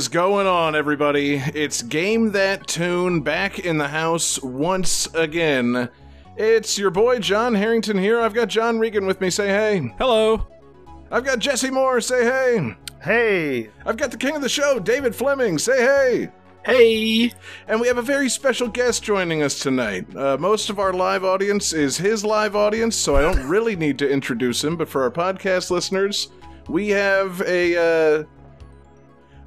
Is 0.00 0.08
going 0.08 0.46
on, 0.46 0.74
everybody? 0.74 1.34
It's 1.34 1.82
Game 1.82 2.32
That 2.32 2.66
Tune 2.66 3.20
back 3.20 3.58
in 3.58 3.76
the 3.76 3.88
house 3.88 4.42
once 4.42 5.06
again. 5.12 5.90
It's 6.38 6.78
your 6.78 6.90
boy 6.90 7.18
John 7.18 7.54
Harrington 7.54 7.98
here. 7.98 8.18
I've 8.18 8.32
got 8.32 8.48
John 8.48 8.78
Regan 8.78 9.04
with 9.04 9.20
me. 9.20 9.28
Say 9.28 9.48
hey. 9.48 9.92
Hello. 9.98 10.46
I've 11.10 11.26
got 11.26 11.38
Jesse 11.38 11.70
Moore. 11.70 12.00
Say 12.00 12.24
hey. 12.24 12.74
Hey, 13.02 13.68
I've 13.84 13.98
got 13.98 14.10
the 14.10 14.16
king 14.16 14.34
of 14.34 14.40
the 14.40 14.48
show, 14.48 14.78
David 14.78 15.14
Fleming. 15.14 15.58
Say 15.58 15.76
hey. 15.76 16.30
hey, 16.64 17.30
And 17.68 17.78
we 17.78 17.86
have 17.86 17.98
a 17.98 18.02
very 18.02 18.30
special 18.30 18.68
guest 18.68 19.02
joining 19.02 19.42
us 19.42 19.58
tonight. 19.58 20.16
Uh, 20.16 20.38
most 20.38 20.70
of 20.70 20.78
our 20.78 20.94
live 20.94 21.24
audience 21.24 21.74
is 21.74 21.98
his 21.98 22.24
live 22.24 22.56
audience, 22.56 22.96
so 22.96 23.16
I 23.16 23.20
don't 23.20 23.46
really 23.46 23.76
need 23.76 23.98
to 23.98 24.08
introduce 24.08 24.64
him. 24.64 24.78
But 24.78 24.88
for 24.88 25.02
our 25.02 25.10
podcast 25.10 25.70
listeners, 25.70 26.30
we 26.70 26.88
have 26.88 27.42
a. 27.42 28.22
Uh, 28.22 28.24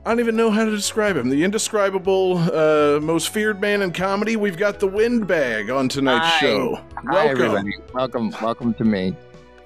I 0.05 0.09
don't 0.09 0.19
even 0.19 0.35
know 0.35 0.51
how 0.51 0.65
to 0.65 0.71
describe 0.71 1.15
him. 1.15 1.29
The 1.29 1.43
indescribable, 1.45 2.37
uh, 2.37 2.99
most 2.99 3.29
feared 3.29 3.61
man 3.61 3.81
in 3.81 3.93
comedy. 3.93 4.35
We've 4.35 4.57
got 4.57 4.79
the 4.79 4.87
Windbag 4.87 5.69
on 5.73 5.87
tonight's 5.87 6.25
Hi. 6.27 6.39
show. 6.41 6.75
Hi, 7.07 7.25
Welcome. 7.25 7.41
everybody. 7.45 7.71
Welcome, 7.93 8.35
welcome 8.41 8.73
to 8.75 8.83
me. 8.83 9.15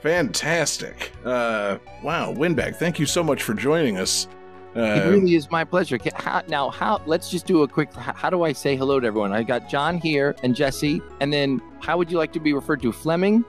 Fantastic. 0.04 1.12
Uh, 1.26 1.80
wow, 2.04 2.32
Windbag, 2.32 2.76
thank 2.76 3.00
you 3.00 3.08
so 3.08 3.24
much 3.24 3.42
for 3.42 3.56
joining 3.56 3.98
us. 3.98 4.28
Uh, 4.76 4.82
it 4.82 5.10
really 5.10 5.34
is 5.34 5.50
my 5.50 5.64
pleasure. 5.64 5.98
How, 6.14 6.44
now, 6.48 6.70
how? 6.70 7.02
Let's 7.08 7.32
just 7.32 7.48
do 7.48 7.64
a 7.64 7.68
quick. 7.68 7.92
How, 7.96 8.14
how 8.14 8.30
do 8.30 8.44
I 8.44 8.54
say 8.54 8.76
hello 8.76 9.00
to 9.00 9.08
everyone? 9.08 9.34
I 9.34 9.42
got 9.42 9.68
John 9.68 9.98
here 9.98 10.36
and 10.44 10.56
Jesse, 10.56 11.02
and 11.20 11.34
then 11.34 11.60
how 11.82 11.98
would 11.98 12.12
you 12.12 12.20
like 12.20 12.32
to 12.34 12.40
be 12.40 12.54
referred 12.54 12.84
to? 12.84 12.92
Fleming. 12.92 13.44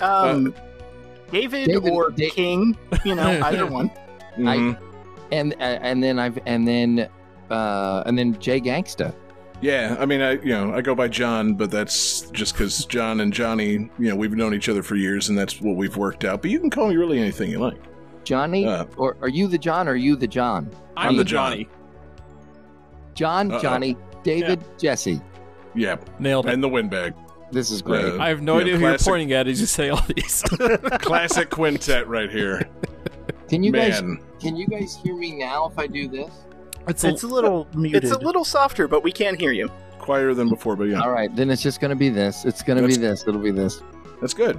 um, 0.00 0.52
David, 1.30 1.68
David- 1.68 1.92
or 1.92 2.10
Da- 2.10 2.30
King, 2.30 2.76
you 3.04 3.14
know, 3.14 3.40
either 3.44 3.64
one. 3.66 3.92
mhm. 4.36 4.76
And 5.32 5.54
uh, 5.54 5.56
and 5.82 6.00
then 6.02 6.18
I've 6.20 6.38
and 6.46 6.66
then 6.68 7.08
uh 7.50 8.02
and 8.06 8.16
then 8.16 8.38
Jay 8.38 8.60
Gangsta. 8.60 9.12
Yeah, 9.60 9.96
I 9.98 10.06
mean, 10.06 10.20
I 10.20 10.32
you 10.32 10.48
know 10.50 10.72
I 10.74 10.80
go 10.80 10.94
by 10.94 11.08
John, 11.08 11.54
but 11.54 11.70
that's 11.70 12.22
just 12.32 12.54
because 12.54 12.84
John 12.86 13.20
and 13.20 13.32
Johnny, 13.32 13.72
you 13.98 14.08
know, 14.08 14.16
we've 14.16 14.32
known 14.32 14.54
each 14.54 14.68
other 14.68 14.82
for 14.82 14.96
years, 14.96 15.28
and 15.28 15.36
that's 15.38 15.60
what 15.60 15.76
we've 15.76 15.96
worked 15.96 16.24
out. 16.24 16.42
But 16.42 16.50
you 16.50 16.58
can 16.60 16.68
call 16.70 16.88
me 16.88 16.96
really 16.96 17.18
anything 17.20 17.50
you 17.50 17.58
like. 17.60 17.80
Johnny, 18.24 18.66
Uh, 18.66 18.84
or 18.96 19.16
are 19.20 19.28
you 19.28 19.46
the 19.48 19.58
John? 19.58 19.88
or 19.88 19.92
Are 19.92 19.96
you 19.96 20.14
the 20.16 20.26
John? 20.28 20.70
I'm 20.96 21.16
the 21.16 21.24
Johnny. 21.24 21.68
John, 23.14 23.50
Uh-oh. 23.52 23.60
Johnny, 23.60 23.96
David, 24.22 24.64
Jesse. 24.78 25.20
Yeah, 25.74 25.96
Nailed 26.18 26.46
it. 26.46 26.52
and 26.54 26.62
the 26.62 26.68
windbag, 26.68 27.14
This 27.50 27.70
is 27.70 27.82
great. 27.82 28.04
Uh, 28.04 28.18
I 28.20 28.28
have 28.28 28.40
no 28.42 28.56
Yeah, 28.56 28.62
idea 28.62 28.74
who 28.74 28.80
classic. 28.80 29.06
you're 29.06 29.12
pointing 29.14 29.32
at 29.32 29.46
as 29.48 29.60
you 29.60 29.66
say 29.66 29.88
all 29.90 30.02
these. 30.14 30.42
classic 31.00 31.50
quintet 31.50 32.08
right 32.08 32.30
here. 32.30 32.68
can 33.52 33.62
you 33.62 33.70
guys 33.70 34.00
can 34.40 34.56
you 34.56 34.66
guys 34.66 34.96
hear 34.96 35.14
me 35.14 35.36
now 35.36 35.66
if 35.66 35.78
I 35.78 35.86
do 35.86 36.08
this? 36.08 36.30
it's 36.88 37.04
It's 37.04 37.22
a 37.22 37.26
little 37.26 37.68
muted. 37.74 38.02
It's 38.04 38.12
a 38.12 38.18
little 38.18 38.46
softer, 38.46 38.88
but 38.88 39.04
we 39.04 39.12
can 39.12 39.38
hear 39.38 39.52
you. 39.52 39.70
quieter 39.98 40.34
than 40.34 40.48
before, 40.48 40.74
but 40.74 40.84
yeah, 40.84 41.02
All 41.02 41.10
right, 41.10 41.34
then 41.36 41.50
it's 41.50 41.60
just 41.60 41.78
gonna 41.78 41.94
be 41.94 42.08
this. 42.08 42.46
It's 42.46 42.62
gonna 42.62 42.86
be 42.86 42.96
this. 42.96 43.28
It'll 43.28 43.42
be 43.42 43.50
this. 43.50 43.82
that's 44.22 44.32
good. 44.32 44.58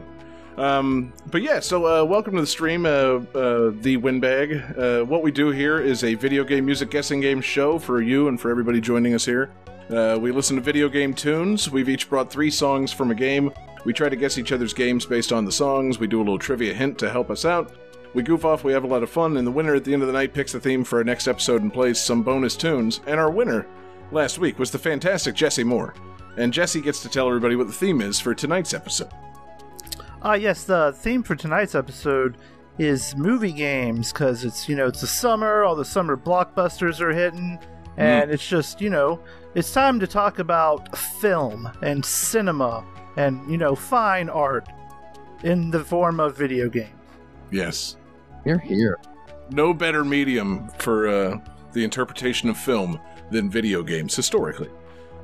Um, 0.57 1.11
but 1.31 1.41
yeah, 1.41 1.59
so 1.59 1.87
uh, 1.87 2.05
welcome 2.05 2.35
to 2.35 2.41
the 2.41 2.45
stream, 2.45 2.85
uh, 2.85 2.89
uh, 2.89 3.71
the 3.81 3.97
Windbag. 3.97 4.77
Uh, 4.77 5.03
what 5.05 5.23
we 5.23 5.31
do 5.31 5.49
here 5.49 5.79
is 5.79 6.03
a 6.03 6.13
video 6.13 6.43
game 6.43 6.63
music 6.63 6.91
guessing 6.91 7.19
game 7.19 7.41
show 7.41 7.79
for 7.79 7.99
you 7.99 8.27
and 8.27 8.39
for 8.39 8.51
everybody 8.51 8.79
joining 8.79 9.15
us 9.15 9.25
here. 9.25 9.49
Uh, 9.89 10.19
we 10.21 10.31
listen 10.31 10.55
to 10.55 10.61
video 10.61 10.87
game 10.87 11.15
tunes. 11.15 11.71
We've 11.71 11.89
each 11.89 12.09
brought 12.11 12.31
three 12.31 12.51
songs 12.51 12.93
from 12.93 13.09
a 13.09 13.15
game. 13.15 13.51
We 13.85 13.91
try 13.93 14.07
to 14.07 14.15
guess 14.15 14.37
each 14.37 14.51
other's 14.51 14.73
games 14.73 15.07
based 15.07 15.33
on 15.33 15.45
the 15.45 15.51
songs. 15.51 15.97
We 15.97 16.05
do 16.05 16.19
a 16.19 16.23
little 16.23 16.37
trivia 16.37 16.75
hint 16.75 16.99
to 16.99 17.09
help 17.09 17.31
us 17.31 17.43
out. 17.43 17.73
We 18.13 18.22
goof 18.22 18.46
off, 18.46 18.63
we 18.63 18.74
have 18.74 18.84
a 18.84 18.88
lot 18.88 19.01
of 19.01 19.09
fun, 19.09 19.38
and 19.38 19.47
the 19.47 19.51
winner 19.51 19.74
at 19.74 19.84
the 19.84 19.94
end 19.94 20.03
of 20.03 20.07
the 20.07 20.13
night 20.13 20.34
picks 20.34 20.51
the 20.51 20.59
theme 20.59 20.84
for 20.84 21.00
our 21.00 21.03
next 21.03 21.28
episode 21.28 21.62
and 21.63 21.74
plays 21.74 22.00
some 22.00 22.22
bonus 22.22 22.56
tunes. 22.56 23.01
And 23.07 23.19
our 23.19 23.31
winner 23.31 23.66
last 24.12 24.38
week 24.38 24.59
was 24.59 24.69
the 24.69 24.78
fantastic 24.78 25.34
Jesse 25.34 25.63
Moore. 25.63 25.96
And 26.38 26.53
Jesse 26.53 26.81
gets 26.81 27.01
to 27.01 27.09
tell 27.09 27.28
everybody 27.28 27.56
what 27.56 27.68
the 27.68 27.74
theme 27.74 28.01
is 28.01 28.19
for 28.19 28.35
tonight's 28.35 28.74
episode. 28.74 29.12
Ah, 30.22 30.35
yes, 30.35 30.63
the 30.63 30.94
theme 30.97 31.24
for 31.24 31.35
tonight's 31.35 31.75
episode 31.75 32.38
is 32.79 33.16
movie 33.16 33.51
games 33.51 34.12
because 34.12 34.44
it's 34.45 34.68
you 34.68 34.75
know 34.75 34.88
it's 34.88 35.01
the 35.01 35.07
summer, 35.07 35.63
all 35.63 35.75
the 35.75 35.85
summer 35.85 36.18
blockbusters 36.18 37.01
are 37.01 37.12
hitting, 37.12 37.59
and 37.97 38.31
it's 38.31 38.47
just 38.47 38.81
you 38.81 38.90
know 38.90 39.19
it's 39.53 39.72
time 39.74 40.00
to 40.00 40.07
talk 40.07 40.40
about 40.40 40.97
film 40.97 41.69
and 41.81 42.03
cinema 42.03 42.84
and 43.18 43.50
you 43.51 43.57
know 43.57 43.75
fine 43.75 44.30
art 44.30 44.68
in 45.44 45.69
the 45.69 45.84
form 45.84 46.19
of 46.19 46.38
video 46.38 46.69
games. 46.69 46.90
Yes. 47.51 47.97
You're 48.45 48.59
here. 48.59 48.99
no 49.51 49.73
better 49.73 50.03
medium 50.03 50.67
for 50.79 51.07
uh, 51.07 51.39
the 51.73 51.83
interpretation 51.83 52.49
of 52.49 52.57
film 52.57 52.99
than 53.31 53.49
video 53.49 53.83
games 53.83 54.15
historically. 54.15 54.69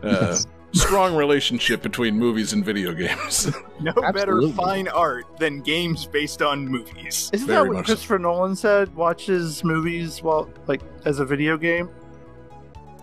Uh, 0.04 0.38
strong 0.74 1.16
relationship 1.16 1.82
between 1.82 2.18
movies 2.18 2.54
and 2.54 2.64
video 2.64 2.94
games. 2.94 3.52
No 3.82 3.94
Absolutely. 4.04 4.12
better 4.52 4.62
fine 4.62 4.88
art 4.90 5.26
than 5.38 5.62
games 5.62 6.06
based 6.06 6.42
on 6.42 6.68
movies. 6.68 7.30
Isn't 7.32 7.48
Very 7.48 7.64
that 7.64 7.68
what 7.70 7.78
much 7.78 7.86
so. 7.88 7.94
Christopher 7.94 8.20
Nolan 8.20 8.54
said? 8.58 8.94
Watches 8.94 9.64
movies 9.64 10.22
while 10.22 10.50
like 10.68 10.82
as 11.06 11.20
a 11.20 11.26
video 11.26 11.56
game. 11.58 11.90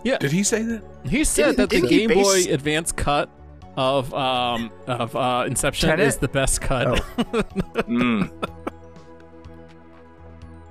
Yeah. 0.03 0.19
Did 0.19 0.31
he 0.31 0.43
say 0.43 0.61
that? 0.61 0.83
he 1.03 1.23
said 1.23 1.57
that 1.57 1.71
the 1.71 1.81
Game 1.81 2.09
base- 2.09 2.45
Boy 2.47 2.53
Advance 2.53 2.91
cut 2.91 3.27
of 3.75 4.13
um 4.13 4.71
of 4.85 5.15
uh, 5.15 5.45
Inception 5.47 5.89
Tenet? 5.89 6.05
is 6.07 6.17
the 6.17 6.27
best 6.27 6.61
cut. 6.61 6.87
Oh. 7.17 7.23
Mm. 7.87 8.29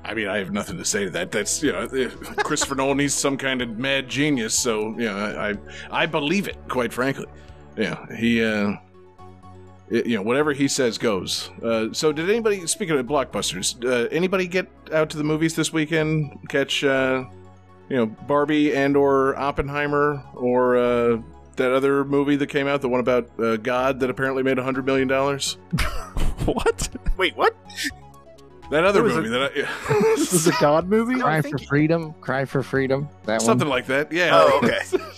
I 0.09 0.15
mean, 0.15 0.29
I 0.29 0.39
have 0.39 0.53
nothing 0.53 0.79
to 0.79 0.85
say 0.85 1.05
to 1.05 1.11
that. 1.11 1.33
That's 1.33 1.63
you 1.63 1.73
know, 1.73 1.89
if 1.93 2.19
Christopher 2.37 2.75
Nolan. 2.77 2.99
He's 2.99 3.13
some 3.15 3.37
kind 3.37 3.61
of 3.61 3.77
mad 3.79 4.09
genius, 4.09 4.55
so 4.59 4.91
you 4.99 5.07
know, 5.07 5.17
I 5.17 5.55
I 6.03 6.07
believe 6.07 6.47
it. 6.49 6.57
Quite 6.69 6.93
frankly, 6.93 7.27
yeah, 7.77 8.07
he. 8.15 8.43
Uh, 8.45 8.77
it- 9.91 10.07
you 10.07 10.17
know, 10.17 10.23
whatever 10.23 10.53
he 10.53 10.67
says 10.69 10.99
goes. 10.99 11.51
Uh, 11.63 11.93
so, 11.93 12.13
did 12.13 12.29
anybody, 12.29 12.67
speaking 12.67 12.99
of 12.99 13.07
blockbusters, 13.07 13.85
uh, 13.85 14.09
anybody 14.11 14.47
get 14.49 14.67
out 14.93 15.11
to 15.11 15.17
the 15.17 15.23
movies 15.25 15.55
this 15.55 15.73
weekend? 15.73 16.39
Catch, 16.49 16.83
uh, 16.83 17.25
you 17.89 17.97
know, 17.97 18.07
Barbie 18.07 18.75
and 18.75 18.97
or 18.97 19.37
Oppenheimer 19.37 20.25
or 20.35 20.77
uh, 20.77 21.19
that 21.55 21.71
other 21.73 22.05
movie 22.05 22.35
that 22.37 22.49
came 22.49 22.67
out, 22.67 22.81
the 22.81 22.89
one 22.89 22.99
about 23.01 23.29
uh, 23.39 23.57
God 23.59 24.01
that 24.01 24.11
apparently 24.11 24.43
made 24.43 24.59
a 24.59 24.63
hundred 24.65 24.87
million 24.87 25.07
dollars. 25.07 25.53
what? 26.47 26.89
Wait, 27.17 27.37
what? 27.37 27.55
That 28.71 28.85
other 28.85 29.03
What 29.03 29.15
was 29.15 29.17
movie 29.17 29.29
that 29.31 29.53
I, 29.89 30.15
This 30.17 30.33
is 30.33 30.47
a 30.49 30.53
God 30.61 30.89
movie. 30.89 31.21
Cry 31.21 31.41
for 31.43 31.59
freedom. 31.59 32.13
Cry 32.21 32.45
for 32.45 32.63
freedom. 32.63 33.09
That 33.25 33.41
something 33.43 33.69
one. 33.69 33.79
like 33.79 33.87
that. 33.87 34.11
Yeah. 34.13 34.31
Oh, 34.33 34.59
okay. 34.63 34.81
I, 34.93 34.99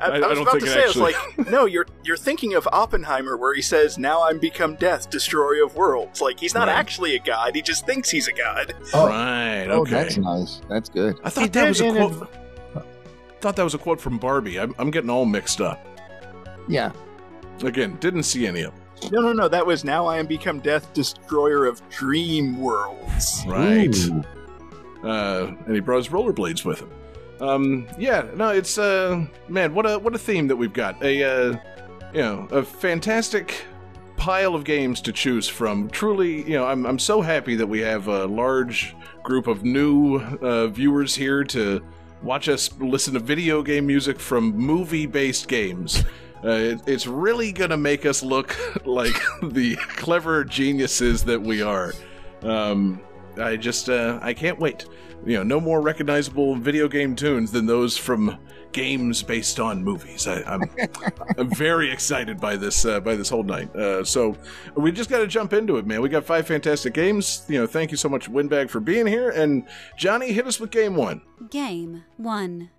I- 0.00 0.06
I 0.08 0.16
I 0.16 0.18
was 0.18 0.20
don't 0.38 0.42
about 0.42 0.52
think 0.52 0.64
to 0.64 0.70
say, 0.70 0.82
actually- 0.84 1.14
I 1.14 1.22
like, 1.38 1.50
no, 1.50 1.64
you're 1.64 1.86
you're 2.04 2.16
thinking 2.16 2.54
of 2.54 2.68
Oppenheimer, 2.72 3.36
where 3.36 3.54
he 3.54 3.62
says, 3.62 3.98
"Now 3.98 4.24
I'm 4.24 4.38
become 4.40 4.74
death, 4.74 5.08
destroyer 5.10 5.64
of 5.64 5.76
worlds." 5.76 6.20
Like 6.20 6.40
he's 6.40 6.54
not 6.54 6.66
Right. 6.68 6.76
actually 6.76 7.14
a 7.14 7.20
god; 7.20 7.54
he 7.54 7.62
just 7.62 7.86
thinks 7.86 8.10
he's 8.10 8.26
a 8.28 8.32
god. 8.32 8.74
Oh, 8.92 9.06
Right. 9.06 9.66
oh, 9.70 9.82
Okay. 9.82 9.90
that's 9.92 10.16
nice. 10.18 10.60
That's 10.68 10.88
good. 10.88 11.18
I 11.24 11.28
He 11.28 11.34
thought 11.34 11.52
that 11.52 11.68
was 11.68 11.80
a 11.80 11.86
in 11.86 11.94
quote. 11.94 12.28
Thought 13.40 13.56
that 13.56 13.64
was 13.64 13.74
a 13.74 13.78
quote 13.78 14.00
from 14.00 14.18
Barbie. 14.18 14.58
I'm, 14.60 14.74
I'm 14.78 14.90
getting 14.90 15.10
all 15.10 15.24
mixed 15.24 15.60
up. 15.60 15.84
Yeah. 16.68 16.92
Again, 17.64 17.96
didn't 18.00 18.22
see 18.24 18.46
any 18.46 18.62
of. 18.62 18.72
No, 19.10 19.20
no, 19.20 19.32
no. 19.32 19.48
That 19.48 19.66
was 19.66 19.84
now 19.84 20.06
I 20.06 20.18
am 20.18 20.26
become 20.26 20.60
death, 20.60 20.92
destroyer 20.92 21.66
of 21.66 21.86
dream 21.88 22.60
worlds. 22.60 23.42
Right. 23.46 23.96
Uh, 25.02 25.52
and 25.66 25.74
he 25.74 25.80
brought 25.80 25.98
his 25.98 26.08
rollerblades 26.08 26.64
with 26.64 26.80
him. 26.80 26.90
Um, 27.40 27.88
yeah. 27.98 28.26
No, 28.34 28.50
it's 28.50 28.78
uh, 28.78 29.26
man, 29.48 29.74
what 29.74 29.90
a 29.90 29.98
what 29.98 30.14
a 30.14 30.18
theme 30.18 30.46
that 30.48 30.56
we've 30.56 30.72
got. 30.72 31.02
A 31.02 31.24
uh, 31.24 31.56
you 32.12 32.20
know, 32.20 32.46
a 32.50 32.62
fantastic 32.62 33.64
pile 34.16 34.54
of 34.54 34.62
games 34.62 35.00
to 35.00 35.12
choose 35.12 35.48
from. 35.48 35.90
Truly, 35.90 36.42
you 36.42 36.54
know, 36.54 36.66
I'm 36.66 36.86
I'm 36.86 36.98
so 36.98 37.20
happy 37.20 37.56
that 37.56 37.66
we 37.66 37.80
have 37.80 38.06
a 38.06 38.26
large 38.26 38.94
group 39.24 39.46
of 39.46 39.64
new 39.64 40.20
uh, 40.20 40.68
viewers 40.68 41.14
here 41.14 41.42
to 41.44 41.82
watch 42.22 42.48
us 42.48 42.70
listen 42.78 43.14
to 43.14 43.20
video 43.20 43.62
game 43.62 43.86
music 43.86 44.20
from 44.20 44.56
movie-based 44.56 45.48
games. 45.48 46.04
Uh, 46.44 46.50
it, 46.50 46.80
it's 46.86 47.06
really 47.06 47.52
gonna 47.52 47.76
make 47.76 48.04
us 48.04 48.22
look 48.22 48.56
like 48.86 49.14
the 49.42 49.76
clever 49.76 50.44
geniuses 50.44 51.24
that 51.24 51.40
we 51.40 51.62
are. 51.62 51.92
Um, 52.42 53.00
I 53.38 53.56
just 53.56 53.88
uh, 53.88 54.18
I 54.22 54.34
can't 54.34 54.58
wait. 54.58 54.86
You 55.24 55.36
know, 55.36 55.42
no 55.44 55.60
more 55.60 55.80
recognizable 55.80 56.56
video 56.56 56.88
game 56.88 57.14
tunes 57.14 57.52
than 57.52 57.64
those 57.66 57.96
from 57.96 58.36
games 58.72 59.22
based 59.22 59.60
on 59.60 59.84
movies. 59.84 60.26
I, 60.26 60.42
I'm 60.42 60.62
I'm 61.38 61.50
very 61.54 61.92
excited 61.92 62.40
by 62.40 62.56
this 62.56 62.84
uh, 62.84 63.00
by 63.00 63.14
this 63.14 63.28
whole 63.28 63.44
night. 63.44 63.74
Uh, 63.76 64.04
so 64.04 64.36
we 64.74 64.90
just 64.90 65.08
got 65.08 65.18
to 65.18 65.26
jump 65.26 65.52
into 65.52 65.76
it, 65.76 65.86
man. 65.86 66.02
We 66.02 66.08
got 66.08 66.24
five 66.24 66.46
fantastic 66.46 66.94
games. 66.94 67.44
You 67.48 67.60
know, 67.60 67.66
thank 67.66 67.90
you 67.90 67.96
so 67.96 68.08
much, 68.08 68.28
Windbag, 68.28 68.70
for 68.70 68.80
being 68.80 69.06
here. 69.06 69.30
And 69.30 69.64
Johnny, 69.96 70.32
hit 70.32 70.46
us 70.46 70.58
with 70.58 70.70
game 70.70 70.96
one. 70.96 71.22
Game 71.50 72.04
1. 72.16 72.70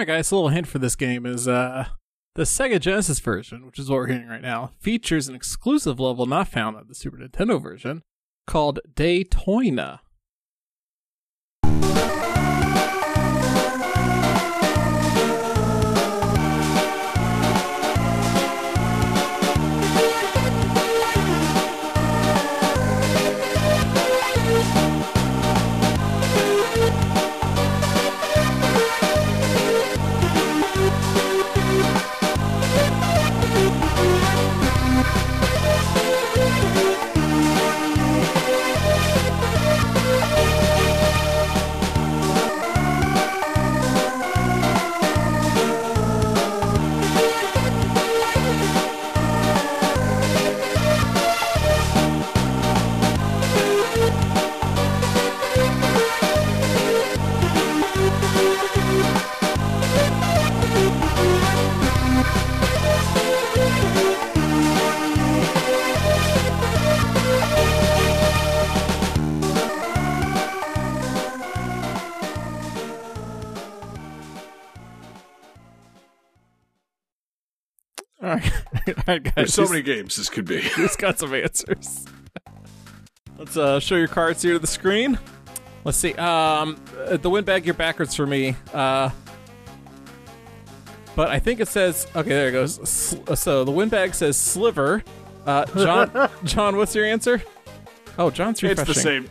Right, 0.00 0.06
guys. 0.06 0.30
A 0.30 0.34
little 0.34 0.48
hint 0.48 0.66
for 0.66 0.78
this 0.78 0.96
game 0.96 1.26
is 1.26 1.46
uh, 1.46 1.84
the 2.34 2.44
Sega 2.44 2.80
Genesis 2.80 3.20
version, 3.20 3.66
which 3.66 3.78
is 3.78 3.90
what 3.90 3.96
we're 3.96 4.06
hearing 4.06 4.28
right 4.28 4.40
now, 4.40 4.70
features 4.80 5.28
an 5.28 5.34
exclusive 5.34 6.00
level 6.00 6.24
not 6.24 6.48
found 6.48 6.76
on 6.76 6.86
the 6.88 6.94
Super 6.94 7.18
Nintendo 7.18 7.62
version 7.62 8.02
called 8.46 8.80
Daytona. 8.94 10.00
All 78.30 78.36
right, 78.36 78.52
all 78.88 79.04
right, 79.08 79.22
guys. 79.22 79.32
There's 79.34 79.54
so 79.54 79.66
many 79.66 79.82
games 79.82 80.16
this 80.16 80.28
could 80.28 80.44
be. 80.44 80.60
Who's 80.76 80.96
got 80.96 81.18
some 81.18 81.34
answers? 81.34 82.06
Let's 83.38 83.56
uh, 83.56 83.80
show 83.80 83.96
your 83.96 84.08
cards 84.08 84.42
here 84.42 84.52
to 84.52 84.58
the 84.58 84.66
screen. 84.66 85.18
Let's 85.84 85.98
see. 85.98 86.12
Um, 86.14 86.76
uh, 87.06 87.16
the 87.16 87.30
windbag, 87.30 87.64
you're 87.64 87.74
backwards 87.74 88.14
for 88.14 88.26
me. 88.26 88.54
Uh, 88.72 89.10
but 91.16 91.28
I 91.30 91.38
think 91.38 91.60
it 91.60 91.68
says 91.68 92.06
okay. 92.14 92.28
There 92.28 92.48
it 92.48 92.52
goes. 92.52 93.16
So 93.34 93.64
the 93.64 93.70
windbag 93.72 94.14
says 94.14 94.36
sliver. 94.36 95.02
Uh, 95.46 95.64
John, 95.76 96.30
John, 96.44 96.76
what's 96.76 96.94
your 96.94 97.06
answer? 97.06 97.42
Oh, 98.18 98.30
John's 98.30 98.62
It's 98.62 98.78
refreshing. 98.78 98.94
the 98.94 99.00
same. 99.00 99.28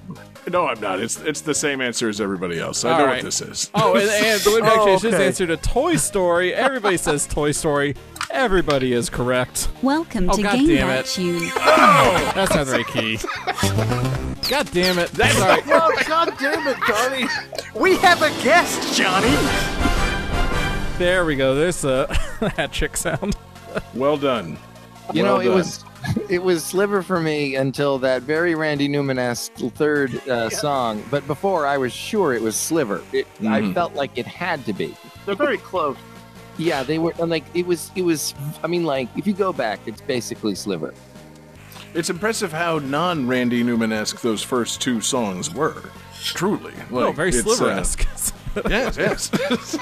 No, 0.52 0.66
I'm 0.68 0.80
not. 0.82 1.00
It's 1.00 1.20
it's 1.22 1.42
the 1.42 1.54
same 1.54 1.80
answer 1.82 2.10
as 2.10 2.20
everybody 2.20 2.60
else. 2.60 2.84
I 2.84 2.92
All 2.94 2.98
know 3.00 3.06
right. 3.06 3.16
what 3.18 3.26
this 3.26 3.42
is. 3.42 3.70
Oh, 3.76 3.94
and, 3.94 4.10
and 4.10 4.42
the 4.42 4.52
windbag 4.52 4.78
Oh, 4.80 4.86
changed 4.86 5.04
his 5.04 5.14
okay. 5.14 5.28
answer 5.28 5.46
to 5.48 5.58
Toy 5.58 5.96
Story. 5.98 6.54
Everybody 6.54 6.98
says 6.98 7.28
Toy 7.28 7.52
Story. 7.52 7.96
Everybody 8.32 8.94
is 8.94 9.10
correct. 9.10 9.70
Welcome 9.82 10.30
Oh, 10.30 10.36
to 10.36 10.42
God 10.44 10.56
Game 10.58 10.68
damn 10.68 10.88
That 10.88 11.06
it. 11.06 11.06
Tune. 11.08 11.50
That's 12.36 12.54
not 12.54 12.68
very 12.68 12.84
key. 12.84 13.18
God 14.50 14.70
damn 14.72 15.00
it. 15.00 15.10
That's 15.12 15.40
all 15.42 15.48
right. 15.48 15.64
Oh, 15.68 16.04
God 16.08 16.34
damn 16.40 16.68
it, 16.68 16.78
Johnny! 16.88 17.26
We 17.76 17.98
have 17.98 18.22
a 18.22 18.30
guest, 18.44 18.96
Johnny. 18.98 19.30
There 20.98 21.26
we 21.26 21.36
go. 21.36 21.56
There's 21.56 21.84
a 21.86 22.14
hat 22.56 22.72
trick 22.72 22.98
sound. 22.98 23.36
Well 23.94 24.18
done. 24.18 24.58
You 25.14 25.24
Well 25.24 25.38
know, 25.38 25.42
it 25.42 25.50
was 25.54 25.84
it 26.30 26.42
was 26.44 26.64
Sliver 26.64 27.02
for 27.02 27.20
me 27.20 27.56
until 27.56 27.98
that 28.00 28.22
very 28.24 28.54
Randy 28.56 28.88
Newman-esque 28.88 29.54
third 29.74 30.16
uh, 30.28 30.50
song. 30.50 31.04
But 31.10 31.26
before, 31.28 31.66
I 31.68 31.78
was 31.78 31.92
sure 31.94 32.34
it 32.34 32.42
was 32.42 32.56
Sliver. 32.56 33.02
It, 33.12 33.28
I 33.42 33.62
Mhm. 33.62 33.74
felt 33.74 33.96
like 33.96 34.18
it 34.18 34.26
had 34.28 34.66
to 34.68 34.74
be. 34.74 34.96
They're 35.26 35.36
very 35.36 35.58
close. 35.58 35.98
Yeah, 36.60 36.84
they 36.84 37.00
were 37.00 37.14
and 37.20 37.32
like 37.32 37.46
it 37.54 37.66
was. 37.66 37.90
It 37.96 38.02
was. 38.02 38.36
I 38.64 38.68
mean, 38.68 38.84
like 38.84 39.08
if 39.18 39.26
you 39.26 39.34
go 39.34 39.54
back, 39.54 39.80
it's 39.86 40.02
basically 40.02 40.56
Sliver. 40.56 40.94
It's 41.94 42.10
impressive 42.12 42.52
how 42.52 42.78
non-Randy 42.78 43.64
Newman-esque 43.64 44.22
those 44.22 44.44
first 44.44 44.80
two 44.80 45.02
songs 45.02 45.52
were. 45.52 45.82
Truly, 46.22 46.74
like, 46.92 47.06
oh, 47.06 47.12
very 47.12 47.30
uh, 47.30 47.42
sliver-esque. 47.42 48.06
yes, 48.70 48.98
yes. 48.98 49.78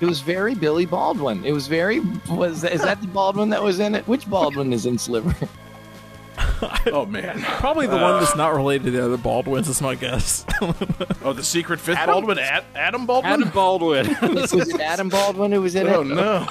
It 0.00 0.06
was 0.06 0.20
very 0.20 0.54
Billy 0.54 0.84
Baldwin. 0.84 1.44
It 1.44 1.52
was 1.52 1.68
very. 1.68 2.00
Was 2.28 2.64
is 2.64 2.82
that 2.82 3.00
the 3.00 3.06
Baldwin 3.06 3.48
that 3.50 3.62
was 3.62 3.78
in 3.78 3.94
it? 3.94 4.06
Which 4.08 4.28
Baldwin 4.28 4.72
is 4.72 4.86
in 4.86 4.98
Sliver? 4.98 5.34
oh 6.92 7.06
man. 7.06 7.40
Probably 7.42 7.86
the 7.86 7.96
one 7.96 8.20
that's 8.20 8.34
not 8.36 8.54
related 8.54 8.84
to 8.84 8.90
the 8.92 9.04
other 9.04 9.16
Baldwins 9.16 9.68
is 9.68 9.80
my 9.82 9.94
guess. 9.94 10.44
Oh, 11.24 11.32
the 11.34 11.42
secret 11.44 11.78
fifth 11.80 11.98
Adam? 11.98 12.14
Baldwin, 12.14 12.38
Ad- 12.38 12.64
Adam 12.74 13.04
Baldwin. 13.04 13.32
Adam 13.32 13.50
Baldwin. 13.50 14.16
was 14.34 14.52
it 14.54 14.80
Adam 14.80 15.08
Baldwin 15.08 15.52
who 15.52 15.60
was 15.60 15.74
in 15.74 15.86
Oh 15.88 16.00
it? 16.00 16.06
no. 16.06 16.46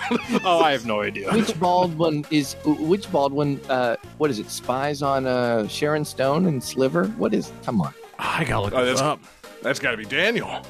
oh, 0.46 0.60
I 0.60 0.72
have 0.72 0.86
no 0.86 1.02
idea. 1.02 1.32
Which 1.34 1.58
Baldwin 1.60 2.26
is? 2.30 2.56
Which 2.66 3.12
Baldwin? 3.12 3.60
Uh, 3.70 3.96
what 4.18 4.30
is 4.30 4.38
it? 4.40 4.50
Spies 4.52 5.02
on 5.02 5.26
uh, 5.26 5.68
Sharon 5.68 6.06
Stone 6.06 6.46
and 6.46 6.64
Sliver. 6.64 7.08
What 7.18 7.34
is? 7.34 7.52
Come 7.64 7.82
on. 7.82 7.94
I 8.20 8.44
gotta 8.44 8.62
look 8.66 8.74
Oh, 8.74 8.86
this 8.86 9.02
up. 9.02 9.20
That's 9.64 9.80
got 9.80 9.92
to 9.92 9.98
be 9.98 10.06
Daniel. 10.06 10.64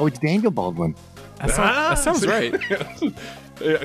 Oh, 0.00 0.06
it's 0.06 0.18
Daniel 0.18 0.50
Baldwin. 0.50 0.94
That, 1.38 1.50
sound- 1.50 1.76
that 1.76 1.98
sounds 1.98 2.26
right. 2.26 2.54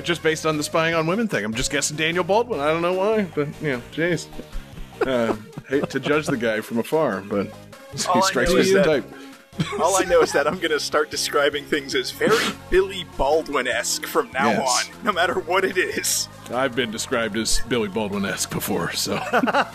Just 0.02 0.22
based 0.22 0.46
on 0.46 0.56
the 0.56 0.62
spying 0.62 0.94
on 0.94 1.06
women 1.06 1.28
thing. 1.28 1.44
I'm 1.44 1.54
just 1.54 1.70
guessing 1.70 1.96
Daniel 1.96 2.24
Baldwin. 2.24 2.58
I 2.60 2.68
don't 2.68 2.82
know 2.82 2.94
why, 2.94 3.24
but 3.34 3.48
you 3.62 3.72
know, 3.72 3.82
jeez. 3.92 4.26
Uh, 5.02 5.36
hate 5.68 5.88
to 5.90 6.00
judge 6.00 6.26
the 6.26 6.36
guy 6.36 6.60
from 6.60 6.78
afar, 6.78 7.20
but 7.22 7.46
he 7.94 8.08
All 8.08 8.22
strikes 8.22 8.52
me 8.52 8.60
as 8.60 8.72
the 8.72 8.82
type. 8.82 9.04
All 9.80 9.96
I 9.96 10.04
know 10.04 10.20
is 10.20 10.32
that 10.32 10.46
I'm 10.46 10.56
going 10.58 10.70
to 10.70 10.80
start 10.80 11.10
describing 11.10 11.64
things 11.64 11.94
as 11.94 12.10
very 12.10 12.36
Billy 12.70 13.04
Baldwin 13.16 13.66
esque 13.66 14.04
from 14.06 14.30
now 14.32 14.50
Yes. 14.50 14.90
on, 14.94 15.04
no 15.04 15.12
matter 15.12 15.38
what 15.40 15.64
it 15.64 15.78
is. 15.78 16.28
I've 16.52 16.76
been 16.76 16.90
described 16.90 17.36
as 17.36 17.60
Billy 17.68 17.88
Baldwin-esque 17.88 18.50
before, 18.50 18.92
so 18.92 19.14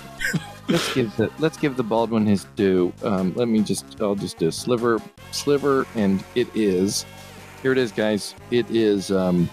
Let's 0.70 0.94
give 0.94 1.16
the 1.18 1.30
let's 1.40 1.58
give 1.58 1.76
the 1.76 1.84
Baldwin 1.84 2.26
his 2.26 2.46
due. 2.56 2.94
Um, 3.04 3.34
let 3.36 3.48
me 3.50 3.60
just 3.62 4.00
I'll 4.00 4.16
just 4.16 4.38
do 4.38 4.48
a 4.48 4.52
Sliver, 4.52 5.00
Sliver, 5.32 5.86
and 5.96 6.24
it 6.36 6.48
is. 6.56 7.06
Here 7.62 7.74
it 7.74 7.78
is, 7.78 7.92
guys. 7.92 8.36
It 8.52 8.70
is. 8.72 9.12
Um, 9.12 9.50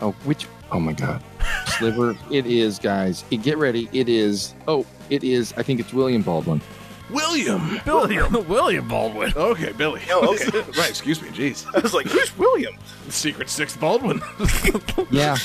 oh, 0.00 0.12
which? 0.24 0.46
Oh 0.74 0.80
my 0.80 0.92
God, 0.92 1.22
Sliver. 1.66 2.16
It 2.32 2.46
is, 2.46 2.80
guys. 2.80 3.24
Get 3.30 3.58
ready. 3.58 3.88
It 3.92 4.08
is. 4.08 4.54
Oh, 4.66 4.84
it 5.08 5.22
is. 5.22 5.54
I 5.56 5.62
think 5.62 5.78
it's 5.78 5.92
William 5.92 6.20
Baldwin. 6.20 6.60
William. 7.10 7.80
William. 7.86 8.32
William 8.48 8.88
Baldwin. 8.88 9.32
Okay, 9.36 9.70
Billy. 9.70 10.02
Oh, 10.10 10.34
okay. 10.34 10.58
right. 10.76 10.90
Excuse 10.90 11.22
me. 11.22 11.28
Jeez. 11.28 11.64
I 11.76 11.78
was 11.78 11.94
like, 11.94 12.06
who's 12.06 12.36
William? 12.36 12.74
Secret 13.08 13.48
sixth 13.48 13.78
Baldwin. 13.80 14.20
Yeah. 15.10 15.36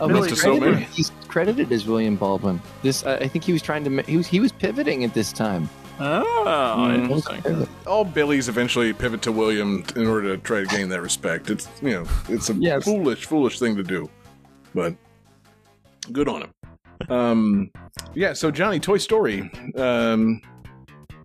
Oh, 0.00 0.06
Billy 0.06 0.28
he's, 0.28 0.40
so 0.40 0.50
credited, 0.58 0.74
many. 0.74 0.84
he's 0.92 1.10
credited 1.26 1.72
as 1.72 1.84
William 1.84 2.14
Baldwin. 2.14 2.62
This, 2.82 3.04
I 3.04 3.16
I 3.16 3.28
think 3.28 3.42
he 3.42 3.52
was 3.52 3.62
trying 3.62 3.82
to. 3.82 4.02
He 4.02 4.16
was 4.16 4.28
he 4.28 4.38
was 4.38 4.52
pivoting 4.52 5.02
at 5.02 5.12
this 5.12 5.32
time. 5.32 5.68
Oh, 6.00 6.76
Mm. 6.88 6.94
interesting. 7.10 7.68
All 7.86 8.04
Billies 8.04 8.48
eventually 8.48 8.92
pivot 8.92 9.22
to 9.22 9.32
William 9.32 9.84
in 9.96 10.06
order 10.06 10.36
to 10.36 10.42
try 10.42 10.60
to 10.60 10.66
gain 10.66 10.88
that 10.90 11.00
respect. 11.02 11.50
It's 11.50 11.68
you 11.82 11.90
know, 11.90 12.04
it's 12.28 12.50
a 12.50 12.54
Yes. 12.54 12.84
foolish, 12.84 13.26
foolish 13.26 13.58
thing 13.58 13.76
to 13.76 13.82
do, 13.82 14.08
but 14.74 14.94
good 16.12 16.28
on 16.28 16.42
him. 16.42 16.50
Um, 17.10 17.70
yeah. 18.14 18.32
So 18.32 18.50
Johnny, 18.50 18.80
Toy 18.80 18.98
Story. 18.98 19.50
Um, 19.76 20.40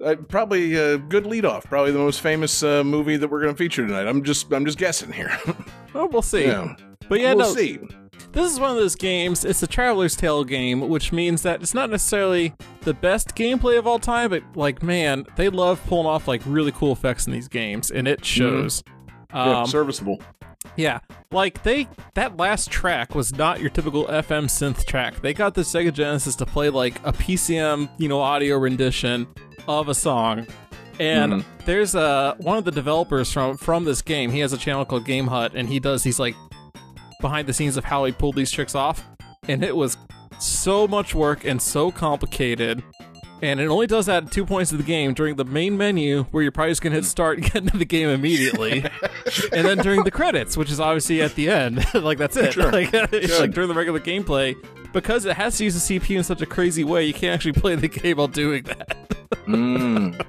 uh, 0.03 0.15
probably 0.27 0.75
a 0.75 0.97
good 0.97 1.25
lead 1.25 1.45
off. 1.45 1.63
Probably 1.65 1.91
the 1.91 1.97
most 1.99 2.21
famous 2.21 2.61
uh, 2.63 2.83
movie 2.83 3.15
that 3.17 3.29
we're 3.29 3.41
going 3.41 3.53
to 3.53 3.57
feature 3.57 3.85
tonight. 3.87 4.05
I'm 4.07 4.21
just, 4.23 4.51
I'm 4.51 4.65
just 4.65 4.77
guessing 4.77 5.11
here. 5.11 5.31
Oh, 5.95 6.07
we'll 6.07 6.23
see. 6.23 6.45
yeah, 6.47 6.75
But 7.07 7.19
yeah, 7.19 7.35
we'll 7.35 7.45
no, 7.49 7.53
see. 7.53 7.77
This 8.33 8.51
is 8.51 8.59
one 8.59 8.71
of 8.71 8.75
those 8.77 8.95
games. 8.95 9.45
It's 9.45 9.61
a 9.61 9.67
Traveller's 9.67 10.15
Tale 10.15 10.43
game, 10.43 10.89
which 10.89 11.11
means 11.11 11.43
that 11.43 11.61
it's 11.61 11.73
not 11.75 11.89
necessarily 11.91 12.53
the 12.81 12.93
best 12.95 13.35
gameplay 13.35 13.77
of 13.77 13.85
all 13.85 13.99
time, 13.99 14.31
but 14.31 14.43
like, 14.55 14.81
man, 14.81 15.25
they 15.35 15.49
love 15.49 15.79
pulling 15.85 16.07
off 16.07 16.27
like 16.27 16.41
really 16.45 16.71
cool 16.71 16.91
effects 16.91 17.27
in 17.27 17.33
these 17.33 17.47
games, 17.47 17.91
and 17.91 18.07
it 18.07 18.25
shows. 18.25 18.83
Yeah, 19.33 19.59
Um, 19.61 19.65
serviceable. 19.67 20.19
Yeah, 20.75 20.99
like 21.31 21.61
they 21.63 21.87
that 22.15 22.37
last 22.37 22.71
track 22.71 23.13
was 23.13 23.35
not 23.35 23.59
your 23.59 23.69
typical 23.69 24.05
FM 24.05 24.45
synth 24.45 24.85
track. 24.85 25.21
They 25.21 25.33
got 25.33 25.53
the 25.53 25.61
Sega 25.61 25.93
Genesis 25.93 26.35
to 26.37 26.45
play 26.45 26.69
like 26.69 26.99
a 27.05 27.11
PCM, 27.13 27.89
you 27.99 28.07
know, 28.07 28.19
audio 28.19 28.57
rendition 28.57 29.27
of 29.67 29.89
a 29.89 29.93
song. 29.93 30.47
And 30.99 31.43
there's 31.65 31.95
uh 31.95 32.35
one 32.39 32.57
of 32.57 32.65
the 32.65 32.71
developers 32.71 33.31
from 33.31 33.57
from 33.57 33.83
this 33.85 34.01
game. 34.01 34.31
He 34.31 34.39
has 34.39 34.53
a 34.53 34.57
channel 34.57 34.85
called 34.85 35.05
Game 35.05 35.27
Hut, 35.27 35.51
and 35.53 35.67
he 35.67 35.79
does 35.79 36.01
these 36.03 36.17
like 36.19 36.35
behind 37.23 37.47
the 37.47 37.53
scenes 37.53 37.77
of 37.77 37.85
how 37.85 38.05
he 38.05 38.11
pulled 38.11 38.35
these 38.35 38.51
tricks 38.51 38.75
off. 38.75 39.03
And 39.47 39.63
it 39.63 39.75
was 39.75 39.97
so 40.39 40.87
much 40.87 41.15
work 41.15 41.43
and 41.43 41.59
so 41.59 41.89
complicated. 41.91 42.83
And 43.41 43.59
it 43.59 43.67
only 43.67 43.87
does 43.87 44.05
that 44.05 44.25
at 44.25 44.31
two 44.31 44.45
points 44.45 44.71
of 44.71 44.77
the 44.77 44.83
game 44.83 45.13
during 45.13 45.35
the 45.35 45.43
main 45.43 45.75
menu, 45.75 46.23
where 46.31 46.43
you're 46.43 46.51
probably 46.51 46.71
just 46.71 46.81
gonna 46.81 46.95
hit 46.95 47.03
start 47.03 47.39
and 47.39 47.45
get 47.51 47.63
into 47.63 47.77
the 47.77 47.85
game 47.85 48.07
immediately, 48.07 48.85
and 49.51 49.67
then 49.67 49.79
during 49.79 50.03
the 50.03 50.11
credits, 50.11 50.55
which 50.55 50.71
is 50.71 50.79
obviously 50.79 51.21
at 51.21 51.35
the 51.35 51.49
end. 51.49 51.85
like 51.93 52.17
that's 52.17 52.37
it. 52.37 52.55
Like, 52.55 52.93
it's 52.93 53.37
like 53.41 53.51
during 53.51 53.67
the 53.67 53.75
regular 53.75 53.99
gameplay, 53.99 54.55
because 54.93 55.25
it 55.25 55.35
has 55.35 55.57
to 55.57 55.65
use 55.65 55.73
the 55.73 55.99
CPU 55.99 56.17
in 56.17 56.23
such 56.23 56.41
a 56.41 56.45
crazy 56.45 56.85
way, 56.85 57.03
you 57.03 57.13
can't 57.13 57.33
actually 57.33 57.51
play 57.51 57.75
the 57.75 57.89
game 57.89 58.15
while 58.15 58.29
doing 58.29 58.63
that. 58.63 59.09
Mm. 59.45 60.25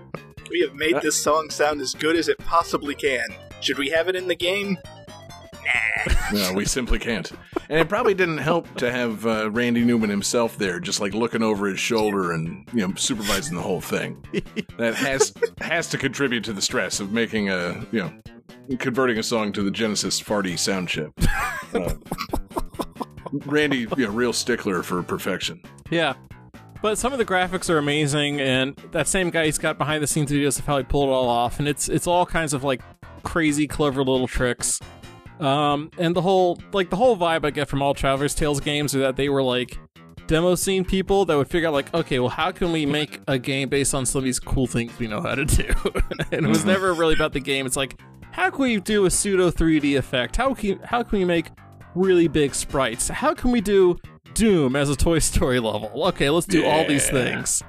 We 0.51 0.61
have 0.63 0.75
made 0.75 1.01
this 1.01 1.15
song 1.15 1.51
sound 1.51 1.81
as 1.81 1.95
good 1.95 2.17
as 2.17 2.29
it 2.29 2.39
possibly 2.39 2.97
can. 2.97 3.27
Should 3.61 3.79
we 3.79 3.91
have 3.91 4.09
it 4.09 4.17
in 4.17 4.27
the 4.27 4.35
game? 4.35 4.77
No, 6.33 6.53
we 6.53 6.65
simply 6.65 6.99
can't. 6.99 7.31
And 7.69 7.79
it 7.79 7.89
probably 7.89 8.15
didn't 8.15 8.39
help 8.39 8.73
to 8.77 8.91
have 8.91 9.27
uh, 9.27 9.51
Randy 9.51 9.85
Newman 9.85 10.11
himself 10.11 10.59
there, 10.59 10.81
just 10.81 11.01
like 11.01 11.15
looking 11.15 11.43
over 11.43 11.67
his 11.67 11.79
shoulder 11.79 12.33
and 12.33 12.69
you 12.73 12.87
know 12.87 12.95
supervising 12.95 13.57
the 13.57 13.63
whole 13.63 13.81
thing. 13.81 14.23
That 14.79 14.95
has 14.95 15.33
has 15.61 15.89
to 15.91 15.99
contribute 15.99 16.45
to 16.45 16.53
the 16.53 16.63
stress 16.63 17.01
of 17.01 17.13
making 17.13 17.51
a 17.51 17.87
you 17.93 18.01
know 18.01 18.13
converting 18.79 19.19
a 19.19 19.23
song 19.23 19.53
to 19.53 19.63
the 19.63 19.71
Genesis 19.71 20.21
farty 20.21 20.59
sound 20.59 20.89
chip. 20.89 21.13
Uh, 21.75 21.95
Randy, 23.47 23.87
you 23.97 24.07
know, 24.07 24.11
real 24.11 24.33
stickler 24.33 24.83
for 24.83 25.03
perfection. 25.03 25.61
Yeah. 25.91 26.15
But 26.83 26.99
some 26.99 27.13
of 27.13 27.19
the 27.19 27.25
graphics 27.25 27.71
are 27.71 27.79
amazing, 27.79 28.41
and 28.41 28.77
that 28.93 29.09
same 29.09 29.31
guy 29.31 29.47
he's 29.47 29.59
got 29.59 29.79
behind 29.79 30.03
the 30.03 30.07
scenes 30.07 30.31
videos 30.31 30.59
of 30.59 30.67
how 30.67 30.77
he 30.77 30.85
pulled 30.85 31.09
it 31.09 31.13
all 31.13 31.29
off, 31.29 31.59
and 31.59 31.67
it's 31.67 31.89
it's 31.89 32.07
all 32.07 32.27
kinds 32.27 32.53
of 32.53 32.63
like 32.63 32.83
crazy, 33.23 33.67
clever 33.67 34.05
little 34.05 34.29
tricks. 34.29 34.81
Um, 35.41 35.91
and 35.99 36.15
the 36.15 36.23
whole 36.23 36.61
like 36.73 36.91
the 36.91 36.97
whole 36.97 37.17
vibe 37.17 37.45
I 37.45 37.51
get 37.51 37.69
from 37.69 37.83
all 37.83 37.95
Traveller's 37.95 38.35
Tales 38.35 38.61
games 38.61 38.95
is 38.95 39.01
that 39.01 39.17
they 39.17 39.29
were 39.29 39.43
like 39.43 39.79
demo 40.27 40.55
scene 40.55 40.85
people 40.85 41.25
that 41.27 41.37
would 41.37 41.49
figure 41.49 41.69
out 41.69 41.75
like, 41.75 41.93
okay, 41.93 42.19
well, 42.19 42.31
how 42.31 42.51
can 42.51 42.73
we 42.73 42.87
make 42.87 43.21
a 43.29 43.39
game 43.39 43.69
based 43.69 43.95
on 43.95 44.07
some 44.07 44.21
of 44.21 44.25
these 44.25 44.41
cool 44.41 44.67
things 44.67 44.99
we 44.99 45.07
know 45.07 45.21
how 45.21 45.35
to 45.35 45.45
do? 45.45 45.71
and 46.33 46.47
it 46.47 46.49
was 46.49 46.65
never 46.65 46.95
really 46.95 47.15
about 47.15 47.33
the 47.33 47.41
game. 47.41 47.67
It's 47.67 47.77
like, 47.77 48.01
how 48.31 48.51
can 48.51 48.63
we 48.63 48.81
do 48.81 49.05
a 49.07 49.11
pseudo 49.11 49.51
3D 49.51 49.97
effect? 49.97 50.37
How 50.37 50.55
can 50.55 50.79
how 50.81 51.03
can 51.03 51.19
we 51.19 51.25
make 51.25 51.47
really 51.95 52.29
big 52.29 52.55
sprites? 52.55 53.09
How 53.09 53.35
can 53.35 53.51
we 53.51 53.61
do 53.61 53.99
Doom 54.35 54.77
as 54.77 54.91
a 54.91 54.97
Toy 54.97 55.19
Story 55.19 55.61
level? 55.61 56.05
Okay, 56.09 56.31
let's 56.31 56.47
do 56.47 56.65
all 56.65 56.87
these 56.87 57.09
things. 57.09 57.63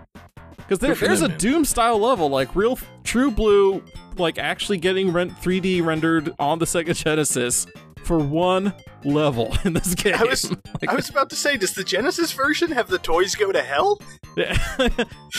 Because 0.67 0.79
there, 0.79 0.95
there's 0.95 1.19
them, 1.19 1.27
a 1.27 1.29
man. 1.29 1.37
Doom 1.37 1.65
style 1.65 1.99
level, 1.99 2.29
like 2.29 2.55
real 2.55 2.79
true 3.03 3.29
blue, 3.29 3.83
like 4.17 4.37
actually 4.37 4.77
getting 4.77 5.11
rent 5.13 5.31
3D 5.39 5.85
rendered 5.85 6.33
on 6.39 6.59
the 6.59 6.65
Sega 6.65 6.95
Genesis 6.95 7.67
for 8.05 8.17
one 8.19 8.73
level 9.03 9.55
in 9.65 9.73
this 9.73 9.95
game. 9.95 10.15
I 10.15 10.23
was 10.23 10.49
Like, 10.51 10.89
I 10.89 10.95
was 10.95 11.09
about 11.09 11.29
to 11.31 11.35
say, 11.35 11.57
does 11.57 11.73
the 11.73 11.83
Genesis 11.83 12.31
version 12.31 12.71
have 12.71 12.87
the 12.87 12.97
toys 12.99 13.35
go 13.35 13.51
to 13.51 13.61
hell? 13.61 13.99
yeah, 14.37 14.57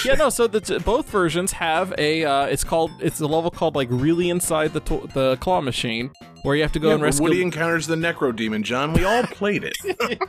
yeah, 0.04 0.14
no. 0.14 0.28
So 0.28 0.46
the 0.46 0.80
both 0.84 1.08
versions 1.10 1.52
have 1.52 1.94
a. 1.98 2.24
Uh, 2.24 2.46
it's 2.46 2.64
called. 2.64 2.90
It's 3.00 3.20
a 3.20 3.26
level 3.26 3.50
called 3.50 3.74
like 3.74 3.88
really 3.90 4.30
inside 4.30 4.72
the 4.72 4.80
to- 4.80 5.08
the 5.14 5.36
claw 5.38 5.60
machine, 5.60 6.10
where 6.42 6.56
you 6.56 6.62
have 6.62 6.72
to 6.72 6.78
go 6.78 6.88
Yeah, 6.88 6.94
and 6.94 7.00
where 7.02 7.08
rescue. 7.08 7.24
Woody 7.24 7.42
encounters 7.42 7.86
the 7.86 7.96
Necro 7.96 8.34
Demon, 8.34 8.62
John. 8.62 8.92
We 8.92 9.04
all 9.04 9.22
played 9.24 9.64
it. 9.64 9.76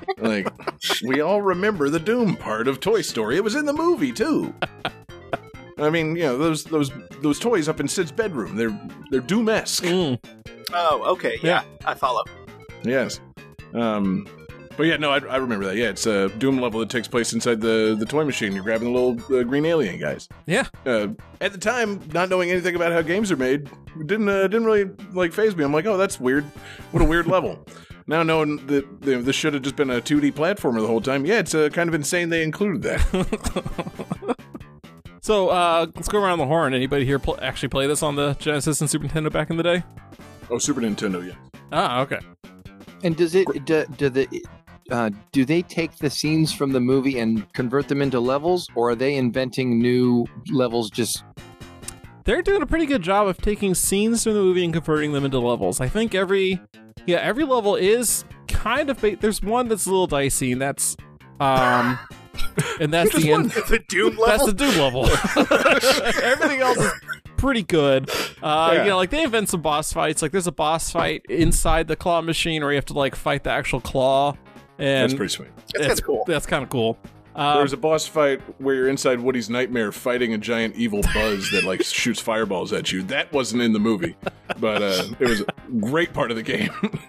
like, 0.18 0.48
we 1.04 1.22
all 1.22 1.42
remember 1.42 1.90
the 1.90 2.00
Doom 2.00 2.36
part 2.36 2.68
of 2.68 2.80
Toy 2.80 3.02
Story. 3.02 3.38
It 3.38 3.44
was 3.44 3.56
in 3.56 3.66
the 3.66 3.74
movie 3.74 4.12
too. 4.12 4.54
I 5.80 5.90
mean, 5.90 6.16
you 6.16 6.24
know 6.24 6.38
those 6.38 6.64
those 6.64 6.92
those 7.22 7.40
toys 7.40 7.68
up 7.70 7.80
in 7.80 7.88
Sid's 7.88 8.12
bedroom. 8.12 8.56
They're 8.56 8.78
they're 9.12 9.22
Doom 9.22 9.50
esque. 9.50 9.84
Mm. 9.84 10.20
Oh, 10.74 11.04
okay, 11.14 11.40
yeah, 11.44 11.64
I 11.86 11.94
follow. 11.94 12.24
Yes. 12.84 13.20
Um, 13.74 14.28
but 14.76 14.86
yeah, 14.86 14.98
no, 14.98 15.12
I, 15.12 15.18
I 15.18 15.38
remember 15.38 15.66
that. 15.66 15.76
Yeah, 15.76 15.90
it's 15.90 16.06
a 16.06 16.30
Doom 16.38 16.60
level 16.60 16.80
that 16.80 16.90
takes 16.90 17.08
place 17.08 17.34
inside 17.34 17.62
the 17.62 17.96
the 17.98 18.06
toy 18.06 18.24
machine. 18.24 18.54
You're 18.54 18.64
grabbing 18.64 18.94
the 18.94 19.00
little 19.00 19.36
uh, 19.36 19.44
green 19.44 19.66
alien 19.66 20.00
guys. 20.00 20.28
Yeah. 20.46 20.68
Uh, 20.86 21.10
at 21.42 21.52
the 21.52 21.58
time, 21.58 22.00
not 22.14 22.30
knowing 22.30 22.52
anything 22.52 22.76
about 22.76 22.92
how 22.92 23.02
games 23.02 23.32
are 23.32 23.38
made, 23.38 23.70
didn't 24.06 24.30
uh, 24.30 24.48
didn't 24.48 24.66
really 24.66 24.86
like 25.14 25.34
faze 25.34 25.56
me. 25.56 25.64
I'm 25.64 25.74
like, 25.74 25.86
oh, 25.86 25.98
that's 25.98 26.20
weird. 26.20 26.44
What 26.92 27.02
a 27.02 27.06
weird 27.06 27.28
level. 27.36 27.66
Now 28.08 28.24
knowing 28.24 28.66
that 28.68 28.86
you 29.02 29.16
know, 29.18 29.22
this 29.22 29.36
should 29.36 29.54
have 29.54 29.64
just 29.64 29.76
been 29.76 29.90
a 29.90 30.00
2D 30.00 30.34
platformer 30.34 30.80
the 30.80 30.88
whole 30.88 31.02
time, 31.02 31.26
yeah, 31.26 31.40
it's 31.40 31.54
uh, 31.54 31.68
kind 31.70 31.90
of 31.90 31.94
insane 31.94 32.30
they 32.30 32.42
included 32.42 32.82
that. 32.84 34.36
So 35.28 35.50
uh, 35.50 35.88
let's 35.94 36.08
go 36.08 36.24
around 36.24 36.40
the 36.40 36.46
horn. 36.46 36.74
Anybody 36.74 37.04
here 37.04 37.20
pl- 37.20 37.38
actually 37.42 37.68
play 37.68 37.86
this 37.86 38.02
on 38.02 38.16
the 38.16 38.34
Genesis 38.40 38.80
and 38.80 38.90
Super 38.90 39.10
Nintendo 39.10 39.30
back 39.30 39.50
in 39.50 39.58
the 39.58 39.64
day? 39.64 39.84
oh, 40.50 40.58
Super 40.58 40.80
Nintendo, 40.80 41.28
yeah. 41.28 41.34
Ah, 41.74 42.00
okay. 42.00 42.20
And 43.04 43.14
does 43.18 43.36
it 43.36 43.46
do, 43.66 43.86
do 43.98 44.08
the 44.08 44.46
uh, 44.90 45.10
do 45.34 45.44
they 45.44 45.64
take 45.64 45.98
the 45.98 46.10
scenes 46.10 46.54
from 46.54 46.72
the 46.72 46.80
movie 46.80 47.20
and 47.20 47.52
convert 47.52 47.90
them 47.90 48.02
into 48.02 48.22
levels, 48.22 48.70
or 48.74 48.92
are 48.92 48.96
they 48.96 49.16
inventing 49.16 49.82
new 49.82 50.26
levels? 50.50 50.90
Just 50.90 51.26
They're 52.24 52.42
doing 52.42 52.62
a 52.62 52.66
pretty 52.66 52.86
good 52.86 53.02
job 53.02 53.28
of 53.28 53.38
taking 53.40 53.76
scenes 53.76 54.24
from 54.24 54.34
the 54.34 54.40
movie 54.40 54.64
and 54.64 54.72
converting 54.72 55.12
them 55.12 55.26
into 55.26 55.40
levels. 55.40 55.82
I 55.82 55.90
think 55.90 56.16
every, 56.16 56.62
yeah, 57.06 57.18
every 57.18 57.44
level 57.44 57.76
is 57.76 58.24
kind 58.48 58.90
of. 58.90 59.02
Ba- 59.02 59.18
There's 59.18 59.42
one 59.42 59.68
that's 59.68 59.88
a 59.88 59.90
little 59.90 60.08
dicey, 60.08 60.54
and 60.54 60.62
that's, 60.62 60.96
um, 61.42 62.00
and 62.80 62.94
that's 62.94 63.14
the 63.16 63.32
end. 63.32 63.52
the 63.52 63.84
Doom 63.88 64.18
level. 64.18 64.26
That's 64.26 64.46
the 64.46 64.54
Doom 64.54 64.78
level. 64.78 65.06
Everything 66.24 66.62
else 66.62 66.78
is 66.78 66.92
pretty 67.38 67.64
good. 67.64 68.10
Uh, 68.42 68.72
Yeah. 68.74 68.84
You 68.84 68.90
know, 68.90 68.98
like 68.98 69.10
they 69.10 69.24
invent 69.24 69.50
some 69.50 69.62
boss 69.62 69.94
fights. 69.94 70.22
Like 70.22 70.32
there's 70.32 70.48
a 70.48 70.52
boss 70.52 70.92
fight 70.92 71.24
inside 71.30 71.88
the 71.88 71.96
claw 71.96 72.22
machine 72.22 72.62
where 72.62 72.72
you 72.72 72.78
have 72.78 72.86
to 72.86 72.94
like 72.94 73.16
fight 73.16 73.44
the 73.44 73.52
actual 73.52 73.82
claw. 73.82 74.36
And 74.80 75.04
That's 75.10 75.18
pretty 75.18 75.34
sweet. 75.34 75.50
That's 75.74 75.88
kinda 75.88 76.02
cool. 76.02 76.24
That's 76.28 76.46
kind 76.46 76.64
of 76.64 76.70
cool. 76.70 76.98
Uh, 77.36 77.58
There's 77.60 77.74
a 77.74 77.78
boss 77.78 78.08
fight 78.08 78.42
where 78.60 78.74
you're 78.74 78.88
inside 78.88 79.20
Woody's 79.20 79.48
nightmare 79.48 79.92
fighting 79.92 80.34
a 80.34 80.40
giant 80.40 80.76
evil 80.76 81.02
buzz 81.14 81.52
that 81.52 81.66
like 81.66 81.84
shoots 81.86 82.20
fireballs 82.20 82.74
at 82.74 82.92
you. 82.92 83.04
That 83.04 83.32
wasn't 83.32 83.62
in 83.62 83.74
the 83.74 83.80
movie, 83.80 84.16
but 84.60 84.82
uh, 84.82 85.04
it 85.20 85.28
was 85.30 85.42
a 85.42 85.46
great 85.80 86.14
part 86.14 86.32
of 86.32 86.38
the 86.38 86.42
game. 86.44 86.72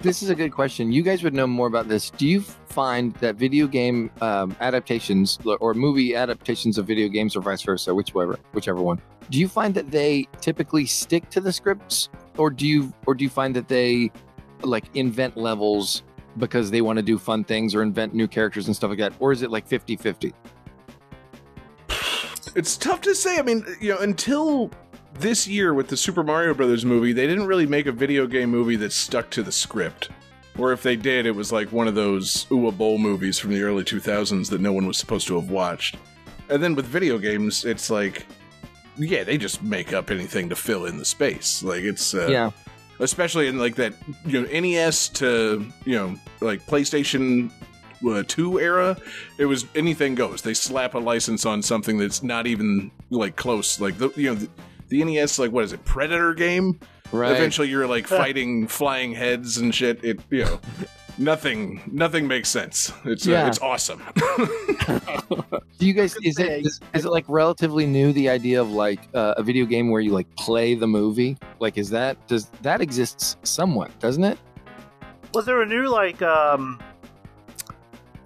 this 0.00 0.22
is 0.22 0.30
a 0.30 0.34
good 0.34 0.52
question. 0.52 0.92
You 0.92 1.02
guys 1.02 1.22
would 1.22 1.34
know 1.34 1.46
more 1.46 1.66
about 1.66 1.88
this. 1.88 2.10
Do 2.10 2.26
you 2.26 2.40
find 2.40 3.14
that 3.16 3.36
video 3.36 3.66
game 3.66 4.10
um, 4.20 4.56
adaptations 4.60 5.38
or 5.60 5.74
movie 5.74 6.14
adaptations 6.14 6.78
of 6.78 6.86
video 6.86 7.08
games, 7.08 7.36
or 7.36 7.40
vice 7.40 7.62
versa, 7.62 7.94
whichever 7.94 8.38
whichever 8.52 8.80
one, 8.80 9.00
do 9.30 9.38
you 9.38 9.48
find 9.48 9.74
that 9.74 9.90
they 9.90 10.28
typically 10.40 10.86
stick 10.86 11.28
to 11.30 11.40
the 11.40 11.52
scripts, 11.52 12.08
or 12.36 12.50
do 12.50 12.66
you 12.66 12.92
or 13.06 13.14
do 13.14 13.24
you 13.24 13.30
find 13.30 13.54
that 13.56 13.68
they 13.68 14.10
like 14.62 14.84
invent 14.94 15.36
levels 15.36 16.02
because 16.38 16.70
they 16.70 16.80
want 16.80 16.98
to 16.98 17.02
do 17.02 17.18
fun 17.18 17.44
things 17.44 17.74
or 17.74 17.82
invent 17.82 18.14
new 18.14 18.28
characters 18.28 18.66
and 18.66 18.76
stuff 18.76 18.90
like 18.90 18.98
that, 18.98 19.12
or 19.20 19.32
is 19.32 19.42
it 19.42 19.50
like 19.50 19.68
50-50? 19.68 20.32
it's 22.56 22.76
tough 22.76 23.02
to 23.02 23.14
say. 23.14 23.38
I 23.38 23.42
mean, 23.42 23.64
you 23.80 23.90
know, 23.94 23.98
until 23.98 24.70
this 25.20 25.46
year 25.46 25.74
with 25.74 25.88
the 25.88 25.96
Super 25.96 26.22
Mario 26.22 26.54
Brothers 26.54 26.84
movie, 26.84 27.12
they 27.12 27.26
didn't 27.26 27.46
really 27.46 27.66
make 27.66 27.86
a 27.86 27.92
video 27.92 28.26
game 28.26 28.50
movie 28.50 28.76
that 28.76 28.92
stuck 28.92 29.30
to 29.30 29.42
the 29.42 29.52
script. 29.52 30.10
Or 30.58 30.72
if 30.72 30.82
they 30.82 30.96
did, 30.96 31.26
it 31.26 31.32
was 31.32 31.52
like 31.52 31.70
one 31.72 31.86
of 31.86 31.94
those 31.94 32.46
Uwe 32.46 32.76
Boll 32.76 32.98
movies 32.98 33.38
from 33.38 33.52
the 33.52 33.62
early 33.62 33.84
2000s 33.84 34.48
that 34.50 34.60
no 34.60 34.72
one 34.72 34.86
was 34.86 34.96
supposed 34.96 35.26
to 35.28 35.38
have 35.38 35.50
watched. 35.50 35.96
And 36.48 36.62
then 36.62 36.74
with 36.74 36.86
video 36.86 37.18
games, 37.18 37.64
it's 37.64 37.90
like, 37.90 38.26
yeah, 38.96 39.24
they 39.24 39.36
just 39.36 39.62
make 39.62 39.92
up 39.92 40.10
anything 40.10 40.48
to 40.48 40.56
fill 40.56 40.86
in 40.86 40.96
the 40.96 41.04
space. 41.04 41.62
Like 41.62 41.82
it's, 41.82 42.14
uh, 42.14 42.28
yeah, 42.28 42.50
especially 42.98 43.48
in 43.48 43.58
like 43.58 43.74
that 43.76 43.94
you 44.24 44.40
know 44.40 44.60
NES 44.60 45.08
to 45.10 45.66
you 45.84 45.94
know 45.94 46.16
like 46.40 46.64
PlayStation 46.66 47.50
uh, 48.08 48.22
2 48.26 48.60
era 48.60 48.96
it 49.38 49.46
was 49.46 49.66
anything 49.74 50.14
goes 50.14 50.42
they 50.42 50.54
slap 50.54 50.94
a 50.94 50.98
license 50.98 51.46
on 51.46 51.62
something 51.62 51.96
that's 51.96 52.22
not 52.22 52.46
even 52.46 52.90
like 53.10 53.36
close 53.36 53.80
like 53.80 53.96
the 53.98 54.10
you 54.16 54.28
know 54.28 54.34
the, 54.34 54.48
the 54.88 55.02
NES 55.04 55.38
like 55.38 55.52
what 55.52 55.64
is 55.64 55.72
it 55.72 55.84
Predator 55.84 56.34
game 56.34 56.78
right. 57.12 57.32
eventually 57.32 57.68
you're 57.68 57.86
like 57.86 58.06
fighting 58.22 58.66
flying 58.66 59.12
heads 59.12 59.58
and 59.58 59.74
shit 59.74 60.02
it 60.04 60.20
you 60.30 60.44
know 60.44 60.60
nothing 61.18 61.82
nothing 61.90 62.26
makes 62.26 62.48
sense 62.48 62.92
it's 63.04 63.26
uh, 63.26 63.30
Yeah. 63.30 63.48
it's 63.48 63.60
awesome 63.60 64.02
Do 65.78 65.86
you 65.86 65.92
guys 65.92 66.16
is 66.22 66.38
it 66.38 66.64
is, 66.64 66.80
is 66.94 67.04
it 67.04 67.10
like 67.10 67.24
relatively 67.28 67.84
new 67.86 68.12
the 68.12 68.28
idea 68.30 68.60
of 68.60 68.70
like 68.70 69.08
uh, 69.14 69.34
a 69.36 69.42
video 69.42 69.66
game 69.66 69.90
where 69.90 70.00
you 70.00 70.10
like 70.10 70.26
play 70.36 70.74
the 70.74 70.86
movie? 70.86 71.36
Like 71.60 71.76
is 71.76 71.90
that 71.90 72.24
does 72.28 72.46
that 72.62 72.80
exists 72.80 73.36
somewhat, 73.42 73.98
doesn't 74.00 74.24
it? 74.24 74.38
Was 75.34 75.44
there 75.44 75.60
a 75.60 75.66
new 75.66 75.88
like 75.88 76.22
um 76.22 76.80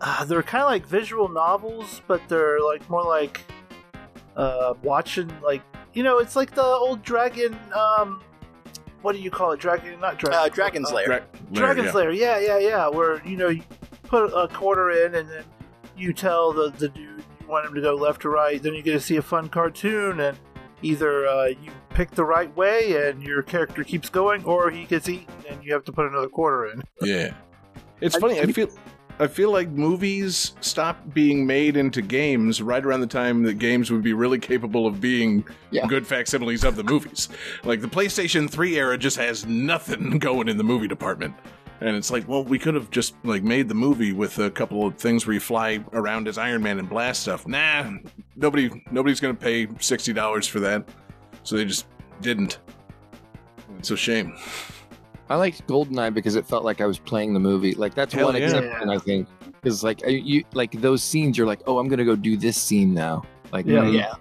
uh, 0.01 0.25
they're 0.25 0.43
kind 0.43 0.63
of 0.63 0.71
like 0.71 0.87
visual 0.87 1.29
novels, 1.29 2.03
but 2.07 2.23
they're 2.29 2.61
like 2.61 2.89
more 2.89 3.03
like 3.03 3.41
uh 4.37 4.75
watching 4.83 5.29
like 5.43 5.63
you 5.95 6.03
know 6.03 6.19
it's 6.19 6.37
like 6.37 6.55
the 6.55 6.63
old 6.63 7.03
dragon 7.03 7.57
um 7.75 8.23
what 9.03 9.13
do 9.15 9.19
you 9.21 9.31
call 9.31 9.53
it 9.53 9.61
dragon 9.61 9.99
not 10.01 10.19
dragon 10.19 10.39
Uh, 10.41 10.49
Dragon's 10.49 10.93
Lair. 10.93 11.07
Dra- 11.07 11.27
Dragon's 11.53 11.87
yeah. 11.87 11.93
Lair 11.93 12.11
yeah 12.13 12.39
yeah 12.39 12.59
yeah 12.59 12.89
where 12.89 13.23
you 13.27 13.37
know 13.37 13.49
you 13.49 13.63
put 14.05 14.27
a 14.35 14.49
quarter 14.49 14.91
in 14.91 15.15
and 15.15 15.29
then 15.29 15.45
you 15.97 16.13
tell 16.13 16.53
the 16.53 16.71
the 16.79 16.89
dude 16.89 17.25
you 17.41 17.47
want 17.49 17.67
him 17.67 17.75
to 17.75 17.81
go 17.81 17.95
left 17.95 18.25
or 18.25 18.31
right 18.31 18.63
then 18.63 18.75
you 18.75 18.83
get 18.83 18.93
to 18.93 19.01
see 19.01 19.17
a 19.17 19.23
fun 19.23 19.49
cartoon 19.49 20.21
and 20.21 20.39
either 20.83 21.27
uh, 21.27 21.47
you 21.47 21.71
pick 21.91 22.11
the 22.13 22.25
right 22.25 22.55
way 22.57 23.09
and 23.09 23.23
your 23.23 23.43
character 23.43 23.85
keeps 23.85 24.09
going 24.09 24.43
or 24.45 24.71
he 24.71 24.85
gets 24.85 25.09
eaten 25.09 25.27
and 25.49 25.63
you 25.65 25.73
have 25.73 25.85
to 25.85 25.93
put 25.93 26.07
another 26.07 26.29
quarter 26.29 26.67
in 26.73 26.83
Yeah. 27.03 27.35
It's 28.01 28.17
funny. 28.17 28.41
I 28.41 28.47
feel 28.47 28.69
I 29.21 29.27
feel 29.27 29.53
like 29.53 29.69
movies 29.69 30.55
stopped 30.63 31.13
being 31.13 31.47
made 31.47 31.77
into 31.77 32.01
games 32.03 32.63
right 32.63 32.85
around 32.85 33.01
the 33.03 33.07
time 33.07 33.43
that 33.43 33.59
games 33.59 33.91
would 33.91 34.03
be 34.03 34.15
really 34.15 34.39
capable 34.39 34.87
of 34.87 35.01
being 35.01 35.45
Yeah. 35.71 35.87
good 35.87 36.07
facsimiles 36.07 36.65
of 36.65 36.75
the 36.75 36.83
movies. 36.83 37.29
Like 37.63 37.83
the 37.83 37.87
PlayStation 37.87 38.49
3 38.49 38.77
era 38.77 38.97
just 38.97 39.19
has 39.19 39.45
nothing 39.47 40.19
going 40.19 40.49
in 40.49 40.57
the 40.57 40.65
movie 40.65 40.89
department. 40.89 41.35
And 41.83 41.97
it's 41.97 42.11
like, 42.11 42.27
well, 42.29 42.45
we 42.45 42.59
could 42.59 42.75
have 42.75 42.91
just 42.91 43.15
like 43.25 43.43
made 43.43 43.69
the 43.69 43.75
movie 43.75 44.13
with 44.13 44.39
a 44.39 44.51
couple 44.51 44.87
of 44.87 44.97
things 44.97 45.27
where 45.27 45.35
you 45.35 45.41
fly 45.41 45.85
around 45.93 46.27
as 46.27 46.37
Iron 46.39 46.63
Man 46.63 46.79
and 46.79 46.89
blast 46.89 47.23
stuff. 47.23 47.47
Nah, 47.47 47.91
nobody 48.37 48.71
nobody's 48.91 49.21
going 49.21 49.35
to 49.37 49.41
pay 49.43 49.67
$60 49.67 50.49
for 50.49 50.61
that. 50.61 50.89
So 51.43 51.57
they 51.57 51.65
just 51.65 51.87
didn't. 52.21 52.59
It's 53.79 53.91
a 53.91 53.97
shame. 53.97 54.37
I 55.31 55.37
liked 55.37 55.65
Goldeneye 55.69 56.13
because 56.13 56.35
it 56.35 56.45
felt 56.45 56.65
like 56.65 56.81
I 56.81 56.87
was 56.87 56.99
playing 56.99 57.35
the 57.35 57.41
movie. 57.41 57.75
Like 57.75 57.95
that's 57.95 58.13
Hell 58.13 58.27
one 58.27 58.37
yeah. 58.37 58.47
exception 58.47 58.91
I 58.91 58.99
think. 58.99 59.29
Because 59.63 59.85
like 59.85 60.03
you 60.05 60.45
like 60.55 60.73
those 60.73 61.05
scenes, 61.05 61.39
you're 61.39 61.47
like, 61.47 61.63
oh, 61.69 61.79
I'm 61.79 61.89
gonna 61.89 62.05
go 62.05 62.17
do 62.17 62.37
this 62.37 62.61
scene 62.61 62.93
now. 62.93 63.23
Like 63.53 63.65
Yeah. 63.65 63.85
mm. 63.85 63.95
Yeah. 63.95 64.15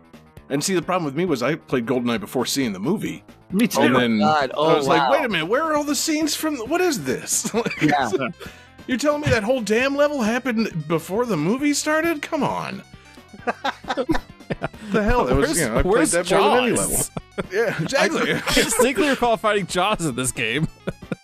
And 0.49 0.63
see, 0.63 0.75
the 0.75 0.81
problem 0.81 1.05
with 1.05 1.15
me 1.15 1.25
was 1.25 1.41
I 1.41 1.55
played 1.55 1.87
GoldenEye 1.87 2.19
before 2.19 2.45
seeing 2.45 2.73
the 2.73 2.79
movie. 2.79 3.23
me 3.51 3.67
too 3.67 3.81
And 3.81 3.95
then 3.95 4.19
God, 4.19 4.51
oh, 4.53 4.67
I 4.67 4.77
was 4.77 4.87
like, 4.87 5.11
wait 5.11 5.25
a 5.25 5.29
minute, 5.29 5.47
where 5.47 5.63
are 5.63 5.75
all 5.75 5.83
the 5.83 5.95
scenes 5.95 6.35
from? 6.35 6.57
What 6.57 6.81
is 6.81 7.03
this? 7.03 7.51
Like, 7.53 7.81
Yeah. 7.81 8.11
You're 8.87 8.97
telling 8.97 9.21
me 9.21 9.29
that 9.29 9.43
whole 9.43 9.61
damn 9.61 9.95
level 9.95 10.21
happened 10.21 10.87
before 10.87 11.25
the 11.27 11.37
movie 11.37 11.73
started? 11.73 12.23
Come 12.23 12.43
on. 12.43 12.81
the 14.91 15.03
hell? 15.03 15.25
That 15.25 15.35
was, 15.35 15.47
where's 15.47 15.59
you 15.59 15.67
know, 15.67 15.77
I 15.77 15.81
played 15.81 15.93
where's 15.93 16.11
that 16.11 16.31
more 16.31 16.41
than 16.41 16.63
any 16.63 16.75
Jaws? 16.75 16.89
level. 16.89 17.05
Yeah, 17.53 17.81
exactly. 17.81 18.33
I 18.33 18.41
distinctly 18.53 19.07
recall 19.09 19.37
fighting 19.37 19.65
Jaws 19.65 20.05
in 20.05 20.13
this 20.15 20.33
game. 20.33 20.67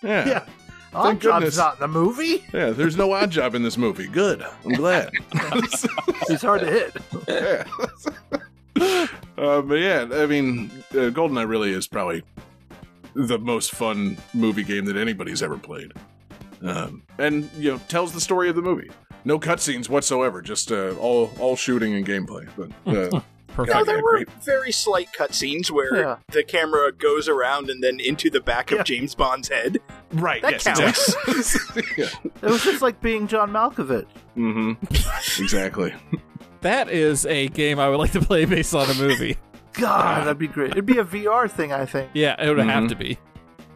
yeah. 0.02 0.26
yeah 0.26 0.44
Thank 0.92 1.20
Oddjob's 1.20 1.58
not 1.58 1.74
in 1.74 1.80
the 1.80 1.88
movie 1.88 2.42
Yeah, 2.54 2.70
there's 2.70 2.96
no 2.96 3.08
Oddjob 3.10 3.52
in 3.54 3.62
this 3.62 3.76
movie. 3.76 4.06
Good. 4.06 4.42
I'm 4.64 4.72
glad. 4.72 5.10
he's 6.26 6.40
hard 6.40 6.62
to 6.62 6.70
hit 6.70 6.96
yeah. 7.28 7.64
uh, 9.36 9.60
but 9.60 9.74
yeah, 9.74 10.08
I 10.10 10.24
mean, 10.24 10.70
uh, 10.92 11.10
GoldenEye 11.12 11.46
really 11.46 11.72
is 11.72 11.86
probably 11.86 12.22
the 13.12 13.38
most 13.38 13.72
fun 13.72 14.16
movie 14.32 14.64
game 14.64 14.86
that 14.86 14.96
anybody's 14.96 15.42
ever 15.42 15.58
played. 15.58 15.92
Um, 16.62 17.02
and, 17.18 17.50
you 17.58 17.72
know, 17.72 17.78
tells 17.88 18.12
the 18.12 18.20
story 18.20 18.48
of 18.48 18.56
the 18.56 18.62
movie. 18.62 18.90
No 19.26 19.40
cutscenes 19.40 19.88
whatsoever, 19.88 20.40
just 20.40 20.70
uh, 20.70 20.94
all 21.00 21.32
all 21.40 21.56
shooting 21.56 21.94
and 21.94 22.06
gameplay. 22.06 22.48
But 22.56 22.70
uh, 22.86 23.20
perfect. 23.48 23.76
No, 23.76 23.84
there 23.84 24.00
were 24.00 24.24
very 24.42 24.70
slight 24.70 25.08
cutscenes 25.12 25.68
where 25.70 25.96
Yeah. 25.96 26.16
the 26.30 26.44
camera 26.44 26.92
goes 26.92 27.28
around 27.28 27.68
and 27.68 27.82
then 27.82 27.98
into 27.98 28.30
the 28.30 28.40
back 28.40 28.70
of 28.70 28.78
Yeah. 28.78 28.82
James 28.84 29.16
Bond's 29.16 29.48
head. 29.48 29.78
Right. 30.12 30.40
That 30.42 30.52
yes, 30.52 30.64
counts. 30.64 31.16
Exactly. 31.26 31.82
yeah. 31.98 32.08
It 32.40 32.42
was 32.50 32.62
just 32.62 32.82
like 32.82 33.00
being 33.02 33.26
John 33.26 33.50
Malkovich. 33.50 34.06
Mm-hmm. 34.36 35.42
exactly. 35.42 35.92
That 36.60 36.88
is 36.88 37.26
a 37.26 37.48
game 37.48 37.78
I 37.80 37.88
would 37.88 37.98
like 37.98 38.12
to 38.12 38.20
play 38.20 38.44
based 38.44 38.74
on 38.74 38.88
a 38.88 38.94
movie. 38.94 39.36
God, 39.72 40.20
that'd 40.24 40.38
be 40.38 40.46
great. 40.46 40.70
It'd 40.70 40.86
be 40.86 40.98
a 40.98 41.04
VR 41.04 41.50
thing, 41.50 41.72
I 41.72 41.84
think. 41.84 42.10
yeah, 42.14 42.40
it 42.40 42.48
would 42.48 42.58
have 42.64 42.84
Mhm. 42.84 42.88
to 42.90 42.94
be. 42.94 43.18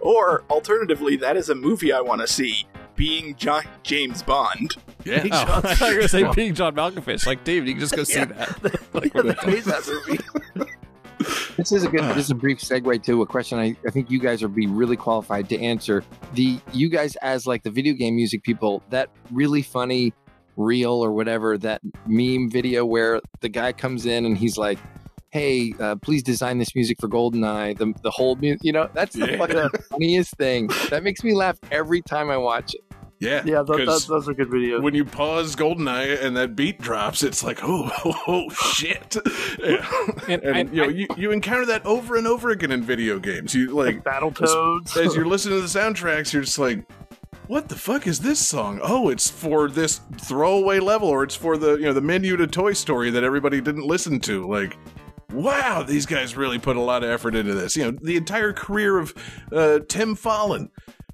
Or 0.00 0.44
alternatively, 0.48 1.16
that 1.16 1.36
is 1.36 1.50
a 1.50 1.54
movie 1.54 1.92
I 1.92 2.00
want 2.00 2.20
to 2.22 2.26
see. 2.26 2.66
Being 3.00 3.34
John- 3.36 3.64
James 3.82 4.22
Bond. 4.22 4.76
Yeah. 5.06 5.26
Oh, 5.32 5.60
I 5.64 5.74
thought 5.74 5.86
you 5.88 5.94
going 5.94 6.02
to 6.02 6.08
say 6.08 6.30
being 6.34 6.54
John 6.54 6.74
Malkovich. 6.74 7.24
Like, 7.24 7.44
David, 7.44 7.66
you 7.66 7.74
can 7.74 7.80
just 7.80 7.96
go 7.96 8.04
see 8.04 8.22
that. 8.22 8.62
Like, 8.92 9.14
Yeah, 9.14 9.22
what 9.22 9.24
they 9.24 9.32
the- 9.32 9.46
made 9.46 9.64
that 9.64 9.86
movie. 9.88 10.70
This 11.56 11.72
is 11.72 11.84
a 11.84 11.88
good. 11.88 12.02
This 12.14 12.24
is 12.26 12.30
a 12.30 12.34
ah. 12.34 12.38
brief 12.38 12.58
segue 12.58 13.02
to 13.02 13.20
a 13.20 13.26
question. 13.26 13.58
I, 13.58 13.76
I 13.86 13.90
think 13.90 14.10
you 14.10 14.18
guys 14.18 14.40
would 14.40 14.54
be 14.54 14.66
really 14.66 14.96
qualified 14.96 15.50
to 15.50 15.60
answer. 15.60 16.02
The 16.32 16.58
you 16.72 16.88
guys 16.88 17.16
as 17.16 17.46
like 17.46 17.62
the 17.62 17.70
video 17.70 17.92
game 17.92 18.16
music 18.16 18.42
people. 18.42 18.82
That 18.88 19.10
really 19.30 19.60
funny 19.60 20.14
reel 20.56 20.92
or 20.92 21.12
whatever 21.12 21.58
that 21.58 21.82
meme 22.06 22.50
video 22.50 22.86
where 22.86 23.20
the 23.40 23.50
guy 23.50 23.72
comes 23.72 24.06
in 24.06 24.24
and 24.24 24.38
he's 24.38 24.56
like, 24.56 24.78
"Hey, 25.31 25.75
uh, 25.81 25.97
please 25.97 26.23
design 26.23 26.59
this 26.59 26.75
music 26.75 26.99
for 27.01 27.09
GoldenEye." 27.09 27.79
The 27.79 27.93
the 28.03 28.11
whole 28.11 28.37
mu 28.37 28.57
You 28.62 28.73
know, 28.73 28.88
that's 28.95 29.14
the 29.16 29.27
Yeah. 29.33 29.37
fucking 29.38 29.81
funniest 29.90 30.37
thing. 30.37 30.71
That 30.90 31.03
makes 31.03 31.23
me 31.25 31.35
laugh 31.35 31.57
every 31.71 32.03
time 32.03 32.31
I 32.31 32.37
watch 32.37 32.75
it. 32.75 32.81
Yeah. 33.19 33.43
Yeah, 33.45 33.62
th- 33.62 33.87
th- 33.87 34.07
those 34.07 34.31
are 34.31 34.33
good 34.33 34.49
videos. 34.49 34.81
when 34.83 34.95
you 34.95 35.05
pause 35.05 35.55
Goldeneye 35.55 36.25
and 36.25 36.35
that 36.38 36.57
beat 36.57 36.81
drops, 36.81 37.23
it's 37.23 37.45
like, 37.45 37.59
oh, 37.62 37.90
oh, 38.07 38.14
oh, 38.27 38.49
shit. 38.49 39.14
Yeah. 39.62 39.87
And 40.29 40.43
And, 40.43 40.57
I- 40.71 40.73
you 40.73 40.83
know, 40.83 40.88
you, 40.88 41.07
you 41.19 41.31
encounter 41.31 41.66
that 41.66 41.85
over 41.85 42.16
and 42.16 42.27
over 42.27 42.49
again 42.49 42.73
in 42.73 42.83
video 42.83 43.19
games. 43.19 43.55
You 43.55 43.73
like 43.75 43.97
like 43.97 44.05
Battletoads. 44.05 44.97
as 44.97 45.14
you're 45.14 45.27
listening 45.27 45.59
to 45.59 45.62
the 45.62 45.79
soundtracks, 45.79 46.33
you're 46.33 46.43
just 46.45 46.59
like, 46.59 46.83
what 47.47 47.69
the 47.69 47.77
fuck 47.77 48.07
is 48.07 48.21
this 48.21 48.38
song? 48.38 48.81
Oh, 48.83 49.11
it's 49.11 49.29
for 49.29 49.69
this 49.69 50.01
throwaway 50.23 50.79
level, 50.79 51.09
or 51.09 51.23
it's 51.23 51.35
for 51.35 51.59
the 51.59 51.75
you 51.77 51.85
know 51.85 51.93
the 51.93 52.01
menu 52.01 52.37
to 52.38 52.47
Toy 52.47 52.73
Story 52.73 53.11
that 53.11 53.23
everybody 53.23 53.61
didn't 53.61 53.85
listen 53.85 54.19
to. 54.21 54.49
Like, 54.49 54.79
wow, 55.33 55.83
these 55.83 56.07
guys 56.07 56.37
really 56.37 56.59
put 56.59 56.77
a 56.77 56.81
lot 56.81 57.03
of 57.05 57.11
effort 57.11 57.35
into 57.35 57.55
this. 57.55 57.77
You 57.77 57.85
know, 57.93 57.99
the 58.03 58.16
entire 58.16 58.53
career 58.53 58.99
of 58.99 59.14
uh, 59.53 59.81
Tim 59.88 60.16
Follin. 60.16 60.71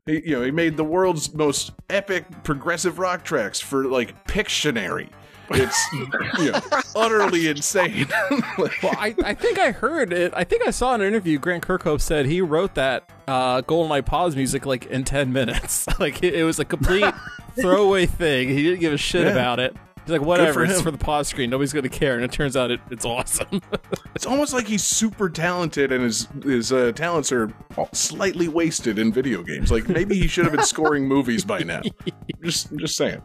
He, 0.07 0.21
you 0.29 0.37
know, 0.37 0.43
he 0.43 0.51
made 0.51 0.77
the 0.77 0.85
world's 0.85 1.35
most 1.35 1.73
epic 1.91 2.25
progressive 2.45 2.99
rock 2.99 3.25
tracks 3.25 3.61
for 3.61 3.87
like 3.87 4.27
Pictionary. 4.27 5.09
It's 5.51 5.93
you 6.41 6.51
know, 6.53 6.61
utterly 6.97 7.49
insane. 7.49 8.07
Well, 8.59 8.71
I, 8.99 9.15
I 9.25 9.35
think 9.35 9.59
I 9.59 9.71
heard 9.71 10.13
it. 10.13 10.33
I 10.35 10.43
think 10.45 10.67
I 10.67 10.71
saw 10.71 10.95
in 10.95 11.01
an 11.03 11.07
interview 11.07 11.39
Grant 11.39 11.65
Kirkhope 11.67 12.01
said 12.01 12.27
he 12.27 12.41
wrote 12.41 12.75
that 12.75 13.09
uh, 13.29 13.63
GoldenEye 13.63 14.05
pause 14.05 14.35
music 14.35 14.65
like 14.67 14.87
in 14.87 15.05
10 15.05 15.33
minutes. 15.33 15.87
like 16.01 16.23
it, 16.25 16.35
it 16.35 16.43
was 16.45 16.59
a 16.59 16.65
complete 16.65 17.15
throwaway 17.61 18.07
thing. 18.07 18.49
He 18.49 18.63
didn't 18.63 18.81
give 18.81 18.93
a 18.93 18.97
shit 18.99 19.27
Yeah. 19.27 19.33
about 19.33 19.61
it. 19.61 19.77
He's 20.07 20.13
like, 20.13 20.23
whatever, 20.23 20.53
for 20.53 20.65
it's 20.65 20.77
him. 20.77 20.83
for 20.85 20.93
the 20.93 20.99
pause 20.99 21.27
screen. 21.27 21.51
Nobody's 21.51 21.73
going 21.73 21.83
to 21.83 21.89
care. 21.89 22.15
And 22.15 22.23
it 22.23 22.31
turns 22.31 22.57
out 22.57 22.71
it, 22.71 22.79
it's 22.91 23.05
awesome. 23.05 23.61
It's 24.15 24.25
almost 24.25 24.55
like 24.55 24.67
he's 24.67 24.83
super 24.83 25.29
talented 25.29 25.93
and 25.93 26.03
his 26.03 26.27
his 26.43 26.73
uh, 26.73 26.93
talents 26.93 27.31
are 27.33 27.53
slightly 27.93 28.49
wasted 28.49 28.99
in 28.99 29.13
video 29.13 29.43
games. 29.43 29.71
Like 29.71 29.91
maybe 29.91 30.19
he 30.19 30.27
should 30.27 30.47
have 30.47 30.55
been 30.55 30.65
scoring 30.65 31.07
movies 31.09 31.45
by 31.45 31.59
now. 31.59 31.83
Just 32.43 32.75
just 32.77 32.97
saying. 32.97 33.21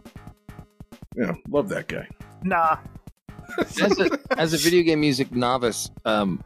Yeah, 1.16 1.32
love 1.48 1.70
that 1.70 1.88
guy. 1.88 2.10
nah. 2.44 2.76
as 3.58 4.00
a, 4.02 4.20
as 4.38 4.54
a 4.54 4.58
video 4.58 4.84
game 4.84 5.00
music 5.00 5.32
novice, 5.34 5.90
um, 6.04 6.44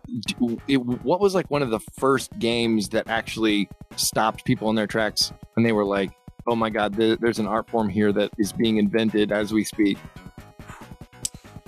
it, 0.68 0.78
what 0.78 1.20
was 1.20 1.34
like 1.34 1.50
one 1.50 1.64
of 1.64 1.72
the 1.72 1.80
first 1.98 2.38
games 2.38 2.90
that 2.90 3.08
actually 3.08 3.68
stopped 3.96 4.46
people 4.46 4.70
in 4.70 4.76
their 4.76 4.88
tracks 4.88 5.34
and 5.58 5.66
they 5.66 5.72
were 5.72 5.86
like, 5.86 6.12
"Oh 6.48 6.56
my 6.56 6.70
god, 6.70 6.94
there, 6.96 7.16
there's 7.16 7.40
an 7.40 7.48
art 7.48 7.70
form 7.70 7.90
here 7.90 8.12
that 8.14 8.32
is 8.38 8.52
being 8.54 8.78
invented 8.78 9.32
as 9.32 9.54
we 9.54 9.64
speak." 9.64 9.98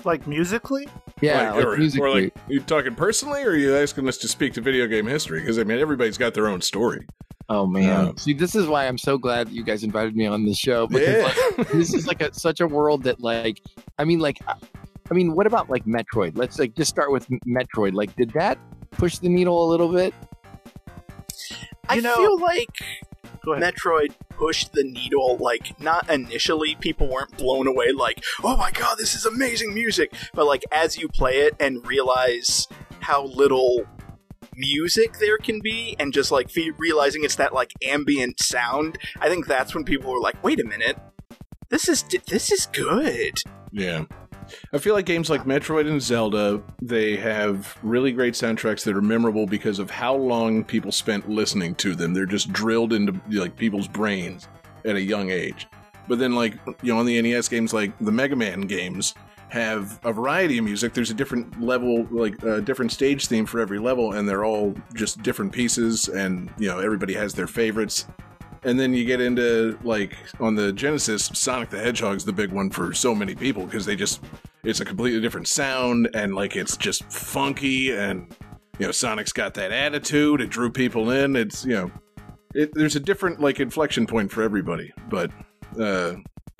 Like 0.04 0.26
musically? 0.26 0.88
Yeah, 1.20 1.52
like, 1.52 1.64
or, 1.64 1.76
musically. 1.76 2.08
or 2.08 2.20
like 2.22 2.36
you 2.48 2.60
talking 2.60 2.94
personally, 2.94 3.42
or 3.42 3.50
are 3.50 3.56
you 3.56 3.76
asking 3.76 4.06
us 4.08 4.16
to 4.18 4.28
speak 4.28 4.52
to 4.54 4.60
video 4.60 4.86
game 4.86 5.06
history? 5.06 5.40
Because 5.40 5.58
I 5.58 5.64
mean, 5.64 5.78
everybody's 5.80 6.16
got 6.18 6.34
their 6.34 6.46
own 6.46 6.60
story. 6.60 7.06
oh 7.48 7.66
man, 7.66 7.82
Yeah. 7.82 8.12
see, 8.16 8.32
this 8.32 8.54
is 8.54 8.66
why 8.68 8.86
I'm 8.86 8.98
so 8.98 9.18
glad 9.18 9.48
that 9.48 9.52
you 9.54 9.64
guys 9.64 9.82
invited 9.82 10.14
me 10.14 10.26
on 10.26 10.44
the 10.44 10.54
show 10.54 10.86
because 10.86 11.24
like, 11.58 11.68
this 11.72 11.94
is 11.94 12.06
like 12.06 12.22
a, 12.22 12.32
such 12.32 12.60
a 12.60 12.66
world 12.66 13.02
that 13.04 13.20
like, 13.20 13.60
I 13.98 14.04
mean, 14.04 14.20
like, 14.20 14.38
I- 14.46 14.54
I 15.10 15.14
mean, 15.14 15.34
what 15.34 15.46
about 15.46 15.70
like 15.70 15.86
Metroid? 15.86 16.36
Let's 16.36 16.58
like 16.58 16.74
just 16.76 16.90
start 16.90 17.10
with 17.10 17.26
Metroid. 17.46 17.94
Like, 17.94 18.14
did 18.14 18.30
that 18.34 18.58
push 18.90 19.16
the 19.18 19.28
needle 19.30 19.64
a 19.64 19.68
little 19.68 19.88
bit? 19.90 20.12
I 21.88 21.98
know- 22.00 22.14
feel 22.16 22.38
like 22.38 22.68
Go 23.44 23.52
ahead. 23.54 23.74
Metroid 23.74 24.12
pushed 24.38 24.72
the 24.72 24.84
needle, 24.84 25.36
like, 25.38 25.78
not 25.80 26.08
initially, 26.08 26.76
people 26.76 27.08
weren't 27.08 27.36
blown 27.36 27.66
away, 27.66 27.92
like, 27.92 28.22
oh 28.44 28.56
my 28.56 28.70
god, 28.70 28.96
this 28.98 29.14
is 29.14 29.26
amazing 29.26 29.74
music. 29.74 30.12
But, 30.32 30.46
like, 30.46 30.64
as 30.72 30.96
you 30.96 31.08
play 31.08 31.38
it 31.40 31.54
and 31.58 31.86
realize 31.86 32.68
how 33.00 33.24
little 33.24 33.86
music 34.54 35.18
there 35.18 35.38
can 35.38 35.60
be, 35.60 35.96
and 35.98 36.12
just, 36.12 36.30
like, 36.30 36.50
realizing 36.78 37.24
it's 37.24 37.36
that, 37.36 37.52
like, 37.52 37.72
ambient 37.82 38.40
sound, 38.40 38.98
I 39.20 39.28
think 39.28 39.46
that's 39.46 39.74
when 39.74 39.84
people 39.84 40.12
were 40.12 40.20
like, 40.20 40.42
wait 40.42 40.60
a 40.60 40.64
minute. 40.64 40.98
This 41.70 41.86
is 41.86 42.02
this 42.26 42.50
is 42.50 42.66
good. 42.72 43.40
Yeah. 43.72 44.04
I 44.72 44.78
feel 44.78 44.94
like 44.94 45.06
games 45.06 45.30
like 45.30 45.44
Metroid 45.44 45.88
and 45.88 46.00
Zelda, 46.00 46.62
they 46.82 47.16
have 47.16 47.76
really 47.82 48.12
great 48.12 48.34
soundtracks 48.34 48.84
that 48.84 48.96
are 48.96 49.02
memorable 49.02 49.46
because 49.46 49.78
of 49.78 49.90
how 49.90 50.14
long 50.14 50.64
people 50.64 50.92
spent 50.92 51.28
listening 51.28 51.74
to 51.76 51.94
them. 51.94 52.14
They're 52.14 52.26
just 52.26 52.52
drilled 52.52 52.92
into 52.92 53.20
like 53.30 53.56
people's 53.56 53.88
brains 53.88 54.48
at 54.84 54.96
a 54.96 55.00
young 55.00 55.30
age. 55.30 55.66
But 56.06 56.18
then 56.18 56.34
like, 56.34 56.54
you 56.82 56.92
know, 56.92 56.98
on 56.98 57.06
the 57.06 57.20
NES 57.20 57.48
games 57.48 57.72
like 57.72 57.96
the 57.98 58.12
Mega 58.12 58.36
Man 58.36 58.62
games 58.62 59.14
have 59.50 59.98
a 60.04 60.12
variety 60.12 60.58
of 60.58 60.64
music. 60.64 60.92
There's 60.92 61.10
a 61.10 61.14
different 61.14 61.60
level, 61.60 62.06
like 62.10 62.42
a 62.42 62.60
different 62.60 62.92
stage 62.92 63.26
theme 63.26 63.46
for 63.46 63.60
every 63.60 63.78
level 63.78 64.12
and 64.12 64.28
they're 64.28 64.44
all 64.44 64.74
just 64.94 65.22
different 65.22 65.52
pieces 65.52 66.08
and, 66.08 66.50
you 66.58 66.68
know, 66.68 66.78
everybody 66.78 67.14
has 67.14 67.34
their 67.34 67.46
favorites. 67.46 68.06
And 68.64 68.78
then 68.78 68.92
you 68.92 69.04
get 69.04 69.20
into 69.20 69.78
like 69.82 70.16
on 70.40 70.54
the 70.54 70.72
Genesis, 70.72 71.30
Sonic 71.34 71.70
the 71.70 71.78
Hedgehog's 71.78 72.24
the 72.24 72.32
big 72.32 72.52
one 72.52 72.70
for 72.70 72.92
so 72.92 73.14
many 73.14 73.34
people 73.34 73.64
because 73.64 73.86
they 73.86 73.96
just 73.96 74.20
it's 74.64 74.80
a 74.80 74.84
completely 74.84 75.20
different 75.20 75.48
sound 75.48 76.08
and 76.14 76.34
like 76.34 76.56
it's 76.56 76.76
just 76.76 77.04
funky 77.04 77.92
and 77.92 78.34
you 78.78 78.86
know 78.86 78.92
Sonic's 78.92 79.32
got 79.32 79.54
that 79.54 79.72
attitude. 79.72 80.40
It 80.40 80.50
drew 80.50 80.70
people 80.70 81.10
in. 81.10 81.36
It's 81.36 81.64
you 81.64 81.74
know 81.74 81.90
it, 82.54 82.74
there's 82.74 82.96
a 82.96 83.00
different 83.00 83.40
like 83.40 83.60
inflection 83.60 84.06
point 84.06 84.30
for 84.30 84.42
everybody, 84.42 84.92
but 85.08 85.30
uh, 85.80 86.14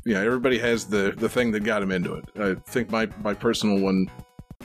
yeah, 0.05 0.21
everybody 0.21 0.59
has 0.59 0.87
the 0.87 1.13
the 1.17 1.29
thing 1.29 1.51
that 1.53 1.65
got 1.65 1.81
them 1.81 1.91
into 1.91 2.15
it. 2.15 2.25
I 2.39 2.55
think 2.71 2.91
my 2.91 3.09
my 3.23 3.35
personal 3.35 3.79
one 3.79 4.11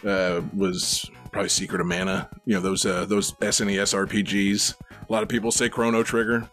uh, 0.05 0.41
was 0.55 1.09
probably 1.31 1.49
Secret 1.49 1.81
of 1.81 1.87
Mana. 1.87 2.29
You 2.45 2.55
know 2.55 2.61
those 2.61 2.85
uh, 2.85 3.05
those 3.05 3.33
SNES 3.33 4.07
RPGs. 4.07 4.75
A 5.09 5.11
lot 5.11 5.23
of 5.23 5.29
people 5.29 5.51
say 5.51 5.69
Chrono 5.69 6.03
Trigger. 6.03 6.49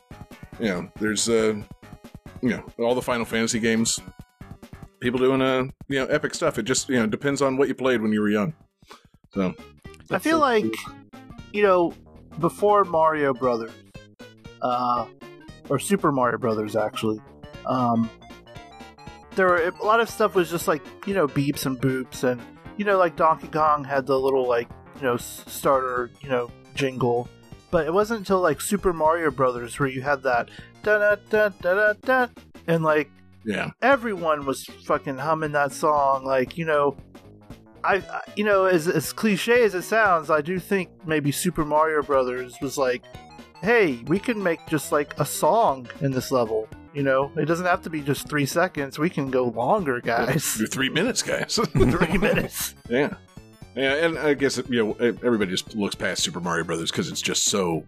You 0.61 0.69
know, 0.69 0.93
there's 1.01 1.29
uh, 1.29 1.55
you 2.43 2.51
know 2.51 2.65
all 2.79 2.95
the 2.95 3.03
Final 3.03 3.25
Fantasy 3.25 3.59
games. 3.59 3.99
People 5.01 5.19
doing 5.19 5.41
uh, 5.41 5.65
you 5.89 5.99
know 5.99 6.07
epic 6.07 6.35
stuff. 6.35 6.59
It 6.59 6.65
just 6.65 6.89
you 6.89 6.97
know 6.99 7.07
depends 7.07 7.41
on 7.41 7.57
what 7.57 7.69
you 7.69 7.75
played 7.75 8.03
when 8.03 8.13
you 8.13 8.21
were 8.21 8.29
young. 8.29 8.55
So 9.33 9.55
I 10.11 10.19
feel 10.19 10.39
like, 10.39 10.65
you 11.53 11.63
know, 11.63 11.95
before 12.39 12.85
Mario 12.85 13.33
Brothers, 13.33 13.73
uh, 14.61 15.07
or 15.69 15.79
Super 15.79 16.13
Mario 16.13 16.37
Brothers, 16.37 16.77
actually, 16.77 17.21
um, 17.65 18.11
there 19.37 19.47
were 19.47 19.69
a 19.69 19.85
lot 19.85 20.01
of 20.01 20.11
stuff 20.11 20.35
was 20.35 20.51
just 20.51 20.69
like 20.69 20.83
you 21.07 21.15
know 21.15 21.27
beeps 21.27 21.65
and 21.65 21.81
boops, 21.81 22.25
and 22.25 22.41
you 22.77 22.85
know 22.85 22.99
like 22.99 23.17
Donkey 23.17 23.49
Kong 23.49 23.85
had 23.85 24.07
the 24.07 24.19
little 24.19 24.47
like 24.47 24.69
you 24.97 25.03
know 25.03 25.17
starter 25.17 26.11
you 26.21 26.29
know 26.29 26.51
jingle, 26.75 27.29
but 27.71 27.87
it 27.87 27.93
wasn't 27.93 28.19
until 28.19 28.41
like 28.41 28.61
Super 28.61 28.93
Mario 28.93 29.31
Brothers 29.31 29.79
where 29.79 29.89
you 29.89 30.03
had 30.03 30.23
that 30.23 30.51
da 30.83 30.99
da 30.99 31.17
da 31.31 31.49
da 31.61 31.75
da 31.75 31.93
da, 32.03 32.27
and 32.67 32.83
like 32.83 33.11
yeah, 33.45 33.71
everyone 33.83 34.45
was 34.45 34.65
fucking 34.65 35.19
humming 35.19 35.53
that 35.53 35.73
song 35.73 36.25
like 36.25 36.59
you 36.59 36.65
know 36.65 36.97
I, 37.83 37.97
I 37.97 38.21
you 38.37 38.45
know 38.45 38.67
as 38.67 38.87
as 38.87 39.13
cliche 39.13 39.63
as 39.63 39.75
it 39.75 39.83
sounds 39.83 40.29
i 40.29 40.43
do 40.43 40.59
think 40.59 40.91
maybe 41.07 41.33
super 41.33 41.65
mario 41.65 42.03
brothers 42.03 42.55
was 42.61 42.77
like 42.77 43.03
hey 43.63 44.03
we 44.09 44.19
can 44.19 44.43
make 44.43 44.67
just 44.67 44.93
like 44.93 45.19
a 45.19 45.25
song 45.25 45.89
in 46.03 46.11
this 46.11 46.31
level 46.31 46.69
you 46.93 47.03
know? 47.03 47.31
It 47.37 47.45
doesn't 47.45 47.67
have 47.67 47.83
to 47.83 47.91
be 47.91 48.01
just 48.01 48.29
three 48.29 48.47
seconds. 48.47 48.99
We 48.99 49.11
can 49.11 49.31
go 49.31 49.45
longer 49.45 50.01
guys. 50.01 50.61
Three 50.71 50.89
minutes, 50.89 51.23
guys. 51.23 51.59
three 51.73 52.19
minutes. 52.19 52.75
Yeah, 52.89 53.15
yeah, 53.81 53.95
and 54.07 54.19
I 54.19 54.35
guess 54.35 54.61
you 54.69 54.85
know 54.85 54.93
everybody 55.23 55.51
just 55.51 55.75
looks 55.75 55.95
past 55.95 56.23
Super 56.23 56.41
Mario 56.41 56.65
Brothers 56.65 56.91
because 56.91 57.11
it's 57.11 57.23
just 57.23 57.45
so 57.45 57.85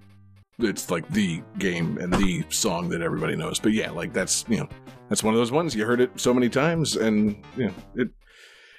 it's 0.58 0.90
like 0.90 1.08
the 1.08 1.42
game 1.58 1.98
and 1.98 2.12
the 2.12 2.44
song 2.50 2.88
that 2.90 3.02
everybody 3.02 3.36
knows. 3.36 3.58
But 3.58 3.72
yeah, 3.72 3.90
like 3.90 4.12
that's 4.12 4.44
you 4.48 4.58
know 4.58 4.68
that's 5.08 5.22
one 5.22 5.34
of 5.34 5.38
those 5.38 5.52
ones 5.52 5.74
you 5.74 5.84
heard 5.84 6.00
it 6.00 6.10
so 6.18 6.32
many 6.32 6.48
times, 6.48 6.96
and 6.96 7.42
you 7.56 7.66
know 7.66 7.74
it 7.94 8.08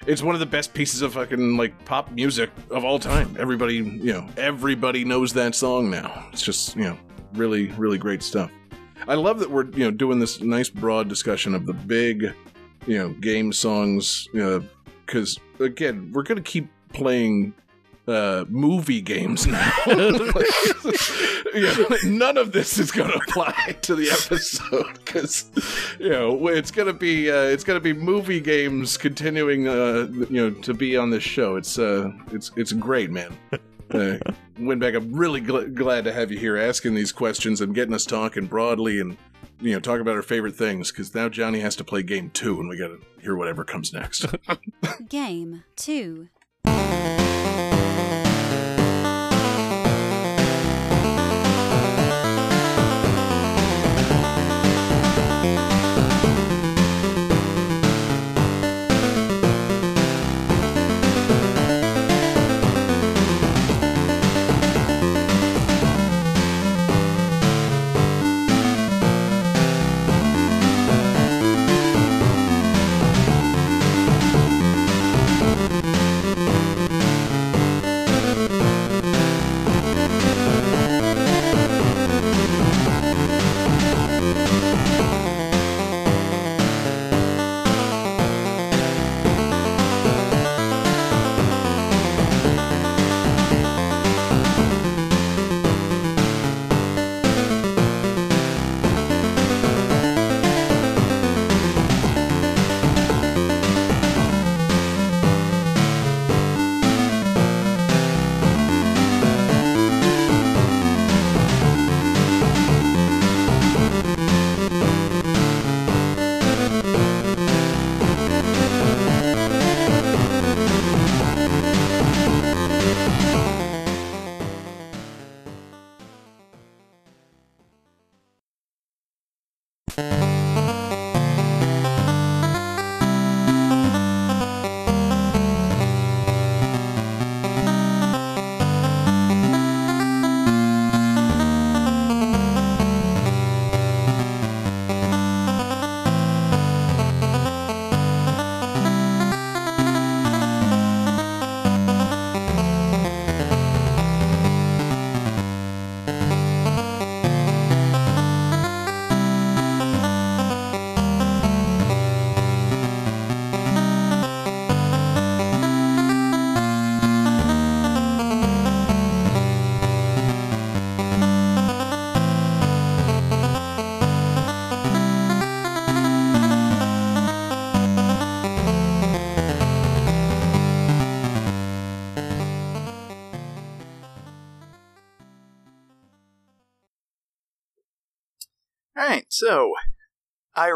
it's 0.07 0.21
one 0.21 0.35
of 0.35 0.39
the 0.39 0.45
best 0.45 0.73
pieces 0.73 1.01
of 1.01 1.13
fucking 1.13 1.57
like 1.57 1.85
pop 1.85 2.11
music 2.11 2.49
of 2.71 2.83
all 2.83 2.99
time. 2.99 3.35
Everybody, 3.39 3.75
you 3.75 4.13
know, 4.13 4.27
everybody 4.37 5.05
knows 5.05 5.33
that 5.33 5.55
song 5.55 5.89
now. 5.89 6.27
It's 6.31 6.41
just, 6.41 6.75
you 6.75 6.83
know, 6.83 6.97
really, 7.33 7.67
really 7.71 7.97
great 7.97 8.23
stuff. 8.23 8.51
I 9.07 9.15
love 9.15 9.39
that 9.39 9.49
we're, 9.49 9.69
you 9.71 9.85
know, 9.85 9.91
doing 9.91 10.19
this 10.19 10.41
nice 10.41 10.69
broad 10.69 11.09
discussion 11.09 11.53
of 11.55 11.65
the 11.65 11.73
big, 11.73 12.33
you 12.87 12.97
know, 12.97 13.09
game 13.09 13.51
songs, 13.51 14.27
uh, 14.33 14.37
you 14.37 14.43
know, 14.43 14.63
because 15.05 15.39
again, 15.59 16.11
we're 16.13 16.23
gonna 16.23 16.41
keep 16.41 16.67
playing 16.93 17.53
uh, 18.07 18.45
movie 18.49 19.01
games 19.01 19.47
now. 19.47 19.71
yeah, 19.87 21.73
none 22.05 22.37
of 22.37 22.51
this 22.51 22.77
is 22.77 22.91
going 22.91 23.09
to 23.09 23.17
apply 23.17 23.77
to 23.81 23.95
the 23.95 24.09
episode 24.09 24.93
because 25.05 25.49
you 25.99 26.09
know 26.09 26.47
it's 26.47 26.71
going 26.71 26.87
to 26.87 26.93
be 26.93 27.31
uh, 27.31 27.43
it's 27.43 27.63
going 27.63 27.77
to 27.77 27.83
be 27.83 27.93
movie 27.93 28.41
games 28.41 28.97
continuing 28.97 29.67
uh, 29.67 30.07
you 30.29 30.49
know 30.49 30.51
to 30.51 30.73
be 30.73 30.97
on 30.97 31.09
this 31.09 31.23
show. 31.23 31.55
It's 31.55 31.79
uh 31.79 32.11
it's 32.31 32.51
it's 32.55 32.73
great, 32.73 33.09
man. 33.09 33.37
Uh, 33.91 34.17
Windbag, 34.57 34.95
I'm 34.95 35.13
really 35.13 35.41
gl- 35.41 35.73
glad 35.73 36.03
to 36.05 36.13
have 36.13 36.31
you 36.31 36.37
here 36.37 36.57
asking 36.57 36.95
these 36.95 37.11
questions 37.11 37.61
and 37.61 37.75
getting 37.75 37.93
us 37.93 38.05
talking 38.05 38.45
broadly 38.47 38.99
and 38.99 39.17
you 39.61 39.71
know 39.73 39.79
talking 39.79 40.01
about 40.01 40.15
our 40.15 40.21
favorite 40.21 40.55
things 40.55 40.91
because 40.91 41.13
now 41.15 41.29
Johnny 41.29 41.59
has 41.59 41.75
to 41.77 41.83
play 41.83 42.03
game 42.03 42.31
two 42.31 42.59
and 42.59 42.67
we 42.67 42.77
got 42.77 42.87
to 42.87 42.99
hear 43.21 43.35
whatever 43.35 43.63
comes 43.63 43.93
next. 43.93 44.25
Game 45.09 45.63
2. 45.77 46.27
Alright, 46.65 47.19
so, 47.19 47.22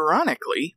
ironically, 0.08 0.76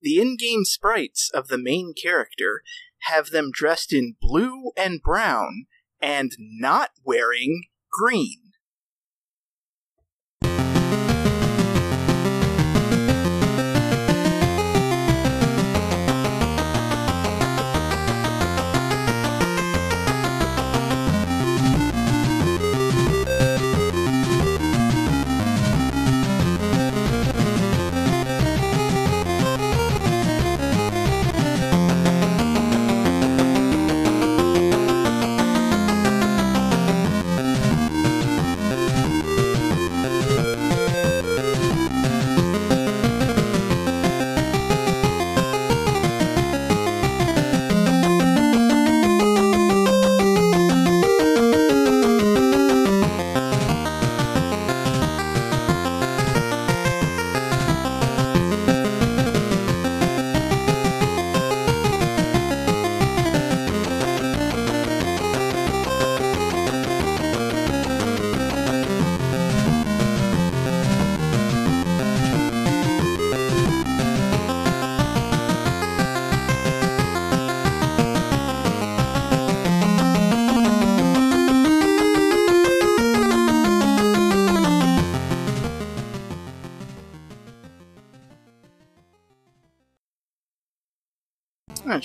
the 0.00 0.20
in 0.20 0.36
game 0.36 0.64
sprites 0.64 1.30
of 1.32 1.48
the 1.48 1.58
main 1.58 1.92
character 2.00 2.62
have 3.02 3.30
them 3.30 3.50
dressed 3.52 3.92
in 3.92 4.16
blue 4.20 4.72
and 4.76 5.02
brown 5.02 5.66
and 6.00 6.32
not 6.38 6.90
wearing 7.04 7.64
green. 7.90 8.37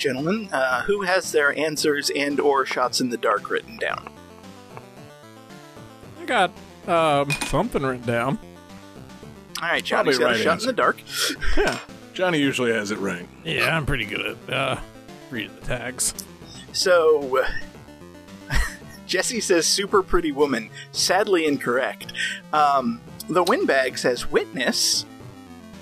Gentlemen, 0.04 0.50
uh, 0.52 0.82
who 0.82 1.00
has 1.00 1.32
their 1.32 1.58
answers 1.58 2.10
and 2.10 2.38
or 2.38 2.66
shots 2.66 3.00
in 3.00 3.08
the 3.08 3.16
dark 3.16 3.48
written 3.48 3.78
down? 3.78 4.12
I 6.20 6.26
got 6.26 6.50
um, 6.86 7.30
something 7.46 7.82
written 7.82 8.06
down. 8.06 8.38
Alright, 9.62 9.86
Probably 9.88 10.12
Johnny's 10.12 10.18
got 10.18 10.32
a 10.32 10.38
shot 10.38 10.52
answer. 10.52 10.68
in 10.68 10.76
the 10.76 10.82
dark. 10.82 10.98
yeah, 11.56 11.78
Johnny 12.12 12.38
usually 12.38 12.70
has 12.70 12.90
it 12.90 12.98
right. 12.98 13.26
Yeah, 13.44 13.74
I'm 13.74 13.86
pretty 13.86 14.04
good 14.04 14.36
at 14.48 14.52
uh, 14.52 14.80
reading 15.30 15.56
the 15.58 15.66
tags. 15.66 16.12
So, 16.74 17.42
Jesse 19.06 19.40
says 19.40 19.66
super 19.66 20.02
pretty 20.02 20.32
woman. 20.32 20.68
Sadly 20.92 21.46
incorrect. 21.46 22.12
Um, 22.52 23.00
the 23.30 23.42
windbag 23.42 23.96
says 23.96 24.30
witness. 24.30 25.06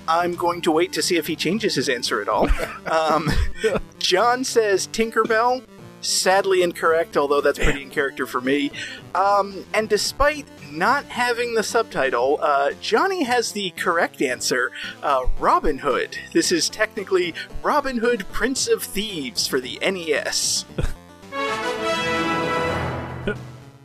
I'm 0.07 0.35
going 0.35 0.61
to 0.61 0.71
wait 0.71 0.93
to 0.93 1.01
see 1.01 1.17
if 1.17 1.27
he 1.27 1.35
changes 1.35 1.75
his 1.75 1.89
answer 1.89 2.21
at 2.21 2.29
all. 2.29 2.47
Um, 2.85 3.29
John 4.03 4.43
says 4.43 4.87
Tinkerbell. 4.87 5.63
Sadly 6.01 6.61
incorrect, 6.63 7.15
although 7.15 7.39
that's 7.39 7.57
pretty 7.57 7.81
in 7.83 7.89
character 7.89 8.27
for 8.27 8.41
me. 8.41 8.71
Um, 9.15 9.63
and 9.73 9.87
despite 9.87 10.45
not 10.69 11.05
having 11.05 11.53
the 11.53 11.63
subtitle, 11.63 12.37
uh, 12.41 12.71
Johnny 12.81 13.23
has 13.23 13.53
the 13.53 13.69
correct 13.77 14.21
answer 14.21 14.71
uh, 15.01 15.21
Robin 15.39 15.77
Hood. 15.77 16.17
This 16.33 16.51
is 16.51 16.67
technically 16.67 17.33
Robin 17.63 17.97
Hood 17.99 18.25
Prince 18.33 18.67
of 18.67 18.83
Thieves 18.83 19.47
for 19.47 19.61
the 19.61 19.79
NES. 19.81 20.65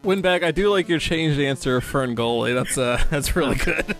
Windbag, 0.02 0.42
I 0.42 0.50
do 0.50 0.70
like 0.70 0.88
your 0.88 0.98
changed 0.98 1.38
answer, 1.38 1.81
Fern 1.81 2.16
Gully. 2.16 2.52
That's 2.52 2.76
uh, 2.76 3.00
that's 3.11 3.37
really 3.37 3.54
good. 3.57 3.96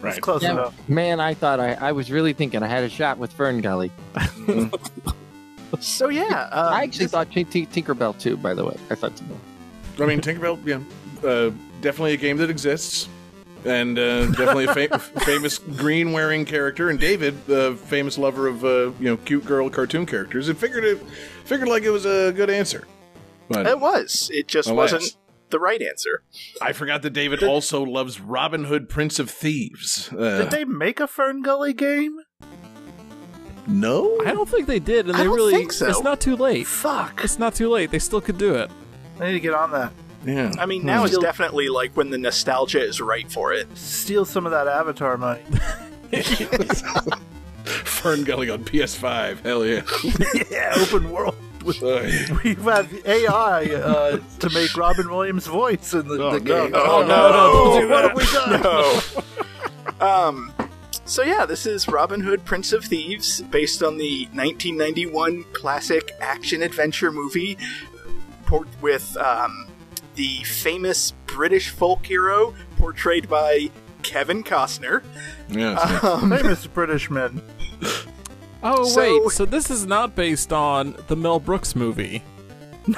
Right. 0.00 0.18
Close 0.22 0.42
Yeah, 0.42 0.52
enough. 0.52 0.88
man, 0.88 1.20
I 1.20 1.34
thought 1.34 1.60
I, 1.60 1.74
I 1.74 1.92
was 1.92 2.10
really 2.10 2.32
thinking 2.32 2.62
I 2.62 2.68
had 2.68 2.84
a 2.84 2.88
shot 2.88 3.18
with 3.18 3.30
Fern 3.34 3.60
Gully. 3.60 3.90
So 5.78 6.08
yeah, 6.08 6.48
uh, 6.52 6.70
I 6.72 6.82
actually 6.82 7.06
thought 7.06 7.30
T- 7.30 7.44
T- 7.44 7.66
Tinkerbell 7.66 8.18
too. 8.18 8.36
By 8.36 8.54
the 8.54 8.64
way, 8.64 8.76
I 8.90 8.94
thought 8.94 9.16
so. 9.16 9.24
I 10.02 10.06
mean, 10.06 10.20
Tinkerbell, 10.20 10.58
yeah, 10.66 11.28
uh, 11.28 11.50
definitely 11.80 12.14
a 12.14 12.16
game 12.16 12.38
that 12.38 12.50
exists, 12.50 13.08
and 13.64 13.98
uh, 13.98 14.26
definitely 14.26 14.64
a 14.64 14.74
fa- 14.74 14.98
famous 15.24 15.58
green 15.58 16.12
wearing 16.12 16.44
character. 16.44 16.90
And 16.90 16.98
David, 16.98 17.46
the 17.46 17.78
famous 17.84 18.18
lover 18.18 18.48
of 18.48 18.64
uh, 18.64 18.92
you 18.98 19.10
know 19.10 19.16
cute 19.18 19.44
girl 19.44 19.70
cartoon 19.70 20.06
characters, 20.06 20.48
and 20.48 20.58
figured 20.58 20.84
it 20.84 20.98
figured 21.44 21.68
like 21.68 21.82
it 21.82 21.90
was 21.90 22.06
a 22.06 22.32
good 22.32 22.50
answer. 22.50 22.86
But 23.48 23.66
it 23.66 23.80
was. 23.80 24.30
It 24.32 24.48
just 24.48 24.68
Alas. 24.68 24.92
wasn't 24.92 25.16
the 25.50 25.58
right 25.58 25.82
answer. 25.82 26.22
I 26.62 26.72
forgot 26.72 27.02
that 27.02 27.10
David 27.10 27.42
also 27.42 27.82
loves 27.82 28.20
Robin 28.20 28.64
Hood, 28.64 28.88
Prince 28.88 29.18
of 29.18 29.30
Thieves. 29.30 30.10
Uh, 30.12 30.38
Did 30.38 30.50
they 30.50 30.64
make 30.64 31.00
a 31.00 31.06
Fern 31.06 31.42
Gully 31.42 31.72
game? 31.72 32.20
No, 33.70 34.18
I 34.26 34.32
don't 34.32 34.48
think 34.48 34.66
they 34.66 34.78
did, 34.80 35.06
and 35.06 35.14
I 35.14 35.18
they 35.20 35.24
don't 35.24 35.34
really. 35.34 35.54
think 35.54 35.72
so. 35.72 35.88
It's 35.88 36.02
not 36.02 36.20
too 36.20 36.36
late. 36.36 36.66
Fuck. 36.66 37.20
It's 37.24 37.38
not 37.38 37.54
too 37.54 37.68
late. 37.68 37.90
They 37.90 37.98
still 37.98 38.20
could 38.20 38.36
do 38.38 38.54
it. 38.56 38.70
I 39.20 39.26
need 39.26 39.32
to 39.32 39.40
get 39.40 39.54
on 39.54 39.70
that. 39.72 39.92
yeah. 40.24 40.52
I 40.58 40.66
mean, 40.66 40.84
now 40.84 41.04
is 41.04 41.10
Still- 41.12 41.22
definitely 41.22 41.68
like 41.68 41.96
when 41.96 42.10
the 42.10 42.18
nostalgia 42.18 42.82
is 42.82 43.00
right 43.00 43.30
for 43.30 43.52
it. 43.52 43.68
Steal 43.76 44.24
some 44.24 44.44
of 44.46 44.52
that 44.52 44.66
Avatar 44.68 45.16
money. 45.16 45.42
Fern 47.64 48.24
Gully 48.24 48.50
on 48.50 48.64
PS5. 48.64 49.40
Hell 49.44 49.64
yeah. 49.64 49.82
yeah, 50.50 50.72
open 50.76 51.10
world. 51.10 51.36
We've 51.62 52.62
had 52.62 52.88
AI 53.04 53.64
uh, 53.74 54.18
to 54.38 54.50
make 54.50 54.74
Robin 54.76 55.10
Williams' 55.10 55.46
voice 55.46 55.92
in 55.92 56.08
the, 56.08 56.14
Oh, 56.14 56.38
the 56.38 56.40
no, 56.40 56.62
game. 56.62 56.72
no, 56.72 56.82
Oh, 56.82 57.02
no, 57.02 57.30
no, 57.30 57.52
don't 57.52 57.80
do 57.82 57.88
what 57.90 58.04
have 58.04 58.16
we 58.16 58.24
done? 58.32 58.62
No. 60.00 60.06
um. 60.06 60.52
So 61.10 61.24
yeah, 61.24 61.44
this 61.44 61.66
is 61.66 61.88
Robin 61.88 62.20
Hood, 62.20 62.44
Prince 62.44 62.72
of 62.72 62.84
Thieves, 62.84 63.42
based 63.42 63.82
on 63.82 63.96
the 63.96 64.26
1991 64.26 65.42
classic 65.52 66.12
action 66.20 66.62
adventure 66.62 67.10
movie, 67.10 67.58
with 68.80 69.16
um, 69.16 69.66
the 70.14 70.38
famous 70.44 71.12
British 71.26 71.70
folk 71.70 72.06
hero 72.06 72.54
portrayed 72.76 73.28
by 73.28 73.70
Kevin 74.04 74.44
Costner. 74.44 75.02
yeah. 75.48 75.74
Um, 76.04 76.30
Famous 76.30 76.64
British 76.68 77.10
men. 77.10 77.42
Oh 78.62 78.84
So- 78.84 79.24
wait, 79.24 79.32
so 79.32 79.44
this 79.44 79.68
is 79.68 79.86
not 79.86 80.14
based 80.14 80.52
on 80.52 80.94
the 81.08 81.16
Mel 81.16 81.40
Brooks 81.40 81.74
movie. 81.74 82.22
no, 82.86 82.96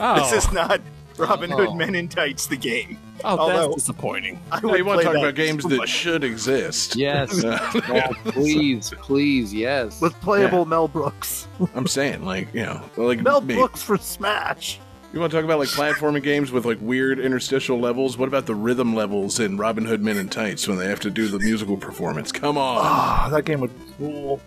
Oh, 0.00 0.16
this 0.18 0.44
is 0.46 0.52
not 0.52 0.80
Robin 1.16 1.50
Hood 1.50 1.68
Oh. 1.70 1.74
Men 1.74 1.94
in 1.94 2.08
Tights, 2.08 2.48
the 2.48 2.56
game. 2.56 2.98
Oh, 3.24 3.38
although- 3.38 3.62
that's 3.62 3.74
disappointing. 3.76 4.40
I 4.50 4.60
Yeah, 4.62 4.76
you 4.76 4.84
want 4.84 5.00
to 5.00 5.06
talk 5.06 5.16
about 5.16 5.34
games 5.34 5.62
so 5.62 5.68
that 5.68 5.88
should 5.88 6.24
exist? 6.24 6.96
Yes. 6.96 7.42
oh, 7.44 8.14
please, 8.26 8.92
please, 9.00 9.52
yes. 9.52 10.00
With 10.00 10.14
playable 10.20 10.64
Mel 10.64 10.88
Brooks. 10.88 11.48
I'm 11.74 11.86
saying, 11.86 12.24
like, 12.24 12.52
you 12.54 12.62
know, 12.62 12.82
like 12.96 13.20
Mel 13.20 13.40
me. 13.40 13.54
Brooks 13.54 13.82
for 13.82 13.96
Smash. 13.96 14.80
You 15.12 15.20
want 15.20 15.32
to 15.32 15.38
talk 15.38 15.44
about 15.44 15.58
like 15.58 15.70
platforming 15.70 16.22
games 16.22 16.52
with 16.52 16.66
like 16.66 16.78
weird 16.82 17.18
interstitial 17.18 17.80
levels? 17.80 18.18
What 18.18 18.28
about 18.28 18.44
the 18.44 18.54
rhythm 18.54 18.94
levels 18.94 19.40
in 19.40 19.56
Robin 19.56 19.86
Hood 19.86 20.02
Men 20.02 20.18
in 20.18 20.28
Tights 20.28 20.68
when 20.68 20.76
they 20.76 20.86
have 20.86 21.00
to 21.00 21.10
do 21.10 21.28
the 21.28 21.38
musical 21.38 21.78
performance? 21.78 22.30
Come 22.30 22.58
on. 22.58 22.78
Ah, 22.82 23.28
that 23.32 23.46
game 23.46 23.60
would 23.60 23.70
rule. 23.98 24.38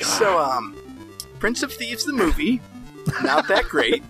So, 0.00 0.38
um, 0.38 0.76
Prince 1.38 1.62
of 1.62 1.72
Thieves 1.72 2.04
the 2.04 2.12
movie, 2.12 2.60
not 3.22 3.46
that 3.46 3.64
great. 3.64 4.02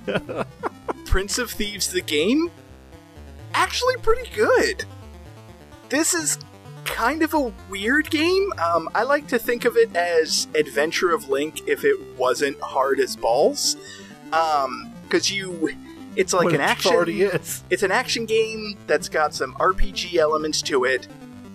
Prince 1.05 1.39
of 1.39 1.51
Thieves 1.51 1.89
the 1.89 2.01
game, 2.01 2.51
actually 3.55 3.97
pretty 3.99 4.29
good. 4.35 4.85
This 5.89 6.15
is 6.15 6.39
kind 6.85 7.23
of 7.23 7.35
a 7.35 7.53
weird 7.69 8.11
game. 8.11 8.53
Um, 8.59 8.89
I 8.95 9.03
like 9.03 9.27
to 9.29 9.39
think 9.39 9.65
of 9.65 9.77
it 9.77 9.95
as 9.95 10.49
Adventure 10.55 11.13
of 11.13 11.29
Link 11.29 11.67
if 11.69 11.85
it 11.85 11.99
wasn't 12.17 12.59
hard 12.61 13.01
as 13.01 13.17
balls. 13.17 13.77
Um, 14.33 14.93
because 15.03 15.31
you, 15.33 15.71
it's 16.17 16.35
like 16.35 16.47
But 16.47 16.55
an 16.57 16.61
action. 16.61 16.93
already 16.93 17.23
is. 17.23 17.65
It's 17.71 17.83
an 17.83 17.91
action 17.91 18.27
game 18.27 18.77
that's 18.87 19.09
got 19.09 19.35
some 19.35 19.55
RPG 19.55 20.17
elements 20.17 20.61
to 20.63 20.85
it. 20.85 21.09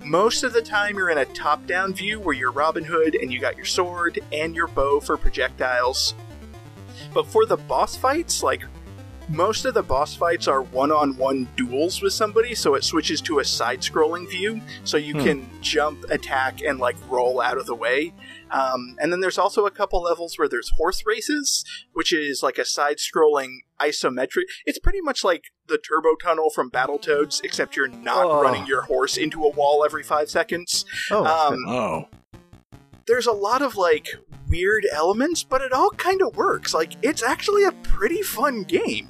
Most 0.03 0.43
of 0.43 0.53
the 0.53 0.61
time, 0.61 0.97
you're 0.97 1.09
in 1.11 1.19
a 1.19 1.25
top 1.25 1.65
down 1.67 1.93
view 1.93 2.19
where 2.19 2.33
you're 2.35 2.51
Robin 2.51 2.83
Hood 2.83 3.15
and 3.15 3.31
you 3.31 3.39
got 3.39 3.55
your 3.55 3.65
sword 3.65 4.19
and 4.31 4.55
your 4.55 4.67
bow 4.67 4.99
for 4.99 5.17
projectiles. 5.17 6.13
But 7.13 7.27
for 7.27 7.45
the 7.45 7.57
boss 7.57 7.95
fights, 7.95 8.41
like, 8.43 8.63
most 9.29 9.65
of 9.65 9.73
the 9.73 9.81
boss 9.83 10.15
fights 10.15 10.47
are 10.47 10.61
one 10.61 10.91
on 10.91 11.15
one 11.17 11.47
duels 11.55 12.01
with 12.01 12.13
somebody, 12.13 12.53
so 12.55 12.75
it 12.75 12.83
switches 12.83 13.21
to 13.21 13.39
a 13.39 13.45
side 13.45 13.79
scrolling 13.81 14.29
view, 14.29 14.61
so 14.83 14.97
you 14.97 15.13
Hmm. 15.13 15.23
can 15.23 15.49
jump, 15.61 16.03
attack, 16.09 16.61
and, 16.61 16.79
like, 16.79 16.95
roll 17.09 17.41
out 17.41 17.57
of 17.57 17.65
the 17.65 17.75
way. 17.75 18.13
Um, 18.51 18.95
and 18.99 19.11
then 19.11 19.19
there's 19.21 19.37
also 19.37 19.65
a 19.65 19.71
couple 19.71 20.01
levels 20.01 20.37
where 20.37 20.47
there's 20.49 20.69
horse 20.77 21.03
races, 21.05 21.63
which 21.93 22.13
is 22.13 22.43
like 22.43 22.57
a 22.57 22.65
side 22.65 22.97
scrolling 22.97 23.59
isometric. 23.79 24.43
It's 24.65 24.77
pretty 24.79 25.01
much 25.01 25.23
like 25.23 25.45
the 25.67 25.77
turbo 25.79 26.15
tunnel 26.15 26.49
from 26.51 26.69
Battletoads, 26.69 27.43
except 27.43 27.75
you're 27.75 27.87
not 27.87 28.25
Oh. 28.25 28.41
running 28.41 28.67
your 28.67 28.83
horse 28.83 29.17
into 29.17 29.43
a 29.43 29.49
wall 29.49 29.83
every 29.83 30.03
five 30.03 30.29
seconds. 30.29 30.85
Oh, 31.09 31.25
Um, 31.25 31.65
Oh, 31.67 32.07
there's 33.07 33.27
a 33.27 33.31
lot 33.31 33.61
of 33.61 33.75
like 33.75 34.07
weird 34.49 34.85
elements, 34.93 35.43
but 35.43 35.61
it 35.61 35.71
all 35.73 35.89
kind 35.91 36.21
of 36.21 36.35
works. 36.35 36.73
Like 36.73 36.93
it's 37.01 37.23
actually 37.23 37.63
a 37.65 37.71
pretty 37.83 38.21
fun 38.21 38.63
game. 38.63 39.09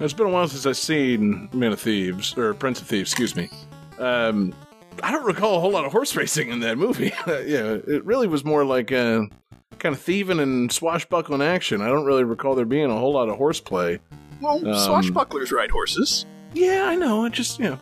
it's 0.00 0.12
been 0.12 0.26
a 0.26 0.30
while 0.30 0.48
since 0.48 0.66
I've 0.66 0.76
seen 0.76 1.48
Man 1.52 1.72
of 1.72 1.80
Thieves 1.80 2.36
or 2.36 2.54
Prince 2.54 2.80
of 2.80 2.86
Thieves. 2.86 3.12
Excuse 3.12 3.34
me. 3.36 3.48
Um, 3.98 4.54
I 5.02 5.10
don't 5.10 5.24
recall 5.24 5.56
a 5.56 5.60
whole 5.60 5.70
lot 5.70 5.84
of 5.84 5.92
horse 5.92 6.14
racing 6.16 6.50
in 6.50 6.60
that 6.60 6.78
movie. 6.78 7.12
yeah, 7.26 7.78
it 7.86 8.04
really 8.04 8.26
was 8.26 8.44
more 8.44 8.64
like 8.64 8.92
uh, 8.92 9.22
kind 9.78 9.94
of 9.94 10.00
thieving 10.00 10.40
and 10.40 10.70
swashbuckling 10.70 11.42
action. 11.42 11.80
I 11.80 11.86
don't 11.88 12.04
really 12.04 12.24
recall 12.24 12.54
there 12.54 12.64
being 12.64 12.90
a 12.90 12.98
whole 12.98 13.12
lot 13.12 13.28
of 13.28 13.36
horseplay. 13.36 14.00
Well, 14.40 14.56
Um, 14.58 14.64
swashbucklers 14.64 15.52
ride 15.52 15.70
horses. 15.70 16.26
Yeah, 16.52 16.84
I 16.86 16.94
know. 16.96 17.24
I 17.24 17.28
just 17.30 17.58
you 17.58 17.70
know, 17.70 17.78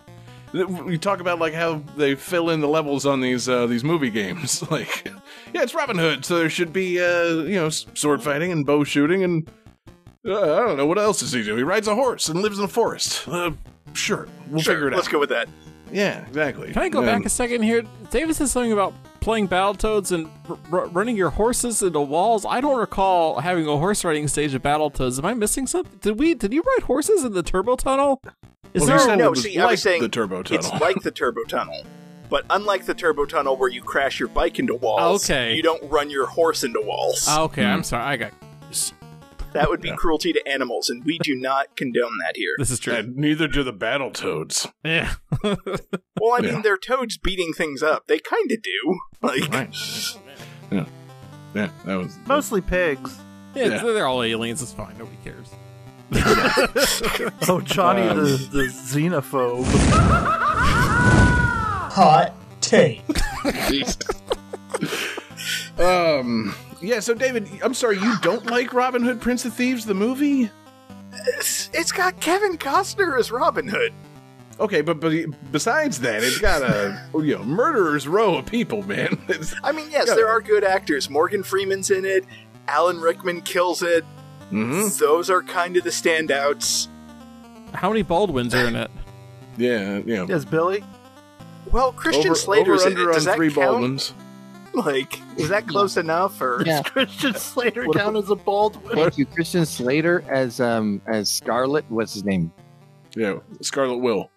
we 0.53 0.99
talk 0.99 1.21
about 1.21 1.39
like 1.39 1.55
how 1.55 1.83
they 1.97 2.15
fill 2.15 2.51
in 2.51 2.61
the 2.61 2.69
levels 2.69 3.07
on 3.07 3.21
these 3.21 3.49
uh, 3.49 3.67
these 3.67 3.83
movie 3.85 4.11
games. 4.11 4.63
like, 4.71 5.07
yeah, 5.53 5.63
it's 5.63 5.75
Robin 5.75 5.99
Hood, 5.99 6.25
so 6.25 6.39
there 6.39 6.51
should 6.51 6.73
be 6.73 7.01
uh, 7.01 7.25
you 7.45 7.55
know 7.57 7.69
sword 7.71 8.23
fighting 8.23 8.53
and 8.53 8.67
bow 8.67 8.85
shooting 8.85 9.25
and 9.25 9.51
uh, 10.27 10.41
I 10.41 10.61
don't 10.67 10.77
know 10.77 10.87
what 10.87 10.99
else 10.99 11.21
does 11.21 11.33
he 11.33 11.43
do. 11.43 11.57
He 11.57 11.63
rides 11.63 11.89
a 11.89 11.95
horse 11.95 12.29
and 12.29 12.41
lives 12.43 12.59
in 12.59 12.65
a 12.65 12.69
forest. 12.69 13.27
Uh, 13.27 13.53
sure, 13.95 14.29
we'll 14.51 14.61
Sure, 14.63 14.75
figure 14.75 14.89
it 14.89 14.93
out. 14.93 14.97
let's 14.99 15.09
go 15.09 15.19
with 15.19 15.31
that. 15.31 15.49
Yeah, 15.91 16.25
exactly. 16.27 16.73
Can 16.73 16.83
I 16.83 16.89
go 16.89 17.01
Um, 17.01 17.07
back 17.07 17.25
a 17.25 17.29
second 17.29 17.63
here? 17.63 17.83
David 18.11 18.35
said 18.37 18.49
something 18.49 18.73
about 18.73 18.95
playing 19.23 19.49
Battletoads 19.49 20.13
and 20.13 20.29
r- 20.49 20.59
r- 20.81 20.87
running 20.89 21.17
your 21.17 21.31
horses 21.31 21.83
into 21.83 22.01
walls. 22.01 22.45
I 22.45 22.61
don't 22.61 22.79
recall 22.79 23.41
having 23.41 23.67
a 23.67 23.77
horse 23.79 24.05
riding 24.05 24.29
stage 24.29 24.53
of 24.55 24.63
Battletoads. 24.63 25.19
Am 25.19 25.25
I 25.25 25.33
missing 25.35 25.67
something? 25.67 25.99
Did 26.01 26.19
we? 26.19 26.35
Did 26.35 26.53
you 26.53 26.63
ride 26.63 26.83
horses 26.85 27.25
in 27.25 27.33
the 27.33 27.43
turbo 27.43 27.77
tunnel? 27.77 28.21
Is 28.75 28.83
Well, 28.87 28.99
there? 28.99 29.11
he 29.11 29.17
no, 29.17 29.27
it 29.27 29.31
was 29.31 29.43
see, 29.43 29.59
I 29.59 29.63
like 29.65 29.71
was 29.73 29.83
saying 29.83 30.03
the 30.03 30.09
turbo 30.09 30.43
tunnel. 30.43 30.65
It's 30.73 30.81
like 30.81 31.01
the 31.03 31.11
turbo 31.11 31.45
tunnel. 31.45 31.85
But 32.29 32.45
unlike 32.51 32.87
the 32.87 32.95
turbo 32.95 33.27
tunnel 33.27 33.57
where 33.57 33.69
you 33.69 33.83
crash 33.83 34.19
your 34.19 34.29
bike 34.31 34.59
into 34.59 34.75
walls, 34.75 35.29
Okay. 35.31 35.55
you 35.55 35.63
don't 35.63 35.83
run 35.91 36.09
your 36.09 36.27
horse 36.27 36.65
into 36.65 36.81
walls. 36.81 37.27
Ah, 37.29 37.43
okay, 37.43 37.63
Hmm. 37.63 37.69
I'm 37.69 37.83
sorry. 37.85 38.05
I 38.05 38.17
got. 38.17 38.33
That 39.55 39.69
would 39.69 39.81
be 39.81 39.89
Yeah. 39.89 39.97
cruelty 39.97 40.33
to 40.33 40.47
animals, 40.49 40.89
and 40.91 41.05
we 41.05 41.19
do 41.19 41.35
not 41.35 41.77
condone 41.77 42.13
that 42.25 42.37
here. 42.37 42.55
This 42.59 42.71
is 42.71 42.79
true. 42.79 42.95
And 42.95 43.17
neither 43.17 43.47
do 43.49 43.63
the 43.63 43.73
battle 43.73 44.11
toads. 44.11 44.67
Yeah. 44.85 45.15
Well, 46.21 46.35
I 46.35 46.41
mean, 46.41 46.55
Yeah. 46.55 46.61
they're 46.63 46.77
toads 46.79 47.19
beating 47.19 47.53
things 47.53 47.83
up. 47.83 48.07
They 48.07 48.19
kind 48.21 48.51
of 48.53 48.63
do. 48.63 48.99
Like, 49.23 49.53
Right. 49.53 49.75
Yeah. 50.71 50.85
Yeah, 51.55 51.71
that 51.85 51.97
was 51.97 52.17
mostly 52.27 52.61
pigs. 52.61 53.19
yeah, 53.57 53.67
Yeah. 53.67 53.83
they're 53.83 54.07
all 54.07 54.23
aliens. 54.23 54.63
It's 54.63 54.73
fine. 54.73 54.97
Nobody 54.99 55.17
cares. 55.25 55.49
Oh, 57.49 57.61
Johnny 57.65 58.03
Um, 58.03 58.19
the, 58.19 58.37
the 58.53 58.63
xenophobe. 58.69 59.65
Hot 61.93 62.35
take. 62.61 63.03
um 65.79 66.55
Yeah, 66.83 67.01
so 67.01 67.15
David, 67.15 67.49
I'm 67.63 67.75
sorry, 67.75 67.97
you 67.99 68.19
don't 68.21 68.47
like 68.47 68.73
Robin 68.75 69.03
Hood 69.03 69.21
Prince 69.21 69.45
of 69.45 69.55
Thieves, 69.55 69.87
the 69.87 69.95
movie? 69.95 70.51
It's, 71.39 71.71
it's 71.73 71.93
got 71.93 72.21
Kevin 72.21 72.59
Costner 72.59 73.19
as 73.19 73.31
Robin 73.31 73.69
Hood. 73.69 73.93
Okay, 74.61 74.81
but, 74.81 75.01
but 75.01 75.13
besides 75.51 76.01
that, 76.01 76.23
it's 76.23 76.39
got 76.39 76.63
a 76.63 77.01
you 77.15 77.37
know 77.37 77.45
murderer's 77.45 78.07
row 78.07 78.37
of 78.37 78.47
people, 78.47 78.83
man. 78.83 79.21
It's, 79.29 79.55
I 79.65 79.73
mean, 79.73 79.91
yes, 79.91 80.07
Yeah. 80.09 80.15
there 80.17 80.29
are 80.29 80.41
good 80.41 80.65
actors. 80.65 81.09
Morgan 81.09 81.43
Freeman's 81.43 81.91
in 81.91 82.05
it. 82.05 82.25
Alan 82.69 83.01
Rickman 83.01 83.41
kills 83.43 83.83
it. 83.83 84.05
Mhm. 84.51 84.99
Those 84.99 85.31
are 85.31 85.43
kind 85.43 85.77
of 85.77 85.85
the 85.85 85.91
standouts. 85.91 86.89
How 87.73 87.89
many 87.89 88.03
Baldwins 88.03 88.55
are 88.55 88.67
in 88.67 88.77
it? 88.77 88.91
Yeah, 89.57 90.01
yeah. 90.05 90.27
Yes, 90.29 90.45
Billy. 90.45 90.85
Well, 91.71 91.93
Christian 91.93 92.27
over, 92.27 92.35
Slater's 92.35 92.83
over 92.83 92.91
in 93.03 93.09
it. 93.09 93.13
Does 93.13 93.27
on 93.27 93.31
that 93.33 93.37
three 93.37 93.49
count? 93.53 93.67
Baldwins. 93.71 94.15
Like, 94.87 95.21
is 95.39 95.49
that 95.51 95.67
close 95.69 95.97
enough? 95.97 96.41
Or 96.41 96.63
Yeah. 96.65 96.83
Christian 96.83 97.35
Slater 97.35 97.85
What- 97.87 97.97
count 97.97 98.17
as 98.17 98.31
a 98.31 98.35
Baldwin? 98.37 98.95
Thank 98.97 99.19
you, 99.19 99.27
Christian 99.27 99.67
Slater 99.67 100.25
as 100.31 100.61
um 100.61 101.01
as 101.07 101.29
Scarlet. 101.31 101.85
What's 101.89 102.15
his 102.15 102.25
name? 102.25 102.53
Yeah, 103.15 103.39
Scarlet 103.61 103.99
Will. 103.99 104.31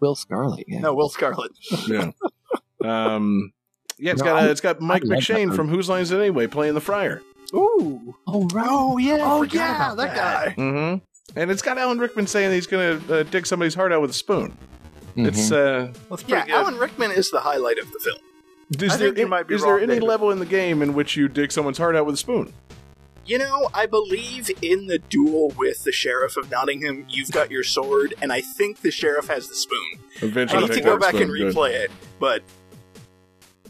Will 0.00 0.14
Scarlet. 0.14 0.64
Yeah. 0.68 0.80
no, 0.80 0.94
Will 0.94 1.08
Scarlet. 1.08 1.52
Yeah. 1.86 2.10
um. 2.84 3.52
Yeah, 3.98 4.12
it's 4.12 4.20
No, 4.22 4.26
got 4.32 4.42
I- 4.42 4.46
uh, 4.48 4.50
it's 4.50 4.60
got 4.60 4.80
Mike 4.80 5.02
I 5.04 5.06
McShane 5.16 5.54
from 5.54 5.68
Whose 5.68 5.88
Lines 5.88 6.10
It 6.10 6.18
Anyway 6.18 6.46
playing 6.46 6.74
the 6.74 6.80
Friar. 6.80 7.22
Ooh. 7.54 8.14
Oh 8.26 8.48
right. 8.52 8.66
Oh 8.68 8.96
yeah, 8.98 9.18
oh 9.20 9.42
yeah, 9.42 9.94
that, 9.94 9.96
that. 9.96 10.16
guy. 10.16 10.54
Mm-hmm. 10.56 11.04
And 11.38 11.50
it's 11.50 11.62
got 11.62 11.76
Alan 11.78 11.98
Rickman 11.98 12.26
saying 12.26 12.52
he's 12.52 12.66
gonna 12.66 13.00
uh, 13.10 13.22
dig 13.24 13.46
somebody's 13.46 13.74
heart 13.74 13.92
out 13.92 14.00
with 14.00 14.10
a 14.10 14.14
spoon. 14.14 14.56
It's 15.14 15.50
Mhm. 15.50 15.52
uh, 15.52 15.92
That's 16.08 16.22
Yeah, 16.26 16.36
pretty 16.40 16.50
good. 16.52 16.56
Alan 16.56 16.78
Rickman 16.78 17.10
is 17.12 17.30
the 17.30 17.40
highlight 17.40 17.78
of 17.78 17.90
the 17.92 17.98
film. 17.98 18.18
Is 18.80 18.92
I 18.92 18.96
there 18.96 19.08
think 19.08 19.18
you 19.18 19.26
might 19.28 19.46
be 19.48 19.56
there 19.56 19.66
wrong, 19.66 19.78
any 19.78 19.94
David. 19.94 20.02
level 20.04 20.30
in 20.30 20.38
the 20.38 20.46
game 20.46 20.82
in 20.82 20.94
which 20.94 21.16
you 21.16 21.28
dig 21.28 21.50
someone's 21.50 21.78
heart 21.78 21.96
out 21.96 22.06
with 22.06 22.14
a 22.14 22.18
spoon? 22.18 22.52
You 23.24 23.38
know, 23.38 23.68
I 23.72 23.86
believe 23.86 24.50
in 24.62 24.86
the 24.88 24.98
duel 24.98 25.52
with 25.56 25.84
the 25.84 25.92
sheriff 25.92 26.36
of 26.36 26.50
Nottingham, 26.50 27.06
you've 27.08 27.30
got 27.30 27.50
your 27.50 27.62
sword, 27.62 28.14
and 28.20 28.32
I 28.32 28.40
think 28.40 28.80
the 28.80 28.90
sheriff 28.90 29.28
has 29.28 29.48
the 29.48 29.54
spoon. 29.54 29.92
Eventually, 30.22 30.64
I 30.64 30.66
need 30.66 30.74
to 30.74 30.80
go 30.80 30.92
that 30.98 31.00
back 31.00 31.14
and 31.20 31.30
spoon, 31.30 31.38
good. 31.38 31.54
replay 31.54 31.70
it, 31.70 31.90
but 32.18 32.42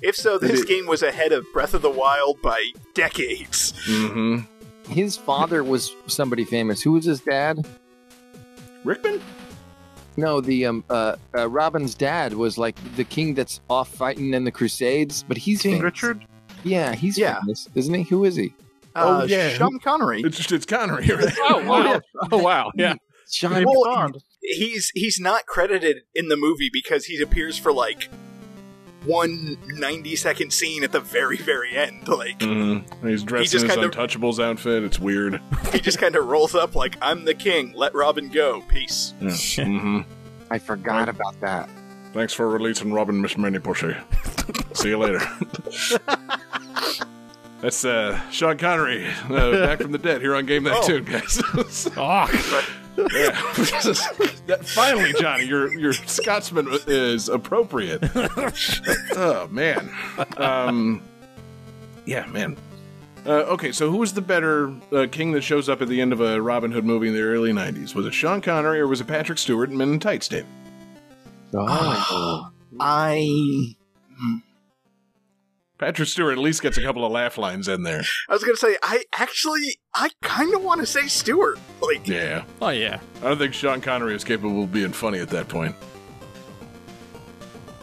if 0.00 0.16
so, 0.16 0.38
this 0.38 0.62
it- 0.62 0.68
game 0.68 0.86
was 0.86 1.02
ahead 1.02 1.32
of 1.32 1.44
Breath 1.52 1.74
of 1.74 1.82
the 1.82 1.90
Wild 1.90 2.40
by 2.42 2.70
decades. 2.94 3.74
Mhm. 3.86 4.46
His 4.88 5.16
father 5.18 5.62
was 5.62 5.94
somebody 6.06 6.44
famous. 6.44 6.80
Who 6.82 6.92
was 6.92 7.04
his 7.04 7.20
dad? 7.20 7.66
Rickman? 8.84 9.20
No, 10.16 10.40
the 10.40 10.66
um 10.66 10.84
uh, 10.90 11.16
uh 11.34 11.48
Robin's 11.48 11.94
dad 11.94 12.34
was 12.34 12.58
like 12.58 12.76
the 12.96 13.04
king 13.04 13.34
that's 13.34 13.60
off 13.70 13.88
fighting 13.88 14.34
in 14.34 14.44
the 14.44 14.50
Crusades, 14.52 15.24
but 15.26 15.36
he's 15.36 15.62
King 15.62 15.72
famous. 15.78 15.84
Richard. 15.84 16.26
Yeah, 16.64 16.94
he's 16.94 17.16
Yeah. 17.18 17.40
famous, 17.40 17.68
isn't 17.74 17.94
he? 17.94 18.02
Who 18.04 18.24
is 18.24 18.36
he? 18.36 18.54
Oh, 18.94 19.20
Uh, 19.20 19.24
yeah. 19.24 19.48
Sean 19.50 19.78
Connery. 19.78 20.20
It's 20.22 20.52
it's 20.52 20.66
Connery, 20.66 21.06
right? 21.08 21.32
Oh 21.40 21.64
wow! 21.66 22.00
Oh 22.30 22.38
wow! 22.38 22.70
Yeah. 22.74 22.94
Sean. 23.30 23.52
James 23.52 23.66
Well, 23.66 24.12
He's 24.42 24.90
he's 24.94 25.18
not 25.20 25.46
credited 25.46 25.98
in 26.14 26.28
the 26.28 26.36
movie 26.36 26.68
because 26.72 27.04
he 27.06 27.20
appears 27.22 27.56
for 27.56 27.72
like 27.72 28.10
one 29.04 29.56
90 29.66 30.16
second 30.16 30.52
scene 30.52 30.84
at 30.84 30.92
the 30.92 31.00
very 31.00 31.36
very 31.36 31.76
end. 31.76 32.06
Like 32.08 32.38
Mm-hmm. 32.38 33.06
He's 33.08 33.22
dressed 33.22 33.52
just 33.52 33.64
in 33.64 33.70
his 33.70 33.76
kind 33.76 33.86
of- 33.86 33.92
Untouchables 33.94 34.42
outfit. 34.42 34.82
It's 34.84 34.98
weird. 34.98 35.40
he 35.72 35.80
just 35.80 35.98
kind 35.98 36.16
of 36.16 36.26
rolls 36.26 36.54
up 36.54 36.74
like 36.74 36.96
I'm 37.02 37.24
the 37.24 37.34
king. 37.34 37.72
Let 37.74 37.94
Robin 37.94 38.28
go. 38.28 38.62
Peace. 38.68 39.14
Yeah. 39.20 39.28
mm-hmm. 39.30 40.00
I 40.50 40.58
forgot 40.58 41.08
about 41.08 41.40
that. 41.40 41.68
Thanks 42.12 42.34
for 42.34 42.48
releasing 42.48 42.92
Robin 42.92 43.20
Miss 43.22 43.38
Minnie 43.38 43.58
Pushy. 43.58 43.96
See 44.76 44.88
you 44.90 44.98
later. 44.98 45.20
That's 47.62 47.84
uh, 47.84 48.20
Sean 48.30 48.58
Connery 48.58 49.06
uh, 49.30 49.52
back 49.52 49.80
from 49.80 49.92
the 49.92 49.98
dead 49.98 50.20
here 50.20 50.34
on 50.34 50.46
Game 50.46 50.64
That 50.64 50.78
Oh. 50.78 50.86
Tune, 50.86 51.04
guys. 51.04 51.40
Oh, 51.96 52.72
yeah. 52.96 53.30
That- 54.46 54.64
finally, 54.64 55.12
Johnny, 55.14 55.44
your 55.44 55.72
your 55.78 55.92
Scotsman 55.92 56.66
is 56.86 57.28
appropriate. 57.28 58.02
oh 59.16 59.48
man. 59.50 59.90
Um, 60.36 61.02
yeah, 62.04 62.26
man. 62.26 62.56
Uh, 63.24 63.30
okay, 63.30 63.70
so 63.70 63.88
who 63.88 63.98
was 63.98 64.14
the 64.14 64.20
better 64.20 64.74
uh, 64.92 65.06
king 65.10 65.30
that 65.32 65.42
shows 65.42 65.68
up 65.68 65.80
at 65.80 65.86
the 65.88 66.00
end 66.00 66.12
of 66.12 66.20
a 66.20 66.42
Robin 66.42 66.72
Hood 66.72 66.84
movie 66.84 67.06
in 67.06 67.14
the 67.14 67.20
early 67.22 67.52
'90s? 67.52 67.94
Was 67.94 68.04
it 68.06 68.14
Sean 68.14 68.40
Connery 68.40 68.80
or 68.80 68.88
was 68.88 69.00
it 69.00 69.06
Patrick 69.06 69.38
Stewart 69.38 69.70
in 69.70 69.76
Men 69.76 69.92
in 69.92 70.00
Tights, 70.00 70.26
Dave? 70.28 70.46
Oh. 71.54 72.50
I 72.80 73.76
Patrick 75.82 76.08
Stewart 76.08 76.32
at 76.32 76.38
least 76.38 76.62
gets 76.62 76.78
a 76.78 76.82
couple 76.82 77.04
of 77.04 77.10
laugh 77.12 77.36
lines 77.38 77.66
in 77.68 77.82
there. 77.82 78.02
I 78.28 78.32
was 78.32 78.44
gonna 78.44 78.56
say 78.56 78.76
I 78.82 79.02
actually 79.18 79.78
I 79.94 80.10
kind 80.22 80.54
of 80.54 80.62
want 80.62 80.80
to 80.80 80.86
say 80.86 81.08
Stewart. 81.08 81.58
Like 81.80 82.06
Yeah. 82.06 82.44
oh 82.60 82.68
yeah. 82.70 83.00
I 83.20 83.24
don't 83.24 83.38
think 83.38 83.52
Sean 83.54 83.80
Connery 83.80 84.14
is 84.14 84.22
capable 84.24 84.62
of 84.64 84.72
being 84.72 84.92
funny 84.92 85.18
at 85.18 85.28
that 85.30 85.48
point. 85.48 85.74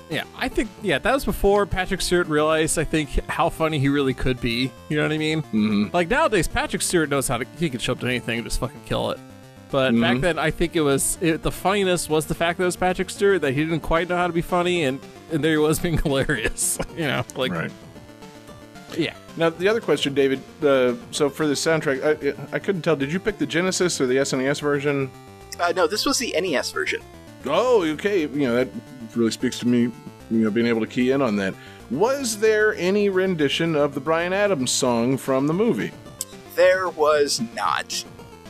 Yeah, 0.10 0.24
I 0.38 0.47
think 0.47 0.70
yeah 0.82 0.97
that 0.97 1.14
was 1.14 1.24
before 1.24 1.66
Patrick 1.68 2.02
Stewart 2.02 2.28
realized 2.28 2.80
I 2.80 2.84
think 2.84 3.10
how 3.30 3.50
funny 3.50 3.78
he 3.78 3.89
really 3.89 4.14
could 4.16 4.41
be. 4.41 4.72
You 4.89 4.97
know 4.97 5.04
what 5.04 5.12
I 5.12 5.18
mean? 5.20 5.41
hmm 5.41 5.88
Like 5.93 6.08
nowadays, 6.10 6.47
Patrick 6.47 6.82
Stewart 6.82 7.10
knows 7.10 7.28
how 7.28 7.38
to 7.38 7.45
he 7.60 7.70
can 7.70 7.80
show 7.80 7.91
up 7.93 8.00
to 8.00 8.08
anything 8.08 8.39
and 8.39 8.47
just 8.47 8.60
fucking 8.60 8.82
kill 8.86 9.12
it. 9.12 9.20
But 9.72 9.91
back 9.91 10.18
Mhm. 10.18 10.22
then, 10.22 10.39
I 10.39 10.50
think 10.50 10.76
it 10.76 10.82
was 10.82 11.20
it, 11.22 11.43
the 11.43 11.52
funniness 11.52 12.10
was 12.10 12.26
the 12.26 12.34
fact 12.34 12.58
that 12.58 12.64
it 12.64 12.66
was 12.66 12.76
Patrick 12.76 13.12
Stewart 13.12 13.41
that 13.41 13.54
he 13.54 13.64
didn't 13.64 13.82
quite 13.82 14.10
know 14.10 14.16
how 14.18 14.26
to 14.26 14.34
be 14.34 14.41
funny, 14.41 14.84
and, 14.84 15.00
and 15.32 15.43
there 15.43 15.52
he 15.52 15.58
was 15.58 15.78
being 15.86 16.00
hilarious. 16.00 16.80
You 16.97 17.06
know, 17.06 17.24
like 17.36 17.52
right. 17.52 17.72
Yeah, 18.98 19.14
Now 19.38 19.50
the 19.50 19.68
other 19.68 19.82
question, 19.82 20.14
David. 20.14 20.42
Uh, 20.64 20.96
so 21.12 21.30
for 21.30 21.46
the 21.48 21.54
soundtrack, 21.54 22.04
I, 22.52 22.56
I 22.56 22.60
couldn't 22.60 22.82
tell. 22.82 22.96
Did 22.96 23.12
you 23.14 23.20
pick 23.20 23.38
the 23.38 23.46
Genesis 23.46 24.00
or 24.02 24.08
the 24.08 24.16
SNES 24.16 24.62
version? 24.62 25.10
uh, 25.60 25.72
no, 25.76 25.88
this 25.88 26.06
was 26.06 26.18
the 26.18 26.34
NES 26.40 26.72
version. 26.72 27.02
Oh, 27.46 27.84
okay. 27.94 28.22
You 28.22 28.28
know 28.48 28.56
that 28.56 28.70
really 29.16 29.32
speaks 29.32 29.60
to 29.60 29.68
me. 29.68 29.92
You 30.32 30.38
know, 30.44 30.52
being 30.52 30.68
able 30.68 30.82
to 30.82 30.88
key 30.88 31.12
in 31.12 31.22
on 31.22 31.36
that. 31.38 31.54
Was 31.92 32.40
there 32.40 32.76
any 32.76 33.10
rendition 33.10 33.76
of 33.76 33.94
the 33.96 34.00
Bryan 34.00 34.32
Adams 34.34 34.72
song 34.72 35.18
from 35.18 35.48
the 35.48 35.54
movie? 35.54 35.92
There 36.56 36.90
was 36.90 37.42
not. 37.56 38.04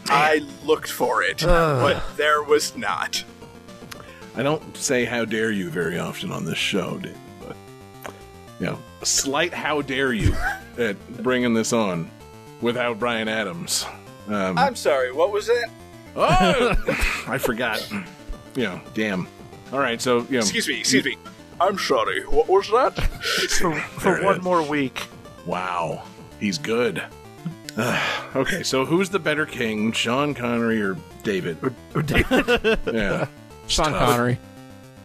I 0.07 0.41
looked 0.65 0.91
for 0.91 1.21
it, 1.23 1.43
Ugh. 1.43 1.81
but 1.81 2.17
there 2.17 2.41
was 2.43 2.75
not. 2.75 3.23
I 4.35 4.43
don't 4.43 4.75
say 4.75 5.05
"how 5.05 5.23
dare 5.25 5.51
you" 5.51 5.69
very 5.69 5.99
often 5.99 6.31
on 6.31 6.45
this 6.45 6.57
show, 6.57 6.97
David, 6.97 7.17
but 7.45 7.55
you 8.59 8.65
know, 8.65 8.73
a 8.73 8.79
slight 9.03 9.53
"how 9.53 9.81
dare 9.81 10.13
you" 10.13 10.35
at 10.77 11.23
bringing 11.23 11.53
this 11.53 11.73
on 11.73 12.09
without 12.61 12.99
Bryan 12.99 13.27
Adams. 13.27 13.85
Um, 14.27 14.57
I'm 14.57 14.75
sorry. 14.75 15.11
What 15.11 15.31
was 15.31 15.47
that? 15.47 15.69
oh, 16.15 16.75
I 17.27 17.37
forgot. 17.37 17.87
You 18.55 18.63
know, 18.63 18.81
damn. 18.93 19.27
All 19.71 19.79
right, 19.79 20.01
so 20.01 20.19
you 20.23 20.33
know, 20.33 20.39
Excuse 20.39 20.67
me. 20.67 20.79
Excuse 20.79 21.05
me. 21.05 21.17
I'm 21.61 21.77
sorry. 21.77 22.21
What 22.23 22.47
was 22.47 22.67
that? 22.69 22.91
for, 23.59 23.75
for 23.75 24.23
one 24.23 24.37
is. 24.37 24.43
more 24.43 24.61
week. 24.63 25.07
wow, 25.45 26.03
he's 26.39 26.57
good. 26.57 27.03
okay, 28.35 28.63
so 28.63 28.85
who's 28.85 29.09
the 29.09 29.19
better 29.19 29.45
king, 29.45 29.91
Sean 29.91 30.33
Connery 30.33 30.81
or 30.81 30.97
David? 31.23 31.57
Or 31.93 32.01
David. 32.01 32.79
Yeah, 32.91 33.27
Sean. 33.67 33.93
Connery. 33.93 34.39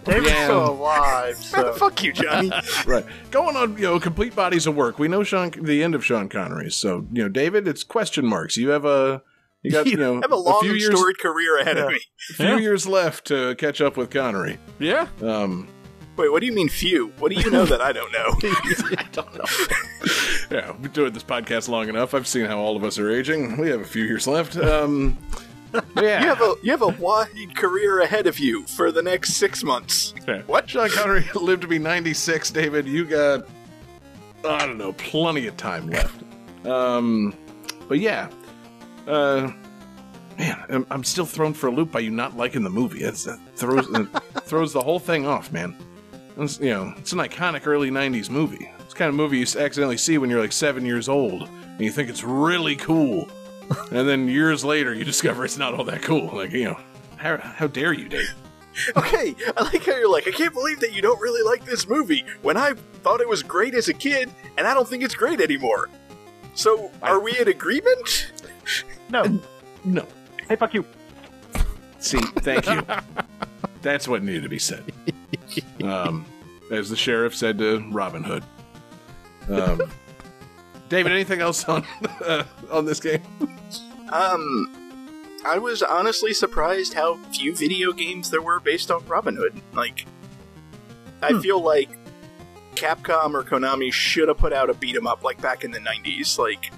David's 0.04 0.30
Yeah. 0.30 0.44
still 0.44 0.70
alive, 0.70 1.36
so 1.38 1.72
Fuck 1.74 2.02
you, 2.02 2.12
Johnny. 2.12 2.50
right. 2.86 3.04
Going 3.30 3.56
on, 3.56 3.76
you 3.76 3.82
know, 3.84 4.00
complete 4.00 4.34
bodies 4.36 4.66
of 4.66 4.74
work. 4.76 4.98
We 4.98 5.08
know 5.08 5.22
Sean, 5.24 5.50
the 5.62 5.82
end 5.82 5.94
of 5.94 6.04
Sean 6.04 6.28
Connery. 6.28 6.70
So, 6.70 7.06
you 7.12 7.22
know, 7.22 7.28
David, 7.28 7.66
it's 7.68 7.82
question 7.82 8.26
marks. 8.26 8.56
You 8.56 8.70
have 8.70 8.84
a, 8.84 9.22
you 9.62 9.70
got, 9.70 9.86
you 9.86 9.96
know, 9.98 10.16
I 10.18 10.20
have 10.22 10.32
a 10.32 10.36
long 10.36 10.60
few 10.60 10.72
and 10.72 10.80
years, 10.80 10.94
storied 10.96 11.18
career 11.18 11.58
ahead 11.58 11.78
of 11.78 11.88
me. 11.90 12.00
A 12.30 12.34
few 12.34 12.46
Yeah. 12.46 12.58
years 12.58 12.86
left 12.86 13.26
to 13.28 13.54
catch 13.56 13.80
up 13.80 13.96
with 13.96 14.10
Connery. 14.10 14.58
Yeah, 14.78 15.06
Um, 15.22 15.68
Wait, 16.16 16.30
what 16.30 16.38
do 16.38 16.46
you 16.46 16.52
mean 16.52 16.68
few? 16.68 17.08
What 17.18 17.32
do 17.32 17.40
you 17.40 17.50
know 17.50 17.64
that 17.64 17.80
I 17.80 17.90
don't 17.90 18.12
know? 18.12 18.36
I 18.96 19.04
don't 19.10 19.34
know. 19.34 19.44
yeah, 20.48 20.70
we've 20.70 20.82
been 20.82 20.92
doing 20.92 21.12
this 21.12 21.24
podcast 21.24 21.68
long 21.68 21.88
enough. 21.88 22.14
I've 22.14 22.28
seen 22.28 22.44
how 22.46 22.58
all 22.60 22.76
of 22.76 22.84
us 22.84 23.00
are 23.00 23.10
aging. 23.10 23.56
We 23.56 23.68
have 23.70 23.80
a 23.80 23.84
few 23.84 24.04
years 24.04 24.28
left. 24.28 24.56
Um, 24.56 25.18
yeah. 25.96 26.20
You 26.20 26.26
have 26.28 26.40
a 26.40 26.54
you 26.62 26.70
have 26.70 26.82
a 26.82 26.88
wide 26.88 27.54
career 27.54 28.00
ahead 28.00 28.26
of 28.26 28.38
you 28.38 28.64
for 28.66 28.92
the 28.92 29.02
next 29.02 29.34
six 29.34 29.62
months. 29.64 30.14
Yeah. 30.26 30.42
What? 30.42 30.68
Sean 30.68 30.88
Connery 30.90 31.24
lived 31.34 31.62
to 31.62 31.68
be 31.68 31.78
96, 31.78 32.50
David. 32.50 32.86
You 32.86 33.04
got, 33.04 33.46
I 34.44 34.66
don't 34.66 34.78
know, 34.78 34.92
plenty 34.94 35.46
of 35.46 35.56
time 35.56 35.88
left. 35.90 36.22
Um, 36.66 37.34
but 37.88 37.98
yeah. 37.98 38.30
Uh, 39.06 39.52
man, 40.38 40.64
I'm, 40.68 40.86
I'm 40.90 41.04
still 41.04 41.26
thrown 41.26 41.52
for 41.54 41.66
a 41.66 41.70
loop 41.70 41.92
by 41.92 42.00
you 42.00 42.10
not 42.10 42.36
liking 42.36 42.62
the 42.62 42.70
movie. 42.70 43.02
It's, 43.02 43.24
that 43.24 43.38
throws, 43.56 43.88
it 43.88 44.06
throws 44.42 44.72
the 44.72 44.80
whole 44.80 44.98
thing 44.98 45.26
off, 45.26 45.52
man. 45.52 45.76
It's, 46.38 46.58
you 46.58 46.70
know, 46.70 46.94
it's 46.96 47.12
an 47.12 47.18
iconic 47.18 47.66
early 47.66 47.90
90s 47.90 48.30
movie. 48.30 48.70
It's 48.80 48.94
the 48.94 48.98
kind 48.98 49.08
of 49.08 49.14
movie 49.14 49.38
you 49.38 49.42
accidentally 49.42 49.98
see 49.98 50.18
when 50.18 50.30
you're 50.30 50.40
like 50.40 50.52
seven 50.52 50.84
years 50.84 51.08
old 51.08 51.48
and 51.48 51.80
you 51.80 51.90
think 51.90 52.08
it's 52.08 52.24
really 52.24 52.76
cool. 52.76 53.28
and 53.92 54.08
then 54.08 54.28
years 54.28 54.64
later, 54.64 54.94
you 54.94 55.04
discover 55.04 55.44
it's 55.44 55.58
not 55.58 55.74
all 55.74 55.84
that 55.84 56.02
cool. 56.02 56.34
Like, 56.34 56.52
you 56.52 56.64
know, 56.64 56.80
how, 57.16 57.36
how 57.38 57.66
dare 57.66 57.92
you, 57.92 58.08
Dave? 58.08 58.34
Okay, 58.96 59.36
I 59.56 59.62
like 59.62 59.86
how 59.86 59.94
you're 59.94 60.10
like, 60.10 60.26
I 60.26 60.32
can't 60.32 60.52
believe 60.52 60.80
that 60.80 60.92
you 60.92 61.00
don't 61.00 61.20
really 61.20 61.48
like 61.48 61.64
this 61.64 61.86
movie 61.88 62.24
when 62.42 62.56
I 62.56 62.72
thought 63.04 63.20
it 63.20 63.28
was 63.28 63.40
great 63.40 63.72
as 63.72 63.86
a 63.86 63.94
kid, 63.94 64.28
and 64.58 64.66
I 64.66 64.74
don't 64.74 64.88
think 64.88 65.04
it's 65.04 65.14
great 65.14 65.40
anymore. 65.40 65.88
So, 66.54 66.90
are 67.00 67.20
we 67.20 67.38
in 67.38 67.46
agreement? 67.46 68.32
No, 69.10 69.40
No. 69.84 70.06
Hey, 70.48 70.56
fuck 70.56 70.74
you. 70.74 70.84
See, 71.98 72.18
thank 72.18 72.66
you. 72.68 72.82
That's 73.82 74.08
what 74.08 74.22
needed 74.22 74.42
to 74.42 74.48
be 74.48 74.58
said. 74.58 74.84
Um, 75.82 76.26
as 76.70 76.88
the 76.90 76.96
sheriff 76.96 77.34
said 77.34 77.58
to 77.58 77.86
Robin 77.90 78.24
Hood. 78.24 78.42
Um, 79.48 79.82
David, 80.88 81.12
anything 81.12 81.40
else 81.40 81.64
on 81.64 81.84
uh, 82.24 82.44
on 82.70 82.84
this 82.84 83.00
game? 83.00 83.22
Um, 84.10 84.70
I 85.44 85.58
was 85.58 85.82
honestly 85.82 86.32
surprised 86.34 86.94
how 86.94 87.16
few 87.32 87.54
video 87.54 87.92
games 87.92 88.30
there 88.30 88.42
were 88.42 88.60
based 88.60 88.90
on 88.90 89.04
Robin 89.06 89.36
Hood. 89.36 89.60
Like, 89.72 90.06
I 91.22 91.38
feel 91.40 91.60
like 91.60 91.88
Capcom 92.74 93.34
or 93.34 93.42
Konami 93.42 93.92
should 93.92 94.28
have 94.28 94.38
put 94.38 94.52
out 94.52 94.68
a 94.70 94.74
beat 94.74 94.96
'em 94.96 95.06
up 95.06 95.22
like 95.24 95.40
back 95.40 95.64
in 95.64 95.70
the 95.70 95.80
'90s. 95.80 96.38
Like, 96.38 96.72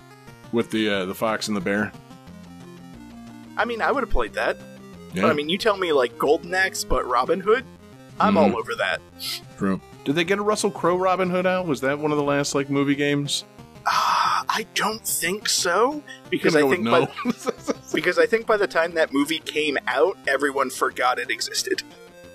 With 0.53 0.71
the 0.71 0.89
uh, 0.89 1.05
the 1.07 1.15
fox 1.15 1.49
and 1.49 1.57
the 1.57 1.61
bear. 1.61 1.93
I 3.57 3.65
mean, 3.65 3.81
I 3.83 3.91
would 3.91 4.03
have 4.03 4.11
played 4.11 4.35
that. 4.35 4.57
Yeah, 5.15 5.23
But 5.23 5.31
I 5.31 5.35
mean, 5.35 5.49
you 5.49 5.57
tell 5.59 5.77
me 5.79 5.93
like 5.93 6.19
Golden 6.19 6.53
Axe, 6.55 6.85
but 6.85 7.07
Robin 7.07 7.41
Hood, 7.41 7.65
I'm 8.21 8.35
Mhm. 8.35 8.53
all 8.53 8.59
over 8.59 8.75
that. 8.77 9.01
true. 9.59 9.81
Did 10.05 10.15
they 10.15 10.25
get 10.25 10.39
a 10.39 10.43
Russell 10.43 10.71
Crowe 10.71 10.97
Robin 10.97 11.31
Hood 11.31 11.47
out? 11.47 11.67
Was 11.67 11.81
that 11.81 11.99
one 11.99 12.13
of 12.13 12.19
the 12.19 12.23
last 12.25 12.55
like 12.55 12.69
movie 12.71 12.95
games? 12.95 13.45
Ah, 13.89 14.45
I 14.49 14.67
don't 14.75 15.07
think 15.07 15.49
so 15.49 16.03
because 16.29 16.57
I 16.57 16.63
think 16.69 16.89
with 16.89 17.45
by, 17.65 17.73
because 17.95 18.19
I 18.19 18.27
think 18.27 18.47
by 18.47 18.57
the 18.57 18.67
time 18.67 18.95
that 18.95 19.13
movie 19.13 19.39
came 19.39 19.79
out, 19.87 20.19
everyone 20.27 20.71
forgot 20.71 21.19
it 21.19 21.31
existed. 21.31 21.83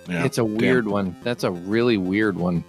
Yeah, 0.08 0.24
it's 0.26 0.38
a 0.38 0.44
damn. 0.44 0.58
weird 0.58 0.88
one. 0.88 1.16
That's 1.24 1.44
a 1.44 1.52
really 1.52 1.98
weird 1.98 2.38
one. 2.38 2.64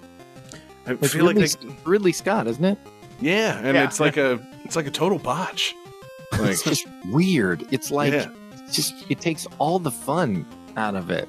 I 0.87 0.93
It's 0.93 1.13
feel 1.13 1.27
Ridley, 1.29 1.43
like 1.47 1.61
they, 1.61 1.69
Ridley 1.85 2.13
Scott, 2.13 2.47
isn't 2.49 2.65
it? 2.65 2.79
yeah, 3.21 3.59
and 3.59 3.77
Yeah. 3.77 3.85
it's 3.85 4.01
like 4.01 4.17
a 4.17 4.41
it's 4.65 4.75
like 4.77 4.87
a 4.87 4.91
total 4.91 5.19
botch. 5.19 5.75
Like, 6.33 6.53
It's 6.53 6.63
just 6.63 6.87
weird. 7.11 7.67
It's 7.71 7.91
like 7.91 8.13
yeah, 8.15 8.31
it's 8.65 8.75
just 8.75 8.95
it 9.11 9.21
takes 9.21 9.47
all 9.59 9.79
the 9.79 9.91
fun 9.91 10.47
out 10.79 10.95
of 10.97 11.11
it. 11.11 11.29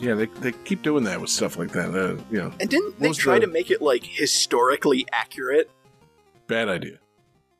yeah, 0.00 0.14
they 0.14 0.26
they 0.26 0.50
keep 0.64 0.82
doing 0.82 1.04
that 1.04 1.20
with 1.20 1.30
stuff 1.30 1.56
like 1.56 1.70
that. 1.70 1.94
Uh, 1.94 2.20
you 2.32 2.38
know, 2.38 2.52
And 2.60 2.68
didn't 2.68 2.98
they 2.98 3.12
try 3.12 3.38
the- 3.38 3.46
to 3.46 3.52
make 3.52 3.70
it 3.70 3.80
like 3.80 4.02
historically 4.04 5.06
accurate? 5.12 5.70
Bad 6.50 6.68
idea. 6.68 6.98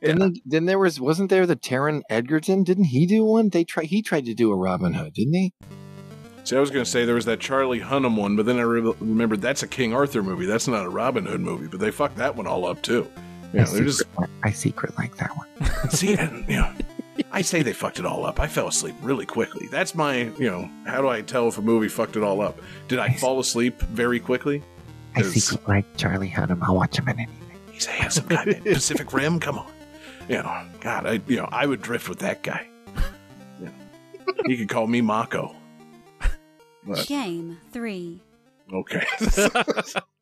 And 0.02 0.20
then, 0.20 0.34
then 0.44 0.64
there 0.64 0.78
was 0.78 0.98
wasn't 0.98 1.30
there 1.30 1.46
the 1.46 1.54
Taron 1.54 2.02
Egerton? 2.10 2.64
Didn't 2.64 2.84
he 2.84 3.06
do 3.06 3.24
one? 3.24 3.50
They 3.50 3.62
try 3.62 3.84
he 3.84 4.02
tried 4.02 4.24
to 4.24 4.34
do 4.34 4.50
a 4.50 4.56
Robin 4.56 4.94
Hood, 4.94 5.14
didn't 5.14 5.34
he? 5.34 5.54
See, 6.42 6.56
I 6.56 6.60
was 6.60 6.70
going 6.70 6.84
to 6.84 6.90
say 6.90 7.04
there 7.04 7.14
was 7.14 7.26
that 7.26 7.38
Charlie 7.38 7.78
Hunnam 7.78 8.16
one, 8.16 8.34
but 8.34 8.46
then 8.46 8.58
I 8.58 8.62
re- 8.62 8.80
remembered 8.98 9.42
that's 9.42 9.62
a 9.62 9.68
King 9.68 9.94
Arthur 9.94 10.24
movie. 10.24 10.46
That's 10.46 10.66
not 10.66 10.86
a 10.86 10.88
Robin 10.88 11.24
Hood 11.24 11.40
movie, 11.40 11.68
but 11.68 11.78
they 11.78 11.92
fucked 11.92 12.16
that 12.16 12.34
one 12.34 12.48
all 12.48 12.66
up 12.66 12.82
too. 12.82 13.08
Yeah, 13.52 13.64
they're 13.64 13.84
just 13.84 14.02
I 14.42 14.50
secret 14.50 14.98
like 14.98 15.16
that 15.18 15.30
one. 15.36 15.48
see, 15.90 16.14
and, 16.16 16.48
you 16.48 16.56
know, 16.56 16.72
I 17.30 17.42
say 17.42 17.62
they 17.62 17.72
fucked 17.72 18.00
it 18.00 18.06
all 18.06 18.26
up. 18.26 18.40
I 18.40 18.48
fell 18.48 18.66
asleep 18.66 18.96
really 19.02 19.26
quickly. 19.26 19.68
That's 19.70 19.94
my, 19.94 20.32
you 20.36 20.50
know, 20.50 20.68
how 20.84 21.00
do 21.00 21.08
I 21.08 21.20
tell 21.20 21.46
if 21.46 21.58
a 21.58 21.62
movie 21.62 21.88
fucked 21.88 22.16
it 22.16 22.24
all 22.24 22.40
up? 22.40 22.60
Did 22.88 22.98
I 22.98 23.12
fall 23.12 23.38
asleep 23.38 23.80
very 23.82 24.18
quickly? 24.18 24.64
I 25.14 25.22
secret 25.22 25.68
like 25.68 25.96
Charlie 25.96 26.30
Hunnam. 26.30 26.58
I'll 26.62 26.74
watch 26.74 26.98
him 26.98 27.08
in 27.08 27.20
anything. 27.20 27.39
He's 27.80 27.88
a 27.88 27.92
handsome 27.92 28.26
guy. 28.28 28.44
man. 28.44 28.62
Pacific 28.64 29.10
Rim, 29.14 29.40
come 29.40 29.58
on. 29.58 29.66
You 30.28 30.36
know, 30.42 30.66
God, 30.80 31.06
I, 31.06 31.20
you 31.26 31.36
know, 31.36 31.48
I 31.50 31.64
would 31.64 31.80
drift 31.80 32.10
with 32.10 32.18
that 32.18 32.42
guy. 32.42 32.68
You 33.58 33.66
know, 33.66 33.72
he 34.44 34.58
could 34.58 34.68
call 34.68 34.86
me 34.86 35.00
Mako. 35.00 35.56
But 36.86 37.06
Game 37.06 37.58
3. 37.72 38.20
okay. 38.74 39.06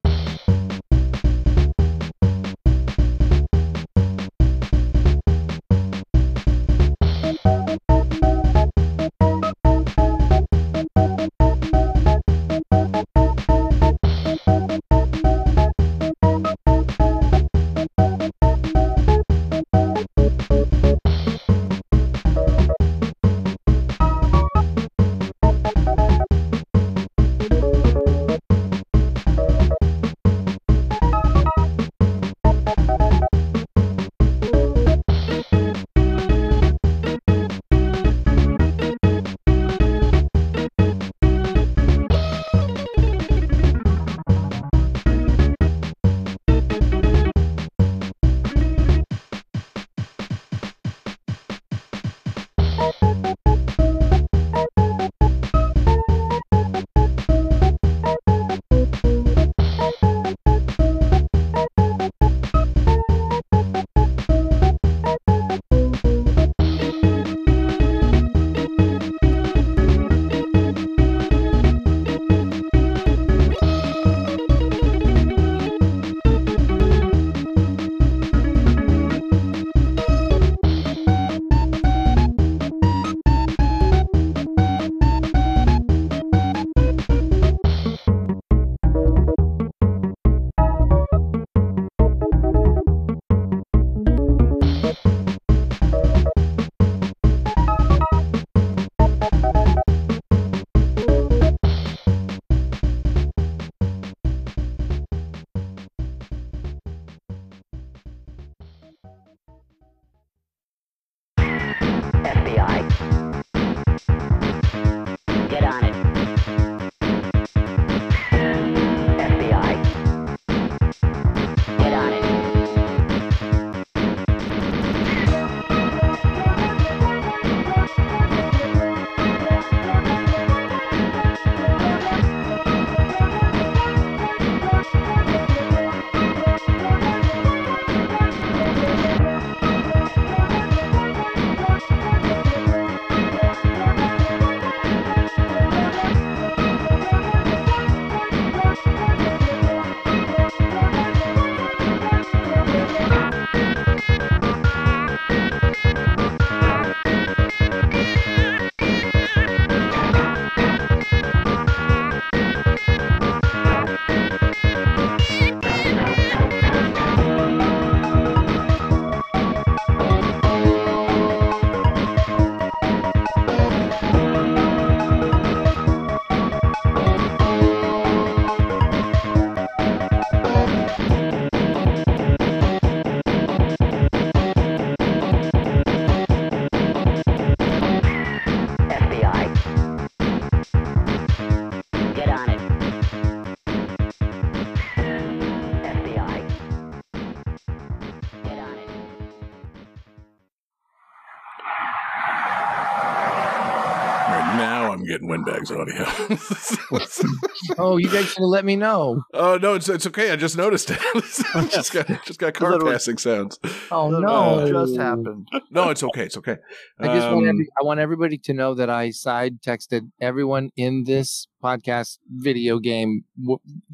getting 205.69 206.03
audio. 206.03 206.39
Oh, 207.79 207.97
you 207.97 208.09
guys 208.09 208.25
should 208.27 208.39
have 208.43 208.49
let 208.49 208.64
me 208.64 208.77
know. 208.77 209.23
oh 209.35 209.59
no, 209.61 209.75
it's 209.75 209.89
it's 209.89 210.07
okay. 210.07 210.31
I 210.33 210.37
just 210.37 210.57
noticed 210.57 210.91
it. 210.91 210.99
just 211.71 211.93
got 211.93 212.07
just 212.25 212.39
got 212.39 212.55
car 212.55 212.71
Literally. 212.73 212.93
passing 212.93 213.19
sounds. 213.19 213.59
Oh 213.91 214.11
That 214.11 214.21
no, 214.21 214.69
just 214.87 214.97
happened. 214.99 215.49
No, 215.71 215.91
it's 215.91 216.03
okay. 216.03 216.25
It's 216.25 216.37
okay. 216.39 216.57
I 216.99 217.07
just 217.07 217.27
want 217.29 217.45
Um, 217.45 217.49
every, 217.49 217.69
I 217.81 217.85
want 217.85 218.01
everybody 218.01 218.39
to 218.39 218.53
know 218.55 218.75
that 218.75 218.89
I 218.91 219.11
side 219.11 219.61
texted 219.62 220.11
everyone 220.21 220.71
in 220.77 221.05
this 221.05 221.47
podcast 221.62 222.19
video 222.29 222.79
game, 222.79 223.25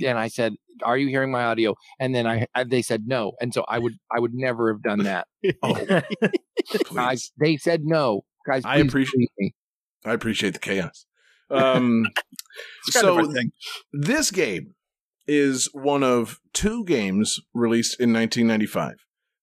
and 0.04 0.18
I 0.18 0.28
said, 0.28 0.54
"Are 0.82 0.96
you 0.96 1.08
hearing 1.08 1.30
my 1.30 1.44
audio?" 1.44 1.74
And 1.98 2.14
then 2.14 2.26
I, 2.26 2.46
I 2.54 2.64
they 2.64 2.82
said 2.82 3.04
no, 3.06 3.32
and 3.40 3.52
so 3.52 3.64
I 3.68 3.78
would 3.78 3.94
I 4.14 4.20
would 4.20 4.34
never 4.34 4.72
have 4.72 4.82
done 4.82 5.00
that. 5.04 5.26
Guys, 5.62 6.02
please. 6.84 7.32
they 7.38 7.56
said 7.56 7.82
no. 7.84 8.24
Guys, 8.46 8.62
I 8.64 8.78
appreciate- 8.78 9.30
me. 9.38 9.54
I 10.04 10.12
appreciate 10.12 10.52
the 10.52 10.58
chaos. 10.60 11.06
Um, 11.50 12.06
so 12.84 13.18
of 13.18 13.28
a 13.28 13.32
thing. 13.32 13.52
this 13.92 14.30
game 14.30 14.74
is 15.26 15.68
one 15.72 16.02
of 16.02 16.38
two 16.52 16.84
games 16.84 17.40
released 17.54 17.98
in 18.00 18.12
1995, 18.12 18.94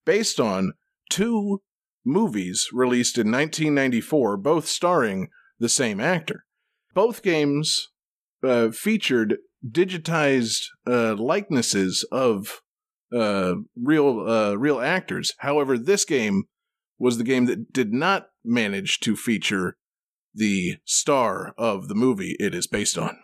based 0.05 0.39
on 0.39 0.73
two 1.09 1.61
movies 2.05 2.69
released 2.71 3.17
in 3.17 3.31
1994, 3.31 4.37
both 4.37 4.67
starring 4.67 5.29
the 5.59 5.69
same 5.69 5.99
actor. 5.99 6.45
Both 6.93 7.23
games 7.23 7.89
uh, 8.43 8.69
featured 8.71 9.37
digitized 9.67 10.63
uh, 10.87 11.15
likenesses 11.15 12.05
of 12.11 12.61
uh, 13.13 13.55
real 13.75 14.27
uh, 14.27 14.55
real 14.55 14.81
actors. 14.81 15.33
However, 15.39 15.77
this 15.77 16.05
game 16.05 16.43
was 16.97 17.17
the 17.17 17.23
game 17.23 17.45
that 17.45 17.71
did 17.73 17.93
not 17.93 18.27
manage 18.43 18.99
to 19.01 19.15
feature 19.15 19.77
the 20.33 20.77
star 20.85 21.53
of 21.57 21.87
the 21.87 21.95
movie 21.95 22.35
it 22.39 22.53
is 22.55 22.67
based 22.67 22.97
on. 22.97 23.17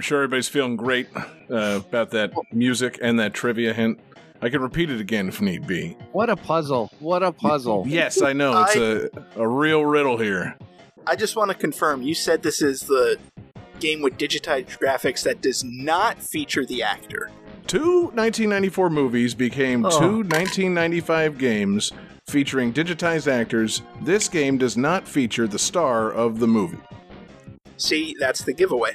I'm 0.00 0.02
sure 0.02 0.22
everybody's 0.22 0.48
feeling 0.48 0.76
great 0.76 1.08
uh, 1.14 1.80
about 1.86 2.12
that 2.12 2.32
music 2.52 2.98
and 3.02 3.20
that 3.20 3.34
trivia 3.34 3.74
hint. 3.74 4.00
I 4.40 4.48
can 4.48 4.62
repeat 4.62 4.90
it 4.90 4.98
again 4.98 5.28
if 5.28 5.42
need 5.42 5.66
be. 5.66 5.94
What 6.12 6.30
a 6.30 6.36
puzzle! 6.36 6.90
What 7.00 7.22
a 7.22 7.32
puzzle! 7.32 7.84
Yes, 7.86 8.22
I 8.22 8.32
know 8.32 8.62
it's 8.62 8.76
a 8.76 9.10
a 9.36 9.46
real 9.46 9.84
riddle 9.84 10.16
here. 10.16 10.56
I 11.06 11.16
just 11.16 11.36
want 11.36 11.50
to 11.50 11.54
confirm. 11.54 12.00
You 12.00 12.14
said 12.14 12.42
this 12.42 12.62
is 12.62 12.80
the 12.80 13.18
game 13.78 14.00
with 14.00 14.16
digitized 14.16 14.78
graphics 14.78 15.22
that 15.24 15.42
does 15.42 15.62
not 15.64 16.22
feature 16.22 16.64
the 16.64 16.82
actor. 16.82 17.30
Two 17.66 18.04
1994 18.14 18.88
movies 18.88 19.34
became 19.34 19.84
Oh. 19.84 19.90
two 19.90 20.22
1995 20.22 21.36
games 21.36 21.92
featuring 22.26 22.72
digitized 22.72 23.30
actors. 23.30 23.82
This 24.00 24.30
game 24.30 24.56
does 24.56 24.78
not 24.78 25.06
feature 25.06 25.46
the 25.46 25.58
star 25.58 26.10
of 26.10 26.38
the 26.38 26.46
movie. 26.46 26.78
See, 27.76 28.16
that's 28.18 28.42
the 28.44 28.54
giveaway. 28.54 28.94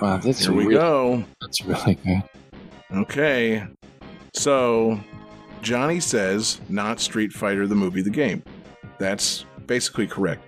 Wow, 0.00 0.16
that's 0.18 0.44
Here 0.44 0.52
we 0.52 0.64
really, 0.64 0.74
go. 0.74 1.24
That's 1.40 1.64
really 1.64 1.94
good. 1.94 2.22
Okay. 2.92 3.64
So, 4.32 4.98
Johnny 5.62 6.00
says 6.00 6.60
not 6.68 7.00
Street 7.00 7.32
Fighter 7.32 7.66
the 7.66 7.74
movie, 7.74 8.02
the 8.02 8.10
game. 8.10 8.42
That's 8.98 9.44
basically 9.66 10.06
correct. 10.06 10.42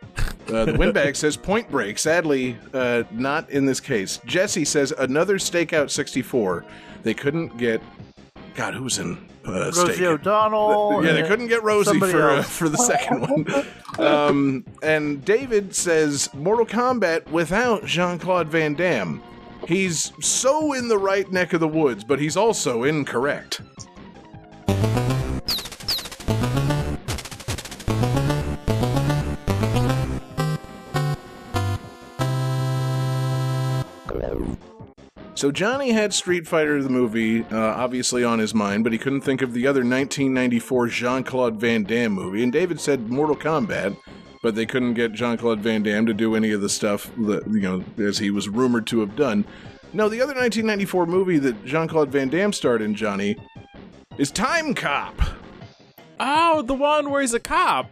Uh, 0.49 0.65
the 0.67 0.75
windbag 0.79 1.17
says 1.17 1.37
Point 1.37 1.71
Break. 1.71 1.99
Sadly, 1.99 2.57
uh, 2.75 3.05
not 3.11 3.49
in 3.51 3.65
this 3.67 3.81
case. 3.81 4.21
Jesse 4.27 4.65
says 4.65 4.93
another 4.99 5.39
Stakeout 5.39 5.91
64. 5.91 6.65
They 7.03 7.15
couldn't 7.15 7.57
get. 7.57 7.81
God, 8.55 8.75
who's 8.75 8.99
in 8.99 9.17
uh, 9.47 9.53
Rosie 9.53 9.81
Stakeout? 9.81 10.21
O'Donnell. 10.21 11.05
yeah, 11.05 11.13
they 11.13 11.23
couldn't 11.23 11.49
get 11.49 11.63
Rosie 11.63 11.99
for 11.99 12.31
uh, 12.31 12.43
for 12.43 12.69
the 12.69 12.79
second 12.79 13.21
one. 13.23 13.47
Um, 13.99 14.67
and 14.83 15.25
David 15.25 15.75
says 15.75 16.29
Mortal 16.35 16.67
Kombat 16.67 17.31
without 17.31 17.87
Jean 17.87 18.19
Claude 18.19 18.47
Van 18.49 18.75
Damme. 18.75 19.23
He's 19.67 20.13
so 20.25 20.73
in 20.75 20.89
the 20.89 20.99
right 20.99 21.31
neck 21.33 21.53
of 21.53 21.61
the 21.61 21.69
woods, 21.69 22.05
but 22.05 22.21
he's 22.21 22.37
also 22.37 22.85
incorrect. 22.85 23.61
So 35.37 35.53
Johnny 35.53 35.93
had 35.93 36.15
Street 36.15 36.47
Fighter 36.47 36.83
the 36.83 36.89
movie 36.89 37.45
uh, 37.45 37.59
obviously 37.59 38.25
on 38.25 38.39
his 38.39 38.55
mind, 38.55 38.85
but 38.85 38.95
he 38.95 38.99
couldn't 38.99 39.21
think 39.21 39.43
of 39.43 39.53
the 39.53 39.67
other 39.67 39.81
1994 39.81 40.87
Jean-Claude 40.87 41.61
Van 41.61 41.83
Damme 41.85 42.13
movie. 42.13 42.43
And 42.43 42.51
David 42.51 42.81
said 42.81 43.11
Mortal 43.11 43.37
Kombat, 43.37 43.99
but 44.47 44.55
they 44.55 44.65
couldn't 44.65 44.95
get 44.95 45.11
Jean-Claude 45.11 45.59
Van 45.59 45.83
Damme 45.83 46.07
to 46.07 46.15
do 46.15 46.37
any 46.37 46.53
of 46.53 46.61
the 46.61 46.69
stuff 46.69 47.11
that 47.19 47.45
you 47.49 47.63
know 47.63 47.83
as 47.99 48.19
he 48.19 48.31
was 48.31 48.49
rumored 48.49 48.87
to 48.87 49.01
have 49.01 49.17
done. 49.17 49.45
No, 49.93 50.09
the 50.09 50.21
other 50.21 50.35
1994 50.35 51.07
movie 51.07 51.39
that 51.39 51.65
Jean-Claude 51.65 52.11
Van 52.11 52.29
Damme 52.29 52.53
starred 52.53 52.81
in, 52.81 52.95
Johnny, 52.95 53.35
is 54.19 54.31
Time 54.31 54.73
Cop. 54.73 55.21
Oh, 56.21 56.63
the 56.63 56.75
one 56.75 57.11
where 57.11 57.23
he's 57.23 57.35
a 57.35 57.41
cop. 57.41 57.91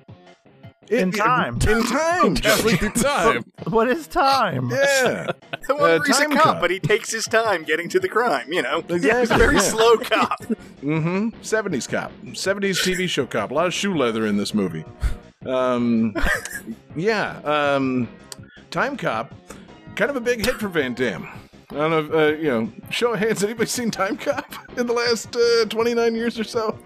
In 0.88 1.10
time. 1.10 1.54
In 1.54 1.82
time. 1.86 2.34
Traveling 2.36 2.76
Johnny. 2.76 2.92
time. 2.92 3.44
What 3.72 3.88
is 3.88 4.06
time? 4.06 4.70
Yeah. 4.70 5.32
The 5.66 5.74
one 5.74 5.82
Uh, 5.82 5.98
where 5.98 6.04
he's 6.04 6.18
a 6.20 6.20
Time 6.20 6.32
cop, 6.34 6.42
Cop. 6.44 6.60
but 6.60 6.70
he 6.70 6.78
takes 6.78 7.10
his 7.10 7.24
time 7.24 7.64
getting 7.64 7.88
to 7.88 7.98
the 7.98 8.08
crime. 8.08 8.52
You 8.52 8.62
know, 8.62 8.82
he's 8.82 9.04
a 9.06 9.36
very 9.38 9.56
yeah. 9.56 9.60
slow 9.60 9.96
cop. 9.96 10.40
Mm-hmm. 10.84 11.30
70s 11.40 11.88
cop. 11.88 12.12
70s 12.26 12.78
TV 12.84 13.08
show 13.08 13.26
cop. 13.26 13.50
A 13.50 13.54
lot 13.54 13.66
of 13.66 13.74
shoe 13.74 13.96
leather 13.96 14.24
in 14.24 14.36
this 14.36 14.54
movie. 14.54 14.84
Um, 15.46 16.14
yeah. 16.96 17.38
Um, 17.44 18.08
Time 18.70 18.96
Cop. 18.96 19.34
Kind 19.96 20.10
of 20.10 20.16
a 20.16 20.20
big 20.20 20.44
hit 20.44 20.56
for 20.56 20.68
Van 20.68 20.94
Damme. 20.94 21.28
I 21.70 21.74
don't 21.74 21.90
know 21.90 21.98
if, 21.98 22.12
uh, 22.12 22.40
you 22.40 22.48
know, 22.50 22.72
show 22.90 23.12
of 23.14 23.18
hands, 23.18 23.42
anybody 23.42 23.66
seen 23.68 23.90
Time 23.90 24.16
Cop 24.16 24.52
in 24.76 24.86
the 24.86 24.92
last 24.92 25.34
uh, 25.36 25.64
29 25.68 26.14
years 26.14 26.38
or 26.38 26.44
so? 26.44 26.78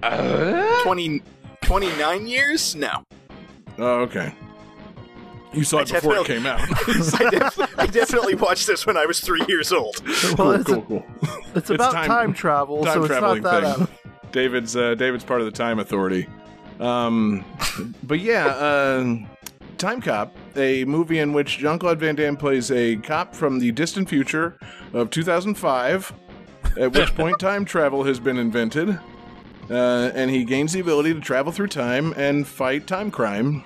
20, 0.00 1.22
29 1.62 2.26
years? 2.26 2.74
No. 2.74 3.04
Oh, 3.78 4.00
okay. 4.00 4.34
You 5.52 5.64
saw 5.64 5.80
it 5.80 5.92
before 5.92 6.16
it 6.16 6.26
came 6.26 6.46
out. 6.46 6.60
I, 6.88 7.28
def- 7.30 7.78
I 7.78 7.86
definitely 7.86 8.34
watched 8.34 8.66
this 8.66 8.86
when 8.86 8.96
I 8.96 9.04
was 9.04 9.20
three 9.20 9.44
years 9.48 9.70
old. 9.70 9.96
Well, 10.06 10.34
cool, 10.36 10.50
it's, 10.52 10.64
cool, 10.64 10.82
cool. 10.82 11.04
it's 11.54 11.70
about 11.70 11.92
time- 11.92 12.08
time, 12.08 12.32
travel, 12.32 12.84
Time 12.84 12.94
so 12.94 13.04
it's 13.04 13.08
traveling 13.08 13.42
not 13.42 13.60
that 13.62 13.76
thing. 13.76 13.88
David's 14.32 14.76
uh, 14.76 14.94
David's 14.94 15.24
part 15.24 15.40
of 15.42 15.44
the 15.44 15.50
Time 15.52 15.78
Authority. 15.78 16.26
Um, 16.82 17.44
but 18.02 18.18
yeah, 18.20 18.46
uh, 18.46 19.16
Time 19.78 20.00
Cop, 20.00 20.36
a 20.56 20.84
movie 20.84 21.20
in 21.20 21.32
which 21.32 21.58
Jean 21.58 21.78
Claude 21.78 21.98
Van 22.00 22.14
Damme 22.14 22.36
plays 22.36 22.70
a 22.70 22.96
cop 22.96 23.34
from 23.34 23.58
the 23.58 23.70
distant 23.72 24.08
future 24.08 24.58
of 24.92 25.10
2005, 25.10 26.12
at 26.78 26.92
which 26.92 27.14
point 27.14 27.38
time 27.38 27.64
travel 27.64 28.02
has 28.04 28.18
been 28.18 28.36
invented, 28.36 28.98
uh, 29.70 30.10
and 30.14 30.30
he 30.30 30.44
gains 30.44 30.72
the 30.72 30.80
ability 30.80 31.14
to 31.14 31.20
travel 31.20 31.52
through 31.52 31.68
time 31.68 32.12
and 32.16 32.46
fight 32.46 32.86
time 32.86 33.10
crime. 33.10 33.64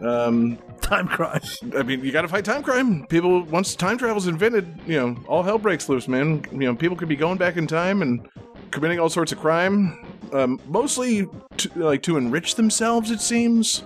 Um, 0.00 0.58
Time 0.86 1.08
crime. 1.08 1.40
I 1.76 1.82
mean, 1.82 2.04
you 2.04 2.12
got 2.12 2.22
to 2.22 2.28
fight 2.28 2.44
time 2.44 2.62
crime. 2.62 3.06
People, 3.08 3.42
once 3.42 3.74
time 3.74 3.98
travel's 3.98 4.28
invented, 4.28 4.72
you 4.86 4.96
know, 4.96 5.16
all 5.26 5.42
hell 5.42 5.58
breaks 5.58 5.88
loose, 5.88 6.06
man. 6.06 6.44
You 6.52 6.58
know, 6.58 6.76
people 6.76 6.96
could 6.96 7.08
be 7.08 7.16
going 7.16 7.38
back 7.38 7.56
in 7.56 7.66
time 7.66 8.02
and 8.02 8.28
committing 8.70 9.00
all 9.00 9.08
sorts 9.08 9.32
of 9.32 9.38
crime, 9.40 9.98
um, 10.32 10.60
mostly 10.68 11.26
to, 11.58 11.70
like 11.76 12.02
to 12.02 12.16
enrich 12.16 12.54
themselves. 12.54 13.10
It 13.10 13.20
seems. 13.20 13.84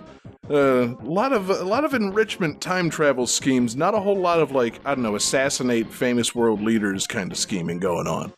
Uh, 0.49 0.97
a 0.99 1.05
lot 1.05 1.33
of 1.33 1.49
a 1.49 1.63
lot 1.63 1.85
of 1.85 1.95
enrichment 1.95 2.61
time 2.61 2.91
travel 2.91 3.25
schemes. 3.27 3.77
Not 3.77 3.95
a 3.95 4.01
whole 4.01 4.19
lot 4.19 4.41
of 4.41 4.51
like 4.51 4.81
I 4.85 4.95
don't 4.95 5.05
know, 5.05 5.15
assassinate 5.15 5.93
famous 5.93 6.35
world 6.35 6.61
leaders 6.61 7.07
kind 7.07 7.31
of 7.31 7.39
scheming 7.39 7.79
going 7.79 8.09
on. 8.09 8.33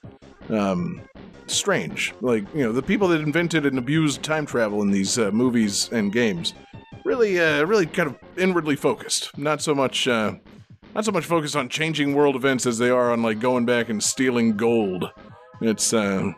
Um, 0.51 1.01
strange. 1.47 2.13
Like 2.21 2.45
you 2.55 2.65
know, 2.65 2.73
the 2.73 2.83
people 2.83 3.09
that 3.09 3.23
invented 3.23 3.65
and 3.65 3.79
abused 3.79 4.23
time 4.23 4.45
travel 4.45 4.83
in 4.83 4.91
these 4.91 5.19
uh, 5.19 5.31
movies 5.31 5.89
and 5.91 6.13
games 6.13 6.53
really, 7.05 7.41
uh, 7.41 7.65
really 7.65 7.87
kind 7.87 8.09
of 8.09 8.19
inwardly 8.37 8.77
focused. 8.77 9.37
Not 9.39 9.63
so 9.63 9.75
much, 9.75 10.09
uh, 10.09 10.35
not 10.95 11.05
so 11.05 11.13
much 11.13 11.25
focused 11.25 11.57
on 11.57 11.69
changing 11.69 12.15
world 12.15 12.37
events 12.37 12.67
as 12.67 12.79
they 12.79 12.91
are 12.91 13.13
on 13.13 13.23
like 13.23 13.41
going 13.41 13.65
back 13.65 13.89
and 13.89 14.03
stealing 14.03 14.57
gold. 14.57 15.11
It's 15.61 15.93
uh, 15.93 16.33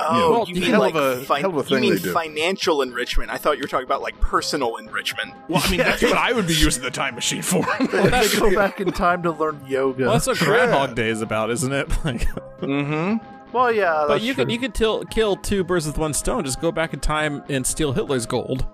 Oh, 0.00 0.30
well, 0.30 0.48
you 0.48 0.60
mean 0.60 0.78
like 0.78 0.94
a- 0.94 1.20
fin- 1.24 1.40
hell 1.42 1.58
of 1.58 1.70
a 1.70 1.74
you 1.74 1.80
mean 1.80 1.98
financial 1.98 2.82
enrichment? 2.82 3.30
I 3.30 3.36
thought 3.36 3.56
you 3.56 3.62
were 3.62 3.68
talking 3.68 3.86
about 3.86 4.02
like 4.02 4.20
personal 4.20 4.76
enrichment. 4.76 5.34
well, 5.48 5.62
I 5.64 5.70
mean, 5.70 5.78
that's 5.78 6.02
what 6.02 6.16
I 6.16 6.32
would 6.32 6.46
be 6.46 6.54
using 6.58 6.82
the 6.82 6.90
time 6.90 7.14
machine 7.14 7.42
for. 7.42 7.64
they 7.92 8.28
go 8.38 8.54
back 8.54 8.80
in 8.80 8.92
time 8.92 9.22
to 9.22 9.30
learn 9.30 9.60
yoga. 9.66 10.04
Well, 10.04 10.12
that's 10.12 10.26
what 10.26 10.38
Groundhog 10.38 10.94
Day 10.96 11.08
is 11.08 11.22
about, 11.22 11.50
isn't 11.50 11.72
it? 11.72 11.88
Like, 12.04 12.28
mm-hmm. 12.60 13.24
well, 13.52 13.72
yeah, 13.72 14.04
but 14.06 14.20
you 14.20 14.34
true. 14.34 14.44
could 14.44 14.52
you 14.52 14.58
could 14.58 14.74
till, 14.74 15.04
kill 15.04 15.36
two 15.36 15.64
birds 15.64 15.86
with 15.86 15.96
one 15.96 16.12
stone. 16.12 16.44
Just 16.44 16.60
go 16.60 16.70
back 16.72 16.92
in 16.92 17.00
time 17.00 17.42
and 17.48 17.66
steal 17.66 17.92
Hitler's 17.92 18.26
gold. 18.26 18.66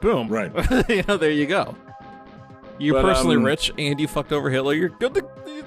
Boom. 0.00 0.28
Right. 0.28 0.52
you 0.88 1.02
know, 1.08 1.16
there 1.16 1.30
you 1.30 1.46
go. 1.46 1.74
You're 2.78 3.00
But, 3.00 3.14
personally 3.14 3.36
um, 3.36 3.44
rich 3.44 3.72
and 3.78 3.98
you 3.98 4.06
fucked 4.06 4.32
over 4.32 4.50
Hitler. 4.50 4.74
You're 4.74 4.90
good. 4.90 5.14
To, 5.14 5.24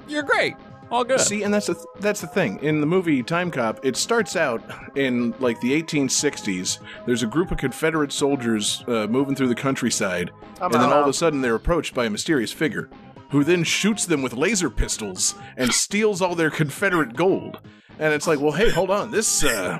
you're 0.08 0.22
great. 0.22 0.54
All 0.90 1.04
good. 1.04 1.20
See, 1.20 1.44
and 1.44 1.54
that's 1.54 1.66
the 1.68 1.74
th- 1.74 1.86
that's 2.00 2.20
the 2.20 2.26
thing 2.26 2.58
in 2.62 2.80
the 2.80 2.86
movie 2.86 3.22
Time 3.22 3.50
Cop. 3.50 3.84
It 3.84 3.96
starts 3.96 4.34
out 4.34 4.62
in 4.96 5.32
like 5.38 5.60
the 5.60 5.80
1860s. 5.80 6.78
There's 7.06 7.22
a 7.22 7.26
group 7.26 7.50
of 7.52 7.58
Confederate 7.58 8.10
soldiers 8.12 8.82
uh, 8.88 9.06
moving 9.08 9.36
through 9.36 9.48
the 9.48 9.54
countryside, 9.54 10.30
I'm 10.60 10.72
and 10.72 10.74
then 10.74 10.90
out. 10.90 10.92
all 10.96 11.02
of 11.02 11.08
a 11.08 11.12
sudden 11.12 11.40
they're 11.40 11.54
approached 11.54 11.94
by 11.94 12.06
a 12.06 12.10
mysterious 12.10 12.52
figure, 12.52 12.90
who 13.30 13.44
then 13.44 13.62
shoots 13.62 14.04
them 14.06 14.20
with 14.22 14.32
laser 14.32 14.68
pistols 14.68 15.36
and 15.56 15.72
steals 15.72 16.20
all 16.20 16.34
their 16.34 16.50
Confederate 16.50 17.14
gold. 17.14 17.60
And 18.00 18.12
it's 18.12 18.26
like, 18.26 18.40
well, 18.40 18.52
hey, 18.52 18.70
hold 18.70 18.90
on, 18.90 19.10
this. 19.12 19.44
Uh, 19.44 19.78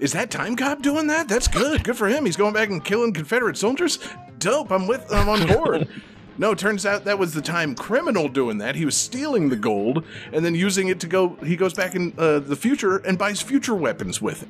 is 0.00 0.12
that 0.12 0.30
Time 0.30 0.56
Cop 0.56 0.82
doing 0.82 1.06
that? 1.06 1.28
That's 1.28 1.48
good. 1.48 1.84
Good 1.84 1.96
for 1.96 2.08
him. 2.08 2.26
He's 2.26 2.36
going 2.36 2.52
back 2.52 2.68
and 2.68 2.84
killing 2.84 3.14
Confederate 3.14 3.56
soldiers. 3.56 3.98
Dope. 4.38 4.70
I'm 4.72 4.86
with. 4.86 5.10
I'm 5.10 5.28
on 5.28 5.46
board. 5.46 5.88
No, 6.36 6.54
turns 6.54 6.84
out 6.84 7.04
that 7.04 7.18
was 7.18 7.32
the 7.32 7.42
time 7.42 7.74
criminal 7.74 8.28
doing 8.28 8.58
that. 8.58 8.74
He 8.74 8.84
was 8.84 8.96
stealing 8.96 9.48
the 9.48 9.56
gold 9.56 10.04
and 10.32 10.44
then 10.44 10.54
using 10.54 10.88
it 10.88 10.98
to 11.00 11.06
go. 11.06 11.36
He 11.44 11.56
goes 11.56 11.74
back 11.74 11.94
in 11.94 12.12
uh, 12.18 12.40
the 12.40 12.56
future 12.56 12.96
and 12.98 13.16
buys 13.16 13.40
future 13.40 13.74
weapons 13.74 14.20
with 14.20 14.42
it. 14.42 14.48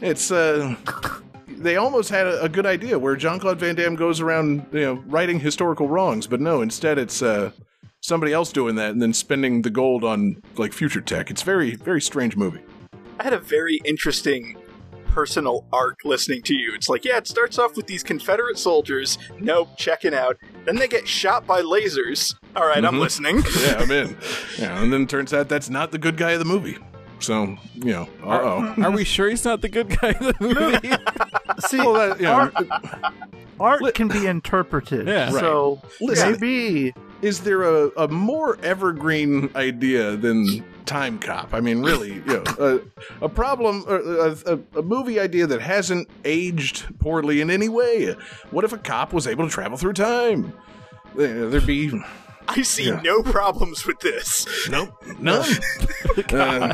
It's 0.00 0.30
uh, 0.30 0.74
they 1.48 1.76
almost 1.76 2.10
had 2.10 2.26
a, 2.26 2.42
a 2.42 2.48
good 2.48 2.66
idea 2.66 2.98
where 2.98 3.16
Jean 3.16 3.38
Claude 3.38 3.58
Van 3.58 3.74
Damme 3.74 3.94
goes 3.94 4.20
around, 4.20 4.66
you 4.72 4.80
know, 4.80 4.94
righting 5.06 5.40
historical 5.40 5.88
wrongs, 5.88 6.26
but 6.26 6.40
no, 6.40 6.60
instead 6.60 6.98
it's 6.98 7.22
uh, 7.22 7.52
somebody 8.00 8.32
else 8.32 8.52
doing 8.52 8.74
that 8.76 8.90
and 8.90 9.00
then 9.00 9.12
spending 9.12 9.62
the 9.62 9.70
gold 9.70 10.04
on 10.04 10.42
like 10.56 10.72
future 10.72 11.00
tech. 11.00 11.30
It's 11.30 11.42
very, 11.42 11.76
very 11.76 12.00
strange 12.00 12.36
movie. 12.36 12.62
I 13.18 13.22
had 13.22 13.32
a 13.32 13.38
very 13.38 13.80
interesting 13.84 14.56
personal 15.20 15.64
arc 15.72 16.00
listening 16.04 16.42
to 16.42 16.54
you. 16.54 16.74
It's 16.74 16.90
like, 16.90 17.02
yeah, 17.02 17.16
it 17.16 17.26
starts 17.26 17.58
off 17.58 17.74
with 17.74 17.86
these 17.86 18.02
Confederate 18.02 18.58
soldiers. 18.58 19.16
Nope, 19.40 19.70
checking 19.78 20.12
out. 20.12 20.36
Then 20.66 20.76
they 20.76 20.86
get 20.88 21.08
shot 21.08 21.46
by 21.46 21.62
lasers. 21.62 22.34
All 22.54 22.66
right, 22.66 22.84
I'm 22.84 22.96
Mhm. 22.96 23.00
listening. 23.00 23.36
yeah, 23.62 23.76
I'm 23.78 23.90
in. 23.90 24.14
Yeah, 24.58 24.82
and 24.82 24.92
then 24.92 25.02
it 25.04 25.08
turns 25.08 25.32
out 25.32 25.48
that's 25.48 25.70
not 25.70 25.90
the 25.90 25.96
good 25.96 26.18
guy 26.18 26.32
of 26.32 26.38
the 26.38 26.44
movie. 26.44 26.76
So, 27.20 27.56
you 27.76 27.92
know, 27.92 28.02
uh 28.22 28.40
oh. 28.76 28.82
Are 28.84 28.90
we 28.90 29.04
sure 29.04 29.30
he's 29.30 29.46
not 29.46 29.62
the 29.62 29.70
good 29.70 29.88
guy 29.88 30.10
in 30.10 30.22
the 30.26 30.34
movie? 30.40 30.90
See, 31.66 31.78
Well, 31.78 31.94
that, 31.94 32.20
you 32.20 32.26
know, 32.26 32.50
art 33.58 33.94
can 33.94 34.08
be 34.08 34.26
interpreted. 34.26 35.06
Yeah. 35.08 35.32
Right. 35.32 35.40
So 35.40 35.80
Listen. 36.02 36.32
maybe 36.32 36.92
is 37.22 37.40
there 37.40 37.62
a, 37.62 37.90
a 37.96 38.08
more 38.08 38.58
evergreen 38.62 39.50
idea 39.56 40.16
than 40.16 40.64
Time 40.84 41.18
Cop? 41.18 41.54
I 41.54 41.60
mean, 41.60 41.82
really, 41.82 42.14
you 42.14 42.22
know, 42.24 42.44
a, 42.58 43.24
a 43.24 43.28
problem, 43.28 43.84
a, 43.88 44.36
a, 44.46 44.78
a 44.78 44.82
movie 44.82 45.18
idea 45.18 45.46
that 45.46 45.60
hasn't 45.60 46.08
aged 46.24 46.98
poorly 46.98 47.40
in 47.40 47.50
any 47.50 47.68
way. 47.68 48.14
What 48.50 48.64
if 48.64 48.72
a 48.72 48.78
cop 48.78 49.12
was 49.12 49.26
able 49.26 49.44
to 49.44 49.50
travel 49.50 49.76
through 49.78 49.94
time? 49.94 50.52
There'd 51.14 51.66
be 51.66 51.90
I 52.48 52.62
see 52.62 52.88
Yeah. 52.88 53.00
no 53.02 53.22
problems 53.22 53.86
with 53.86 54.00
this. 54.00 54.46
nope, 54.70 54.90
none. 55.18 55.44
Uh, 56.32 56.72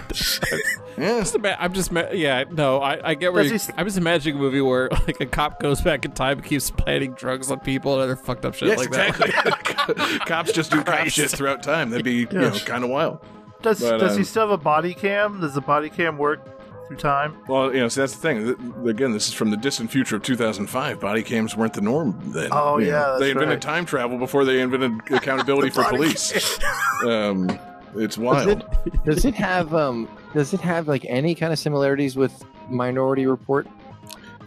yeah, 0.98 1.18
Just 1.20 1.34
ima- 1.34 1.56
I'm 1.58 1.72
just, 1.72 1.90
ma- 1.90 2.10
yeah, 2.12 2.44
no, 2.50 2.80
I, 2.80 3.10
I 3.10 3.14
get 3.14 3.32
where 3.32 3.42
Does 3.42 3.50
you, 3.50 3.58
he 3.58 3.62
s- 3.64 3.72
I'm 3.76 3.86
just 3.86 3.96
imagining 3.98 4.36
a 4.36 4.40
movie 4.40 4.60
where 4.60 4.88
like 5.06 5.20
a 5.20 5.26
cop 5.26 5.60
goes 5.60 5.80
back 5.80 6.04
in 6.04 6.12
time 6.12 6.38
and 6.38 6.46
keeps 6.46 6.70
planting 6.70 7.12
drugs 7.14 7.50
on 7.50 7.58
people 7.60 7.94
and 7.94 8.02
other 8.02 8.14
fucked 8.14 8.44
up 8.44 8.54
shit 8.54 8.68
yes, 8.68 8.78
like 8.78 8.90
that. 8.90 9.08
exactly. 9.18 10.18
Cops 10.20 10.52
just 10.52 10.70
do 10.70 10.82
cop 10.84 11.06
shit 11.08 11.30
throughout 11.30 11.62
time. 11.62 11.90
That'd 11.90 12.04
be 12.04 12.12
you 12.18 12.26
know 12.30 12.50
kind 12.60 12.84
of 12.84 12.90
wild. 12.90 13.18
does 13.62 13.80
But, 13.80 13.98
does 13.98 14.12
he 14.14 14.18
um, 14.20 14.24
still 14.24 14.42
have 14.42 14.50
a 14.50 14.62
body 14.62 14.94
cam? 14.94 15.40
Does 15.40 15.54
the 15.54 15.60
body 15.60 15.90
cam 15.90 16.18
work 16.18 16.40
through 16.96 17.10
time? 17.10 17.36
Well, 17.48 17.72
you 17.74 17.80
know, 17.80 17.88
see, 17.88 18.00
that's 18.00 18.14
the 18.14 18.20
thing. 18.20 18.88
Again, 18.88 19.12
this 19.12 19.28
is 19.28 19.34
from 19.34 19.50
the 19.50 19.56
distant 19.56 19.90
future 19.90 20.16
of 20.16 20.22
2005. 20.22 21.00
Body 21.00 21.22
cams 21.22 21.56
weren't 21.56 21.72
the 21.74 21.80
norm 21.80 22.18
then. 22.32 22.48
Oh, 22.52 22.78
You 22.78 22.86
yeah, 22.86 22.92
know, 22.92 23.08
that's 23.10 23.20
they 23.20 23.30
invented 23.30 23.48
right. 23.56 23.62
time 23.62 23.84
travel 23.86 24.18
before 24.18 24.44
they 24.44 24.60
invented 24.60 24.92
accountability 25.12 25.70
for 25.70 25.84
police. 25.84 26.58
Um, 27.04 27.48
it's 27.94 28.16
Does 28.16 28.18
wild. 28.18 28.48
it, 28.86 29.04
does 29.04 29.24
it 29.24 29.34
have 29.34 29.74
um 29.74 30.08
does 30.32 30.54
it 30.54 30.60
have 30.60 30.88
like 30.88 31.04
any 31.08 31.34
kind 31.34 31.52
of 31.52 31.58
similarities 31.58 32.16
with 32.16 32.42
Minority 32.70 33.26
Report? 33.26 33.66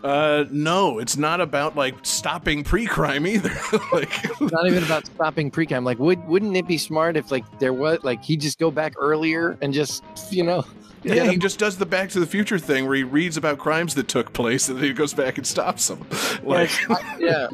Uh, 0.03 0.45
no, 0.51 0.99
it's 0.99 1.17
not 1.17 1.41
about 1.41 1.75
like 1.75 1.95
stopping 2.03 2.63
pre-crime 2.63 3.25
either. 3.25 3.49
like, 3.91 4.09
It's 4.23 4.51
not 4.51 4.67
even 4.67 4.83
about 4.83 5.05
stopping 5.07 5.49
pre-crime. 5.49 5.83
Like, 5.83 5.97
would 5.99 6.23
wouldn't 6.27 6.55
it 6.55 6.67
be 6.67 6.77
smart 6.77 7.17
if 7.17 7.31
like 7.31 7.43
there 7.59 7.73
was 7.73 7.99
like 8.03 8.23
he 8.23 8.37
just 8.37 8.59
go 8.59 8.69
back 8.71 8.93
earlier 8.99 9.57
and 9.61 9.73
just 9.73 10.03
you 10.31 10.43
know 10.43 10.63
yeah, 11.07 11.23
get 11.23 11.31
he 11.31 11.37
just 11.37 11.59
does 11.59 11.77
the 11.77 11.85
Back 11.85 12.09
to 12.09 12.19
the 12.19 12.25
Future 12.27 12.59
thing 12.59 12.85
where 12.85 12.95
he 12.95 13.03
reads 13.03 13.37
about 13.37 13.57
crimes 13.59 13.95
that 13.95 14.07
took 14.07 14.33
place 14.33 14.69
and 14.69 14.77
then 14.77 14.85
he 14.85 14.93
goes 14.93 15.13
back 15.13 15.37
and 15.37 15.45
stops 15.45 15.87
them. 15.87 16.05
Like, 16.43 16.71
yeah 17.19 17.47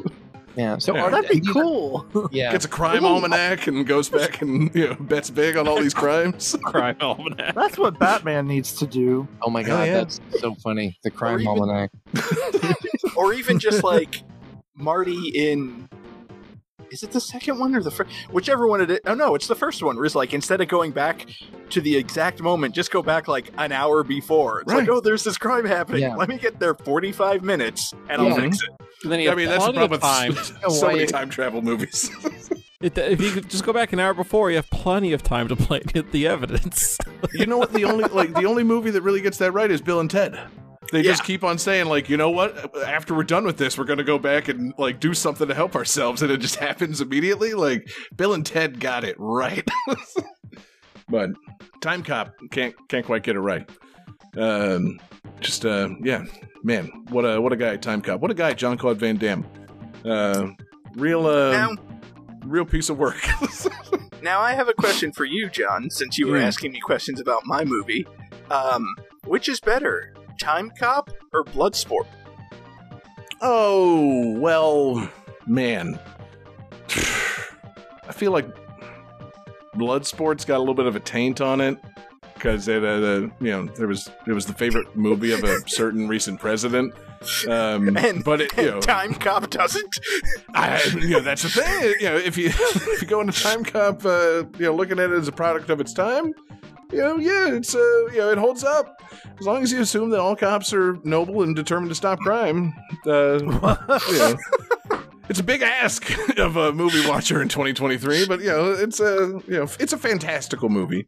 yeah. 0.54 0.76
So 0.76 0.94
Yeah. 0.94 1.02
are- 1.04 1.10
That'd 1.10 1.30
be 1.30 1.40
do 1.40 1.52
cool. 1.52 2.28
Yeah. 2.30 2.52
gets 2.52 2.66
a 2.66 2.68
crime 2.68 3.04
almanac 3.06 3.66
and 3.68 3.86
goes 3.86 4.10
back 4.10 4.42
and 4.42 4.70
you 4.74 4.88
know 4.88 4.94
bets 4.96 5.30
big 5.30 5.56
on 5.56 5.66
all 5.66 5.80
these 5.80 5.94
crimes. 5.94 6.54
Crime 6.64 6.96
almanac. 7.00 7.54
That's 7.54 7.78
what 7.78 7.98
Batman 7.98 8.46
needs 8.48 8.74
to 8.74 8.86
do. 8.86 9.26
Oh 9.40 9.48
my 9.48 9.62
Hell 9.62 9.78
god, 9.78 9.84
yeah. 9.84 9.94
that's 9.94 10.20
so 10.40 10.54
funny. 10.56 10.98
The 11.04 11.10
crime 11.10 11.40
even- 11.40 11.48
almanac. 11.48 11.90
or 13.16 13.32
even 13.32 13.58
just 13.58 13.82
like 13.82 14.22
Marty 14.76 15.28
in. 15.34 15.88
Is 16.92 17.02
it 17.02 17.10
the 17.10 17.20
second 17.20 17.58
one 17.58 17.74
or 17.74 17.82
the 17.82 17.90
first? 17.90 18.10
Whichever 18.30 18.66
one 18.66 18.82
it 18.82 18.90
is. 18.90 19.00
Oh 19.06 19.14
no, 19.14 19.34
it's 19.34 19.46
the 19.48 19.54
first 19.54 19.82
one. 19.82 19.96
Where 19.96 20.04
it's 20.04 20.14
like 20.14 20.34
instead 20.34 20.60
of 20.60 20.68
going 20.68 20.92
back 20.92 21.26
to 21.70 21.80
the 21.80 21.96
exact 21.96 22.42
moment, 22.42 22.74
just 22.74 22.90
go 22.90 23.02
back 23.02 23.28
like 23.28 23.50
an 23.56 23.72
hour 23.72 24.04
before. 24.04 24.60
It's 24.60 24.70
Right. 24.72 24.80
like, 24.80 24.88
oh, 24.90 25.00
there's 25.00 25.24
this 25.24 25.38
crime 25.38 25.64
happening. 25.64 26.02
Yeah. 26.02 26.14
Let 26.16 26.28
me 26.28 26.36
get 26.36 26.60
there 26.60 26.74
45 26.74 27.42
minutes 27.42 27.94
and 28.10 28.22
Yeah. 28.22 28.28
I'll 28.28 28.34
fix 28.36 28.62
it. 28.62 28.68
And 29.04 29.10
then 29.10 29.20
you 29.20 29.30
I 29.30 29.34
mean, 29.34 29.48
that's 29.48 29.64
the 29.64 29.72
problem 29.72 29.90
with 29.90 30.00
time. 30.02 30.34
so 30.70 30.88
many 30.88 31.06
time 31.06 31.30
travel 31.30 31.62
movies. 31.62 32.10
It, 32.82 32.98
if 32.98 33.20
you 33.20 33.30
could 33.30 33.48
just 33.48 33.62
go 33.64 33.72
back 33.72 33.92
an 33.92 34.00
hour 34.00 34.12
before, 34.12 34.50
you 34.50 34.56
have 34.56 34.68
plenty 34.70 35.12
of 35.12 35.22
time 35.22 35.46
to 35.46 35.54
play 35.54 35.78
get 35.86 36.10
the 36.10 36.26
evidence. 36.26 36.98
You 37.32 37.46
know 37.46 37.56
what? 37.56 37.72
The 37.72 37.84
only 37.84 38.02
like 38.06 38.34
the 38.34 38.44
only 38.44 38.64
movie 38.64 38.90
that 38.90 39.02
really 39.02 39.20
gets 39.20 39.38
that 39.38 39.52
right 39.52 39.70
is 39.70 39.80
Bill 39.80 40.00
and 40.00 40.10
Ted. 40.10 40.36
They 40.90 41.02
just 41.02 41.24
keep 41.24 41.44
on 41.44 41.58
saying 41.58 41.86
like, 41.86 42.08
you 42.10 42.16
know 42.16 42.30
what? 42.30 42.76
After 42.84 43.14
we're 43.14 43.22
done 43.22 43.44
with 43.44 43.56
this, 43.56 43.78
we're 43.78 43.84
gonna 43.84 44.02
go 44.04 44.18
back 44.18 44.48
and 44.48 44.74
like 44.78 45.00
do 45.00 45.14
something 45.14 45.48
to 45.48 45.54
help 45.54 45.74
ourselves, 45.76 46.22
and 46.22 46.30
it 46.30 46.38
just 46.38 46.56
happens 46.66 47.00
immediately. 47.00 47.54
Like 47.54 47.88
Bill 48.16 48.34
and 48.34 48.44
Ted 48.44 48.80
got 48.80 49.04
it 49.04 49.16
right, 49.18 49.66
but 51.08 51.30
Time 51.80 52.02
Cop 52.02 52.34
can't 52.50 52.74
can't 52.88 53.06
quite 53.06 53.22
get 53.22 53.36
it 53.36 53.40
right. 53.40 53.68
Um, 54.36 54.98
just 55.40 55.64
uh, 55.64 55.90
yeah, 56.02 56.24
man, 56.62 56.86
what 57.10 57.22
a 57.22 57.40
what 57.40 57.52
a 57.52 57.56
guy, 57.56 57.76
Time 57.76 58.02
Cop. 58.02 58.20
What 58.20 58.30
a 58.30 58.34
guy, 58.34 58.52
John 58.52 58.76
Claude 58.76 58.98
Van 58.98 59.16
Damme. 59.16 59.46
Uh, 60.04 60.48
real 60.96 61.26
uh, 61.26 61.52
Now, 61.52 61.70
real 62.44 62.64
piece 62.64 62.88
of 62.90 62.98
work. 62.98 63.20
Now 64.22 64.38
I 64.40 64.52
have 64.52 64.68
a 64.68 64.72
question 64.74 65.10
for 65.10 65.24
you, 65.24 65.50
John, 65.50 65.90
since 65.90 66.16
you 66.16 66.28
were 66.28 66.38
Hmm. 66.38 66.44
asking 66.44 66.70
me 66.70 66.78
questions 66.78 67.20
about 67.20 67.44
my 67.44 67.64
movie. 67.64 68.06
Um, 68.52 68.86
which 69.24 69.48
is 69.48 69.58
better, 69.58 70.14
Time 70.38 70.70
Cop 70.70 71.10
or 71.32 71.44
Bloodsport? 71.44 72.06
oh 73.42 74.38
well, 74.38 75.10
man. 75.46 75.98
I 76.88 78.12
feel 78.12 78.32
like 78.32 78.46
Bloodsport's 79.74 80.44
got 80.44 80.58
a 80.58 80.60
little 80.60 80.74
bit 80.74 80.86
of 80.86 80.96
a 80.96 81.00
taint 81.00 81.40
on 81.40 81.60
it 81.60 81.78
because 82.34 82.68
it, 82.68 82.84
uh, 82.84 82.86
uh, 82.86 83.20
you 83.40 83.50
know, 83.50 83.66
there 83.76 83.86
was 83.88 84.08
it 84.26 84.32
was 84.32 84.46
the 84.46 84.54
favorite 84.54 84.94
movie 84.96 85.32
of 85.32 85.44
a 85.44 85.60
certain 85.68 86.08
recent 86.08 86.40
president. 86.40 86.94
Um, 87.48 87.96
And, 88.02 88.24
but 88.24 88.40
it, 88.40 88.56
you 88.56 88.70
know, 88.70 88.80
Time 88.80 89.14
Cop 89.14 89.48
doesn't. 89.50 89.98
I, 90.54 90.82
you 90.94 91.10
know, 91.10 91.20
that's 91.20 91.42
the 91.42 91.48
thing. 91.48 91.94
You 92.00 92.06
know, 92.08 92.16
if 92.16 92.36
you 92.36 92.46
if 92.54 93.02
you 93.02 93.08
go 93.08 93.20
into 93.20 93.40
Time 93.40 93.64
Cop, 93.64 94.04
uh, 94.04 94.44
you 94.58 94.66
know, 94.66 94.74
looking 94.74 94.98
at 94.98 95.10
it 95.10 95.18
as 95.18 95.28
a 95.28 95.32
product 95.32 95.70
of 95.70 95.80
its 95.80 95.92
time, 95.92 96.32
you 96.92 96.98
know, 96.98 97.16
yeah, 97.16 97.54
it's 97.54 97.74
uh, 97.74 97.78
you 98.12 98.18
know, 98.18 98.30
it 98.30 98.38
holds 98.38 98.64
up 98.64 99.02
as 99.38 99.46
long 99.46 99.62
as 99.62 99.72
you 99.72 99.80
assume 99.80 100.10
that 100.10 100.20
all 100.20 100.36
cops 100.36 100.72
are 100.72 100.98
noble 101.04 101.42
and 101.42 101.56
determined 101.56 101.90
to 101.90 101.94
stop 101.94 102.18
crime. 102.20 102.72
Uh, 103.06 103.38
you 103.40 104.18
know, 104.18 104.36
it's 105.28 105.40
a 105.40 105.44
big 105.44 105.62
ask 105.62 106.10
of 106.38 106.56
a 106.56 106.72
movie 106.72 107.06
watcher 107.08 107.40
in 107.40 107.48
2023, 107.48 108.26
but 108.26 108.40
you 108.40 108.48
know, 108.48 108.72
it's 108.72 109.00
a 109.00 109.40
you 109.46 109.54
know, 109.54 109.66
it's 109.80 109.92
a 109.92 109.98
fantastical 109.98 110.68
movie. 110.68 111.06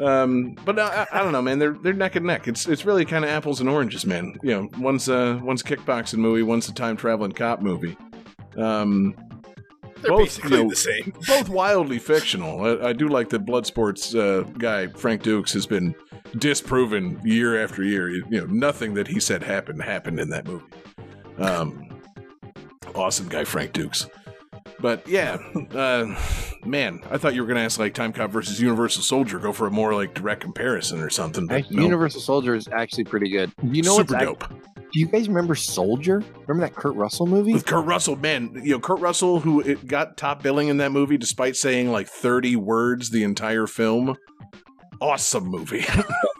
Um, 0.00 0.56
but 0.64 0.78
I, 0.78 1.06
I 1.12 1.22
don't 1.22 1.32
know, 1.32 1.42
man. 1.42 1.58
They're 1.58 1.72
they're 1.74 1.92
neck 1.92 2.16
and 2.16 2.26
neck. 2.26 2.48
It's 2.48 2.66
it's 2.66 2.84
really 2.84 3.04
kind 3.04 3.24
of 3.24 3.30
apples 3.30 3.60
and 3.60 3.68
oranges, 3.68 4.04
man. 4.04 4.36
You 4.42 4.50
know, 4.50 4.68
one's 4.78 5.08
a 5.08 5.40
one's 5.42 5.62
a 5.62 5.64
kickboxing 5.64 6.18
movie, 6.18 6.42
one's 6.42 6.68
a 6.68 6.74
time 6.74 6.96
traveling 6.96 7.32
cop 7.32 7.60
movie. 7.60 7.96
Um, 8.56 9.14
They're 10.00 10.10
Both, 10.10 10.18
basically 10.20 10.58
you 10.58 10.64
know, 10.64 10.70
the 10.70 10.76
same. 10.76 11.12
both 11.26 11.48
wildly 11.48 11.98
fictional. 11.98 12.64
I, 12.64 12.88
I 12.88 12.92
do 12.92 13.08
like 13.08 13.28
that 13.30 13.44
Bloodsport's 13.46 14.14
uh, 14.14 14.42
guy 14.58 14.88
Frank 14.88 15.22
Dux 15.22 15.52
has 15.52 15.66
been 15.66 15.94
disproven 16.38 17.20
year 17.24 17.62
after 17.62 17.82
year. 17.82 18.10
You 18.10 18.24
know, 18.30 18.46
nothing 18.46 18.94
that 18.94 19.06
he 19.08 19.20
said 19.20 19.42
happened 19.42 19.82
happened 19.82 20.20
in 20.20 20.28
that 20.30 20.46
movie. 20.46 20.64
Um, 21.38 21.88
awesome 22.94 23.28
guy 23.28 23.44
Frank 23.44 23.72
Dux. 23.72 24.08
But 24.84 25.08
yeah, 25.08 25.38
uh, 25.74 26.14
man, 26.66 27.00
I 27.10 27.16
thought 27.16 27.34
you 27.34 27.40
were 27.40 27.46
going 27.46 27.56
to 27.56 27.62
ask 27.62 27.78
like 27.78 27.94
Time 27.94 28.12
Cop 28.12 28.30
versus 28.30 28.60
Universal 28.60 29.02
Soldier. 29.04 29.38
Go 29.38 29.50
for 29.50 29.66
a 29.66 29.70
more 29.70 29.94
like 29.94 30.12
direct 30.12 30.42
comparison 30.42 31.00
or 31.00 31.08
something. 31.08 31.46
But 31.46 31.54
Actually, 31.60 31.76
no, 31.76 31.82
Universal 31.84 32.20
Soldier 32.20 32.54
is 32.54 32.68
actually 32.68 33.04
pretty 33.04 33.30
good. 33.30 33.50
You 33.62 33.80
know 33.82 33.94
what's 33.94 34.10
super 34.10 34.16
act- 34.16 34.40
dope. 34.40 34.48
Do 34.92 35.00
you 35.00 35.06
guys 35.06 35.26
remember 35.26 35.54
Soldier? 35.54 36.22
Remember 36.46 36.68
that 36.68 36.76
Kurt 36.76 36.94
Russell 36.96 37.26
movie? 37.26 37.54
With 37.54 37.64
Kurt 37.64 37.86
Russell, 37.86 38.16
man, 38.16 38.60
you 38.62 38.72
know 38.72 38.78
Kurt 38.78 39.00
Russell, 39.00 39.40
who 39.40 39.60
it 39.60 39.86
got 39.86 40.18
top 40.18 40.42
billing 40.42 40.68
in 40.68 40.76
that 40.76 40.92
movie 40.92 41.16
despite 41.16 41.56
saying 41.56 41.90
like 41.90 42.06
thirty 42.06 42.54
words 42.54 43.08
the 43.08 43.22
entire 43.24 43.66
film. 43.66 44.16
Awesome 45.00 45.46
movie. 45.46 45.86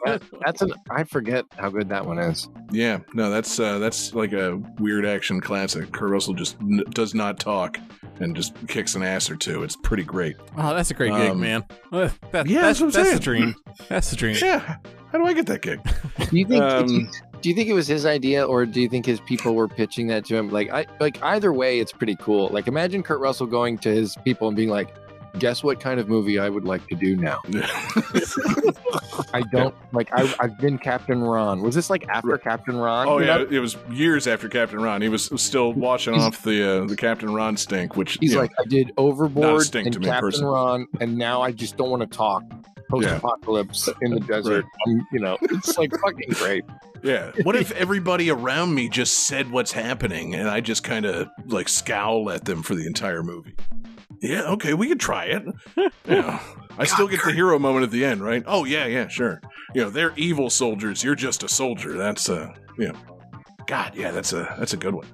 That- 0.04 0.22
that's 0.44 0.60
an 0.60 0.74
I 0.90 1.04
forget 1.04 1.46
how 1.56 1.70
good 1.70 1.88
that 1.88 2.04
one 2.04 2.18
is. 2.18 2.46
yeah, 2.70 2.98
no, 3.14 3.30
that's 3.30 3.58
uh, 3.58 3.78
that's 3.78 4.12
like 4.14 4.34
a 4.34 4.60
weird 4.78 5.06
action 5.06 5.40
classic. 5.40 5.92
Kurt 5.92 6.10
Russell 6.10 6.34
just 6.34 6.60
n- 6.60 6.84
does 6.90 7.14
not 7.14 7.40
talk 7.40 7.78
and 8.20 8.34
just 8.36 8.54
kicks 8.68 8.94
an 8.94 9.02
ass 9.02 9.30
or 9.30 9.36
two. 9.36 9.62
It's 9.62 9.76
pretty 9.76 10.04
great. 10.04 10.36
Oh, 10.56 10.74
that's 10.74 10.90
a 10.90 10.94
great 10.94 11.12
gig, 11.12 11.30
Um, 11.32 11.40
man. 11.40 11.64
That, 11.90 12.12
yeah, 12.46 12.62
that's, 12.62 12.80
that's 12.80 12.80
what 12.80 12.96
I'm 12.96 13.02
that's 13.04 13.12
the 13.14 13.20
dream. 13.20 13.54
That's 13.88 14.10
the 14.10 14.16
dream. 14.16 14.36
Yeah, 14.40 14.76
how 15.12 15.18
do 15.18 15.26
I 15.26 15.32
get 15.32 15.46
that 15.46 15.62
gig? 15.62 15.80
Do 16.30 16.38
you 16.38 16.44
think 16.46 16.62
Um, 16.62 16.86
do, 16.86 16.94
you, 16.94 17.08
do 17.42 17.48
you 17.50 17.54
think 17.54 17.68
it 17.68 17.72
was 17.74 17.86
his 17.86 18.06
idea 18.06 18.44
or 18.44 18.64
do 18.66 18.80
you 18.80 18.88
think 18.88 19.04
his 19.06 19.20
people 19.20 19.54
were 19.54 19.68
pitching 19.68 20.06
that 20.08 20.24
to 20.26 20.36
him? 20.36 20.50
Like 20.50 20.70
I 20.70 20.86
like 21.00 21.22
either 21.22 21.52
way 21.52 21.78
it's 21.80 21.92
pretty 21.92 22.16
cool. 22.16 22.48
Like 22.48 22.66
imagine 22.68 23.02
Kurt 23.02 23.20
Russell 23.20 23.46
going 23.46 23.78
to 23.78 23.94
his 23.94 24.16
people 24.24 24.48
and 24.48 24.56
being 24.56 24.70
like, 24.70 24.94
guess 25.38 25.62
what 25.62 25.80
kind 25.80 26.00
of 26.00 26.08
movie 26.08 26.38
I 26.38 26.48
would 26.48 26.64
like 26.64 26.86
to 26.88 26.94
do 26.94 27.16
now? 27.16 27.40
I 29.32 29.42
don't 29.52 29.74
like 29.92 30.10
I 30.12 30.32
I've 30.40 30.58
been 30.58 30.78
Captain 30.78 31.22
Ron. 31.22 31.62
Was 31.62 31.74
this 31.74 31.90
like 31.90 32.08
after 32.08 32.36
Captain 32.38 32.76
Ron? 32.76 33.08
oh 33.08 33.18
yeah, 33.18 33.38
know? 33.38 33.46
it 33.50 33.58
was 33.58 33.76
years 33.90 34.26
after 34.26 34.48
Captain 34.48 34.80
Ron. 34.80 35.02
He 35.02 35.08
was 35.08 35.30
still 35.36 35.72
washing 35.72 36.14
He's- 36.14 36.26
off 36.26 36.42
the 36.42 36.82
uh, 36.82 36.86
the 36.86 36.96
Captain 36.96 37.32
Ron 37.32 37.56
stink, 37.56 37.96
which 37.96 38.18
He's 38.20 38.34
know, 38.34 38.40
like, 38.40 38.52
I 38.58 38.64
did 38.64 38.92
Overboard 38.96 39.62
stink 39.62 39.86
and 39.86 39.94
to 39.94 40.00
me 40.00 40.06
Captain 40.06 40.20
personally. 40.20 40.54
Ron, 40.54 40.86
and 41.00 41.16
now 41.18 41.42
I 41.42 41.52
just 41.52 41.76
don't 41.76 41.90
want 41.90 42.02
to 42.02 42.16
talk. 42.16 42.42
Post 42.90 43.08
apocalypse 43.08 43.88
in 44.02 44.12
the 44.12 44.20
desert. 44.20 44.66
Um, 44.86 45.06
you 45.10 45.18
know, 45.18 45.38
it's 45.40 45.76
like 45.78 45.90
fucking 46.00 46.30
great. 46.30 46.64
Yeah. 47.02 47.32
What 47.42 47.54
if 47.54 47.70
everybody 47.72 48.30
around 48.30 48.74
me 48.74 48.88
just 48.88 49.26
said 49.26 49.50
what's 49.50 49.72
happening 49.72 50.34
and 50.34 50.48
I 50.48 50.62
just 50.62 50.82
kind 50.84 51.04
of 51.04 51.28
like 51.44 51.68
scowl 51.68 52.30
at 52.30 52.46
them 52.46 52.62
for 52.62 52.74
the 52.74 52.86
entire 52.86 53.22
movie? 53.22 53.52
Yeah, 54.24 54.52
okay, 54.52 54.72
we 54.72 54.88
could 54.88 55.00
try 55.00 55.26
it. 55.26 55.42
Yeah. 56.06 56.40
I 56.76 56.84
still 56.84 57.06
get 57.06 57.22
the 57.24 57.32
hero 57.32 57.58
moment 57.58 57.84
at 57.84 57.90
the 57.90 58.04
end, 58.04 58.22
right? 58.22 58.42
Oh 58.46 58.64
yeah, 58.64 58.86
yeah, 58.86 59.06
sure. 59.06 59.40
You 59.74 59.82
know, 59.82 59.90
they're 59.90 60.12
evil 60.16 60.50
soldiers. 60.50 61.04
You're 61.04 61.14
just 61.14 61.44
a 61.44 61.48
soldier. 61.48 61.96
That's 61.96 62.28
uh, 62.28 62.52
you 62.76 62.88
know. 62.88 62.98
God, 63.66 63.94
yeah, 63.94 64.10
that's 64.10 64.32
a 64.32 64.54
that's 64.58 64.72
a 64.72 64.76
good 64.76 64.94
one. 64.94 65.06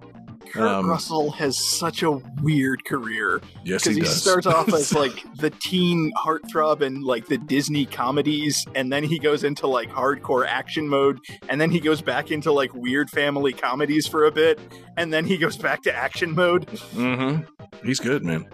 Kurt 0.51 0.63
Um, 0.63 0.89
Russell 0.89 1.31
has 1.33 1.59
such 1.59 2.03
a 2.03 2.13
weird 2.43 2.85
career 2.87 3.41
Yes, 3.63 3.85
because 3.85 3.97
he 3.97 4.03
he, 4.03 4.09
starts 4.09 4.47
off 4.47 4.73
as 4.73 4.93
like 5.05 5.23
the 5.37 5.51
teen 5.51 6.13
heartthrob 6.17 6.81
in 6.81 7.03
like 7.03 7.27
the 7.27 7.39
Disney 7.39 7.85
comedies, 7.85 8.67
and 8.75 8.91
then 8.91 9.05
he 9.05 9.19
goes 9.19 9.45
into 9.45 9.67
like 9.67 9.91
hardcore 9.91 10.47
action 10.47 10.89
mode, 10.89 11.21
and 11.49 11.61
then 11.61 11.71
he 11.71 11.79
goes 11.79 12.01
back 12.01 12.31
into 12.31 12.53
like 12.53 12.73
weird 12.75 13.11
family 13.11 13.53
comedies 13.53 14.07
for 14.07 14.25
a 14.25 14.33
bit, 14.33 14.59
and 14.97 15.13
then 15.13 15.25
he 15.27 15.37
goes 15.37 15.57
back 15.57 15.83
to 15.83 15.95
action 15.95 16.35
mode. 16.35 16.67
mm-hmm. 16.67 17.43
He's 17.87 18.01
good, 18.01 18.25
man. 18.25 18.49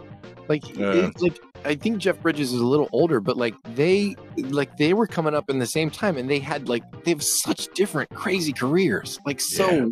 Like, 0.48 0.64
Uh, 0.78 1.10
it's 1.10 1.22
like 1.22 1.38
I 1.64 1.74
think 1.74 1.98
Jeff 1.98 2.20
Bridges 2.22 2.52
is 2.52 2.60
a 2.60 2.64
little 2.66 2.88
older, 2.92 3.20
but 3.20 3.36
like 3.36 3.54
they 3.74 4.14
like 4.36 4.76
they 4.76 4.94
were 4.94 5.06
coming 5.06 5.34
up 5.34 5.50
in 5.50 5.58
the 5.58 5.66
same 5.66 5.90
time, 5.90 6.16
and 6.16 6.30
they 6.30 6.38
had 6.38 6.68
like 6.68 6.82
they 7.04 7.10
have 7.10 7.22
such 7.22 7.68
different 7.74 8.10
crazy 8.10 8.52
careers. 8.52 9.18
Like 9.26 9.40
so, 9.40 9.68
Yeah. 9.70 9.86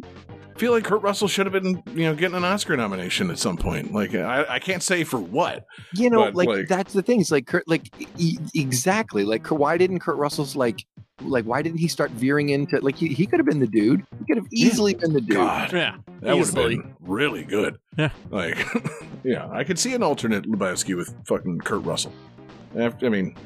I 0.55 0.59
feel 0.59 0.71
like 0.71 0.85
Kurt 0.85 1.03
Russell 1.03 1.27
should 1.27 1.47
have 1.47 1.53
been, 1.53 1.83
you 1.97 2.05
know, 2.05 2.15
getting 2.15 2.37
an 2.37 2.45
Oscar 2.45 2.77
nomination 2.77 3.29
at 3.29 3.41
some 3.41 3.57
point. 3.57 3.93
Like, 3.93 4.15
I, 4.15 4.45
I 4.49 4.59
can't 4.61 4.85
say 4.85 5.03
for 5.03 5.19
what. 5.19 5.65
you 5.95 6.09
know, 6.09 6.29
like, 6.33 6.47
like- 6.49 6.69
that's 6.69 6.93
the 6.93 7.03
thing. 7.03 7.21
It's 7.21 7.33
like 7.33 7.49
Kurt, 7.49 7.67
like 7.67 7.91
e- 8.19 8.39
exactly. 8.55 9.25
Like 9.25 9.45
why 9.49 9.77
didn't 9.77 9.99
Kurt 9.99 10.17
Russell's 10.17 10.55
like 10.55 10.87
like 11.21 11.45
why 11.45 11.62
didn't 11.62 11.79
he 11.79 11.89
start 11.89 12.11
veering 12.11 12.49
into 12.51 12.79
like 12.81 12.97
he, 12.97 13.09
he 13.09 13.27
could 13.27 13.39
have 13.39 13.47
been 13.47 13.61
the 13.61 13.67
dude. 13.67 14.05
He 14.19 14.25
could 14.27 14.37
have 14.37 14.47
easily 14.53 14.95
been 14.95 15.12
the 15.12 15.21
dude. 15.21 15.37
God, 15.37 15.73
Yeah. 15.73 15.97
that 16.21 16.37
would 16.37 16.47
have 16.47 16.55
been 16.55 16.95
really 17.01 17.45
good. 17.45 17.79
Yeah. 17.97 18.11
Like, 18.31 18.59
yeah, 19.25 19.49
I 19.51 19.62
could 19.65 19.79
see 19.79 19.95
an 19.95 20.03
alternate 20.03 20.45
Lebowski 20.45 20.97
with 20.97 21.15
fucking 21.27 21.59
Kurt 21.61 21.85
Russell. 21.85 22.12
After, 22.77 23.07
I 23.07 23.09
mean, 23.11 23.37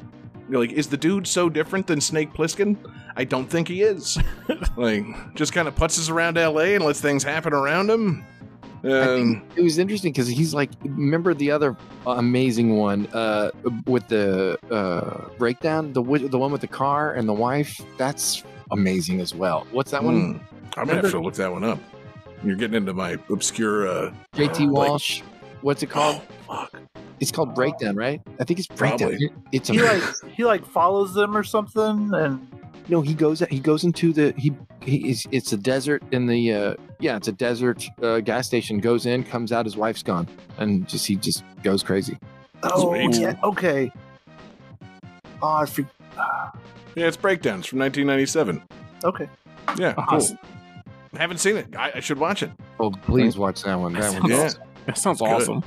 you're 0.49 0.59
like, 0.59 0.71
is 0.71 0.87
the 0.87 0.97
dude 0.97 1.27
so 1.27 1.49
different 1.49 1.85
than 1.85 2.01
Snake 2.01 2.33
Plissken? 2.33 2.75
I 3.15 3.23
don't 3.23 3.47
think 3.47 3.67
he 3.67 3.83
is. 3.83 4.17
like, 4.77 5.03
just 5.35 5.53
kind 5.53 5.67
of 5.67 5.75
putzes 5.75 6.09
around 6.09 6.37
L.A. 6.39 6.73
and 6.75 6.83
lets 6.83 6.99
things 6.99 7.23
happen 7.23 7.53
around 7.53 7.89
him. 7.91 8.25
I 8.83 8.87
Um, 8.87 9.15
think 9.15 9.43
it 9.57 9.61
was 9.61 9.77
interesting 9.77 10.11
because 10.13 10.27
he's 10.27 10.53
like, 10.53 10.69
remember 10.83 11.33
the 11.33 11.51
other 11.51 11.75
amazing 12.07 12.77
one 12.77 13.07
uh, 13.13 13.51
with 13.85 14.07
the 14.07 14.57
uh, 14.71 15.29
breakdown, 15.37 15.93
the 15.93 16.01
the 16.03 16.37
one 16.37 16.51
with 16.51 16.61
the 16.61 16.67
car 16.67 17.13
and 17.13 17.27
the 17.27 17.33
wife. 17.33 17.81
That's 17.97 18.43
amazing 18.71 19.19
as 19.19 19.33
well. 19.35 19.67
What's 19.71 19.91
that 19.91 20.03
one? 20.03 20.33
hmm, 20.35 20.79
I'm 20.79 20.87
gonna 20.87 21.01
have 21.01 21.11
to 21.11 21.19
look 21.21 21.33
that 21.35 21.51
one 21.51 21.63
up. 21.63 21.79
You're 22.43 22.55
getting 22.55 22.75
into 22.75 22.93
my 22.93 23.17
obscure. 23.29 23.87
uh 23.87 24.13
JT 24.35 24.59
like- 24.71 24.87
Walsh. 24.89 25.21
What's 25.61 25.83
it 25.83 25.87
called? 25.89 26.21
Oh, 26.47 26.65
fuck. 26.71 26.81
It's 27.19 27.33
called 27.33 27.53
Breakdown, 27.53 27.97
right? 27.97 28.21
I 28.39 28.45
think 28.45 28.59
it's 28.59 28.67
Breakdown. 28.69 29.09
Probably. 29.09 29.29
It's 29.51 29.67
He 29.67 29.81
like 29.81 30.01
he 30.31 30.45
like 30.45 30.65
follows 30.65 31.13
them 31.13 31.35
or 31.35 31.43
something, 31.43 32.11
and 32.13 32.47
no, 32.89 33.01
he 33.01 33.13
goes 33.13 33.39
he 33.49 33.59
goes 33.59 33.83
into 33.83 34.11
the 34.11 34.33
he, 34.37 34.51
he 34.81 35.09
is 35.09 35.27
it's 35.31 35.53
a 35.53 35.57
desert 35.57 36.03
in 36.11 36.25
the 36.25 36.53
uh 36.53 36.75
yeah 36.99 37.15
it's 37.15 37.27
a 37.27 37.31
desert 37.31 37.85
uh, 38.01 38.19
gas 38.19 38.47
station. 38.47 38.79
Goes 38.79 39.05
in, 39.05 39.23
comes 39.23 39.51
out, 39.51 39.65
his 39.65 39.77
wife's 39.77 40.03
gone, 40.03 40.27
and 40.57 40.87
just 40.87 41.05
he 41.05 41.15
just 41.15 41.43
goes 41.63 41.83
crazy. 41.83 42.17
oh 42.63 42.89
Sweet. 42.95 43.19
yeah, 43.19 43.35
okay. 43.43 43.91
Oh, 45.41 45.47
I 45.47 45.65
for, 45.65 45.85
Yeah, 46.95 47.07
it's 47.07 47.15
Breakdowns 47.15 47.65
from 47.65 47.79
1997. 47.79 48.61
okay. 49.05 49.29
Yeah, 49.77 49.93
cool. 49.93 50.05
Awesome. 50.09 50.39
Haven't 51.15 51.37
seen 51.37 51.57
it. 51.57 51.75
I, 51.75 51.91
I 51.95 51.99
should 52.01 52.19
watch 52.19 52.43
it. 52.43 52.51
Oh, 52.79 52.91
please 52.91 53.37
watch 53.37 53.63
that 53.63 53.79
one. 53.79 53.93
That 53.93 54.21
one. 54.21 54.29
Yeah. 54.29 54.49
That 54.85 54.97
sounds 54.97 55.21
Good. 55.21 55.63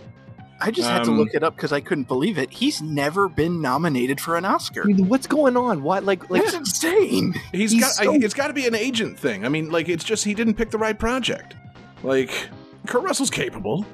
Awesome. 0.63 0.69
I 0.69 0.71
just 0.73 0.89
had 0.89 1.05
to 1.05 1.11
Um, 1.11 1.19
look 1.19 1.35
it 1.35 1.43
up 1.43 1.55
because 1.57 1.73
I 1.73 1.81
couldn't 1.81 2.09
believe 2.09 2.39
it. 2.39 2.51
He's 2.51 2.81
never 2.83 3.29
been 3.29 3.61
nominated 3.61 4.21
for 4.21 4.37
an 4.37 4.45
Oscar. 4.45 4.83
I 4.83 4.87
mean, 4.87 5.09
what's 5.09 5.27
going 5.27 5.57
on? 5.57 5.83
What 5.83 6.05
like 6.05 6.29
like 6.31 6.43
That's 6.43 6.55
insane. 6.55 7.35
He's, 7.53 7.73
He's 7.73 7.81
got. 7.83 7.93
so- 7.93 8.13
I, 8.13 8.17
it's 8.17 8.35
got 8.35 8.49
to 8.49 8.53
be 8.55 8.67
an 8.67 8.75
agent 8.75 9.19
thing. 9.19 9.45
I 9.45 9.49
mean, 9.49 9.71
like 9.71 9.89
it's 9.89 10.05
just 10.05 10.25
he 10.25 10.35
didn't 10.35 10.55
pick 10.55 10.71
the 10.71 10.79
right 10.79 10.99
project. 10.99 11.55
Like 12.03 12.49
Kurt 12.87 13.03
Russell's 13.03 13.31
capable. 13.31 13.85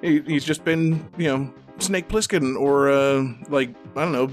He, 0.00 0.20
he's 0.20 0.44
just 0.44 0.64
been, 0.64 1.08
you 1.16 1.26
know, 1.28 1.52
Snake 1.78 2.08
Plissken 2.08 2.56
or 2.58 2.88
uh, 2.88 3.24
like 3.48 3.70
I 3.96 4.02
don't 4.04 4.12
know, 4.12 4.24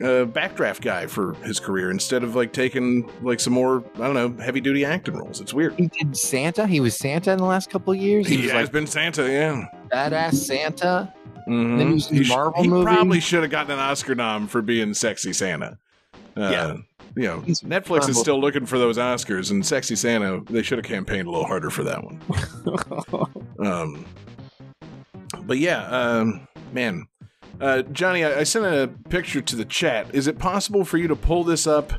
uh, 0.00 0.26
backdraft 0.26 0.80
guy 0.80 1.06
for 1.06 1.34
his 1.44 1.58
career 1.58 1.90
instead 1.90 2.22
of 2.22 2.36
like 2.36 2.52
taking 2.52 3.10
like 3.22 3.40
some 3.40 3.52
more 3.52 3.82
I 3.96 3.98
don't 4.12 4.14
know 4.14 4.42
heavy 4.44 4.60
duty 4.60 4.84
acting 4.84 5.14
roles. 5.16 5.40
It's 5.40 5.52
weird. 5.52 5.74
he 5.74 5.88
did 5.88 6.16
Santa? 6.16 6.66
He 6.68 6.78
was 6.78 6.96
Santa 6.96 7.32
in 7.32 7.38
the 7.38 7.44
last 7.44 7.68
couple 7.70 7.92
of 7.92 7.98
years. 7.98 8.28
He 8.28 8.36
He 8.36 8.42
was 8.44 8.52
has 8.52 8.70
been 8.70 8.86
Santa, 8.86 9.28
yeah. 9.28 9.66
Badass 9.90 10.34
Santa. 10.34 11.12
Mhm. 11.48 11.78
Then 11.78 11.92
you 11.94 12.00
see 12.00 12.16
he 12.18 12.24
sh- 12.24 12.28
Marvel 12.28 12.62
he 12.62 12.68
movie. 12.68 12.84
probably 12.84 13.20
should 13.20 13.42
have 13.42 13.50
gotten 13.50 13.72
an 13.72 13.78
Oscar 13.78 14.14
nom 14.14 14.46
for 14.48 14.60
being 14.62 14.92
sexy 14.94 15.32
Santa. 15.32 15.78
Uh, 16.36 16.40
Yeah. 16.50 16.76
You 17.16 17.24
know, 17.24 17.40
He's 17.40 17.62
Netflix 17.62 18.08
is 18.08 18.16
still 18.20 18.40
looking 18.40 18.64
for 18.64 18.78
those 18.78 18.96
Oscars, 18.96 19.50
and 19.50 19.66
Sexy 19.66 19.96
Santa, 19.96 20.40
they 20.50 20.62
should 20.62 20.78
have 20.78 20.84
campaigned 20.84 21.26
a 21.26 21.30
little 21.32 21.46
harder 21.46 21.68
for 21.70 21.82
that 21.82 22.04
one. 22.04 22.20
Um, 23.58 24.04
but 25.44 25.58
yeah, 25.58 25.84
um, 25.88 26.46
man, 26.72 27.06
uh, 27.60 27.82
Johnny, 27.82 28.24
I, 28.24 28.40
I 28.40 28.42
sent 28.44 28.66
a 28.66 28.88
picture 29.08 29.40
to 29.40 29.56
the 29.56 29.64
chat. 29.64 30.14
Is 30.14 30.28
it 30.28 30.38
possible 30.38 30.84
for 30.84 30.96
you 30.96 31.08
to 31.08 31.16
pull 31.16 31.42
this 31.42 31.66
up 31.66 31.92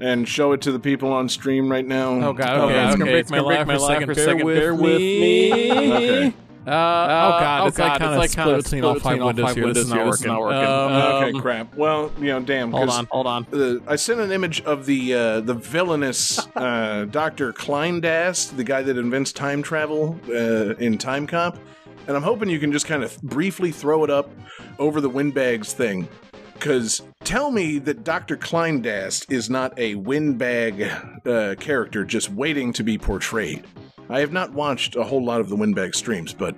and 0.00 0.28
show 0.28 0.52
it 0.52 0.60
to 0.62 0.72
the 0.72 0.78
people 0.78 1.12
on 1.12 1.28
stream 1.28 1.68
right 1.68 1.86
now? 1.86 2.10
Oh 2.28 2.32
god, 2.32 2.58
Uh, 2.60 2.64
okay, 2.66 2.84
it's 2.86 2.96
gonna 2.96 3.04
break 3.10 3.20
it's 3.22 3.30
my 3.32 3.38
gonna 3.38 3.48
life 3.48 3.66
break 3.66 3.66
for 3.66 3.72
a 3.72 3.74
my 3.74 3.86
second. 3.86 3.98
life 4.00 4.04
for 4.06 4.12
a 4.12 4.24
second. 4.24 4.46
Bear 4.46 4.74
with 4.74 5.00
me. 5.00 5.72
Okay. 5.72 6.34
Uh, 6.70 6.72
oh 6.72 7.40
god, 7.40 7.62
oh 7.62 7.66
it's 7.66 7.78
like 7.80 7.88
God, 7.92 8.00
kind 8.00 8.12
it's 8.12 8.14
of 8.14 8.18
like 8.18 8.30
split 8.30 8.64
between 8.64 8.84
all 8.84 9.00
five 9.00 9.20
windows 9.20 9.44
five 9.44 9.56
here. 9.56 9.64
Windows. 9.64 9.88
This 9.88 9.98
is 9.98 10.06
working. 10.06 10.26
not 10.28 10.40
working. 10.40 10.70
Um, 10.70 10.92
okay, 10.92 11.40
crap. 11.40 11.74
Well, 11.74 12.12
you 12.18 12.26
know, 12.26 12.40
damn. 12.40 12.70
Hold 12.70 12.90
on, 12.90 13.08
hold 13.10 13.26
on. 13.26 13.46
Uh, 13.52 13.80
I 13.88 13.96
sent 13.96 14.20
an 14.20 14.30
image 14.30 14.60
of 14.60 14.86
the 14.86 15.14
uh, 15.14 15.40
the 15.40 15.54
villainous 15.54 16.46
uh, 16.54 17.06
Doctor 17.10 17.52
Kleindast, 17.52 18.56
the 18.56 18.62
guy 18.62 18.82
that 18.82 18.96
invents 18.96 19.32
time 19.32 19.64
travel 19.64 20.16
uh, 20.28 20.76
in 20.76 20.96
Time 20.96 21.26
Cop, 21.26 21.58
and 22.06 22.16
I'm 22.16 22.22
hoping 22.22 22.48
you 22.48 22.60
can 22.60 22.70
just 22.70 22.86
kind 22.86 23.02
of 23.02 23.20
briefly 23.20 23.72
throw 23.72 24.04
it 24.04 24.10
up 24.10 24.30
over 24.78 25.00
the 25.00 25.10
windbags 25.10 25.72
thing. 25.72 26.08
Because 26.54 27.02
tell 27.24 27.50
me 27.50 27.78
that 27.80 28.04
Dr. 28.04 28.36
Kleindast 28.36 29.32
is 29.32 29.50
not 29.50 29.76
a 29.76 29.96
windbag 29.96 30.82
uh, 31.26 31.56
character 31.58 32.04
just 32.04 32.30
waiting 32.30 32.72
to 32.74 32.84
be 32.84 32.96
portrayed. 32.96 33.64
I 34.10 34.20
have 34.20 34.32
not 34.32 34.52
watched 34.52 34.96
a 34.96 35.04
whole 35.04 35.24
lot 35.24 35.40
of 35.40 35.48
the 35.48 35.56
windbag 35.56 35.94
streams, 35.94 36.32
but 36.34 36.54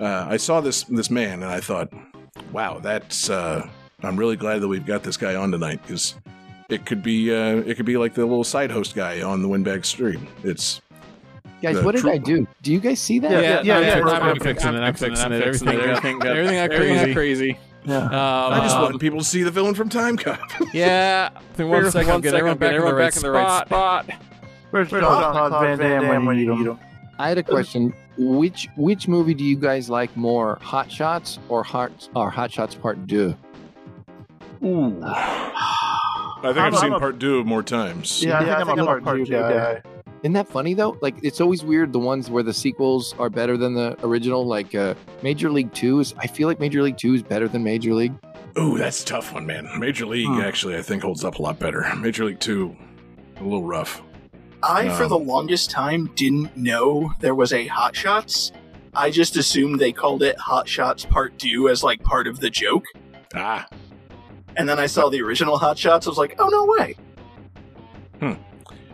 uh, 0.00 0.26
I 0.28 0.36
saw 0.36 0.60
this 0.60 0.84
this 0.84 1.10
man 1.10 1.42
and 1.42 1.50
I 1.52 1.60
thought, 1.60 1.92
wow, 2.52 2.78
that's. 2.78 3.28
Uh, 3.28 3.68
I'm 4.04 4.16
really 4.16 4.36
glad 4.36 4.60
that 4.62 4.68
we've 4.68 4.84
got 4.86 5.02
this 5.02 5.16
guy 5.16 5.34
on 5.36 5.50
tonight 5.52 5.80
because 5.82 6.14
it 6.68 6.86
could 6.86 7.02
be 7.02 7.32
uh, 7.32 7.56
it 7.66 7.76
could 7.76 7.86
be 7.86 7.96
like 7.96 8.14
the 8.14 8.22
little 8.22 8.44
side 8.44 8.70
host 8.70 8.94
guy 8.94 9.22
on 9.22 9.42
the 9.42 9.48
windbag 9.48 9.84
stream. 9.84 10.26
It's 10.42 10.80
Guys, 11.62 11.80
what 11.84 11.92
did 11.94 12.00
true- 12.00 12.10
I 12.10 12.18
do? 12.18 12.44
Do 12.62 12.72
you 12.72 12.80
guys 12.80 12.98
see 13.00 13.20
that? 13.20 13.30
Yeah, 13.30 13.40
Yeah, 13.40 13.60
yeah, 13.62 13.78
yeah, 13.80 13.86
yeah, 13.98 14.02
I'm, 14.02 14.08
I'm 14.08 14.22
I'm 14.30 14.40
fixing 14.40 14.74
it. 14.74 14.80
I'm 14.80 14.94
fixing 14.94 15.32
it. 15.32 15.42
Everything, 15.42 15.68
got, 15.78 15.86
Everything 15.86 16.18
got- 16.18 16.28
everything 16.36 16.56
got 16.56 16.72
everything 16.72 16.96
got 16.96 17.14
crazy. 17.14 17.14
crazy. 17.14 17.58
Yeah. 17.84 17.98
Um, 17.98 18.52
I 18.54 18.60
just 18.62 18.76
want 18.76 19.00
people 19.00 19.18
to 19.20 19.24
see 19.24 19.42
the 19.44 19.50
villain 19.52 19.74
from 19.74 19.88
Time 19.88 20.16
Cop. 20.16 20.40
Yeah. 20.72 21.30
Then 21.54 21.68
one 21.68 21.82
One 21.82 21.92
second, 21.92 22.06
second, 22.08 22.20
get 22.22 22.34
everyone 22.34 22.58
back, 22.58 22.74
in, 22.74 22.80
the 22.80 22.92
right 22.94 23.16
in 23.16 23.22
the 23.22 23.30
right 23.30 23.66
spot. 23.66 24.10
Where's 24.70 24.88
Jean-Claude 24.90 25.78
Van 25.78 25.78
Damme 25.78 26.24
when 26.26 26.38
you 26.38 26.54
need 26.54 26.66
him? 26.66 26.78
I 27.22 27.28
had 27.28 27.38
a 27.38 27.42
question. 27.42 27.94
Which 28.18 28.68
which 28.76 29.06
movie 29.08 29.32
do 29.34 29.44
you 29.44 29.56
guys 29.56 29.88
like 29.88 30.14
more, 30.16 30.58
Hot 30.60 30.90
Shots 30.90 31.38
or 31.48 31.62
Hot 31.62 32.08
or 32.16 32.30
Hot 32.30 32.50
Shots 32.52 32.74
Part 32.74 33.06
Two? 33.08 33.34
Ooh. 34.64 35.00
I 35.04 36.40
think 36.42 36.56
I'm 36.58 36.74
I've 36.74 36.78
seen 36.80 36.92
a- 36.92 36.98
part 36.98 37.20
two 37.20 37.44
more 37.44 37.62
times. 37.62 38.22
Yeah, 38.22 38.38
I 38.40 38.44
think 38.64 38.68
I'm 38.78 38.78
a 38.80 38.84
part 39.00 39.04
two 39.04 39.24
guy. 39.26 39.82
Isn't 40.22 40.34
that 40.34 40.48
funny 40.48 40.74
though? 40.74 40.96
Like 41.00 41.16
it's 41.22 41.40
always 41.40 41.64
weird 41.64 41.92
the 41.92 41.98
ones 41.98 42.30
where 42.30 42.42
the 42.42 42.52
sequels 42.52 43.14
are 43.18 43.30
better 43.30 43.56
than 43.56 43.74
the 43.74 43.96
original. 44.04 44.46
Like 44.46 44.74
uh, 44.74 44.94
Major 45.22 45.50
League 45.50 45.72
Two 45.72 46.00
is. 46.00 46.14
I 46.18 46.26
feel 46.26 46.48
like 46.48 46.60
Major 46.60 46.82
League 46.82 46.98
Two 46.98 47.14
is 47.14 47.22
better 47.22 47.48
than 47.48 47.62
Major 47.64 47.94
League. 47.94 48.14
Ooh, 48.58 48.76
that's 48.78 49.02
a 49.02 49.06
tough 49.06 49.32
one, 49.32 49.46
man. 49.46 49.68
Major 49.78 50.06
League 50.06 50.26
Hmm. 50.28 50.40
actually, 50.40 50.76
I 50.76 50.82
think 50.82 51.02
holds 51.02 51.24
up 51.24 51.38
a 51.38 51.42
lot 51.42 51.58
better. 51.58 51.84
Major 51.96 52.24
League 52.26 52.40
Two, 52.40 52.76
a 53.40 53.42
little 53.42 53.64
rough. 53.64 54.02
I, 54.62 54.88
for 54.96 55.06
the 55.08 55.18
longest 55.18 55.70
time, 55.70 56.10
didn't 56.14 56.56
know 56.56 57.12
there 57.20 57.34
was 57.34 57.52
a 57.52 57.66
Hot 57.66 57.94
Shots. 57.96 58.52
I 58.94 59.10
just 59.10 59.36
assumed 59.36 59.80
they 59.80 59.92
called 59.92 60.22
it 60.22 60.38
Hot 60.38 60.68
Shots 60.68 61.04
Part 61.04 61.38
2 61.38 61.68
as 61.68 61.82
like 61.82 62.02
part 62.02 62.26
of 62.26 62.40
the 62.40 62.50
joke. 62.50 62.84
Ah, 63.34 63.66
And 64.56 64.68
then 64.68 64.78
I 64.78 64.86
saw 64.86 65.08
the 65.08 65.22
original 65.22 65.56
Hot 65.58 65.78
Shots. 65.78 66.06
I 66.06 66.10
was 66.10 66.18
like, 66.18 66.34
oh, 66.38 66.48
no 66.48 66.66
way. 66.66 66.96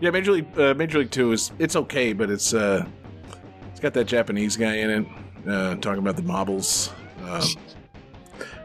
yeah. 0.00 0.10
Major 0.10 0.32
League 0.32 0.58
uh, 0.58 0.74
Major 0.74 0.98
League 1.00 1.10
Two 1.10 1.32
is 1.32 1.50
it's 1.58 1.74
okay, 1.76 2.12
but 2.12 2.30
it's 2.30 2.54
uh, 2.54 2.86
it's 3.70 3.80
got 3.80 3.92
that 3.94 4.04
Japanese 4.04 4.56
guy 4.56 4.76
in 4.76 4.90
it 4.90 5.06
uh, 5.48 5.74
talking 5.76 5.98
about 5.98 6.16
the 6.16 6.22
marbles, 6.22 6.92
um, 7.24 7.42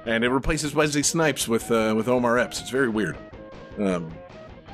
and 0.05 0.23
it 0.23 0.29
replaces 0.29 0.75
Wesley 0.75 1.01
Snipes 1.03 1.47
with 1.47 1.69
uh, 1.71 1.93
with 1.97 2.07
Omar 2.07 2.37
Epps. 2.37 2.61
It's 2.61 2.69
very 2.69 2.89
weird, 2.89 3.17
um, 3.79 4.13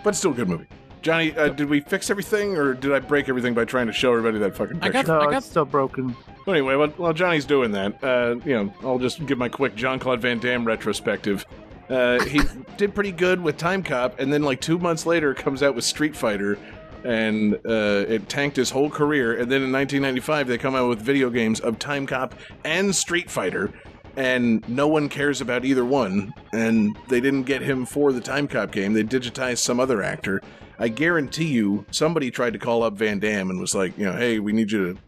but 0.03 0.09
it's 0.09 0.19
still 0.19 0.31
a 0.31 0.35
good 0.35 0.49
movie. 0.49 0.67
Johnny, 1.01 1.35
uh, 1.37 1.49
did 1.49 1.69
we 1.69 1.79
fix 1.79 2.09
everything, 2.09 2.57
or 2.57 2.73
did 2.73 2.91
I 2.91 2.99
break 2.99 3.29
everything 3.29 3.53
by 3.53 3.65
trying 3.65 3.87
to 3.87 3.93
show 3.93 4.11
everybody 4.11 4.37
that 4.39 4.55
fucking 4.55 4.77
I 4.81 4.89
picture? 4.89 5.03
got- 5.03 5.07
No, 5.07 5.19
I 5.21 5.31
got- 5.31 5.37
it's 5.37 5.45
still 5.47 5.65
broken. 5.65 6.15
Well, 6.45 6.55
anyway, 6.55 6.75
while, 6.75 6.89
while 6.89 7.13
Johnny's 7.13 7.45
doing 7.45 7.71
that, 7.71 8.03
uh, 8.03 8.35
you 8.45 8.53
know, 8.55 8.73
I'll 8.83 8.99
just 8.99 9.25
give 9.25 9.37
my 9.37 9.49
quick 9.49 9.75
John 9.75 9.99
Claude 9.99 10.21
Van 10.21 10.39
Damme 10.39 10.65
retrospective. 10.65 11.45
Uh, 11.89 12.19
he 12.25 12.41
did 12.77 12.93
pretty 12.93 13.11
good 13.11 13.41
with 13.41 13.57
Time 13.57 13.81
Cop, 13.83 14.19
and 14.19 14.31
then 14.31 14.43
like 14.43 14.59
two 14.61 14.77
months 14.77 15.05
later, 15.05 15.33
comes 15.33 15.63
out 15.63 15.73
with 15.75 15.83
Street 15.85 16.15
Fighter, 16.15 16.57
and 17.05 17.55
uh, 17.65 18.05
it 18.07 18.27
tanked 18.27 18.57
his 18.57 18.69
whole 18.69 18.89
career. 18.89 19.31
And 19.39 19.49
then 19.51 19.61
in 19.61 19.71
1995, 19.71 20.47
they 20.47 20.57
come 20.57 20.75
out 20.75 20.89
with 20.89 20.99
video 21.01 21.29
games 21.29 21.59
of 21.61 21.79
Time 21.79 22.05
Cop 22.05 22.35
and 22.65 22.93
Street 22.93 23.29
Fighter, 23.29 23.71
and 24.17 24.67
no 24.67 24.87
one 24.87 25.07
cares 25.07 25.39
about 25.39 25.63
either 25.63 25.85
one. 25.85 26.33
And 26.51 26.97
they 27.07 27.21
didn't 27.21 27.43
get 27.43 27.61
him 27.61 27.85
for 27.85 28.11
the 28.11 28.21
Time 28.21 28.47
Cop 28.49 28.71
game; 28.71 28.93
they 28.93 29.03
digitized 29.03 29.59
some 29.59 29.79
other 29.79 30.01
actor. 30.03 30.41
I 30.79 30.87
guarantee 30.87 31.47
you, 31.47 31.85
somebody 31.91 32.31
tried 32.31 32.53
to 32.53 32.59
call 32.59 32.83
up 32.83 32.93
Van 32.93 33.19
Damme 33.19 33.49
and 33.49 33.59
was 33.59 33.75
like, 33.75 33.97
you 33.97 34.05
know, 34.05 34.13
hey, 34.13 34.39
we 34.39 34.53
need 34.53 34.71
you 34.71 34.93
to 34.93 34.99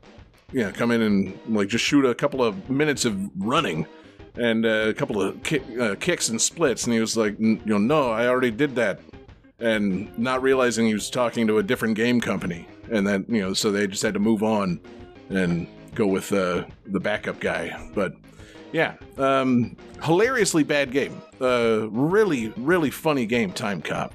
yeah, 0.51 0.71
come 0.71 0.91
in 0.91 1.01
and 1.01 1.39
like 1.47 1.69
just 1.69 1.85
shoot 1.85 2.05
a 2.05 2.13
couple 2.13 2.43
of 2.43 2.69
minutes 2.69 3.05
of 3.05 3.17
running 3.37 3.87
and 4.35 4.65
uh, 4.65 4.87
a 4.89 4.93
couple 4.93 5.21
of 5.21 5.35
uh, 5.79 5.95
kicks 5.99 6.29
and 6.29 6.41
splits, 6.41 6.85
and 6.85 6.93
he 6.93 6.99
was 6.99 7.17
like, 7.17 7.33
"N- 7.39 7.61
you 7.65 7.73
know, 7.73 7.77
no, 7.77 8.11
I 8.11 8.27
already 8.27 8.51
did 8.51 8.75
that, 8.75 8.99
and 9.59 10.17
not 10.17 10.41
realizing 10.41 10.87
he 10.87 10.93
was 10.93 11.09
talking 11.09 11.47
to 11.47 11.57
a 11.57 11.63
different 11.63 11.95
game 11.95 12.21
company, 12.21 12.67
and 12.91 13.05
then 13.05 13.25
you 13.27 13.41
know, 13.41 13.53
so 13.53 13.71
they 13.71 13.87
just 13.87 14.01
had 14.01 14.13
to 14.13 14.19
move 14.19 14.41
on 14.41 14.79
and 15.29 15.67
go 15.95 16.07
with 16.07 16.31
uh, 16.31 16.63
the 16.85 16.99
backup 16.99 17.39
guy, 17.39 17.89
but. 17.93 18.13
Yeah, 18.73 18.93
um, 19.17 19.75
hilariously 20.01 20.63
bad 20.63 20.93
game. 20.93 21.21
Uh, 21.41 21.89
really, 21.89 22.53
really 22.55 22.89
funny 22.89 23.25
game. 23.25 23.51
Time 23.51 23.81
Cop. 23.81 24.13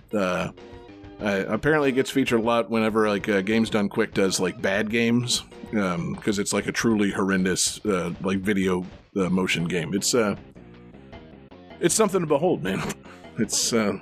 Uh, 1.21 1.45
apparently, 1.49 1.89
it 1.89 1.93
gets 1.93 2.11
featured 2.11 2.41
a 2.41 2.43
lot 2.43 2.71
whenever 2.71 3.09
like 3.09 3.29
uh, 3.29 3.41
Games 3.41 3.71
Done 3.71 3.89
Quick 3.89 4.13
does 4.13 4.39
like 4.39 4.61
bad 4.61 4.91
games 4.91 5.43
because 5.71 6.39
it's 6.39 6.53
like 6.53 6.67
a 6.67 6.73
truly 6.73 7.11
horrendous 7.11 7.85
uh, 7.87 8.13
like 8.23 8.39
video 8.39 8.85
uh, 9.17 9.29
motion 9.31 9.65
game. 9.65 9.95
It's 9.95 10.15
uh, 10.15 10.37
it's 11.81 11.95
something 11.95 12.21
to 12.21 12.27
behold, 12.27 12.63
man. 12.63 12.83
It's 13.39 13.75
uh, 13.75 13.93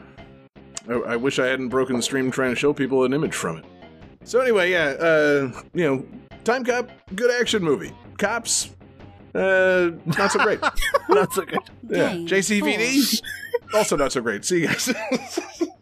I, 0.88 0.92
I 0.92 1.16
wish 1.16 1.40
I 1.40 1.46
hadn't 1.46 1.68
broken 1.68 1.96
the 1.96 2.02
stream 2.02 2.30
trying 2.30 2.50
to 2.50 2.54
show 2.56 2.72
people 2.72 3.02
an 3.02 3.12
image 3.12 3.34
from 3.34 3.56
it. 3.56 3.64
So 4.22 4.38
anyway, 4.38 4.70
yeah, 4.70 4.90
uh, 4.90 5.60
you 5.72 5.84
know, 5.84 6.06
Time 6.44 6.64
Cop, 6.64 6.88
good 7.16 7.32
action 7.32 7.64
movie. 7.64 7.90
Cops, 8.16 8.70
uh, 9.34 9.90
not 10.06 10.30
so 10.30 10.38
great. 10.38 10.60
Not 11.08 11.32
so 11.32 11.42
good. 11.44 11.58
yeah, 11.88 12.12
Game 12.14 12.26
JCVD, 12.28 13.20
also 13.74 13.96
not 13.96 14.12
so 14.12 14.20
great. 14.20 14.44
See 14.44 14.60
you 14.60 14.68
guys. 14.68 14.94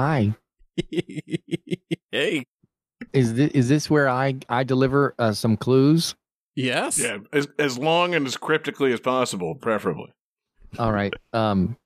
Hi. 0.00 0.34
hey. 2.10 2.46
Is 3.12 3.34
this 3.34 3.50
is 3.52 3.68
this 3.68 3.90
where 3.90 4.08
I 4.08 4.36
I 4.48 4.64
deliver 4.64 5.14
uh, 5.18 5.32
some 5.32 5.58
clues? 5.58 6.14
Yes. 6.56 6.98
Yeah, 6.98 7.18
as 7.34 7.48
as 7.58 7.76
long 7.76 8.14
and 8.14 8.26
as 8.26 8.38
cryptically 8.38 8.94
as 8.94 9.00
possible, 9.00 9.54
preferably. 9.54 10.10
All 10.78 10.90
right. 10.90 11.12
Um. 11.34 11.76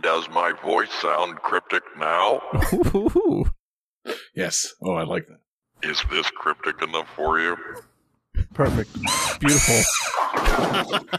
Does 0.00 0.26
my 0.30 0.52
voice 0.64 0.90
sound 1.02 1.36
cryptic 1.42 1.82
now? 1.98 2.40
Yes. 4.34 4.72
Oh, 4.82 4.94
I 4.94 5.02
like 5.02 5.26
that. 5.28 5.40
Is 5.86 6.02
this 6.10 6.30
cryptic 6.30 6.80
enough 6.80 7.08
for 7.14 7.38
you? 7.40 7.58
Perfect. 8.54 8.90
Beautiful. 9.38 9.82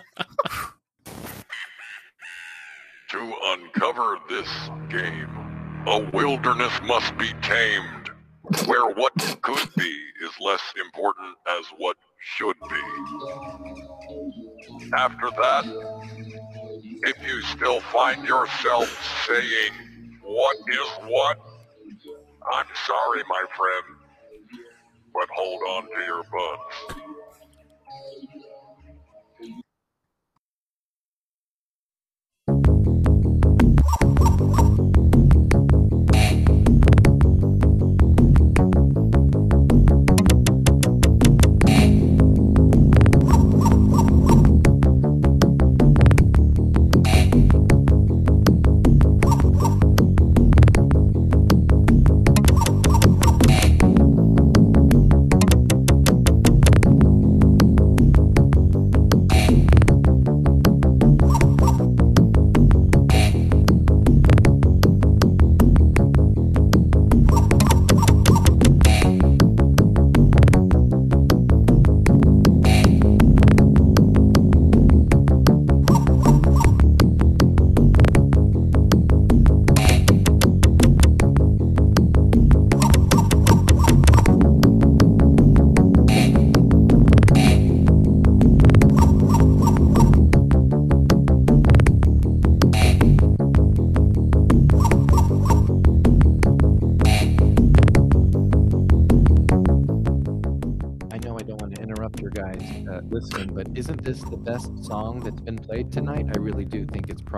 To 3.12 3.36
uncover 3.44 4.20
this 4.30 4.48
game, 4.88 5.51
a 5.88 6.00
wilderness 6.14 6.74
must 6.84 7.18
be 7.18 7.32
tamed, 7.42 8.12
where 8.68 8.90
what 8.94 9.14
could 9.42 9.70
be 9.76 9.98
is 10.24 10.32
less 10.42 10.62
important 10.86 11.36
as 11.50 11.66
what 11.78 11.98
should 12.20 12.58
be. 12.70 13.26
After 14.98 15.30
that, 15.32 15.66
if 16.90 17.16
you 17.28 17.42
still 17.44 17.82
find 17.82 18.26
yourself 18.28 18.88
saying, 19.28 19.74
What 20.24 20.58
is 20.70 20.90
what? 21.08 21.38
I'm 22.54 22.68
sorry, 22.88 23.24
my 23.30 23.46
friend, 23.58 23.98
but 25.14 25.28
hold 25.36 25.62
on 25.72 25.84
to 25.86 26.06
your 26.06 26.24
butts. 26.24 26.96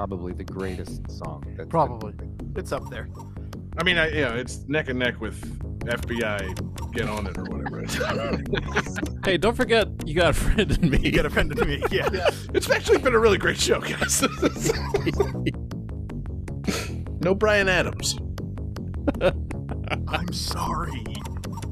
Probably 0.03 0.33
the 0.33 0.43
greatest 0.43 1.09
song. 1.09 1.45
That's 1.45 1.59
been 1.59 1.69
Probably. 1.69 2.13
It's 2.57 2.73
up 2.73 2.89
there. 2.89 3.07
I 3.77 3.83
mean, 3.85 3.97
I, 3.97 4.09
yeah, 4.09 4.33
it's 4.33 4.67
neck 4.67 4.89
and 4.89 4.99
neck 4.99 5.21
with 5.21 5.39
FBI. 5.85 6.91
Get 6.91 7.07
on 7.07 7.25
it 7.25 7.37
or 7.37 7.45
whatever. 7.45 7.85
Hey, 9.23 9.37
don't 9.37 9.55
forget 9.55 9.87
you 10.05 10.13
got 10.13 10.31
a 10.31 10.33
friend 10.33 10.69
in 10.69 10.89
me. 10.89 10.97
You 10.97 11.13
got 11.13 11.25
a 11.25 11.29
friend 11.29 11.57
in 11.57 11.65
me. 11.65 11.81
Yeah. 11.89 12.09
it's 12.53 12.69
actually 12.69 12.97
been 12.97 13.15
a 13.15 13.17
really 13.19 13.37
great 13.37 13.57
show, 13.57 13.79
guys. 13.79 14.21
no 17.21 17.33
Bryan 17.33 17.69
Adams. 17.69 18.17
I'm 20.09 20.33
sorry. 20.33 21.05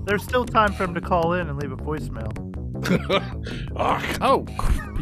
There's 0.05 0.23
still 0.23 0.45
time 0.45 0.71
for 0.71 0.85
him 0.85 0.93
to 0.93 1.01
call 1.01 1.33
in 1.33 1.49
and 1.49 1.61
leave 1.61 1.73
a 1.73 1.75
voicemail. 1.77 2.50
oh, 3.75 4.15
Oh, 4.21 4.45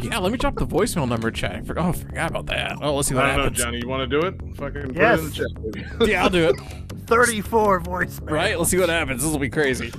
yeah. 0.00 0.18
Let 0.18 0.32
me 0.32 0.38
drop 0.38 0.56
the 0.56 0.66
voicemail 0.66 1.08
number 1.08 1.30
chat. 1.30 1.52
I 1.56 1.62
forgot, 1.62 1.84
oh, 1.86 1.88
I 1.88 1.92
forgot 1.92 2.30
about 2.30 2.46
that. 2.46 2.76
Oh, 2.80 2.94
let's 2.96 3.08
see 3.08 3.14
what 3.14 3.24
I 3.24 3.28
don't 3.28 3.36
know, 3.36 3.42
happens. 3.44 3.58
Johnny. 3.58 3.78
You 3.82 3.88
want 3.88 4.08
to 4.10 4.20
do 4.20 4.26
it? 4.26 4.34
Fucking 4.56 4.94
Yes. 4.94 5.20
put 5.20 5.38
it 5.38 5.40
in 5.50 5.72
the 5.72 5.78
chat, 5.80 5.98
baby. 5.98 6.06
Yeah, 6.12 6.24
I'll 6.24 6.30
do 6.30 6.48
it. 6.48 6.56
34 7.06 7.80
voicemail. 7.82 8.30
Right? 8.30 8.58
Let's 8.58 8.70
see 8.70 8.78
what 8.78 8.88
happens. 8.88 9.22
This 9.22 9.30
will 9.32 9.38
be 9.38 9.50
crazy. 9.50 9.92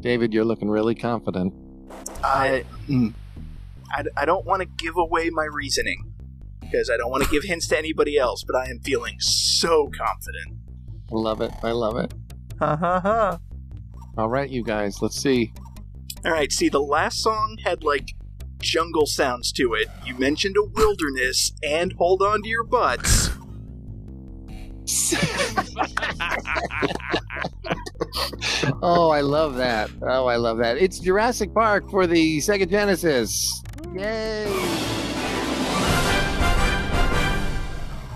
David, 0.00 0.32
you're 0.32 0.44
looking 0.44 0.68
really 0.70 0.94
confident. 0.94 1.52
I, 2.22 2.64
mm, 2.88 3.14
I, 3.90 4.04
I 4.16 4.24
don't 4.24 4.44
want 4.44 4.60
to 4.62 4.66
give 4.66 4.96
away 4.96 5.30
my 5.30 5.44
reasoning 5.44 6.12
because 6.60 6.90
I 6.90 6.96
don't 6.96 7.10
want 7.10 7.24
to 7.24 7.30
give 7.30 7.44
hints 7.44 7.66
to 7.68 7.78
anybody 7.78 8.18
else, 8.18 8.44
but 8.44 8.56
I 8.56 8.66
am 8.68 8.80
feeling 8.80 9.20
so 9.20 9.90
confident. 9.96 10.58
Love 11.10 11.40
it. 11.40 11.52
I 11.62 11.70
love 11.72 11.96
it. 11.96 12.12
Ha 12.58 12.76
ha 12.76 13.00
ha. 13.00 13.38
All 14.16 14.28
right, 14.28 14.50
you 14.50 14.62
guys, 14.64 15.00
let's 15.00 15.20
see. 15.20 15.52
All 16.24 16.32
right, 16.32 16.50
see, 16.50 16.68
the 16.68 16.82
last 16.82 17.22
song 17.22 17.56
had 17.64 17.84
like 17.84 18.14
jungle 18.60 19.06
sounds 19.06 19.52
to 19.52 19.74
it. 19.74 19.88
You 20.04 20.16
mentioned 20.16 20.56
a 20.56 20.64
wilderness 20.64 21.52
and 21.62 21.92
hold 21.94 22.22
on 22.22 22.42
to 22.42 22.48
your 22.48 22.64
butts. 22.64 23.30
oh, 28.82 29.10
I 29.10 29.20
love 29.20 29.56
that. 29.56 29.90
Oh, 30.02 30.26
I 30.26 30.36
love 30.36 30.58
that. 30.58 30.78
It's 30.78 30.98
Jurassic 30.98 31.52
Park 31.54 31.90
for 31.90 32.06
the 32.06 32.38
Sega 32.38 32.68
Genesis. 32.68 33.62
Yay! 33.94 34.46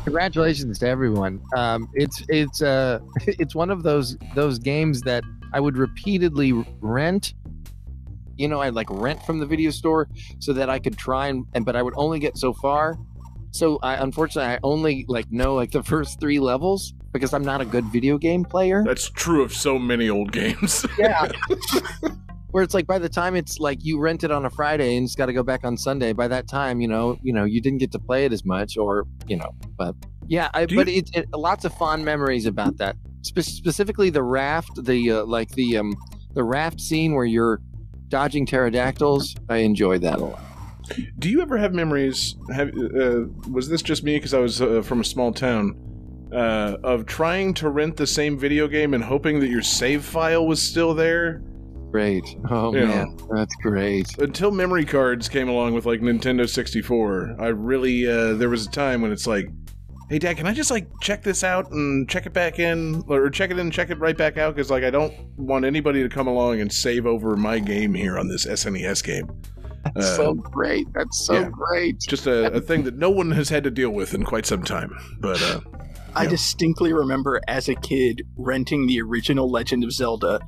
Congratulations 0.05 0.78
to 0.81 0.89
everyone. 0.89 1.40
Um, 1.57 1.89
it's 1.94 2.23
it's 2.28 2.61
uh 2.61 2.99
it's 3.27 3.55
one 3.55 3.70
of 3.70 3.82
those 3.82 4.16
those 4.35 4.59
games 4.59 5.01
that 5.03 5.24
I 5.53 5.61
would 5.61 5.77
repeatedly 5.77 6.53
rent. 6.81 7.35
You 8.36 8.49
know, 8.49 8.61
I'd 8.61 8.74
like 8.74 8.89
rent 8.90 9.23
from 9.23 9.39
the 9.39 9.47
video 9.47 9.70
store 9.70 10.09
so 10.39 10.53
that 10.55 10.69
I 10.69 10.78
could 10.78 10.99
try 10.99 11.28
and, 11.28 11.47
and 11.55 11.65
but 11.65 11.77
I 11.77 11.82
would 11.82 11.94
only 11.97 12.19
get 12.19 12.36
so 12.36 12.53
far. 12.53 12.99
So 13.53 13.78
I 13.82 13.94
unfortunately 13.94 14.53
I 14.53 14.59
only 14.62 15.05
like 15.09 15.31
know 15.31 15.55
like 15.55 15.70
the 15.70 15.82
first 15.93 16.20
three 16.20 16.40
levels 16.40 16.94
because 17.12 17.32
I'm 17.34 17.44
not 17.44 17.60
a 17.60 17.64
good 17.64 17.84
video 17.86 18.18
game 18.18 18.44
player. 18.44 18.82
That's 18.84 19.09
true 19.10 19.43
of 19.43 19.52
so 19.52 19.78
many 19.78 20.09
old 20.09 20.32
games. 20.32 20.84
Yeah. 20.98 21.30
Where 22.51 22.62
it's 22.62 22.74
like 22.74 22.86
by 22.86 22.98
the 22.98 23.09
time 23.09 23.34
it's 23.34 23.59
like 23.60 23.78
you 23.82 23.98
rent 23.98 24.24
it 24.24 24.30
on 24.30 24.44
a 24.44 24.51
Friday 24.51 24.97
and 24.97 25.05
it's 25.06 25.14
got 25.14 25.26
to 25.26 25.32
go 25.32 25.43
back 25.43 25.64
on 25.64 25.74
Sunday. 25.76 26.12
By 26.12 26.28
that 26.28 26.47
time, 26.48 26.82
you 26.82 26.89
know, 26.89 27.16
you 27.22 27.32
know, 27.32 27.44
you 27.44 27.62
didn't 27.62 27.78
get 27.78 27.90
to 27.93 27.98
play 27.98 28.26
it 28.26 28.32
as 28.32 28.44
much, 28.44 28.76
or 28.76 29.06
you 29.26 29.36
know, 29.36 29.55
but 29.78 29.94
yeah, 30.26 30.51
I, 30.52 30.66
but 30.66 30.86
you- 30.86 30.98
it's 30.98 31.10
it, 31.16 31.28
lots 31.32 31.64
of 31.64 31.72
fond 31.74 32.05
memories 32.05 32.44
about 32.44 32.76
that. 32.76 32.97
Spe- 33.22 33.39
specifically, 33.40 34.10
the 34.10 34.22
raft, 34.22 34.84
the 34.84 35.10
uh, 35.12 35.24
like 35.24 35.48
the 35.52 35.78
um 35.78 35.94
the 36.34 36.44
raft 36.44 36.78
scene 36.78 37.14
where 37.14 37.24
you're 37.24 37.59
dodging 38.09 38.44
pterodactyls. 38.44 39.34
I 39.48 39.59
enjoyed 39.59 40.02
that 40.02 40.18
a 40.18 40.24
lot. 40.24 40.43
Do 41.18 41.30
you 41.30 41.40
ever 41.40 41.56
have 41.56 41.72
memories? 41.72 42.36
Have 42.55 42.68
uh, 42.68 43.22
was 43.51 43.70
this 43.70 43.80
just 43.80 44.05
me 44.05 44.16
because 44.18 44.34
I 44.34 44.40
was 44.40 44.60
uh, 44.60 44.82
from 44.82 45.01
a 45.01 45.05
small 45.05 45.32
town? 45.32 45.74
Uh, 46.33 46.77
of 46.83 47.05
trying 47.07 47.53
to 47.55 47.69
rent 47.69 47.97
the 47.97 48.07
same 48.07 48.39
video 48.39 48.67
game 48.67 48.95
and 48.95 49.05
hoping 49.05 49.39
that 49.41 49.49
your 49.49 49.61
save 49.63 50.05
file 50.05 50.47
was 50.47 50.63
still 50.63 50.95
there 50.95 51.43
Great. 51.91 52.25
Oh 52.49 52.75
Yeah. 52.75 52.87
man, 52.87 53.17
that's 53.31 53.55
great. 53.57 54.07
until 54.19 54.51
memory 54.51 54.87
cards 54.87 55.29
came 55.29 55.51
along 55.51 55.75
with 55.75 55.85
like 55.85 56.01
Nintendo 56.01 56.49
64. 56.49 57.37
I 57.39 57.49
really 57.49 58.09
uh, 58.09 58.33
there 58.35 58.49
was 58.49 58.67
a 58.67 58.71
time 58.71 59.03
when 59.03 59.13
it's 59.13 59.27
like, 59.27 59.47
hey 60.09 60.19
dad, 60.19 60.39
can 60.39 60.47
I 60.47 60.55
just 60.55 60.71
like 60.71 60.87
check 61.03 61.23
this 61.23 61.45
out 61.45 61.71
and 61.71 62.09
check 62.09 62.25
it 62.25 62.33
back 62.33 62.59
in, 62.59 63.05
or 63.09 63.29
check 63.29 63.51
it 63.51 63.55
in 63.55 63.61
and 63.61 63.73
check 63.73 63.91
it 63.91 63.99
right 63.99 64.17
back 64.17 64.39
out? 64.39 64.55
Because 64.55 64.71
like 64.71 64.85
I 64.85 64.91
don't 64.91 65.13
want 65.37 65.67
anybody 65.67 66.03
to 66.03 66.09
come 66.09 66.29
along 66.29 66.63
and 66.63 66.73
save 66.73 67.05
over 67.05 67.37
my 67.37 67.59
game 67.59 67.93
here 67.93 68.19
on 68.19 68.27
this 68.27 68.47
SNES 68.47 69.05
game. 69.05 69.31
That's 69.95 70.07
Uh, 70.07 70.17
so 70.17 70.33
great. 70.35 70.87
That's 70.95 71.27
so 71.27 71.35
yeah. 71.35 71.51
great. 71.53 71.99
just 72.09 72.27
a, 72.27 72.55
a 72.55 72.61
thing 72.63 72.85
that 72.85 72.97
no 72.97 73.11
one 73.11 73.33
has 73.33 73.51
had 73.51 73.65
to 73.65 73.71
deal 73.71 73.91
with 73.91 74.15
in 74.15 74.25
quite 74.25 74.47
some 74.47 74.63
time. 74.63 74.97
But 75.21 75.43
uh, 75.43 75.61
I 76.14 76.26
distinctly 76.26 76.93
remember 76.93 77.40
as 77.48 77.68
a 77.68 77.74
kid 77.74 78.22
renting 78.36 78.86
the 78.86 79.01
original 79.02 79.51
Legend 79.51 79.84
of 79.84 79.93
Zelda 79.93 80.40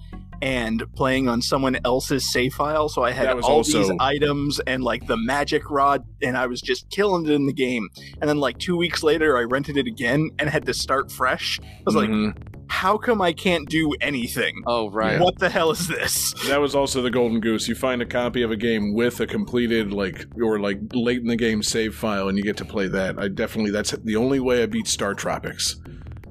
and 0.42 0.82
playing 0.94 1.26
on 1.28 1.40
someone 1.40 1.78
else's 1.84 2.30
save 2.30 2.52
file. 2.52 2.88
So 2.88 3.02
I 3.02 3.12
had 3.12 3.28
all 3.28 3.42
also- 3.44 3.78
these 3.78 3.92
items 3.98 4.60
and 4.66 4.84
like 4.84 5.06
the 5.06 5.16
magic 5.16 5.70
rod, 5.70 6.04
and 6.22 6.36
I 6.36 6.46
was 6.46 6.60
just 6.60 6.90
killing 6.90 7.24
it 7.24 7.30
in 7.32 7.46
the 7.46 7.52
game. 7.52 7.88
And 8.20 8.28
then 8.28 8.38
like 8.38 8.58
two 8.58 8.76
weeks 8.76 9.02
later, 9.02 9.38
I 9.38 9.42
rented 9.42 9.76
it 9.78 9.86
again 9.86 10.30
and 10.38 10.50
had 10.50 10.66
to 10.66 10.74
start 10.74 11.10
fresh. 11.10 11.58
I 11.62 11.82
was 11.86 11.94
like, 11.94 12.10
Mhm. 12.10 12.36
How 12.68 12.96
come 12.98 13.20
I 13.22 13.32
can't 13.32 13.68
do 13.68 13.92
anything? 14.00 14.62
Oh 14.66 14.90
right. 14.90 15.20
What 15.20 15.38
the 15.38 15.48
hell 15.48 15.70
is 15.70 15.86
this? 15.88 16.34
that 16.48 16.60
was 16.60 16.74
also 16.74 17.02
the 17.02 17.10
golden 17.10 17.40
goose. 17.40 17.68
You 17.68 17.74
find 17.74 18.02
a 18.02 18.06
copy 18.06 18.42
of 18.42 18.50
a 18.50 18.56
game 18.56 18.94
with 18.94 19.20
a 19.20 19.26
completed 19.26 19.92
like 19.92 20.26
or 20.42 20.58
like 20.58 20.78
late 20.92 21.20
in 21.20 21.26
the 21.28 21.36
game 21.36 21.62
save 21.62 21.94
file, 21.94 22.28
and 22.28 22.36
you 22.38 22.44
get 22.44 22.56
to 22.58 22.64
play 22.64 22.88
that. 22.88 23.18
I 23.18 23.28
definitely 23.28 23.70
that's 23.70 23.90
the 23.92 24.16
only 24.16 24.40
way 24.40 24.62
I 24.62 24.66
beat 24.66 24.86
StarTropics. 24.86 25.76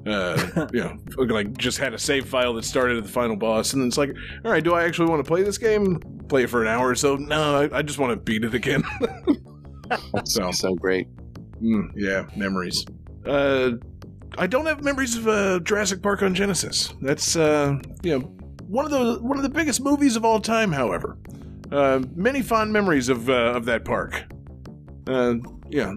Uh, 0.06 0.66
you 0.72 0.80
know, 0.80 0.96
like 1.34 1.56
just 1.56 1.78
had 1.78 1.94
a 1.94 1.98
save 1.98 2.28
file 2.28 2.52
that 2.54 2.64
started 2.64 2.98
at 2.98 3.04
the 3.04 3.10
final 3.10 3.36
boss, 3.36 3.72
and 3.72 3.86
it's 3.86 3.96
like, 3.96 4.10
all 4.44 4.50
right, 4.50 4.62
do 4.62 4.74
I 4.74 4.84
actually 4.84 5.08
want 5.08 5.24
to 5.24 5.28
play 5.28 5.42
this 5.42 5.56
game? 5.58 5.98
Play 6.28 6.42
it 6.44 6.50
for 6.50 6.60
an 6.62 6.68
hour 6.68 6.90
or 6.90 6.94
so? 6.94 7.16
No, 7.16 7.62
I, 7.72 7.78
I 7.78 7.82
just 7.82 7.98
want 7.98 8.10
to 8.12 8.16
beat 8.16 8.44
it 8.44 8.54
again. 8.54 8.82
That's 10.12 10.34
So- 10.34 10.50
so 10.50 10.74
great. 10.74 11.08
Mm, 11.62 11.92
yeah, 11.96 12.24
memories. 12.36 12.84
Uh, 13.24 13.72
I 14.38 14.46
don't 14.46 14.66
have 14.66 14.82
memories 14.82 15.16
of 15.16 15.28
uh, 15.28 15.60
Jurassic 15.60 16.02
Park 16.02 16.22
on 16.22 16.34
Genesis. 16.34 16.92
That's 17.00 17.36
uh, 17.36 17.78
you 18.02 18.18
know 18.18 18.26
one 18.66 18.84
of 18.84 18.90
the 18.90 19.22
one 19.22 19.36
of 19.36 19.42
the 19.42 19.48
biggest 19.48 19.80
movies 19.80 20.16
of 20.16 20.24
all 20.24 20.40
time. 20.40 20.72
However, 20.72 21.16
uh, 21.70 22.02
many 22.14 22.42
fond 22.42 22.72
memories 22.72 23.08
of 23.08 23.28
uh, 23.28 23.52
of 23.54 23.64
that 23.66 23.84
park. 23.84 24.24
Uh, 25.06 25.34
yeah, 25.68 25.94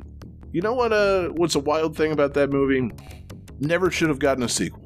you 0.52 0.62
know 0.62 0.74
what? 0.74 0.94
Uh, 0.94 1.30
what's 1.30 1.56
a 1.56 1.60
wild 1.60 1.96
thing 1.96 2.12
about 2.12 2.34
that 2.36 2.50
movie? 2.50 2.92
Never 3.60 3.90
should 3.90 4.10
have 4.10 4.20
gotten 4.20 4.44
a 4.44 4.50
sequel. 4.50 4.84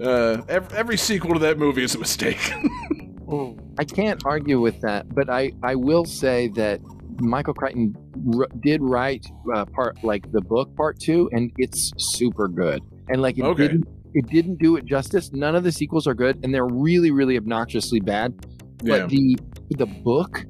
Uh, 0.00 0.42
every, 0.48 0.76
every 0.76 0.96
sequel 0.96 1.34
to 1.34 1.40
that 1.40 1.58
movie 1.58 1.82
is 1.82 1.94
a 1.94 1.98
mistake. 1.98 2.52
I 3.78 3.84
can't 3.84 4.24
argue 4.24 4.60
with 4.60 4.80
that, 4.80 5.12
but 5.14 5.28
I, 5.28 5.52
I 5.62 5.74
will 5.74 6.04
say 6.04 6.48
that 6.48 6.80
Michael 7.20 7.54
Crichton 7.54 7.94
r- 8.36 8.48
did 8.60 8.82
write 8.82 9.26
uh, 9.54 9.64
part 9.66 10.02
like 10.04 10.30
the 10.32 10.40
book 10.40 10.74
part 10.76 10.98
two, 11.00 11.28
and 11.32 11.50
it's 11.58 11.92
super 11.96 12.48
good. 12.48 12.82
And 13.08 13.20
like 13.22 13.38
it 13.38 13.44
Okay. 13.44 13.68
didn't 13.68 13.88
it 14.14 14.26
didn't 14.26 14.58
do 14.58 14.76
it 14.76 14.84
justice. 14.84 15.32
None 15.32 15.54
of 15.54 15.64
the 15.64 15.72
sequels 15.72 16.06
are 16.06 16.14
good, 16.14 16.40
and 16.42 16.52
they're 16.54 16.66
really 16.66 17.10
really 17.10 17.36
obnoxiously 17.36 18.00
bad. 18.00 18.34
yeah, 18.82 19.00
But 19.00 19.10
the 19.10 19.36
the 19.76 19.86
book, 19.86 20.44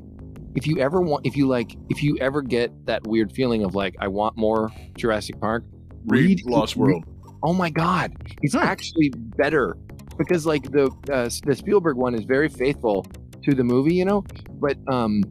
if 0.55 0.67
you 0.67 0.79
ever 0.79 1.01
want, 1.01 1.27
if 1.27 1.37
you 1.37 1.47
like, 1.49 1.77
if 1.91 2.03
you 2.03 2.17
ever 2.21 2.43
get 2.43 2.71
that 2.87 3.07
weird 3.07 3.33
feeling 3.33 3.65
of 3.65 3.75
like 3.75 3.97
I 4.01 4.09
want 4.09 4.37
more 4.37 4.71
Jurassic 4.97 5.41
Park, 5.41 5.65
read 6.07 6.45
Lost 6.47 6.77
read- 6.77 6.83
World. 6.83 7.05
oh 7.43 7.53
my 7.53 7.71
god 7.71 8.13
it's 8.43 8.55
Hmm. 8.55 8.61
actually 8.63 9.11
better 9.37 9.77
because 10.17 10.45
like 10.47 10.65
the 10.73 10.91
uh, 11.13 11.29
the 11.47 11.55
spielberg 11.55 11.97
one 11.97 12.15
is 12.15 12.25
very 12.25 12.49
faithful 12.49 13.07
to 13.45 13.55
the 13.55 13.63
movie 13.63 13.95
you 13.95 14.05
know 14.05 14.25
but 14.61 14.77
um 14.89 15.23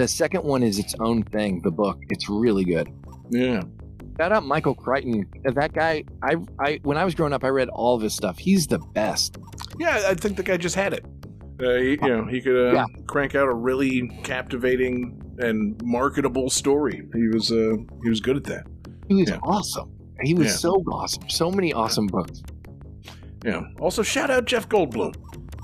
the 0.00 0.08
second 0.08 0.42
one 0.44 0.62
is 0.62 0.78
its 0.78 0.94
own 1.00 1.22
thing 1.34 1.60
the 1.62 1.70
book 1.70 1.98
it's 2.08 2.28
really 2.28 2.64
good 2.64 2.88
Yeah. 3.30 3.62
shout 4.18 4.32
out 4.32 4.44
michael 4.54 4.74
crichton 4.74 5.26
Uh, 5.46 5.52
that 5.60 5.72
guy 5.72 6.04
i 6.22 6.32
i 6.58 6.80
when 6.88 6.96
i 6.96 7.04
was 7.04 7.14
growing 7.14 7.32
up 7.32 7.44
i 7.44 7.48
read 7.48 7.68
all 7.68 7.94
of 7.96 8.02
his 8.02 8.14
stuff 8.14 8.38
he's 8.38 8.66
the 8.66 8.78
best 9.00 9.36
Yeah, 9.78 9.96
I 10.12 10.14
think 10.14 10.36
the 10.36 10.42
guy 10.42 10.56
just 10.58 10.74
had 10.84 10.92
it. 10.98 11.04
Uh, 11.62 11.74
he, 11.84 11.90
you 11.90 12.08
know, 12.14 12.24
he 12.34 12.38
could 12.44 12.58
uh, 12.68 12.72
Yeah. 12.78 12.86
crank 13.06 13.34
out 13.34 13.48
a 13.48 13.54
really 13.54 13.94
captivating 14.24 14.94
and 15.38 15.80
marketable 15.84 16.48
story. 16.50 16.98
He 17.14 17.28
was 17.28 17.50
uh, 17.52 17.76
he 18.02 18.08
was 18.14 18.20
good 18.20 18.36
at 18.36 18.44
that. 18.52 18.64
he 19.08 19.14
was 19.20 19.28
Yeah. 19.30 19.38
awesome 19.54 19.88
he 20.28 20.34
was 20.34 20.48
Yeah. 20.48 20.52
so 20.66 20.72
awesome 20.98 21.24
so 21.28 21.50
many 21.50 21.70
awesome 21.82 22.06
books 22.16 22.42
Yeah. 23.44 23.62
Also, 23.80 24.02
shout 24.02 24.30
out 24.30 24.44
Jeff 24.52 24.68
Goldblum. 24.68 25.14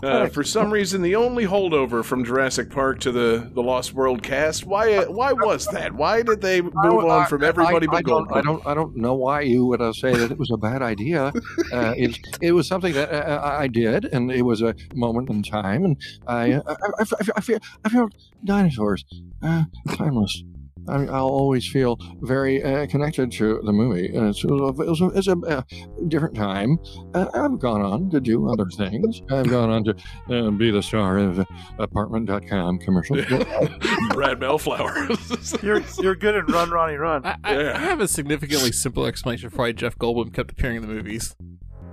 Uh, 0.06 0.28
for 0.28 0.44
some 0.44 0.70
reason, 0.70 1.02
the 1.02 1.16
only 1.16 1.44
holdover 1.44 2.04
from 2.04 2.24
Jurassic 2.24 2.70
Park 2.70 3.00
to 3.00 3.12
the, 3.12 3.50
the 3.52 3.62
Lost 3.62 3.92
World 3.92 4.22
cast. 4.22 4.64
Why? 4.64 4.94
Uh, 4.94 5.04
why 5.06 5.32
was 5.32 5.66
that? 5.68 5.92
Why 5.92 6.22
did 6.22 6.40
they 6.40 6.62
move 6.62 7.04
on 7.04 7.26
from 7.26 7.42
everybody 7.42 7.86
I, 7.86 7.90
but 7.90 7.96
I 7.96 8.02
don't, 8.02 8.32
I 8.32 8.40
don't. 8.40 8.66
I 8.66 8.74
don't 8.74 8.96
know 8.96 9.14
why 9.14 9.42
you 9.42 9.66
would 9.66 9.80
uh, 9.80 9.92
say 9.92 10.14
that 10.14 10.30
it 10.30 10.38
was 10.38 10.50
a 10.50 10.56
bad 10.56 10.82
idea. 10.82 11.32
Uh, 11.72 11.94
it, 11.96 12.18
it 12.40 12.52
was 12.52 12.66
something 12.66 12.92
that 12.92 13.10
uh, 13.10 13.40
I 13.42 13.66
I 13.66 13.68
did, 13.68 14.04
and 14.06 14.30
it 14.30 14.42
was 14.42 14.62
a 14.62 14.74
moment 14.94 15.28
in 15.30 15.42
time, 15.42 15.84
and 15.84 15.96
I, 16.26 16.52
uh, 16.52 16.62
I, 16.66 16.72
I, 16.72 17.02
I, 17.02 17.26
I 17.36 17.40
feel, 17.40 17.58
I 17.84 17.88
feel 17.88 18.08
dinosaurs, 18.44 19.04
uh, 19.42 19.64
timeless. 19.96 20.44
I 20.88 20.98
mean, 20.98 21.08
I'll 21.08 21.26
always 21.28 21.66
feel 21.68 21.98
very 22.20 22.62
uh, 22.62 22.86
connected 22.86 23.32
to 23.32 23.60
the 23.64 23.72
movie. 23.72 24.16
Uh, 24.16 24.28
it's, 24.28 24.44
it 24.44 24.50
was 24.50 24.78
a, 24.78 24.82
it 24.82 24.88
was 24.88 25.00
a, 25.00 25.06
it's 25.08 25.28
a 25.28 25.36
uh, 25.46 25.62
different 26.08 26.34
time. 26.34 26.78
Uh, 27.14 27.26
I've 27.34 27.58
gone 27.58 27.82
on 27.82 28.10
to 28.10 28.20
do 28.20 28.48
other 28.50 28.66
things. 28.66 29.22
I've 29.30 29.48
gone 29.48 29.70
on 29.70 29.84
to 29.84 29.94
uh, 30.30 30.50
be 30.50 30.70
the 30.70 30.82
star 30.82 31.18
of 31.18 31.44
apartment.com 31.78 32.78
commercial. 32.78 33.16
Brad 34.10 34.40
Bellflower. 34.40 35.08
You're 35.62 35.82
you're 35.98 36.14
good 36.14 36.34
in 36.34 36.46
Run 36.46 36.70
Ronnie 36.70 36.96
Run. 36.96 37.24
I, 37.24 37.36
I, 37.44 37.58
Yeah. 37.58 37.76
I 37.76 37.80
have 37.80 38.00
a 38.00 38.08
significantly 38.08 38.72
simpler 38.72 39.08
explanation 39.08 39.50
for 39.50 39.56
why 39.56 39.72
Jeff 39.72 39.96
Goldblum 39.98 40.32
kept 40.34 40.52
appearing 40.52 40.76
in 40.76 40.82
the 40.82 40.88
movies. 40.88 41.34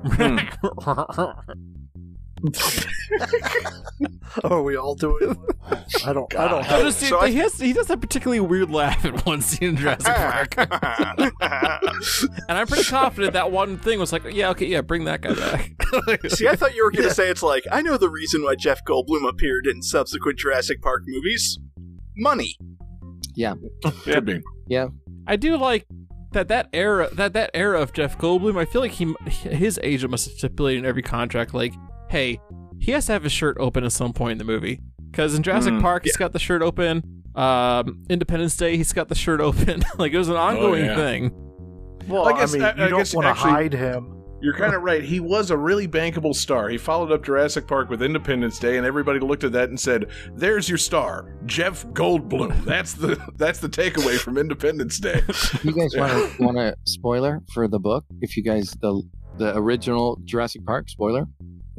Oh, 4.43 4.63
we 4.63 4.75
all 4.75 4.95
do 4.95 5.15
it. 5.17 5.37
I 6.05 6.11
don't. 6.11 6.33
I 6.35 6.47
don't 6.47 6.61
I 6.61 6.63
have. 6.63 6.81
just, 6.81 7.01
So 7.01 7.21
he, 7.21 7.35
has, 7.35 7.59
he 7.59 7.71
does 7.71 7.89
a 7.89 7.97
particularly 7.97 8.39
weird 8.39 8.71
laugh 8.71 9.05
in 9.05 9.15
one 9.19 9.41
scene 9.41 9.69
in 9.69 9.77
Jurassic 9.77 10.07
Park. 10.07 10.55
and 10.57 11.31
I'm 12.49 12.65
pretty 12.65 12.85
confident 12.85 13.33
that 13.33 13.51
one 13.51 13.77
thing 13.77 13.99
was 13.99 14.11
like, 14.11 14.23
yeah, 14.31 14.49
okay, 14.49 14.65
yeah, 14.65 14.81
bring 14.81 15.05
that 15.05 15.21
guy 15.21 15.35
back. 15.35 16.21
See, 16.31 16.47
I 16.47 16.55
thought 16.55 16.73
you 16.73 16.83
were 16.83 16.91
going 16.91 17.07
to 17.07 17.13
say 17.13 17.29
it's 17.29 17.43
like, 17.43 17.63
I 17.71 17.83
know 17.83 17.97
the 17.97 18.09
reason 18.09 18.43
why 18.43 18.55
Jeff 18.55 18.83
Goldblum 18.83 19.27
appeared 19.27 19.67
in 19.67 19.83
subsequent 19.83 20.39
Jurassic 20.39 20.81
Park 20.81 21.03
movies. 21.05 21.59
Money. 22.17 22.57
Yeah, 23.35 23.53
could 24.03 24.25
be. 24.25 24.41
Yeah, 24.67 24.87
I 25.27 25.35
do 25.35 25.57
like 25.57 25.85
that 26.31 26.47
that 26.47 26.69
era 26.73 27.09
that 27.13 27.33
that 27.33 27.51
era 27.53 27.81
of 27.81 27.93
Jeff 27.93 28.17
Goldblum. 28.17 28.57
I 28.57 28.65
feel 28.65 28.81
like 28.81 28.91
he 28.91 29.13
his 29.27 29.79
agent 29.83 30.11
must 30.11 30.27
have 30.27 30.37
stipulated 30.37 30.83
in 30.83 30.89
every 30.89 31.01
contract 31.01 31.53
like, 31.53 31.73
hey, 32.13 32.39
he 32.79 32.91
has 32.91 33.07
to 33.07 33.11
have 33.13 33.23
his 33.23 33.31
shirt 33.31 33.57
open 33.59 33.83
at 33.83 33.91
some 33.91 34.13
point 34.13 34.33
in 34.33 34.37
the 34.37 34.43
movie. 34.43 34.79
Because 35.09 35.33
in 35.33 35.41
Jurassic 35.41 35.73
Mm, 35.73 35.81
Park, 35.81 36.03
he's 36.03 36.15
got 36.15 36.31
the 36.31 36.37
shirt 36.37 36.61
open. 36.61 37.23
Um, 37.33 38.03
Independence 38.07 38.55
Day, 38.55 38.77
he's 38.77 38.93
got 38.93 39.09
the 39.09 39.15
shirt 39.15 39.41
open. 39.41 39.83
like 39.97 40.13
it 40.13 40.17
was 40.19 40.29
an 40.29 40.35
ongoing 40.35 40.85
yeah. 40.85 40.95
thing. 40.95 41.31
Well, 42.07 42.27
I 42.27 42.31
I, 42.33 42.39
guess- 42.39 42.53
mean, 42.53 42.61
I- 42.61 42.75
you 42.75 42.83
I 42.83 42.87
don't 42.89 43.13
want 43.15 43.25
to 43.25 43.33
hide 43.33 43.73
him. 43.73 44.19
You're 44.43 44.53
kind 44.53 44.75
of 44.75 44.83
right. 44.83 45.01
He 45.01 45.19
was 45.21 45.49
a 45.51 45.57
really 45.57 45.87
bankable 45.87 46.35
star. 46.35 46.67
He 46.69 46.77
followed 46.77 47.11
up 47.13 47.23
Jurassic 47.23 47.65
Park 47.65 47.89
with 47.89 48.03
Independence 48.03 48.59
Day, 48.59 48.75
and 48.77 48.85
everybody 48.85 49.19
looked 49.19 49.45
at 49.45 49.53
that 49.53 49.69
and 49.69 49.79
said, 49.79 50.07
"There's 50.35 50.67
your 50.69 50.77
star, 50.77 51.37
Jeff 51.45 51.85
Goldblum." 51.93 52.63
That's 52.65 52.91
the 52.93 53.17
that's 53.37 53.59
the 53.59 53.69
takeaway 53.69 54.19
from 54.19 54.37
Independence 54.37 54.99
Day. 54.99 55.21
you 55.63 55.71
guys 55.71 55.95
want 55.95 56.11
to 56.35 56.43
want 56.43 56.57
a 56.57 56.75
spoiler 56.85 57.39
for 57.53 57.67
the 57.69 57.79
book 57.79 58.03
if 58.21 58.35
you 58.35 58.43
guys 58.43 58.75
the 58.81 59.01
the 59.37 59.55
original 59.57 60.19
jurassic 60.25 60.65
park 60.65 60.89
spoiler 60.89 61.25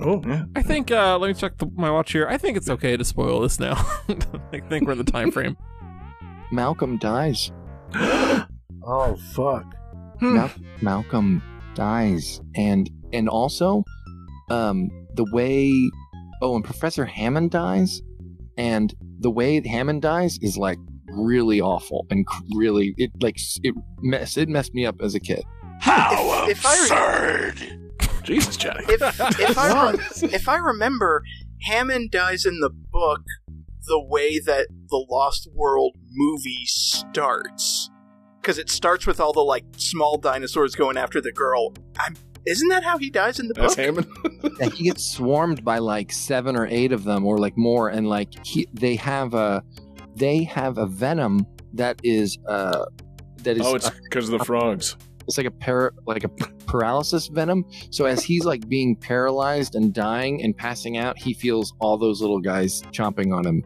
Oh 0.01 0.23
yeah. 0.27 0.45
I 0.57 0.63
think. 0.63 0.91
Uh, 0.91 1.17
let 1.19 1.29
me 1.29 1.35
check 1.35 1.57
the, 1.59 1.67
my 1.75 1.91
watch 1.91 2.13
here. 2.13 2.27
I 2.29 2.37
think 2.39 2.57
it's 2.57 2.69
okay 2.69 2.97
to 2.97 3.05
spoil 3.05 3.41
this 3.41 3.61
now. 3.61 3.75
I 4.53 4.61
think 4.69 4.87
we're 4.87 4.93
in 4.93 4.99
the 4.99 5.05
time 5.05 5.31
frame. 5.31 5.57
malcolm 6.53 6.99
dies 6.99 7.51
Oh 8.87 9.17
fuck. 9.33 9.65
Hmm. 10.21 10.35
Mal- 10.35 10.51
Malcolm 10.83 11.43
dies, 11.75 12.41
and 12.55 12.91
and 13.13 13.29
also, 13.29 13.83
um, 14.51 14.91
the 15.15 15.25
way, 15.33 15.73
oh, 16.43 16.55
and 16.57 16.65
Professor 16.65 17.05
Hammond 17.05 17.51
dies, 17.51 18.03
and 18.59 18.93
the 19.21 19.31
way 19.31 19.67
Hammond 19.67 20.03
dies 20.03 20.39
is 20.43 20.57
like 20.59 20.79
really 21.09 21.61
awful 21.61 22.07
and 22.11 22.27
cr- 22.27 22.43
really 22.57 22.93
it 22.99 23.11
like 23.23 23.37
it 23.63 23.75
mess 24.03 24.37
it 24.37 24.49
messed 24.49 24.75
me 24.75 24.85
up 24.85 24.97
as 25.01 25.15
a 25.15 25.21
kid. 25.21 25.43
How 25.81 26.45
If- 26.49 26.59
if 26.59 26.67
I- 26.67 26.83
absurd! 27.53 27.84
Jesus, 28.25 28.57
Johnny. 28.57 28.85
If, 28.89 29.03
if, 29.41 29.59
I, 29.59 29.93
re- 29.93 29.99
if 30.23 30.49
I 30.49 30.57
remember, 30.57 31.23
Hammond 31.63 32.11
dies 32.11 32.45
in 32.45 32.61
the 32.61 32.71
book 32.71 33.23
the 33.87 34.03
way 34.03 34.39
that 34.39 34.69
the 34.89 35.07
Lost 35.11 35.49
World 35.55 35.97
movie 36.11 36.65
starts. 36.65 37.91
Because 38.41 38.59
it 38.59 38.69
starts 38.69 39.07
with 39.07 39.21
all 39.21 39.33
the 39.33 39.41
like 39.41 39.65
small 39.77 40.19
dinosaurs 40.19 40.75
going 40.75 40.97
after 40.97 41.21
the 41.21 41.33
girl. 41.33 41.73
I'm, 41.99 42.15
isn't 42.47 42.69
that 42.69 42.85
how 42.85 42.99
he 42.99 43.11
dies 43.11 43.41
in 43.41 43.49
the 43.49 43.55
That's 43.55 43.75
book? 43.75 43.85
Hammond. 43.85 44.07
Yeah, 44.61 44.69
he 44.69 44.85
gets 44.85 45.05
swarmed 45.05 45.65
by 45.65 45.79
like 45.79 46.13
seven 46.13 46.55
or 46.55 46.67
eight 46.67 46.93
of 46.93 47.03
them, 47.03 47.27
or 47.27 47.39
like 47.39 47.57
more, 47.57 47.89
and 47.89 48.09
like 48.09 48.47
he 48.47 48.69
they 48.73 48.95
have 48.97 49.35
a 49.35 49.65
they 50.15 50.45
have 50.45 50.79
a 50.79 50.87
venom 50.87 51.47
that 51.73 51.99
is 52.05 52.39
uh 52.47 52.85
that 53.39 53.57
is 53.57 53.67
oh, 53.67 53.75
it's 53.75 53.91
because 53.91 54.29
of 54.29 54.39
the 54.39 54.45
frogs. 54.45 54.97
It's 55.27 55.37
like 55.39 55.47
a 55.47 55.51
par- 55.51 55.93
like 56.07 56.25
a 56.25 56.29
paralysis 56.67 57.29
venom. 57.29 57.65
So 57.91 58.05
as 58.07 58.23
he's 58.25 58.45
like 58.45 58.69
being 58.69 58.95
paralyzed 58.97 59.75
and 59.75 59.93
dying 59.93 60.43
and 60.43 60.57
passing 60.57 60.97
out, 60.99 61.19
he 61.19 61.35
feels 61.35 61.73
all 61.81 61.97
those 61.97 62.21
little 62.21 62.41
guys 62.41 62.83
chomping 62.93 63.35
on 63.35 63.47
him, 63.47 63.65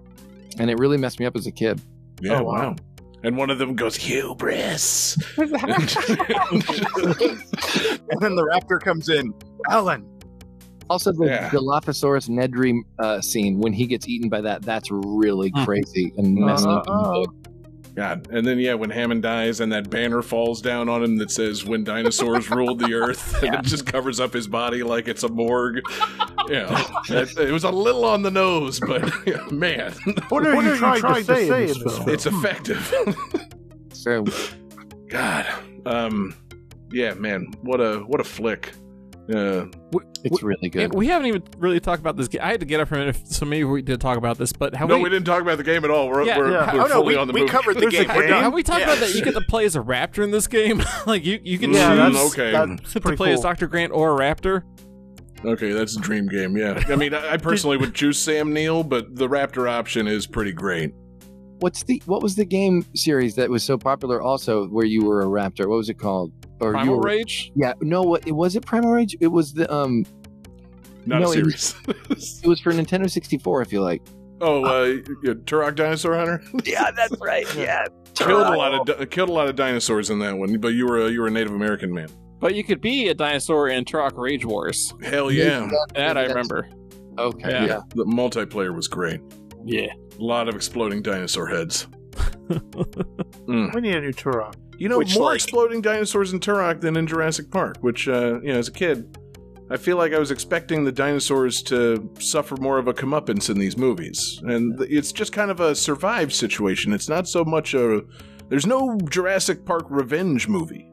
and 0.59 0.71
it 0.71 0.79
really 0.79 0.97
messed 0.97 1.19
me 1.21 1.27
up 1.27 1.37
as 1.37 1.47
a 1.47 1.53
kid. 1.53 1.81
Yeah. 2.21 2.41
Oh, 2.41 2.45
wow. 2.45 2.53
wow. 2.53 2.77
and 3.23 3.37
one 3.37 3.51
of 3.51 3.59
them 3.59 3.75
goes 3.77 3.95
hubris. 3.97 5.17
and 5.39 5.51
then 8.21 8.35
the 8.37 8.49
raptor 8.53 8.81
comes 8.81 9.09
in. 9.09 9.33
Alan. 9.71 10.05
Also, 10.91 11.13
the 11.13 11.27
Yeah. 11.27 11.51
Dilophosaurus 11.51 12.29
Nedry 12.31 12.81
uh, 12.99 13.21
scene 13.21 13.59
when 13.59 13.73
he 13.75 13.87
gets 13.87 14.09
eaten 14.09 14.29
by 14.31 14.41
that, 14.41 14.63
that's 14.63 14.91
really 14.91 15.51
Hmm. 15.55 15.65
crazy 15.65 16.13
and 16.17 16.35
messed 16.35 16.67
up. 16.67 16.85
Uh-oh. 16.89 17.25
book. 17.27 17.35
God, 17.99 18.29
and 18.31 18.47
then 18.47 18.61
yeah, 18.61 18.75
when 18.75 18.91
Hammond 18.91 19.23
dies, 19.23 19.59
and 19.59 19.73
that 19.73 19.91
banner 19.91 20.23
falls 20.23 20.63
down 20.63 20.89
on 20.89 21.03
him 21.03 21.17
that 21.17 21.33
says 21.33 21.65
"When 21.65 21.83
dinosaurs 21.83 22.49
ruled 22.59 22.79
the 22.79 22.95
earth," 22.95 23.43
and 23.43 23.57
it 23.57 23.63
just 23.65 23.87
covers 23.87 24.21
up 24.21 24.33
his 24.33 24.47
body 24.47 24.85
like 24.85 25.09
it's 25.09 25.25
a 25.25 25.29
morgue. 25.29 25.81
Yeah, 26.49 26.83
it, 27.11 27.37
it 27.37 27.53
was 27.53 27.65
a 27.65 27.71
little 27.71 28.07
on 28.07 28.23
the 28.23 28.31
nose, 28.31 28.81
but 28.81 29.03
man, 29.53 29.93
What 30.31 30.47
are 30.47 30.55
you 30.63 30.77
trying, 30.79 31.03
to 31.03 31.25
say, 31.25 31.43
in 31.43 31.67
this 31.67 31.77
film? 31.77 32.09
it's 32.09 32.25
effective. 32.25 32.95
So, 33.93 34.25
God, 35.09 35.47
um, 35.85 36.35
yeah, 36.91 37.13
man, 37.13 37.53
what 37.61 37.83
a 37.83 37.99
what 37.99 38.19
a 38.19 38.25
flick. 38.25 38.73
Uh, 39.33 39.67
it's 40.25 40.43
really 40.43 40.71
good. 40.71 40.95
We 40.95 41.07
haven't 41.09 41.27
even 41.27 41.43
really 41.59 41.81
talked 41.81 42.01
about 42.01 42.17
this. 42.17 42.29
ga- 42.29 42.41
I 42.41 42.49
had 42.51 42.61
to 42.61 42.67
get 42.67 42.81
up 42.81 42.89
from 42.89 43.01
it, 43.01 43.17
so 43.27 43.45
maybe 43.45 43.65
we 43.65 43.83
did 43.83 44.01
talk 44.01 44.17
about 44.17 44.39
this. 44.39 44.53
But 44.55 44.75
have 44.75 44.89
no, 44.89 44.97
we, 44.97 45.03
we, 45.05 45.09
didn't 45.11 45.27
talk 45.27 45.43
about 45.43 45.59
the 45.59 45.65
game 45.65 45.85
at 45.85 45.91
all. 45.91 46.09
We're, 46.09 46.25
Yeah, 46.25 46.39
we're, 46.39 46.51
yeah. 46.53 46.75
we're 46.75 46.81
Oh, 46.81 46.87
no, 46.87 46.95
fully 46.95 47.15
we- 47.15 47.17
on 47.21 47.27
the 47.27 47.33
we 47.35 47.41
movie. 47.41 47.51
covered 47.53 47.75
the 47.75 47.81
There's 47.81 47.93
game. 47.93 48.09
We're 48.09 48.27
game? 48.27 48.43
have 48.43 48.55
we 48.55 48.63
talked 48.63 48.81
Yeah. 48.81 48.87
about 48.87 48.99
that? 49.01 49.15
You 49.15 49.23
get 49.23 49.35
to 49.35 49.43
play 49.43 49.67
as 49.67 49.77
a 49.77 49.81
raptor 49.81 50.25
in 50.25 50.31
this 50.31 50.47
game. 50.47 50.83
like 51.07 51.25
you, 51.27 51.39
you 51.43 51.59
can 51.59 51.73
yeah, 51.75 52.07
choose- 52.09 52.15
that's, 52.15 52.33
okay. 52.33 52.53
that's 52.53 52.93
to 52.95 53.01
pretty 53.01 53.17
play 53.19 53.33
as. 53.35 53.41
Dr. 53.41 53.67
Grant 53.67 53.93
or 53.93 54.15
a 54.15 54.19
raptor. 54.19 54.63
Okay, 55.45 55.73
that's 55.73 55.97
a 55.97 56.01
dream 56.01 56.27
game. 56.27 56.57
Yeah, 56.57 56.83
I 56.89 56.97
mean, 56.97 57.15
I 57.15 57.35
I 57.35 57.37
personally 57.37 57.77
would 57.77 57.95
choose 57.95 58.19
Sam 58.19 58.53
Neill, 58.53 58.83
but 58.83 59.15
the 59.15 59.29
Raptor 59.29 59.71
option 59.71 60.09
is 60.09 60.27
pretty 60.27 60.51
great. 60.53 60.93
What's 61.61 61.85
the 61.85 62.03
what 62.07 62.23
was 62.25 62.35
the 62.35 62.45
game 62.45 62.85
series 62.97 63.37
that 63.37 63.49
was 63.49 63.63
so 63.63 63.79
popular 63.79 64.21
also 64.21 64.67
where 64.67 64.85
you 64.85 65.05
were 65.05 65.23
a 65.23 65.27
raptor? 65.27 65.69
What 65.69 65.77
was 65.77 65.89
it 65.91 65.99
called? 65.99 66.33
Or 66.61 66.69
you 66.69 66.73
Primal 66.75 66.97
were- 66.97 67.03
Rage. 67.03 67.53
Yeah, 67.55 67.73
no, 67.81 68.03
what 68.03 68.27
it 68.27 68.33
was 68.33 68.57
it 68.57 68.65
Primal 68.67 68.91
Rage? 68.93 69.17
It 69.21 69.29
was 69.29 69.53
the 69.55 69.73
um 69.73 70.05
Not 71.07 71.21
No, 71.23 71.33
a 71.33 71.39
it 71.39 71.45
was- 71.45 71.75
it 72.43 72.47
was 72.49 72.61
for 72.61 72.73
Nintendo 72.73 73.09
64, 73.11 73.63
I 73.63 73.65
feel 73.65 73.83
like. 73.83 74.03
oh, 74.41 74.65
uh, 74.65 74.85
yeah, 75.25 75.33
Turok 75.35 75.75
Dinosaur 75.77 76.15
Hunter 76.17 76.43
Yeah, 76.65 76.91
that's 76.91 77.17
right. 77.21 77.47
Yeah. 77.57 77.85
killed 78.15 78.47
a 78.47 78.57
lot 78.57 78.89
of 78.91 79.11
killed 79.11 79.29
a 79.29 79.33
lot 79.33 79.49
of 79.49 79.57
dinosaurs 79.57 80.11
in 80.11 80.19
that 80.21 80.37
one, 80.37 80.59
but 80.59 80.69
you 80.69 80.87
were 80.87 81.07
a, 81.07 81.11
you 81.11 81.21
were 81.21 81.29
a 81.29 81.31
Native 81.31 81.53
American 81.53 81.93
man. 81.93 82.09
But 82.41 82.55
you 82.55 82.63
could 82.63 82.81
be 82.81 83.09
a 83.09 83.15
dinosaur 83.15 83.69
in 83.69 83.85
Turok 83.85 84.13
Rage 84.17 84.45
Wars. 84.45 84.95
Hell 85.03 85.31
yeah, 85.33 85.69
That 85.95 86.17
I 86.17 86.25
remember. 86.27 86.69
Okay. 87.19 87.51
Yeah. 87.51 87.65
Yeah. 87.67 87.81
the 87.97 88.05
multiplayer 88.05 88.73
was 88.75 88.87
great. 88.87 89.21
Yeah. 89.65 89.89
A 90.21 90.23
lot 90.23 90.49
of 90.49 90.55
exploding 90.55 91.03
dinosaur 91.03 91.47
heads. 91.49 91.87
Mm. 92.49 93.75
We 93.75 93.81
need 93.81 93.95
a 93.95 94.01
new 94.01 94.13
Turok. 94.13 94.55
You 94.79 94.89
know, 94.89 94.99
Which, 94.99 95.17
more 95.17 95.27
like- 95.31 95.35
exploding 95.37 95.81
dinosaurs 95.83 96.33
in 96.33 96.41
Turok 96.41 96.81
than 96.81 96.97
in 96.97 97.07
Jurassic 97.07 97.51
Park, 97.51 97.79
which, 97.81 98.09
uh, 98.09 98.41
you 98.43 98.53
know, 98.53 98.59
as 98.59 98.69
a 98.69 98.73
kid, 98.73 99.19
I 99.71 99.77
feel 99.77 99.97
like 99.99 100.15
I 100.15 100.19
was 100.19 100.31
expecting 100.31 100.85
the 100.85 100.93
dinosaurs 100.93 101.63
to 101.65 102.09
suffer 102.21 102.57
more 102.57 102.79
of 102.79 102.89
a 102.89 102.95
comeuppance 102.95 103.51
in 103.51 103.59
these 103.59 103.77
movies. 103.77 104.41
And 104.45 104.79
th- 104.79 104.91
it's 104.91 105.13
just 105.13 105.33
kind 105.33 105.51
of 105.51 105.61
a 105.61 105.75
survive 105.75 106.33
situation. 106.33 106.93
It's 106.93 107.09
not 107.09 107.29
so 107.29 107.45
much 107.45 107.75
a. 107.75 108.03
There's 108.49 108.67
no 108.67 108.97
Jurassic 109.11 109.67
Park 109.67 109.85
revenge 109.91 110.49
movie. 110.49 110.88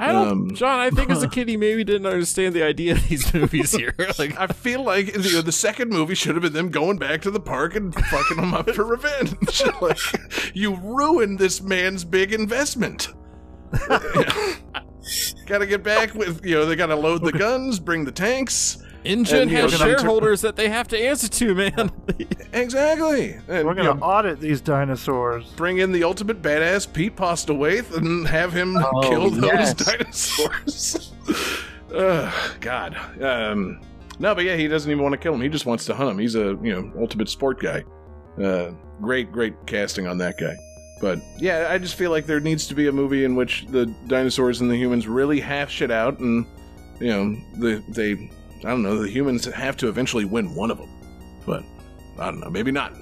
I 0.00 0.12
don't, 0.12 0.28
Um, 0.28 0.54
John. 0.54 0.78
I 0.78 0.90
think 0.90 1.10
as 1.10 1.22
a 1.24 1.28
kid, 1.36 1.48
he 1.48 1.56
maybe 1.56 1.82
didn't 1.82 2.06
understand 2.06 2.54
the 2.54 2.62
idea 2.62 2.92
of 2.92 3.08
these 3.08 3.34
movies 3.34 3.72
here. 3.72 3.94
like, 4.18 4.38
I 4.38 4.46
feel 4.46 4.84
like 4.84 5.08
you 5.12 5.32
know, 5.32 5.40
the 5.42 5.50
second 5.52 5.90
movie 5.90 6.14
should 6.14 6.36
have 6.36 6.42
been 6.42 6.52
them 6.52 6.70
going 6.70 6.98
back 6.98 7.20
to 7.22 7.30
the 7.32 7.40
park 7.40 7.74
and 7.74 7.92
fucking 7.92 8.36
them 8.36 8.54
up 8.54 8.70
for 8.70 8.84
revenge. 8.96 9.34
like, 9.80 9.98
you 10.54 10.76
ruined 10.76 11.38
this 11.40 11.60
man's 11.60 12.04
big 12.04 12.32
investment. 12.32 13.08
gotta 15.46 15.66
get 15.66 15.82
back 15.82 16.14
with 16.14 16.44
you 16.44 16.54
know 16.54 16.64
they 16.66 16.76
gotta 16.76 16.96
load 16.96 17.22
the 17.24 17.32
guns, 17.32 17.78
bring 17.78 18.04
the 18.04 18.12
tanks. 18.12 18.78
InGen 19.08 19.42
And, 19.42 19.50
has 19.50 19.72
know, 19.72 19.78
shareholders 19.78 20.40
that 20.42 20.56
they 20.56 20.68
have 20.68 20.88
to 20.88 20.98
answer 20.98 21.28
to, 21.28 21.54
man. 21.54 21.90
Exactly. 22.52 23.38
And, 23.48 23.66
We're 23.66 23.74
gonna 23.74 24.00
audit 24.00 24.40
these 24.40 24.60
dinosaurs. 24.60 25.44
bring 25.56 25.78
in 25.78 25.92
the 25.92 26.02
ultimate 26.04 26.40
badass 26.42 26.90
Pete 26.90 27.14
Postlethwaite 27.14 27.94
and 27.96 28.26
have 28.26 28.52
him 28.52 28.76
Oh, 28.76 29.00
kill 29.08 29.30
those 29.30 29.42
yes. 29.44 29.74
dinosaurs. 29.74 31.12
Ugh, 31.94 32.34
God. 32.60 32.96
Um, 33.22 33.80
no, 34.18 34.34
but 34.34 34.44
yeah, 34.44 34.56
he 34.56 34.66
doesn't 34.66 34.90
even 34.90 35.02
want 35.02 35.12
to 35.12 35.18
kill 35.18 35.34
him. 35.34 35.40
He 35.40 35.48
just 35.48 35.66
wants 35.66 35.84
to 35.86 35.94
hunt 35.94 36.10
him. 36.10 36.18
He's 36.18 36.34
a 36.34 36.58
you 36.62 36.72
know 36.72 36.92
ultimate 36.98 37.28
sport 37.28 37.60
guy. 37.60 37.84
Uh, 38.42 38.72
great, 39.00 39.30
great 39.30 39.54
casting 39.66 40.06
on 40.06 40.18
that 40.18 40.38
guy. 40.38 40.56
But 41.00 41.20
yeah, 41.38 41.68
I 41.70 41.78
just 41.78 41.94
feel 41.94 42.10
like 42.10 42.26
there 42.26 42.40
needs 42.40 42.66
to 42.68 42.74
be 42.74 42.88
a 42.88 42.92
movie 42.92 43.24
in 43.24 43.36
which 43.36 43.66
the 43.68 43.86
dinosaurs 44.08 44.60
and 44.60 44.70
the 44.70 44.76
humans 44.76 45.06
really 45.06 45.38
hash 45.38 45.80
it 45.82 45.90
out, 45.90 46.18
and 46.18 46.44
you 46.98 47.08
know, 47.08 47.36
the 47.58 47.82
they, 47.88 48.30
I 48.64 48.70
don't 48.70 48.82
know, 48.82 48.98
the 49.02 49.08
humans 49.08 49.44
have 49.44 49.76
to 49.78 49.88
eventually 49.88 50.24
win 50.24 50.54
one 50.54 50.70
of 50.70 50.78
them. 50.78 50.88
But 51.46 51.62
I 52.18 52.30
don't 52.30 52.40
know, 52.40 52.50
maybe 52.50 52.70
not. 52.72 52.92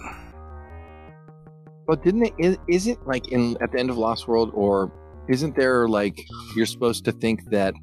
But 1.86 2.02
didn't 2.02 2.24
it 2.26 2.34
is, 2.38 2.56
isn't 2.68 3.06
like 3.06 3.28
in 3.30 3.56
at 3.62 3.72
the 3.72 3.78
end 3.78 3.90
of 3.90 3.96
Lost 3.96 4.26
World 4.26 4.50
or 4.54 4.92
isn't 5.28 5.56
there 5.56 5.88
like 5.88 6.20
you're 6.56 6.66
supposed 6.66 7.04
to 7.04 7.12
think 7.12 7.48
that 7.50 7.74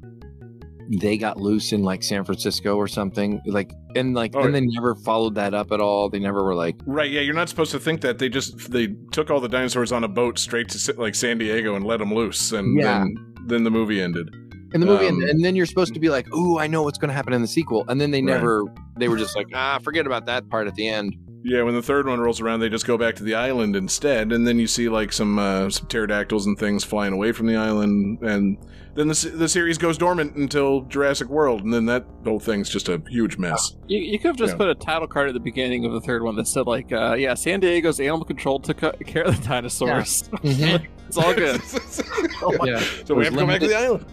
they 1.00 1.16
got 1.16 1.38
loose 1.38 1.72
in 1.72 1.82
like 1.82 2.02
San 2.02 2.24
Francisco 2.24 2.76
or 2.76 2.86
something 2.86 3.40
like 3.46 3.72
and 3.96 4.14
like 4.14 4.32
Oh, 4.34 4.42
and 4.44 4.54
they 4.54 4.60
never 4.60 4.94
followed 4.96 5.34
that 5.36 5.54
up 5.54 5.72
at 5.72 5.80
all. 5.80 6.10
They 6.10 6.18
never 6.18 6.44
were 6.44 6.54
like 6.54 6.76
Right, 6.84 7.10
yeah, 7.10 7.22
you're 7.22 7.34
not 7.34 7.48
supposed 7.48 7.70
to 7.72 7.78
think 7.80 8.02
that 8.02 8.18
they 8.18 8.28
just 8.28 8.70
they 8.70 8.88
took 9.10 9.30
all 9.30 9.40
the 9.40 9.48
dinosaurs 9.48 9.92
on 9.92 10.04
a 10.04 10.08
boat 10.08 10.38
straight 10.38 10.68
to 10.68 10.92
like 11.00 11.14
San 11.14 11.38
Diego 11.38 11.74
and 11.74 11.84
let 11.86 11.98
them 12.00 12.12
loose, 12.12 12.52
and 12.52 12.78
Yeah. 12.78 12.98
then 13.00 13.34
then 13.46 13.64
the 13.64 13.70
movie 13.70 14.00
ended. 14.02 14.28
In 14.74 14.80
the 14.80 14.86
movie, 14.86 15.06
Um, 15.06 15.20
and, 15.20 15.30
and 15.30 15.44
then 15.44 15.56
you're 15.56 15.66
supposed 15.66 15.94
to 15.94 16.00
be 16.00 16.10
like, 16.10 16.32
"Ooh, 16.34 16.58
I 16.58 16.66
know 16.66 16.82
what's 16.82 16.98
going 16.98 17.08
to 17.08 17.14
happen 17.14 17.32
in 17.32 17.40
the 17.40 17.48
sequel," 17.48 17.84
and 17.88 18.00
then 18.00 18.10
they 18.10 18.20
Right. 18.20 18.34
never. 18.34 18.64
They 18.98 19.08
were 19.08 19.16
just 19.16 19.34
like, 19.36 19.46
"Ah, 19.54 19.78
forget 19.82 20.04
about 20.06 20.26
that 20.26 20.48
part 20.50 20.66
at 20.66 20.74
the 20.74 20.88
end." 20.88 21.16
Yeah, 21.46 21.62
when 21.62 21.74
the 21.74 21.82
third 21.82 22.06
one 22.08 22.20
rolls 22.20 22.40
around, 22.40 22.60
they 22.60 22.70
just 22.70 22.86
go 22.86 22.96
back 22.96 23.16
to 23.16 23.22
the 23.22 23.34
island 23.34 23.76
instead, 23.76 24.32
and 24.32 24.46
then 24.46 24.58
you 24.58 24.66
see 24.66 24.88
like 24.88 25.12
some 25.12 25.38
uh, 25.38 25.68
some 25.68 25.86
pterodactyls 25.88 26.46
and 26.46 26.58
things 26.58 26.84
flying 26.84 27.12
away 27.12 27.32
from 27.32 27.46
the 27.46 27.54
island, 27.56 28.22
and 28.22 28.56
then 28.94 29.08
the 29.08 29.32
the 29.36 29.46
series 29.46 29.76
goes 29.76 29.98
dormant 29.98 30.36
until 30.36 30.80
Jurassic 30.82 31.28
World, 31.28 31.62
and 31.62 31.72
then 31.74 31.84
that 31.84 32.06
whole 32.24 32.40
thing's 32.40 32.70
just 32.70 32.88
a 32.88 33.02
huge 33.10 33.36
mess. 33.36 33.76
You, 33.86 33.98
you 33.98 34.18
could 34.18 34.28
have 34.28 34.36
just 34.38 34.52
Yeah. 34.54 34.56
put 34.56 34.68
a 34.70 34.74
title 34.74 35.06
card 35.06 35.28
at 35.28 35.34
the 35.34 35.40
beginning 35.40 35.84
of 35.84 35.92
the 35.92 36.00
third 36.00 36.22
one 36.22 36.34
that 36.36 36.46
said 36.48 36.66
like, 36.66 36.90
uh, 36.92 37.14
"Yeah, 37.18 37.34
San 37.34 37.60
Diego's 37.60 38.00
animal 38.00 38.24
control 38.24 38.58
took 38.58 38.78
care 39.06 39.24
of 39.24 39.36
the 39.38 39.46
dinosaurs. 39.46 40.30
it's 40.42 41.18
all 41.18 41.34
good." 41.34 41.60
yeah, 42.64 42.82
so 43.04 43.14
we 43.14 43.24
have 43.24 43.34
to 43.34 43.40
go 43.40 43.46
back 43.46 43.60
to 43.60 43.68
the 43.68 43.76
island. 43.76 44.06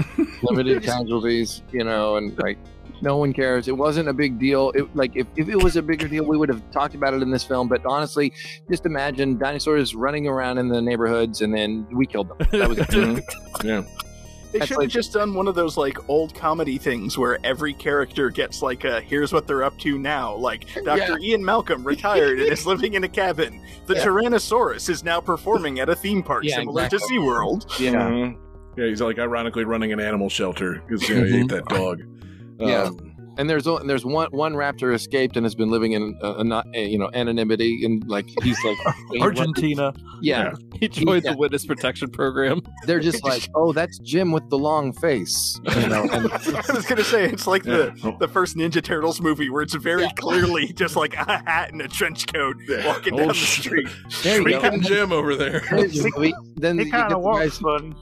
limited 0.44 0.84
casualties, 0.84 1.62
you 1.72 1.86
know, 1.86 2.18
and 2.18 2.38
like 2.40 2.58
no 3.02 3.18
one 3.18 3.34
cares. 3.34 3.68
It 3.68 3.78
wasn't 3.78 4.08
a 4.10 4.14
big 4.14 4.40
deal. 4.40 4.72
It 4.72 4.96
like 4.96 5.16
if, 5.16 5.28
if 5.36 5.50
it 5.50 5.62
was 5.62 5.76
a 5.76 5.82
bigger 5.82 6.08
deal, 6.08 6.24
we 6.26 6.38
would 6.38 6.50
have 6.50 6.62
talked 6.72 6.96
about 6.96 7.14
it 7.14 7.22
in 7.22 7.32
this 7.32 7.44
film. 7.44 7.68
But 7.68 7.86
honestly, 7.86 8.34
just 8.70 8.86
imagine 8.86 9.38
dinosaurs 9.38 9.96
running 9.96 10.28
around 10.28 10.58
in 10.58 10.68
the 10.68 10.82
neighborhoods, 10.82 11.42
and 11.42 11.54
then 11.54 11.88
we 11.92 12.06
killed 12.06 12.30
them. 12.30 12.48
That 12.52 12.70
was 12.70 12.78
it. 12.80 12.88
Mhm. 12.92 13.22
Yeah, 13.64 13.82
They 14.52 14.60
That's 14.60 14.68
should 14.68 14.76
have 14.76 14.78
like- 14.80 14.90
just 14.90 15.14
done 15.14 15.34
one 15.34 15.48
of 15.48 15.56
those 15.56 15.78
like 15.78 15.98
old 16.10 16.36
comedy 16.36 16.78
things 16.78 17.18
where 17.18 17.38
every 17.44 17.74
character 17.74 18.30
gets 18.30 18.62
like 18.62 18.84
a 18.84 19.00
here's 19.02 19.32
what 19.32 19.48
they're 19.48 19.64
up 19.64 19.78
to 19.80 19.98
now. 19.98 20.36
Like 20.36 20.66
Dr. 20.84 21.18
Ian 21.20 21.44
Malcolm 21.46 21.84
retired 21.86 22.40
and 22.40 22.52
is 22.52 22.66
living 22.66 22.96
in 22.96 23.04
a 23.06 23.08
cabin. 23.10 23.62
The 23.88 23.96
Yeah. 23.96 24.06
Tyrannosaurus 24.06 24.90
is 24.90 25.04
now 25.06 25.22
performing 25.22 25.80
at 25.80 25.88
a 25.90 25.96
theme 25.96 26.22
park 26.22 26.44
Yeah, 26.46 26.58
similar 26.58 26.84
exactly. 26.86 27.16
to 27.18 27.22
SeaWorld. 27.22 27.80
yeah. 27.80 27.94
Mhm. 27.94 28.38
yeah. 28.78 28.86
He's 28.88 29.02
like 29.02 29.20
ironically 29.20 29.64
running 29.64 29.94
an 29.94 30.00
animal 30.02 30.28
shelter 30.30 30.82
because 30.88 31.08
you 31.08 31.16
know, 31.16 31.26
he 31.26 31.40
ate 31.42 31.48
that 31.50 31.66
dog. 31.68 32.02
Yeah. 32.62 32.84
Um, 32.84 33.11
And 33.38 33.50
there's 33.50 33.66
o- 33.66 33.80
there's 33.80 34.06
one 34.06 34.28
one 34.32 34.54
raptor 34.54 34.94
escaped 34.94 35.38
and 35.38 35.46
has 35.46 35.56
been 35.56 35.70
living 35.72 35.94
in 35.94 36.18
a, 36.22 36.34
a 36.36 36.44
not 36.44 36.68
a, 36.76 36.86
you 36.86 36.98
know 36.98 37.10
anonymity 37.14 37.84
and 37.86 38.06
like 38.08 38.28
he's 38.44 38.58
like 38.64 38.78
Argentina. 39.22 39.94
yeah. 40.22 40.52
he 40.80 40.88
joined 40.88 41.24
Yeah. 41.24 41.32
the 41.32 41.38
witness 41.38 41.66
protection 41.66 42.10
program. 42.12 42.62
They're 42.86 43.00
just 43.00 43.24
like 43.24 43.48
oh 43.56 43.72
that's 43.74 43.98
Jim 44.00 44.32
with 44.32 44.50
the 44.50 44.58
long 44.58 44.92
face 44.94 45.60
you 45.64 45.88
know 45.88 46.04
and 46.12 46.32
I 46.32 46.74
was 46.74 46.86
gonna 46.86 47.04
say 47.04 47.26
it's 47.26 47.48
like 47.48 47.66
Yeah. 47.66 47.92
the 48.04 48.16
the 48.20 48.28
first 48.28 48.58
Ninja 48.58 48.84
Turtles 48.84 49.22
movie 49.22 49.50
where 49.50 49.62
it's 49.62 49.76
very 49.76 50.10
clearly 50.18 50.74
just 50.74 50.96
like 50.96 51.14
a 51.16 51.24
hat 51.26 51.72
and 51.72 51.82
a 51.82 51.88
trench 51.88 52.28
coat 52.32 52.58
Yeah. 52.68 52.86
walking 52.86 53.14
Oh, 53.14 53.18
down 53.18 53.28
the 53.30 53.34
street. 53.34 53.88
there 54.24 54.40
you 54.42 54.50
go. 54.50 54.60
Freaking 54.62 54.82
Jim 54.84 55.12
over 55.12 55.36
there. 55.36 55.62
There's. 55.72 56.06
Then 56.58 56.78
He 56.78 56.86
you 56.86 56.92
kind 56.92 56.92
get 56.92 57.06
of 57.06 57.10
the 57.12 57.18
walks 57.20 57.40
guys 57.40 57.58
funny. 57.58 57.94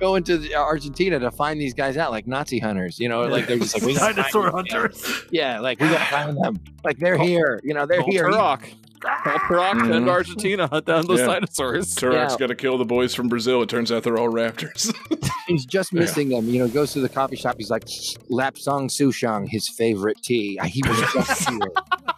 go 0.00 0.16
into 0.16 0.36
the- 0.38 0.54
uh, 0.54 0.60
Argentina 0.62 1.18
to 1.20 1.30
find 1.30 1.60
these 1.60 1.74
guys 1.74 1.96
out, 1.96 2.10
like 2.10 2.26
Nazi 2.26 2.58
hunters. 2.58 2.98
You 2.98 3.08
know, 3.08 3.22
like 3.22 3.46
they're 3.46 3.58
just 3.58 3.74
like 3.74 3.84
we 3.84 3.94
gotta 3.94 4.14
Dinosaur 4.14 4.50
find 4.50 4.66
them. 4.66 4.69
Hunters. 4.72 5.24
Yeah, 5.30 5.60
like 5.60 5.80
we 5.80 5.88
gotta 5.88 6.04
find 6.04 6.36
them. 6.42 6.60
Like 6.84 6.98
they're 6.98 7.18
here. 7.18 7.60
You 7.62 7.74
know, 7.74 7.86
they're 7.86 8.00
Call 8.00 8.10
here. 8.10 8.24
Turok. 8.30 8.62
Turok 9.00 9.72
Mhm. 9.80 9.96
and 9.96 10.10
Argentina 10.10 10.66
hunt 10.66 10.84
down 10.84 11.06
those 11.06 11.20
Yeah. 11.20 11.26
dinosaurs. 11.26 11.94
Turok's 11.94 12.32
Yeah. 12.32 12.38
got 12.38 12.46
to 12.48 12.54
kill 12.54 12.76
the 12.76 12.84
boys 12.84 13.14
from 13.14 13.28
Brazil. 13.28 13.62
It 13.62 13.70
turns 13.70 13.90
out 13.90 14.02
they're 14.02 14.18
all 14.18 14.28
raptors. 14.28 14.94
He's 15.46 15.64
just 15.64 15.90
Yeah. 15.92 16.00
missing 16.00 16.28
them. 16.28 16.46
You 16.50 16.58
know, 16.60 16.68
goes 16.68 16.92
to 16.92 17.00
the 17.00 17.08
coffee 17.08 17.36
shop. 17.36 17.54
He's 17.56 17.70
like, 17.70 17.86
Lapsang 18.30 18.90
Souchong, 18.90 19.48
his 19.48 19.68
favorite 19.70 20.18
tea. 20.22 20.58
Uh, 20.60 20.66
He 20.66 20.82
was 20.86 20.98
just 21.14 21.48
here. 21.48 21.58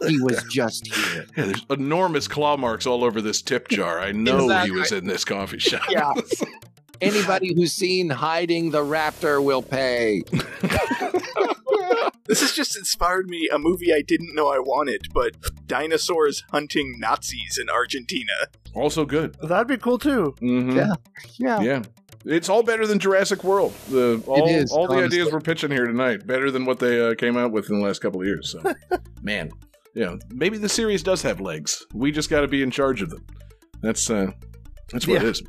He 0.08 0.20
was 0.20 0.42
just 0.50 0.88
here. 0.92 1.26
yeah, 1.36 1.44
there's 1.44 1.64
enormous 1.70 2.26
claw 2.26 2.56
marks 2.56 2.84
all 2.84 3.04
over 3.04 3.20
this 3.20 3.42
tip 3.42 3.68
jar. 3.68 4.00
I 4.00 4.10
know 4.10 4.48
he 4.64 4.72
was 4.72 4.90
in 4.90 5.06
this 5.06 5.24
coffee 5.24 5.60
shop. 5.60 5.82
Yeah. 5.88 6.10
Anybody 7.00 7.54
who's 7.54 7.72
seen 7.72 8.10
hiding 8.10 8.70
the 8.72 8.82
raptor 8.82 9.42
will 9.42 9.62
pay. 9.62 10.22
This 12.26 12.40
has 12.40 12.52
just 12.52 12.76
inspired 12.76 13.28
me 13.28 13.48
a 13.52 13.58
movie 13.58 13.92
I 13.92 14.02
didn't 14.02 14.34
know 14.34 14.48
I 14.48 14.58
wanted, 14.58 15.08
but 15.12 15.32
dinosaurs 15.66 16.44
hunting 16.52 16.96
Nazis 16.98 17.58
in 17.60 17.68
Argentina. 17.68 18.32
also 18.74 19.04
good. 19.04 19.36
That'd 19.42 19.66
be 19.68 19.76
cool 19.76 19.98
too. 19.98 20.34
Mhm. 20.40 20.74
Yeah. 20.76 20.94
Yeah. 21.38 21.60
Yeah. 21.60 21.82
It's 22.24 22.48
all 22.48 22.62
better 22.62 22.86
than 22.86 23.00
Jurassic 23.00 23.42
World. 23.42 23.74
The 23.90 24.22
all, 24.28 24.46
is, 24.48 24.70
all 24.70 24.86
the 24.86 24.94
honestly. 24.94 25.18
ideas 25.20 25.32
we're 25.32 25.40
pitching 25.40 25.72
here 25.72 25.86
tonight 25.86 26.24
better 26.26 26.50
than 26.52 26.64
what 26.64 26.78
they 26.78 27.04
uh, 27.04 27.14
came 27.16 27.36
out 27.36 27.50
with 27.50 27.68
in 27.68 27.80
the 27.80 27.84
last 27.84 28.00
couple 28.00 28.20
of 28.20 28.26
years. 28.28 28.50
So, 28.52 28.62
man, 29.22 29.50
yeah, 29.96 30.14
maybe 30.30 30.56
the 30.56 30.68
series 30.68 31.02
does 31.02 31.20
have 31.22 31.40
legs. 31.40 31.84
We 31.92 32.12
just 32.12 32.30
got 32.30 32.42
to 32.42 32.48
be 32.48 32.62
in 32.62 32.70
charge 32.70 33.02
of 33.02 33.10
them. 33.10 33.26
That's 33.82 34.08
uh, 34.08 34.30
that's 34.92 35.06
what 35.08 35.14
Yeah. 35.14 35.28
it 35.28 35.30
is. 35.30 35.42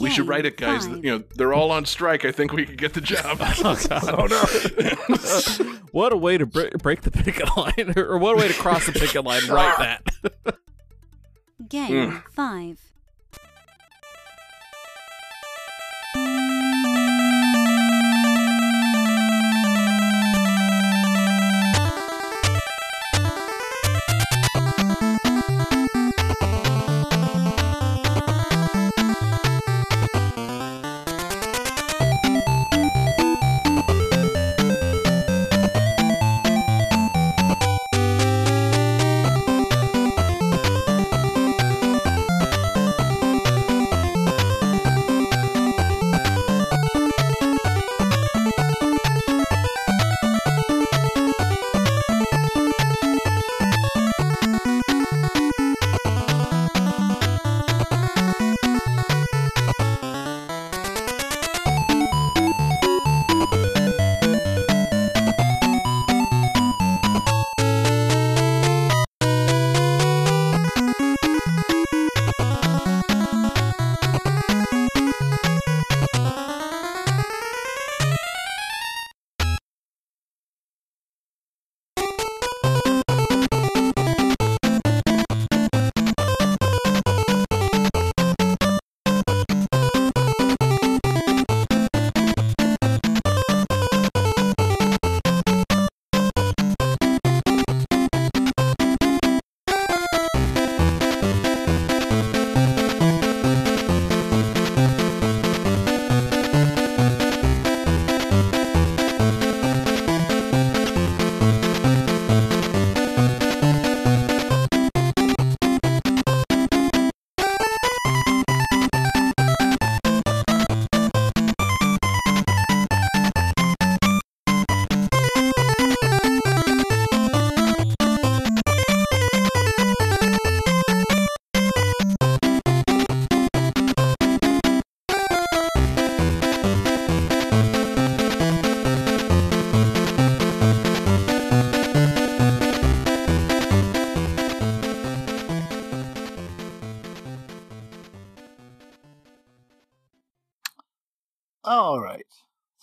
We 0.00 0.10
should 0.10 0.26
write 0.28 0.44
it, 0.46 0.56
guys. 0.56 0.86
five. 0.86 1.04
You 1.04 1.18
know, 1.18 1.24
they're 1.34 1.52
all 1.54 1.70
on 1.70 1.84
strike. 1.86 2.24
I 2.24 2.32
think 2.32 2.52
we 2.52 2.64
could 2.66 2.78
get 2.78 2.94
the 2.94 3.00
job. 3.00 3.38
Oh, 3.92 4.26
no. 4.26 5.74
what 5.92 6.12
a 6.12 6.16
way 6.16 6.36
to 6.38 6.46
break, 6.46 6.72
break 6.78 7.02
the 7.02 7.10
picket 7.10 7.48
line, 7.56 7.92
or 7.96 8.18
what 8.18 8.34
a 8.34 8.38
way 8.38 8.48
to 8.48 8.54
cross 8.54 8.86
the 8.86 8.92
picket 8.92 9.24
line. 9.24 9.46
Write 9.48 9.78
that. 9.78 10.56
Game 11.68 12.10
Mm. 12.12 12.22
5. 12.32 12.83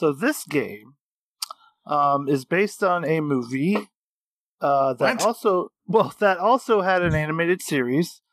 So 0.02 0.11
this 0.11 0.45
game 0.45 0.95
um, 1.86 2.28
is 2.28 2.44
based 2.44 2.82
on 2.82 3.06
a 3.06 3.22
movie 3.22 3.78
uh, 4.60 4.95
that 4.95 5.18
What? 5.18 5.22
also 5.22 5.68
well 5.86 6.11
that 6.19 6.40
also 6.40 6.82
had 6.82 7.03
an 7.03 7.14
animated 7.14 7.61
series. 7.61 8.23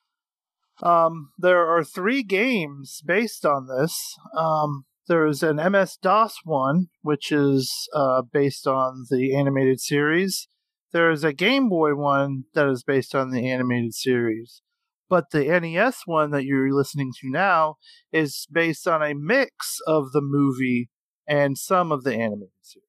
Um, 0.82 1.32
there 1.36 1.68
are 1.68 1.84
three 1.84 2.22
games 2.22 3.02
based 3.04 3.44
on 3.44 3.66
this. 3.66 4.16
Um, 4.34 4.86
there's 5.08 5.42
an 5.42 5.56
MS 5.56 5.98
DOS 6.00 6.38
one, 6.42 6.86
which 7.02 7.30
is 7.30 7.70
uh, 7.94 8.22
based 8.22 8.66
on 8.66 9.04
the 9.10 9.36
animated 9.36 9.78
series. 9.78 10.48
There's 10.94 11.22
a 11.22 11.34
Game 11.34 11.68
Boy 11.68 11.94
one 11.94 12.44
that 12.54 12.66
is 12.66 12.82
based 12.82 13.14
on 13.14 13.30
the 13.30 13.50
animated 13.50 13.92
series. 13.92 14.62
But 15.10 15.32
the 15.32 15.44
NES 15.44 16.02
one 16.06 16.30
that 16.30 16.46
you're 16.46 16.72
listening 16.72 17.12
to 17.20 17.30
now 17.30 17.74
is 18.10 18.46
based 18.50 18.88
on 18.88 19.02
a 19.02 19.14
mix 19.14 19.80
of 19.86 20.12
the 20.12 20.22
movie 20.22 20.88
and 21.28 21.58
some 21.58 21.92
of 21.92 22.04
the 22.04 22.14
animated 22.14 22.50
series. 22.62 22.87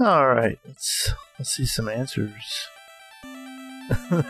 All 0.00 0.28
right, 0.28 0.58
let's 0.66 1.12
let's 1.38 1.50
see 1.50 1.66
some 1.66 1.86
answers. 1.86 2.66
All 4.10 4.22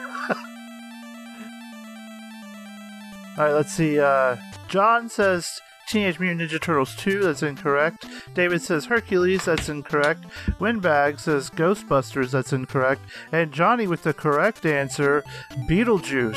right, 3.39 3.53
let's 3.53 3.73
see. 3.73 4.01
Uh, 4.01 4.37
John 4.67 5.09
says 5.09 5.61
Teenage 5.89 6.19
Mutant 6.19 6.51
Ninja 6.51 6.61
Turtles 6.61 6.97
2. 6.97 7.23
That's 7.23 7.45
incorrect. 7.45 8.05
David 8.35 8.63
says 8.63 8.87
Hercules. 8.87 9.45
That's 9.45 9.69
incorrect. 9.69 10.25
Windbag 10.59 11.21
says 11.21 11.51
Ghostbusters. 11.51 12.33
That's 12.33 12.53
incorrect. 12.53 13.03
And 13.31 13.53
Johnny 13.53 13.87
with 13.87 14.03
the 14.03 14.13
correct 14.13 14.67
answer, 14.67 15.23
Beetlejuice. 15.69 16.35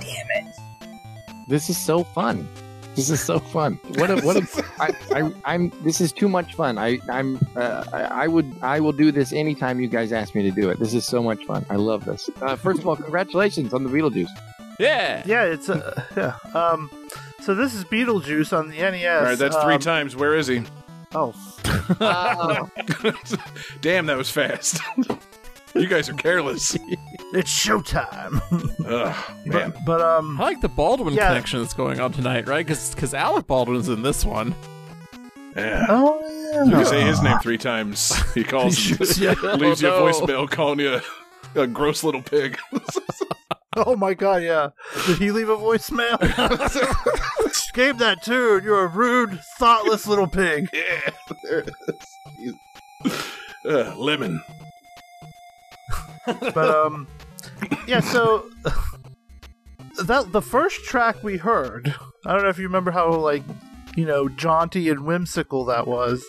Damn 0.00 0.28
it! 0.30 0.54
This 1.46 1.68
is 1.68 1.76
so 1.76 2.04
fun. 2.04 2.48
This 2.98 3.10
is 3.10 3.20
so 3.20 3.38
fun. 3.38 3.74
What 3.94 4.10
a 4.10 4.16
what 4.26 4.36
a 4.36 4.64
I, 4.80 4.90
I 5.14 5.32
I'm 5.44 5.70
this 5.84 6.00
is 6.00 6.10
too 6.12 6.28
much 6.28 6.54
fun. 6.54 6.78
I 6.78 6.98
I'm 7.08 7.38
uh, 7.54 7.84
I 7.92 8.24
I 8.24 8.26
would 8.26 8.52
I 8.60 8.80
will 8.80 8.90
do 8.92 9.12
this 9.12 9.32
anytime 9.32 9.78
you 9.80 9.86
guys 9.86 10.10
ask 10.12 10.34
me 10.34 10.42
to 10.42 10.50
do 10.50 10.68
it. 10.68 10.80
This 10.80 10.94
is 10.94 11.04
so 11.04 11.22
much 11.22 11.44
fun. 11.44 11.64
I 11.70 11.76
love 11.76 12.04
this. 12.04 12.28
Uh, 12.42 12.56
first 12.56 12.80
of 12.80 12.88
all, 12.88 12.96
congratulations 12.96 13.72
on 13.72 13.84
the 13.84 13.88
Beetlejuice. 13.90 14.28
Yeah. 14.80 15.22
Yeah, 15.26 15.44
it's 15.44 15.68
uh, 15.70 16.02
yeah. 16.16 16.34
Um, 16.60 16.90
so 17.40 17.54
this 17.54 17.72
is 17.72 17.84
Beetlejuice 17.84 18.52
on 18.56 18.68
the 18.68 18.78
NES. 18.78 19.04
All 19.06 19.22
right, 19.26 19.38
that's 19.38 19.56
three 19.62 19.74
Um, 19.74 19.80
times. 19.80 20.16
Where 20.16 20.34
is 20.34 20.48
he? 20.48 20.64
Oh, 21.14 21.32
Oh, 22.00 22.68
Damn, 23.80 24.06
that 24.06 24.16
was 24.18 24.28
fast. 24.28 24.80
you 25.78 25.86
guys 25.88 26.08
are 26.08 26.14
careless. 26.14 26.74
it's 27.32 27.50
showtime. 27.50 28.40
Ugh, 28.86 29.16
man. 29.46 29.70
but, 29.70 29.84
but 29.84 30.00
um, 30.00 30.40
I 30.40 30.44
like 30.44 30.60
the 30.60 30.68
Baldwin 30.68 31.14
Yeah. 31.14 31.28
connection 31.28 31.60
that's 31.60 31.74
going 31.74 32.00
on 32.00 32.12
tonight, 32.12 32.46
right? 32.48 32.66
Because 32.66 33.14
Alec 33.14 33.46
Baldwin's 33.46 33.88
in 33.88 34.02
this 34.02 34.24
one. 34.24 34.54
Yeah. 35.56 35.86
oh 35.88 36.20
You 36.64 36.70
yeah. 36.70 36.76
can 36.76 36.86
say 36.86 37.02
his 37.02 37.20
name 37.22 37.38
three 37.40 37.58
times. 37.58 38.14
He 38.32 38.44
calls, 38.44 38.90
Yeah. 39.20 39.34
leaves 39.54 39.82
you 39.82 39.88
a 39.88 39.92
Oh, 39.94 40.06
no. 40.06 40.12
voicemail 40.12 40.50
calling 40.50 40.80
you 40.80 41.00
a, 41.56 41.60
a 41.62 41.66
gross 41.66 42.02
little 42.04 42.22
pig. 42.22 42.58
Oh 43.76 43.94
my 43.94 44.12
god, 44.12 44.42
yeah. 44.42 44.70
Did 45.06 45.18
he 45.18 45.30
leave 45.30 45.50
a 45.50 45.56
voicemail? 45.56 46.18
Escape 47.46 47.98
that 47.98 48.22
tune. 48.24 48.64
You're 48.64 48.84
a 48.84 48.88
rude, 48.88 49.38
thoughtless 49.56 50.04
little 50.08 50.26
pig. 50.26 50.68
yeah, 50.72 51.10
there 51.44 51.58
it 51.60 51.70
is. 53.04 53.14
Uh, 53.64 53.94
lemon. 53.96 54.42
But 56.26 56.70
um, 56.70 57.06
yeah. 57.86 58.00
So 58.00 58.50
that 60.04 60.32
the 60.32 60.42
first 60.42 60.84
track 60.84 61.22
we 61.22 61.36
heard. 61.36 61.94
I 62.26 62.32
don't 62.34 62.42
know 62.42 62.48
if 62.48 62.58
you 62.58 62.64
remember 62.64 62.90
how 62.90 63.12
like 63.14 63.42
you 63.96 64.04
know 64.04 64.28
jaunty 64.28 64.88
and 64.90 65.04
whimsical 65.04 65.64
that 65.66 65.86
was. 65.86 66.24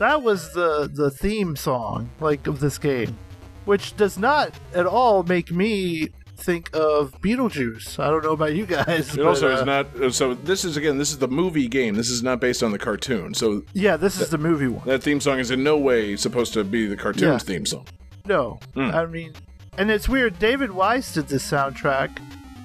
That 0.00 0.22
was 0.22 0.52
the 0.54 0.90
the 0.92 1.10
theme 1.10 1.54
song 1.56 2.10
like 2.20 2.46
of 2.46 2.60
this 2.60 2.78
game, 2.78 3.16
which 3.64 3.96
does 3.96 4.18
not 4.18 4.50
at 4.74 4.86
all 4.86 5.22
make 5.22 5.50
me 5.52 6.08
think 6.36 6.68
of 6.74 7.12
Beetlejuice. 7.22 8.00
I 8.00 8.10
don't 8.10 8.24
know 8.24 8.32
about 8.32 8.54
you 8.56 8.66
guys. 8.66 9.10
It 9.14 9.18
but, 9.18 9.26
also 9.26 9.54
uh, 9.54 9.58
is 9.60 9.64
not. 9.64 9.86
uh, 10.02 10.10
So 10.10 10.34
this 10.34 10.64
is 10.64 10.76
again. 10.76 10.98
This 10.98 11.10
is 11.12 11.18
the 11.18 11.28
movie 11.28 11.68
game. 11.68 11.94
This 11.94 12.10
is 12.10 12.22
not 12.24 12.40
based 12.40 12.62
on 12.64 12.72
the 12.72 12.78
cartoon. 12.78 13.34
So 13.34 13.62
Yeah, 13.72 13.96
this 13.96 14.20
is 14.20 14.30
the 14.30 14.38
movie 14.38 14.66
one. 14.66 14.86
that 14.88 15.02
theme 15.04 15.20
song 15.20 15.38
is 15.38 15.52
in 15.52 15.62
no 15.62 15.78
way 15.78 16.16
supposed 16.16 16.52
to 16.54 16.64
be 16.64 16.86
the 16.88 16.96
cartoon's 16.96 17.22
Yeah. 17.22 17.38
theme 17.38 17.64
song. 17.64 17.86
No, 18.26 18.58
Hmm. 18.74 18.90
I 18.92 19.04
mean, 19.06 19.32
and 19.76 19.90
it's 19.90 20.08
weird. 20.08 20.38
David 20.38 20.70
Wise 20.70 21.12
did 21.12 21.28
this 21.28 21.48
soundtrack, 21.50 22.10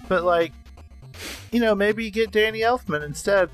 but 0.08 0.24
like, 0.24 0.54
you 1.52 1.60
know, 1.60 1.76
maybe 1.76 2.06
you 2.06 2.12
get 2.12 2.32
Danny 2.32 2.60
Elfman 2.62 3.04
instead. 3.04 3.50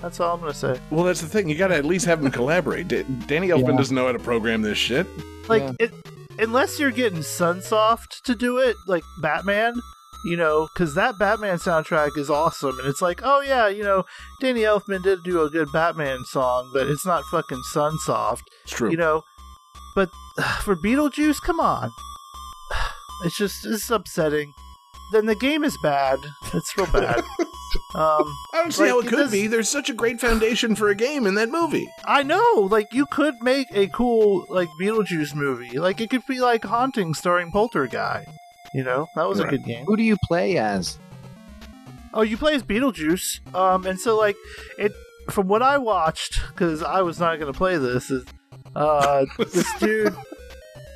That's 0.00 0.20
all 0.20 0.34
I'm 0.34 0.40
gonna 0.40 0.54
say. 0.54 0.80
Well, 0.90 1.04
that's 1.04 1.20
the 1.20 1.26
thing. 1.28 1.48
You 1.50 1.56
got 1.58 1.68
to 1.68 1.74
at 1.76 1.84
least 1.84 2.06
have 2.06 2.22
them 2.22 2.32
collaborate. 2.32 2.88
Da- 2.88 3.02
Danny 3.26 3.48
Elfman 3.48 3.72
Yeah. 3.72 3.76
doesn't 3.76 3.94
know 3.94 4.06
how 4.06 4.12
to 4.12 4.18
program 4.18 4.62
this 4.62 4.78
shit. 4.78 5.06
Like, 5.48 5.62
Yeah. 5.62 5.72
it 5.86 5.92
unless 6.38 6.80
you're 6.80 6.90
getting 6.90 7.18
Sunsoft 7.18 8.22
to 8.24 8.34
do 8.34 8.56
it, 8.58 8.76
like 8.86 9.02
Batman. 9.20 9.74
You 10.24 10.36
know, 10.36 10.68
because 10.74 10.94
that 10.96 11.18
Batman 11.18 11.56
soundtrack 11.58 12.16
is 12.18 12.28
awesome, 12.30 12.78
and 12.78 12.86
it's 12.88 13.00
like, 13.02 13.20
oh 13.24 13.40
yeah, 13.40 13.68
you 13.68 13.82
know, 13.82 14.04
Danny 14.40 14.60
Elfman 14.62 15.02
did 15.02 15.22
do 15.24 15.42
a 15.42 15.48
good 15.50 15.68
Batman 15.72 16.24
song, 16.26 16.70
but 16.74 16.86
it's 16.88 17.04
not 17.06 17.24
fucking 17.30 17.62
Sunsoft. 17.74 18.42
It's 18.64 18.72
true. 18.72 18.90
you 18.90 18.96
know 18.96 19.22
but 19.96 20.08
for 20.62 20.76
beetlejuice 20.76 21.40
come 21.42 21.60
on 21.60 21.90
it's 23.24 23.36
just 23.36 23.66
it's 23.66 23.90
upsetting 23.90 24.52
then 25.12 25.26
the 25.26 25.34
game 25.34 25.64
is 25.64 25.76
bad 25.82 26.18
it's 26.54 26.76
real 26.76 26.86
bad 26.86 27.18
um 27.94 28.24
I 28.52 28.62
don't 28.62 28.72
see 28.72 28.82
like, 28.82 28.90
how 28.90 28.98
it 29.00 29.06
it 29.06 29.08
could 29.08 29.16
does- 29.16 29.30
be. 29.32 29.46
There's 29.46 29.68
such 29.68 29.90
a 29.90 29.94
great 29.94 30.20
foundation 30.20 30.74
for 30.74 30.88
a 30.88 30.94
game 30.94 31.26
in 31.26 31.34
that 31.34 31.48
movie. 31.50 31.88
i 32.04 32.22
know 32.22 32.68
like 32.70 32.86
you 32.92 33.06
could 33.10 33.34
make 33.42 33.66
a 33.72 33.88
cool 33.88 34.46
like 34.48 34.68
beetlejuice 34.80 35.34
movie 35.34 35.78
like 35.78 36.00
it 36.00 36.10
could 36.10 36.26
be 36.28 36.40
like 36.40 36.64
haunting 36.64 37.14
starring 37.14 37.50
poltergeist 37.50 38.28
you 38.74 38.84
know 38.84 39.06
that 39.16 39.28
was 39.28 39.38
Right. 39.40 39.48
a 39.48 39.50
good 39.56 39.64
game 39.66 39.84
who 39.86 39.96
do 39.96 40.02
you 40.02 40.16
play 40.28 40.56
as? 40.58 40.98
Oh, 42.12 42.22
you 42.22 42.36
play 42.36 42.54
as 42.54 42.64
Beetlejuice. 42.64 43.54
Um, 43.54 43.86
and 43.86 43.98
so 44.00 44.18
like 44.18 44.34
it 44.78 44.90
from 45.30 45.46
what 45.46 45.62
I 45.62 45.78
watched, 45.78 46.40
because 46.48 46.82
I 46.82 47.02
was 47.02 47.20
not 47.20 47.38
going 47.38 47.52
to 47.52 47.56
play 47.56 47.78
this. 47.78 48.10
Is 48.10 48.24
uh, 48.76 49.26
this 49.38 49.72
dude? 49.78 50.14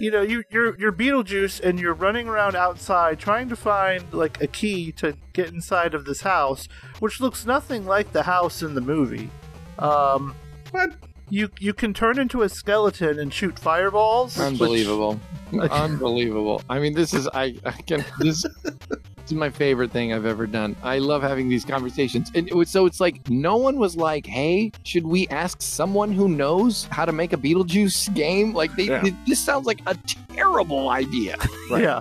You 0.00 0.10
know, 0.10 0.22
you 0.22 0.42
you're 0.50 0.76
you're 0.78 0.92
Beetlejuice, 0.92 1.60
and 1.60 1.78
you're 1.78 1.94
running 1.94 2.26
around 2.28 2.56
outside 2.56 3.18
trying 3.18 3.48
to 3.48 3.56
find 3.56 4.04
like 4.12 4.42
a 4.42 4.46
key 4.46 4.92
to 4.92 5.16
get 5.32 5.52
inside 5.52 5.94
of 5.94 6.04
this 6.04 6.20
house, 6.22 6.68
which 6.98 7.20
looks 7.20 7.46
nothing 7.46 7.86
like 7.86 8.12
the 8.12 8.24
house 8.24 8.62
in 8.62 8.74
the 8.74 8.80
movie. 8.80 9.30
Um, 9.78 10.34
What? 10.72 10.92
You 11.30 11.48
you 11.58 11.72
can 11.72 11.94
turn 11.94 12.18
into 12.18 12.42
a 12.42 12.48
skeleton 12.48 13.18
and 13.18 13.32
shoot 13.32 13.58
fireballs. 13.58 14.36
which- 14.36 14.46
Unbelievable. 14.46 15.20
Unbelievable. 15.70 16.62
I 16.68 16.78
mean, 16.78 16.94
this 16.94 17.14
is 17.14 17.28
I, 17.32 17.54
I 17.64 17.72
can 17.72 18.04
this, 18.18 18.42
this 18.42 19.26
is 19.26 19.32
my 19.32 19.50
favorite 19.50 19.90
thing 19.92 20.12
I've 20.12 20.26
ever 20.26 20.46
done. 20.46 20.74
I 20.82 20.98
love 20.98 21.22
having 21.22 21.48
these 21.48 21.64
conversations. 21.64 22.30
And 22.34 22.48
it 22.48 22.54
was, 22.54 22.68
so 22.70 22.86
it's 22.86 22.98
like 23.00 23.28
no 23.30 23.56
one 23.56 23.76
was 23.78 23.96
like, 23.96 24.26
"Hey, 24.26 24.72
should 24.82 25.06
we 25.06 25.28
ask 25.28 25.62
someone 25.62 26.12
who 26.12 26.28
knows 26.28 26.84
how 26.90 27.04
to 27.04 27.12
make 27.12 27.32
a 27.32 27.36
Beetlejuice 27.36 28.12
game?" 28.14 28.52
Like 28.52 28.74
they, 28.76 28.84
Yeah. 28.88 29.04
it- 29.06 29.14
this 29.26 29.44
sounds 29.44 29.66
like 29.66 29.80
a 29.86 29.96
terrible 30.34 30.88
idea. 30.90 31.36
yeah, 31.70 32.00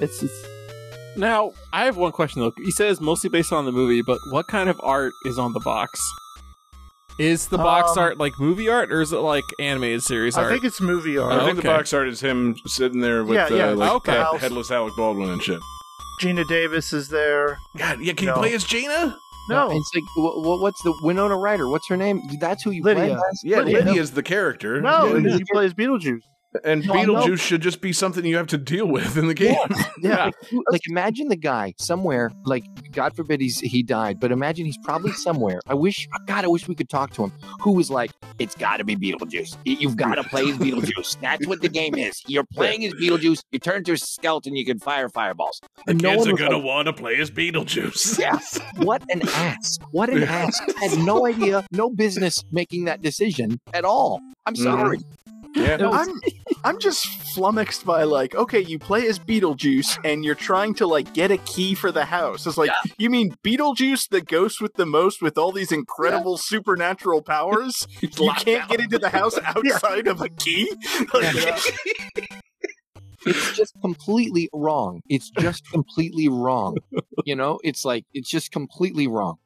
it's, 0.00 0.22
it's 0.22 0.46
Now, 1.16 1.52
I 1.74 1.84
have 1.84 1.96
one 1.98 2.12
question 2.12 2.40
though. 2.40 2.52
He 2.64 2.70
says 2.70 3.00
mostly 3.00 3.28
based 3.28 3.52
on 3.52 3.66
the 3.66 3.72
movie, 3.72 4.00
but 4.02 4.18
what 4.30 4.46
kind 4.48 4.68
of 4.70 4.80
art 4.82 5.12
is 5.26 5.38
on 5.38 5.52
the 5.52 5.60
box? 5.60 6.00
Is 7.22 7.46
the 7.48 7.56
box 7.58 7.92
Um, 7.92 7.98
art 8.02 8.18
like 8.18 8.38
movie 8.40 8.68
art, 8.68 8.90
or 8.92 9.00
is 9.00 9.12
it 9.12 9.18
like 9.18 9.44
animated 9.58 10.02
series 10.02 10.36
I 10.36 10.42
art? 10.42 10.52
think 10.52 10.64
it's 10.64 10.80
movie 10.80 11.16
art. 11.18 11.32
I 11.32 11.44
think 11.44 11.56
the 11.62 11.68
okay. 11.68 11.68
box 11.78 11.92
art 11.92 12.08
is 12.08 12.20
him 12.20 12.56
sitting 12.66 13.00
there 13.00 13.22
with 13.24 13.36
Yeah, 13.36 13.48
yeah, 13.48 13.68
uh, 13.70 13.74
like 13.76 13.92
okay. 13.92 14.16
uh, 14.18 14.36
headless 14.38 14.70
Alec 14.70 14.94
Baldwin 14.96 15.30
and 15.30 15.42
shit. 15.42 15.60
Geena 16.20 16.46
Davis 16.48 16.92
is 16.92 17.08
there. 17.08 17.58
God, 17.76 18.00
yeah, 18.00 18.12
can 18.14 18.26
No. 18.26 18.34
you 18.34 18.40
play 18.40 18.54
as 18.54 18.64
Geena? 18.64 19.14
No, 19.48 19.70
it's 19.70 19.90
like 19.94 20.04
wh- 20.16 20.38
wh- 20.42 20.62
what's 20.62 20.80
the 20.82 20.94
Winona 21.02 21.36
Ryder? 21.36 21.68
What's 21.68 21.88
her 21.88 21.96
name? 21.96 22.20
That's 22.40 22.62
who 22.62 22.70
you 22.70 22.82
play 22.82 22.94
Lydia. 22.94 23.14
as. 23.16 23.40
Yeah, 23.44 23.58
Lydia. 23.60 23.84
Lydia's 23.84 24.10
the 24.12 24.22
character. 24.22 24.80
no, 24.80 25.16
Yeah. 25.16 25.36
he 25.36 25.44
plays 25.52 25.74
Beetlejuice. 25.74 26.20
And 26.64 26.86
No, 26.86 26.94
I 26.94 27.04
know. 27.04 27.14
Beetlejuice 27.14 27.40
should 27.40 27.62
just 27.62 27.80
be 27.80 27.92
something 27.92 28.24
you 28.24 28.36
have 28.36 28.46
to 28.48 28.58
deal 28.58 28.86
with 28.86 29.16
in 29.16 29.26
the 29.26 29.34
game. 29.34 29.56
Yeah. 30.02 30.24
Like, 30.26 30.34
who- 30.50 30.64
like 30.70 30.80
imagine 30.88 31.28
the 31.28 31.36
guy 31.36 31.74
somewhere, 31.78 32.32
like 32.44 32.64
God 32.90 33.14
forbid 33.14 33.40
he's 33.40 33.60
he 33.60 33.82
died, 33.84 34.18
but 34.18 34.32
imagine 34.32 34.66
he's 34.66 34.78
probably 34.78 35.12
somewhere. 35.26 35.60
I 35.68 35.74
wish 35.74 36.08
God, 36.26 36.44
I 36.44 36.48
wish 36.48 36.66
we 36.66 36.74
could 36.74 36.88
talk 36.88 37.12
to 37.12 37.22
him. 37.24 37.32
Who 37.60 37.72
was 37.72 37.88
like, 37.90 38.10
it's 38.40 38.54
gotta 38.56 38.82
be 38.84 38.96
Beetlejuice. 38.96 39.56
You've 39.64 39.96
gotta 39.96 40.24
play 40.24 40.42
as 40.50 40.58
Beetlejuice. 40.58 41.20
That's 41.20 41.46
what 41.46 41.60
the 41.62 41.68
game 41.68 41.94
is. 41.94 42.20
You're 42.26 42.44
playing 42.52 42.84
as 42.84 42.94
Beetlejuice, 42.94 43.42
you 43.52 43.58
turn 43.60 43.76
into 43.78 43.92
a 43.92 43.96
skeleton, 43.96 44.56
you 44.56 44.64
can 44.66 44.78
fire 44.80 45.08
fireballs. 45.08 45.60
The 45.86 45.92
And 45.92 46.02
no 46.02 46.10
kids 46.16 46.20
one 46.26 46.34
are 46.34 46.36
gonna 46.36 46.56
like, 46.56 46.64
want 46.64 46.86
to 46.86 46.92
play 46.92 47.18
as 47.20 47.30
Beetlejuice. 47.30 48.18
yeah. 48.18 48.38
What 48.84 49.02
an 49.10 49.22
ass. 49.28 49.78
What 49.92 50.08
an 50.10 50.24
ass. 50.24 50.60
Had 50.80 50.98
no 50.98 51.26
idea, 51.26 51.64
no 51.70 51.90
business 51.90 52.42
making 52.50 52.86
that 52.86 53.02
decision 53.02 53.60
at 53.72 53.84
all. 53.84 54.20
I'm 54.46 54.54
Mhm. 54.54 54.62
sorry. 54.64 54.98
Yeah. 55.54 55.78
I'm 55.90 56.20
I'm 56.64 56.78
just 56.78 57.06
flummoxed 57.34 57.84
by 57.84 58.04
like, 58.04 58.34
okay, 58.34 58.60
you 58.60 58.78
play 58.78 59.06
as 59.08 59.18
Beetlejuice 59.18 59.98
and 60.04 60.24
you're 60.24 60.34
trying 60.34 60.74
to 60.74 60.86
like 60.86 61.12
get 61.12 61.30
a 61.30 61.38
key 61.38 61.74
for 61.74 61.90
the 61.90 62.04
house. 62.04 62.46
It's 62.46 62.56
like, 62.56 62.70
you 62.98 63.10
mean 63.10 63.36
Beetlejuice, 63.44 64.08
the 64.08 64.20
ghost 64.20 64.60
with 64.60 64.74
the 64.74 64.86
most, 64.86 65.20
with 65.20 65.36
all 65.36 65.52
these 65.52 65.72
incredible 65.72 66.38
supernatural 66.38 67.22
powers? 67.22 67.86
you 68.00 68.08
can't 68.38 68.64
out. 68.64 68.70
get 68.70 68.80
into 68.80 68.98
the 68.98 69.10
house 69.10 69.38
outside 69.44 70.06
of 70.06 70.20
a 70.20 70.28
key? 70.28 70.72
Like, 71.12 71.58
it's 73.26 73.56
just 73.56 73.74
completely 73.80 74.48
wrong. 74.52 75.02
It's 75.08 75.30
just 75.30 75.68
completely 75.70 76.28
wrong. 76.28 76.76
You 77.24 77.36
know, 77.36 77.58
it's 77.62 77.84
like 77.84 78.04
it's 78.12 78.30
just 78.30 78.50
completely 78.50 79.06
wrong. 79.06 79.36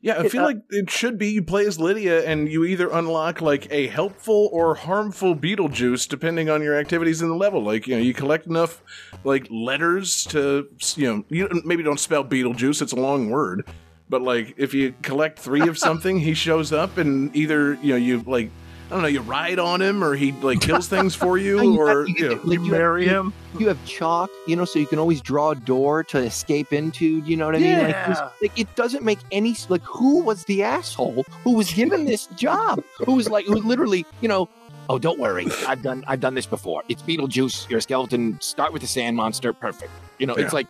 Yeah, 0.00 0.20
I 0.20 0.28
feel 0.28 0.42
uh, 0.42 0.46
like 0.46 0.58
it 0.70 0.90
should 0.90 1.18
be 1.18 1.28
you 1.28 1.42
play 1.42 1.66
as 1.66 1.78
Lydia 1.78 2.24
and 2.24 2.48
you 2.48 2.64
either 2.64 2.88
unlock 2.90 3.40
like 3.40 3.70
a 3.70 3.88
helpful 3.88 4.48
or 4.52 4.74
harmful 4.74 5.34
Beetlejuice 5.34 6.08
depending 6.08 6.48
on 6.48 6.62
your 6.62 6.78
activities 6.78 7.20
in 7.20 7.28
the 7.28 7.34
level. 7.34 7.62
Like, 7.62 7.86
you 7.86 7.96
know, 7.96 8.02
you 8.02 8.14
collect 8.14 8.46
enough 8.46 8.82
like 9.24 9.46
letters 9.50 10.24
to, 10.26 10.68
you 10.96 11.06
know, 11.06 11.24
you 11.28 11.48
maybe 11.64 11.82
don't 11.82 12.00
spell 12.00 12.24
Beetlejuice, 12.24 12.80
it's 12.80 12.92
a 12.92 12.96
long 12.96 13.30
word. 13.30 13.68
But 14.08 14.22
like 14.22 14.54
if 14.56 14.72
you 14.72 14.94
collect 15.02 15.38
3 15.38 15.68
of 15.68 15.78
something, 15.86 16.20
he 16.20 16.34
shows 16.34 16.72
up 16.72 16.98
and 16.98 17.34
either, 17.34 17.74
you 17.74 17.90
know, 17.90 17.96
you 17.96 18.20
like 18.20 18.50
don't 18.92 19.02
know, 19.02 19.08
you 19.08 19.20
ride 19.22 19.58
on 19.58 19.80
him, 19.82 20.02
or 20.04 20.14
he 20.14 20.32
like 20.32 20.60
kills 20.60 20.86
things 20.88 21.14
for 21.14 21.38
you, 21.38 21.60
You 21.74 21.80
or 21.80 22.06
you 22.08 22.28
know, 22.28 22.40
like, 22.44 22.58
You 22.58 22.60
have- 22.64 22.70
marry 22.70 23.06
him. 23.06 23.32
you 23.58 23.68
have 23.68 23.84
chalk, 23.84 24.30
you 24.46 24.54
know, 24.56 24.64
so 24.64 24.78
you 24.78 24.86
can 24.86 24.98
always 24.98 25.20
draw 25.20 25.50
a 25.50 25.54
door 25.54 26.04
to 26.04 26.18
escape 26.18 26.72
into. 26.72 27.04
You 27.24 27.36
know 27.36 27.46
what 27.46 27.56
I 27.56 27.58
mean? 27.58 27.78
Like, 27.78 27.88
Yeah. 27.90 28.08
this- 28.08 28.20
like, 28.40 28.58
it 28.58 28.74
doesn't 28.76 29.04
make 29.04 29.18
any 29.30 29.56
like 29.68 29.82
who 29.82 30.20
was 30.22 30.44
the 30.44 30.62
asshole 30.62 31.24
who 31.44 31.54
was 31.54 31.72
given 31.72 32.04
this 32.04 32.26
job? 32.36 32.82
Who 33.04 33.14
was 33.14 33.28
like 33.28 33.46
who 33.46 33.56
literally, 33.56 34.04
you 34.20 34.28
know, 34.28 34.48
oh 34.88 34.98
don't 34.98 35.18
worry, 35.18 35.46
I've 35.66 35.82
done 35.82 36.04
I've 36.06 36.20
done 36.20 36.34
this 36.34 36.46
before. 36.46 36.82
It's 36.88 37.02
Beetlejuice. 37.02 37.68
You're 37.70 37.78
a 37.78 37.82
skeleton. 37.82 38.38
Start 38.40 38.72
with 38.72 38.82
the 38.82 38.88
sand 38.88 39.16
monster. 39.16 39.52
Perfect. 39.52 39.90
You 40.18 40.26
know, 40.26 40.34
it's 40.34 40.52
like 40.52 40.66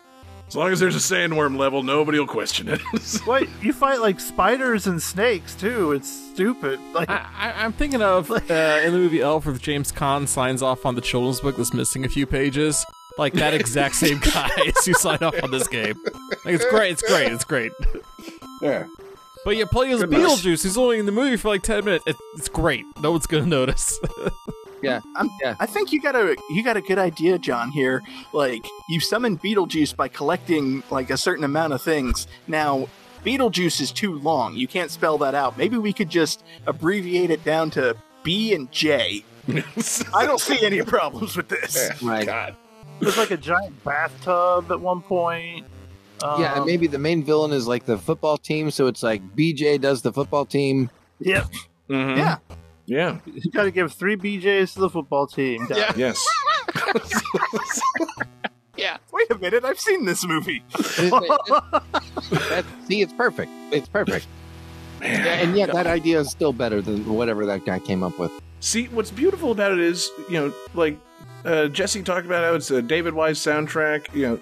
as 0.48 0.56
long 0.56 0.70
as 0.70 0.80
there's 0.80 0.96
a 0.96 0.98
sandworm 0.98 1.56
level, 1.56 1.82
nobody 1.82 2.18
will 2.18 2.26
question 2.26 2.68
it. 2.68 2.80
Wait, 3.26 3.48
you 3.60 3.72
fight 3.72 4.00
like 4.00 4.20
spiders 4.20 4.86
and 4.86 5.00
snakes 5.02 5.54
too. 5.54 5.92
It's 5.92 6.10
stupid. 6.32 6.78
Like 6.92 7.08
I, 7.08 7.26
I, 7.36 7.64
I'm 7.64 7.72
thinking 7.72 8.02
of 8.02 8.30
uh, 8.30 8.34
in 8.36 8.92
the 8.92 8.98
movie 8.98 9.20
Elf, 9.22 9.46
where 9.46 9.54
James 9.56 9.90
Caan 9.92 10.28
signs 10.28 10.62
off 10.62 10.84
on 10.84 10.94
the 10.94 11.00
children's 11.00 11.40
book 11.40 11.56
that's 11.56 11.72
missing 11.72 12.04
a 12.04 12.08
few 12.08 12.26
pages. 12.26 12.84
Like 13.18 13.34
that 13.34 13.54
exact 13.54 13.94
same 13.96 14.18
guy 14.34 14.50
is 14.66 14.84
who 14.84 14.94
signed 14.94 15.22
off 15.22 15.34
on 15.42 15.50
this 15.50 15.68
game. 15.68 15.94
Like 16.44 16.54
it's 16.54 16.66
great. 16.66 16.92
It's 16.92 17.02
great. 17.02 17.32
It's 17.32 17.44
great. 17.44 17.72
yeah. 18.60 18.86
But 19.44 19.56
you 19.56 19.66
play 19.66 19.90
as 19.90 20.00
Goodness. 20.00 20.40
Beetlejuice, 20.40 20.62
who's 20.62 20.78
only 20.78 20.98
in 20.98 21.06
the 21.06 21.12
movie 21.12 21.36
for 21.36 21.48
like 21.48 21.62
ten 21.62 21.84
minutes. 21.84 22.04
It, 22.06 22.16
it's 22.36 22.48
great. 22.48 22.84
No 23.00 23.10
one's 23.10 23.26
gonna 23.26 23.46
notice. 23.46 23.98
I'm, 25.16 25.30
Yeah. 25.42 25.54
I 25.60 25.66
think 25.66 25.92
you 25.92 26.00
got 26.00 26.14
a 26.16 26.36
you 26.50 26.62
got 26.62 26.76
a 26.76 26.80
good 26.82 26.98
idea, 26.98 27.38
John. 27.38 27.70
Here, 27.70 28.02
like 28.32 28.64
you 28.88 29.00
summon 29.00 29.38
Beetlejuice 29.38 29.94
by 29.96 30.08
collecting 30.08 30.82
like 30.90 31.10
a 31.10 31.16
certain 31.16 31.44
amount 31.44 31.72
of 31.72 31.82
things. 31.82 32.26
Now, 32.48 32.88
Beetlejuice 33.24 33.80
is 33.80 33.92
too 33.92 34.18
long. 34.18 34.56
You 34.56 34.66
can't 34.66 34.90
spell 34.90 35.18
that 35.18 35.34
out. 35.34 35.56
Maybe 35.56 35.76
we 35.78 35.92
could 35.92 36.10
just 36.10 36.42
abbreviate 36.66 37.30
it 37.30 37.44
down 37.44 37.70
to 37.72 37.96
B 38.22 38.54
and 38.54 38.70
J. 38.72 39.24
I 40.14 40.26
don't 40.26 40.40
see 40.40 40.64
any 40.64 40.82
problems 40.82 41.36
with 41.36 41.48
this. 41.48 41.90
right. 42.02 42.26
God. 42.26 42.56
there's 43.00 43.16
like 43.18 43.30
a 43.32 43.36
giant 43.36 43.82
bathtub 43.84 44.70
at 44.70 44.80
one 44.80 45.00
point. 45.02 45.66
Yeah, 46.22 46.52
and 46.52 46.60
Um, 46.60 46.66
maybe 46.66 46.86
the 46.86 46.98
main 47.00 47.24
villain 47.24 47.50
is 47.52 47.66
like 47.66 47.84
the 47.84 47.98
football 47.98 48.38
team, 48.38 48.70
so 48.70 48.86
it's 48.86 49.02
like 49.02 49.20
BJ 49.36 49.80
does 49.80 50.02
the 50.02 50.12
football 50.12 50.44
team. 50.46 50.88
Yep. 51.18 51.46
Mhm. 51.90 52.16
Yeah. 52.16 52.36
Yeah. 52.86 53.18
You 53.26 53.50
got 53.52 53.64
to 53.64 53.70
give 53.70 53.92
three 53.92 54.16
BJs 54.16 54.74
to 54.74 54.80
the 54.80 54.90
football 54.90 55.26
team. 55.26 55.66
guys. 55.66 55.96
Yes. 55.96 56.26
Yeah. 58.76 58.96
Wait 59.12 59.30
a 59.30 59.38
minute, 59.38 59.64
I've 59.64 59.78
seen 59.78 60.06
this 60.06 60.26
movie. 60.26 60.62
That- 60.72 62.64
see, 62.88 63.02
it's 63.02 63.12
perfect. 63.12 63.52
It's 63.70 63.88
perfect. 63.88 64.26
Man. 65.00 65.48
And 65.48 65.56
yet 65.56 65.72
that 65.72 65.86
idea 65.86 66.20
is 66.20 66.30
still 66.30 66.52
better 66.52 66.80
than 66.80 67.04
whatever 67.14 67.44
that 67.46 67.64
guy 67.66 67.78
came 67.78 68.02
up 68.02 68.18
with. 68.18 68.32
See, 68.60 68.86
what's 68.88 69.10
beautiful 69.10 69.52
about 69.52 69.72
it 69.72 69.78
is, 69.80 70.10
you 70.28 70.34
know, 70.40 70.54
like 70.74 70.98
uh, 71.44 71.68
Jesse 71.68 72.02
talked 72.02 72.24
about 72.26 72.44
how 72.44 72.54
it's 72.54 72.70
a 72.70 72.80
David 72.80 73.14
Wise 73.14 73.38
soundtrack. 73.38 74.12
You 74.14 74.22
know, 74.22 74.40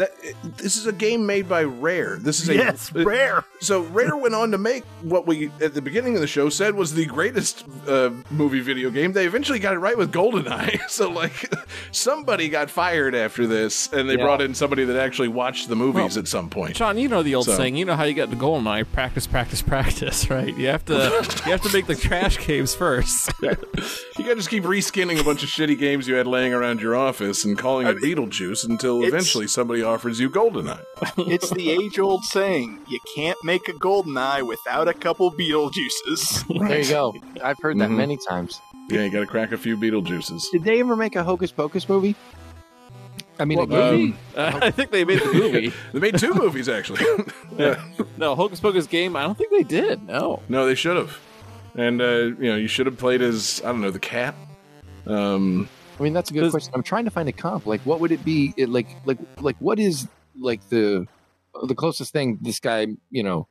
that 0.00 0.12
this 0.56 0.76
is 0.76 0.86
a 0.86 0.92
game 0.92 1.26
made 1.26 1.48
by 1.48 1.62
Rare. 1.62 2.16
This 2.16 2.40
is 2.40 2.48
a 2.48 2.54
yes, 2.54 2.92
rare. 2.92 3.44
So 3.60 3.82
Rare 3.82 4.16
went 4.16 4.34
on 4.34 4.50
to 4.50 4.58
make 4.58 4.84
what 5.02 5.26
we 5.26 5.50
at 5.60 5.74
the 5.74 5.82
beginning 5.82 6.14
of 6.14 6.20
the 6.20 6.26
show 6.26 6.48
said 6.48 6.74
was 6.74 6.94
the 6.94 7.04
greatest 7.06 7.64
uh, 7.86 8.10
movie 8.30 8.60
video 8.60 8.90
game. 8.90 9.12
They 9.12 9.26
eventually 9.26 9.58
got 9.58 9.74
it 9.74 9.78
right 9.78 9.96
with 9.96 10.12
GoldenEye. 10.12 10.80
So 10.90 11.08
like 11.10 11.52
somebody 11.92 12.48
got 12.48 12.68
fired 12.70 13.14
after 13.14 13.46
this, 13.46 13.92
and 13.92 14.08
they 14.08 14.16
Yeah. 14.16 14.24
brought 14.24 14.40
in 14.42 14.54
somebody 14.54 14.84
that 14.84 14.96
actually 14.96 15.28
watched 15.28 15.68
the 15.68 15.76
movies 15.76 16.16
at 16.16 16.26
some 16.28 16.50
point. 16.50 16.74
John, 16.76 16.98
you 16.98 17.08
know 17.08 17.22
the 17.22 17.34
old 17.36 17.46
So- 17.46 17.56
saying. 17.56 17.76
You 17.76 17.84
know 17.84 17.94
how 17.96 18.04
you 18.04 18.14
get 18.14 18.30
to 18.30 18.36
Goldeneye: 18.36 18.86
practice, 18.92 19.26
practice, 19.26 19.62
practice. 19.74 20.28
Right? 20.30 20.56
You 20.56 20.66
have 20.68 20.84
to 20.86 20.94
you 21.46 21.52
have 21.52 21.62
to 21.62 21.72
make 21.72 21.86
the 21.86 21.94
trash 21.94 22.38
caves 22.38 22.74
first. 22.74 23.30
You 23.42 23.50
got 23.50 24.30
to 24.30 24.34
just 24.36 24.50
keep 24.50 24.64
reskinning 24.64 25.20
a 25.20 25.24
bunch 25.24 25.42
of 25.42 25.48
shitty 25.48 25.78
games 25.78 26.08
you 26.08 26.14
had 26.16 26.26
laying 26.26 26.52
around 26.52 26.80
your 26.80 26.96
office 26.96 27.44
and 27.44 27.56
calling 27.56 27.86
it 27.86 27.96
Beetlejuice 27.98 28.68
until 28.68 29.02
eventually 29.04 29.46
somebody 29.46 29.82
offers 29.90 30.18
you 30.20 30.30
GoldenEye. 30.30 30.80
It's 31.34 31.50
the 31.50 31.70
age 31.70 31.98
old 31.98 32.24
saying: 32.24 32.78
you 32.88 33.00
can't 33.14 33.38
make 33.44 33.68
a 33.68 33.72
golden 33.74 34.16
eye 34.16 34.42
without 34.42 34.88
a 34.88 34.94
couple 34.94 35.30
Beetlejuices. 35.32 36.44
There 36.68 36.80
you 36.80 36.88
go. 36.88 37.14
I've 37.42 37.58
heard 37.60 37.78
that 37.80 37.90
Mhm. 37.90 37.96
many 37.96 38.18
times. 38.28 38.60
Yeah, 38.88 39.04
you 39.04 39.10
got 39.10 39.20
to 39.20 39.26
crack 39.26 39.52
a 39.52 39.58
few 39.58 39.76
Beetlejuices. 39.76 40.42
Did 40.52 40.64
they 40.64 40.80
ever 40.80 40.96
make 40.96 41.14
a 41.16 41.22
Hocus 41.22 41.52
Pocus 41.52 41.88
movie? 41.88 42.14
I 43.38 43.44
mean, 43.46 43.58
What 43.58 43.64
a 43.64 43.72
game? 43.72 44.00
movie? 44.00 44.16
Uh, 44.36 44.58
I 44.68 44.70
think 44.70 44.90
they 44.90 45.04
made 45.04 45.20
the 45.20 45.32
movie. 45.32 45.72
They 45.92 45.98
made 46.00 46.18
two 46.18 46.34
movies 46.34 46.68
actually. 46.68 47.04
yeah. 47.56 47.82
No, 48.16 48.34
Hocus 48.34 48.60
Pocus 48.60 48.86
game. 48.86 49.16
I 49.16 49.22
don't 49.22 49.38
think 49.38 49.50
they 49.50 49.62
did. 49.62 50.02
No. 50.06 50.42
No, 50.48 50.66
they 50.66 50.74
should 50.74 50.96
have. 50.96 51.18
And 51.76 52.00
uh, 52.02 52.04
you 52.42 52.50
know, 52.50 52.56
you 52.56 52.68
should 52.68 52.86
have 52.86 52.98
played 52.98 53.22
as 53.22 53.62
I 53.64 53.68
don't 53.72 53.80
know 53.80 53.90
the 53.90 53.98
cat. 54.00 54.34
Um, 55.06 55.68
I 56.00 56.02
mean, 56.02 56.14
that's 56.14 56.30
a 56.30 56.32
good 56.34 56.40
Does- 56.40 56.50
question. 56.52 56.72
I'm 56.74 56.82
trying 56.82 57.04
to 57.04 57.10
find 57.10 57.28
a 57.28 57.32
comp. 57.32 57.66
Like, 57.66 57.82
what 57.82 58.00
would 58.00 58.10
it 58.10 58.24
be? 58.24 58.54
It, 58.56 58.70
like, 58.70 58.88
like, 59.04 59.18
like, 59.40 59.56
what 59.58 59.78
is 59.78 60.08
like 60.38 60.66
the 60.70 61.06
the 61.66 61.74
closest 61.74 62.12
thing 62.12 62.38
this 62.40 62.58
guy, 62.58 62.86
you 63.10 63.22
know? 63.22 63.46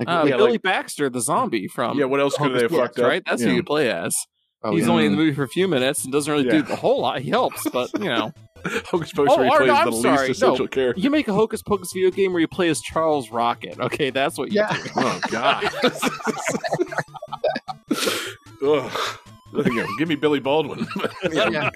Like, 0.00 0.08
Uh, 0.08 0.22
like- 0.24 0.36
Billy 0.36 0.58
Baxter, 0.58 1.08
the 1.08 1.20
zombie 1.20 1.68
from 1.68 1.98
yeah, 1.98 2.06
what 2.06 2.18
else 2.20 2.36
could 2.36 2.54
they 2.54 2.62
have 2.62 2.70
fucked 2.72 2.98
up? 2.98 3.06
right? 3.06 3.22
That's 3.24 3.40
Yeah. 3.42 3.50
who 3.50 3.54
you 3.56 3.62
play 3.62 3.90
as. 3.90 4.16
oh, 4.64 4.72
He's 4.74 4.86
yeah. 4.86 4.90
only 4.92 5.06
in 5.06 5.12
the 5.12 5.16
movie 5.18 5.32
for 5.32 5.44
a 5.44 5.48
few 5.48 5.68
minutes 5.68 6.02
and 6.04 6.12
doesn't 6.12 6.30
really 6.32 6.44
Yeah. 6.46 6.52
do 6.52 6.62
the 6.62 6.76
whole 6.76 7.00
lot. 7.02 7.20
He 7.20 7.30
helps, 7.30 7.68
but 7.70 7.90
you 7.98 8.06
know, 8.06 8.32
Hocus 8.90 9.12
Pocus 9.12 9.34
Oh, 9.36 9.38
where 9.38 9.62
he 9.62 9.66
plays 9.66 9.68
no, 9.68 9.74
the 9.74 9.80
I'm 9.80 9.90
least 9.90 10.02
sorry. 10.02 10.30
essential 10.30 10.64
No. 10.64 10.68
character. 10.68 11.00
you 11.00 11.08
make 11.10 11.28
a 11.28 11.32
Hocus 11.32 11.62
Pocus 11.62 11.92
video 11.94 12.10
game 12.10 12.32
where 12.32 12.40
you 12.40 12.48
play 12.48 12.68
as 12.68 12.80
Charles 12.80 13.30
Rocket. 13.30 13.78
Okay, 13.78 14.10
that's 14.10 14.36
what 14.36 14.50
you 14.52 14.56
Yeah. 14.60 14.76
do. 14.76 14.90
Oh 14.96 15.20
God. 15.30 15.70
Ugh. 19.56 19.66
You 19.66 19.74
know, 19.82 19.86
give 19.98 20.08
me 20.08 20.14
Billy 20.14 20.40
Baldwin, 20.40 20.86
yeah. 21.32 21.70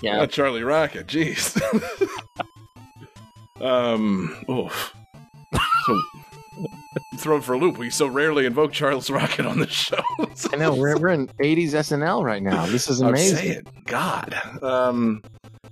yeah. 0.00 0.16
not 0.18 0.30
Charlie 0.30 0.62
Rocket. 0.62 1.06
Jeez. 1.06 1.56
um. 3.60 4.36
Oh. 4.48 4.70
So 5.86 6.02
thrown 7.18 7.40
for 7.40 7.54
a 7.54 7.58
loop. 7.58 7.78
We 7.78 7.90
so 7.90 8.06
rarely 8.06 8.46
invoke 8.46 8.72
Charles 8.72 9.10
Rocket 9.10 9.46
on 9.46 9.58
the 9.60 9.68
show. 9.68 9.98
I 10.52 10.56
know 10.56 10.74
we're 10.74 10.98
we're 10.98 11.08
in 11.08 11.28
'80s 11.40 11.70
SNL 11.70 12.24
right 12.24 12.42
now. 12.42 12.66
This 12.66 12.88
is 12.88 13.00
amazing. 13.00 13.36
say 13.36 13.48
it. 13.50 13.68
God. 13.86 14.34
Um, 14.62 15.22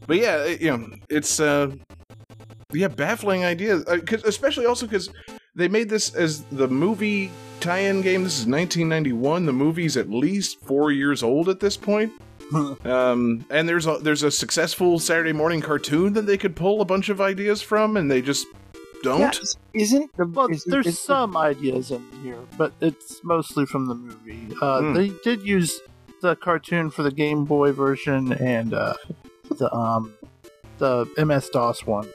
but 0.07 0.17
yeah, 0.19 0.45
it- 0.45 0.61
you 0.61 0.77
know, 0.77 0.89
it's 1.09 1.41
uh, 1.41 1.73
yeah, 2.73 2.89
baffling 2.89 3.45
idea. 3.45 3.79
Uh, 3.79 3.99
especially 4.25 4.67
also 4.67 4.87
because 4.87 5.11
they 5.55 5.69
made 5.69 5.89
this 5.89 6.15
as 6.15 6.43
the 6.45 6.69
movie 6.69 7.31
tie-in 7.65 8.03
game. 8.03 8.23
This 8.25 8.35
is 8.39 8.47
1991. 8.47 9.47
The 9.47 9.53
movie's 9.53 9.97
at 9.97 10.11
least 10.11 10.61
four 10.61 10.93
years 10.93 11.23
old 11.23 11.49
at 11.49 11.61
this 11.61 11.77
point. 11.77 12.13
um, 12.85 13.45
and 13.51 13.67
there's 13.69 13.87
a 13.87 13.97
there's 13.99 14.23
a 14.23 14.31
successful 14.31 14.99
Saturday 14.99 15.33
morning 15.33 15.61
cartoon 15.63 16.13
that 16.13 16.27
they 16.27 16.37
could 16.37 16.55
pull 16.55 16.81
a 16.83 16.85
bunch 16.85 17.09
of 17.09 17.21
ideas 17.21 17.63
from, 17.63 17.97
and 17.97 18.11
they 18.11 18.21
just 18.21 18.47
don't. 19.03 19.21
Yeah, 19.21 19.31
is- 19.31 19.57
isn't 19.73 20.17
the 20.17 20.27
Well, 20.27 20.49
is- 20.49 20.65
there's 20.65 20.87
is- 20.87 20.99
some 21.01 21.37
ideas 21.39 21.91
in 21.91 22.05
here, 22.23 22.39
but 22.59 22.73
it's 22.83 23.25
mostly 23.25 23.65
from 23.65 23.87
the 23.87 23.95
movie. 23.95 24.49
Uh, 24.61 24.81
Hmm. 24.83 24.93
They 24.93 25.09
did 25.25 25.41
use 25.43 25.81
the 26.21 26.37
cartoon 26.37 26.91
for 26.91 27.03
the 27.03 27.11
Game 27.11 27.45
Boy 27.47 27.73
version 27.73 28.33
and 28.35 28.75
uh, 28.75 28.95
the 29.59 29.75
um 29.75 30.13
the 30.79 31.07
MS 31.17 31.49
DOS 31.49 31.87
one. 31.87 32.09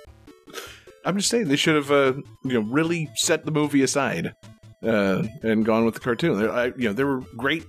I'm 1.06 1.18
just 1.18 1.30
saying 1.30 1.48
they 1.48 1.56
should 1.56 1.76
have, 1.76 1.90
uh, 1.92 2.14
you 2.44 2.54
know, 2.54 2.60
really 2.60 3.10
set 3.16 3.46
the 3.46 3.52
movie 3.52 3.82
aside 3.82 4.34
uh, 4.84 5.24
and 5.44 5.66
gone 5.66 5.86
with 5.86 5.94
the 5.96 6.00
cartoon. 6.00 6.40
There, 6.40 6.52
I, 6.52 6.66
you 6.78 6.88
know, 6.90 6.94
there 6.94 7.08
were 7.08 7.22
great 7.38 7.66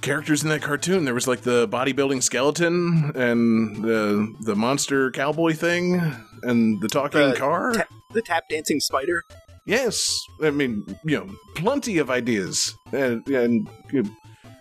characters 0.00 0.42
in 0.42 0.48
that 0.50 0.62
cartoon. 0.62 1.04
There 1.04 1.14
was 1.14 1.26
like 1.28 1.40
the 1.42 1.66
bodybuilding 1.68 2.22
skeleton 2.22 3.12
and 3.14 3.82
the 3.82 4.34
the 4.40 4.54
monster 4.56 5.10
cowboy 5.10 5.54
thing 5.54 6.00
and 6.42 6.80
the 6.80 6.88
talking 6.88 7.30
The 7.30 7.36
car. 7.36 7.72
ta- 7.74 7.86
the 8.14 8.22
tap 8.22 8.44
dancing 8.48 8.80
spider. 8.80 9.22
yes, 9.66 10.18
I 10.42 10.50
mean, 10.50 10.84
you 11.04 11.18
know, 11.18 11.28
plenty 11.56 11.98
of 11.98 12.10
ideas 12.10 12.74
and 12.92 13.26
and 13.28 13.68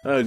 uh, 0.03 0.23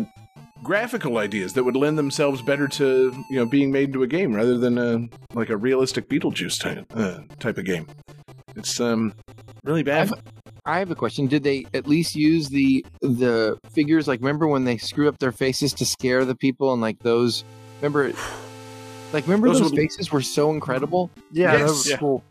graphical 0.63 1.19
ideas 1.19 1.55
that 1.55 1.65
would 1.65 1.77
lend 1.77 1.97
themselves 1.99 2.41
better 2.43 2.69
to 2.69 3.13
you 3.31 3.37
know 3.37 3.47
being 3.47 3.73
made 3.73 3.89
into 3.89 4.03
a 4.03 4.07
game 4.07 4.33
rather 4.35 4.57
than 4.59 4.79
a 4.79 5.09
like 5.35 5.49
a 5.51 5.57
realistic 5.57 6.09
Beetlejuice 6.09 6.59
type 6.61 6.87
uh, 6.95 7.21
type 7.39 7.59
of 7.59 7.65
game. 7.65 7.87
It's 8.57 8.81
um 8.81 9.13
really 9.65 9.83
bad. 9.83 10.11
I 10.71 10.79
have 10.79 10.91
a 10.91 10.95
question. 10.95 11.27
Did 11.27 11.43
they 11.43 11.67
at 11.75 11.87
least 11.89 12.15
use 12.15 12.49
the 12.49 12.85
the 13.01 13.59
figures? 13.73 14.07
Like, 14.07 14.21
remember 14.21 14.47
when 14.47 14.65
they 14.65 14.77
screw 14.79 15.09
up 15.09 15.19
their 15.19 15.33
faces 15.33 15.73
to 15.75 15.85
scare 15.85 16.25
the 16.25 16.35
people 16.37 16.73
and 16.73 16.81
like 16.81 16.99
those? 17.01 17.45
Remember, 17.81 18.13
like 19.13 19.25
remember 19.25 19.49
Those 19.49 19.61
those, 19.61 19.71
would- 19.73 19.79
faces 19.81 20.13
were 20.13 20.23
so 20.23 20.51
incredible. 20.53 21.11
Yeah, 21.33 21.53
Yes. 21.53 21.59
that 21.61 21.67
was 21.69 21.91
Yeah. 21.91 21.97
cool. 21.97 22.25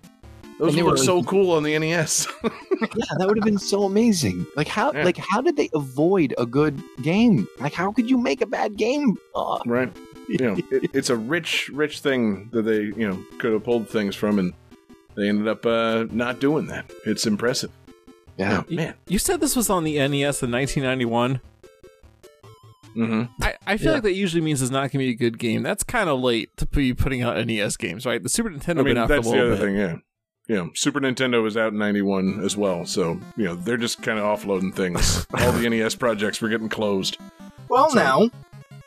Those 0.59 0.69
and 0.69 0.77
they 0.77 0.81
look 0.83 0.91
were- 0.97 0.97
so 0.97 1.23
cool 1.23 1.51
on 1.51 1.63
the 1.63 1.73
NES. 1.77 2.27
Yeah, 2.81 3.05
that 3.17 3.27
would 3.27 3.35
have 3.37 3.43
been 3.43 3.57
so 3.59 3.83
amazing. 3.83 4.45
Like 4.55 4.69
how 4.69 4.93
Yeah. 4.93 5.03
like 5.03 5.17
how 5.17 5.41
did 5.41 5.57
they 5.57 5.69
avoid 5.73 6.33
a 6.37 6.45
good 6.45 6.81
game? 7.01 7.45
Like 7.59 7.73
how 7.73 7.91
could 7.91 8.09
you 8.09 8.17
make 8.17 8.39
a 8.41 8.45
bad 8.45 8.77
game? 8.77 9.17
Uh, 9.35 9.59
right. 9.65 9.91
You 10.29 10.37
know, 10.37 10.55
it, 10.71 10.89
it's 10.93 11.09
a 11.09 11.15
rich, 11.17 11.69
rich 11.73 11.99
thing 11.99 12.49
that 12.53 12.61
they 12.61 12.83
you 12.83 13.05
know 13.09 13.17
could 13.39 13.51
have 13.51 13.63
pulled 13.65 13.89
things 13.89 14.15
from, 14.15 14.39
and 14.39 14.53
they 15.15 15.27
ended 15.27 15.47
up 15.49 15.65
uh, 15.65 16.05
not 16.11 16.39
doing 16.39 16.67
that. 16.67 16.89
It's 17.05 17.25
impressive. 17.27 17.71
Yeah. 18.39 18.63
Man. 18.69 18.95
You 19.07 19.19
said 19.19 19.39
this 19.41 19.55
was 19.55 19.69
on 19.69 19.83
the 19.83 19.95
NES 19.97 20.41
in 20.41 20.51
1991. 20.51 21.41
Mm-hmm. 22.95 23.43
I, 23.43 23.55
I 23.67 23.77
feel 23.77 23.87
Yeah. 23.87 23.93
like 23.93 24.03
that 24.03 24.13
usually 24.13 24.41
means 24.41 24.61
it's 24.61 24.71
not 24.71 24.79
going 24.79 24.89
to 24.91 24.97
be 24.99 25.09
a 25.09 25.13
good 25.13 25.37
game. 25.37 25.61
That's 25.61 25.83
kind 25.83 26.09
of 26.09 26.19
late 26.19 26.55
to 26.57 26.65
be 26.65 26.93
putting 26.93 27.21
out 27.21 27.37
NES 27.45 27.77
games, 27.77 28.05
right? 28.05 28.21
The 28.21 28.29
Super 28.29 28.49
Nintendo 28.49 28.69
I 28.79 28.83
mean, 28.83 28.83
been 28.85 28.97
out 28.97 29.07
for 29.07 29.13
a 29.13 29.17
that's 29.17 29.31
the 29.31 29.41
other 29.41 29.49
bit. 29.51 29.59
thing, 29.59 29.75
yeah. 29.75 29.95
Yeah, 30.47 30.65
Super 30.73 30.99
Nintendo 30.99 31.43
was 31.43 31.55
out 31.55 31.73
in 31.73 31.77
'91 31.77 32.43
as 32.43 32.57
well, 32.57 32.83
so 32.83 33.21
you 33.37 33.43
know 33.45 33.53
they're 33.53 33.77
just 33.77 34.01
kind 34.01 34.17
of 34.17 34.25
offloading 34.25 34.73
things. 34.73 35.27
All 35.35 35.51
the 35.51 35.69
NES 35.69 35.93
projects 35.93 36.41
were 36.41 36.49
getting 36.49 36.69
closed. 36.69 37.17
Well, 37.69 37.91
So- 37.91 37.99
now, 37.99 38.29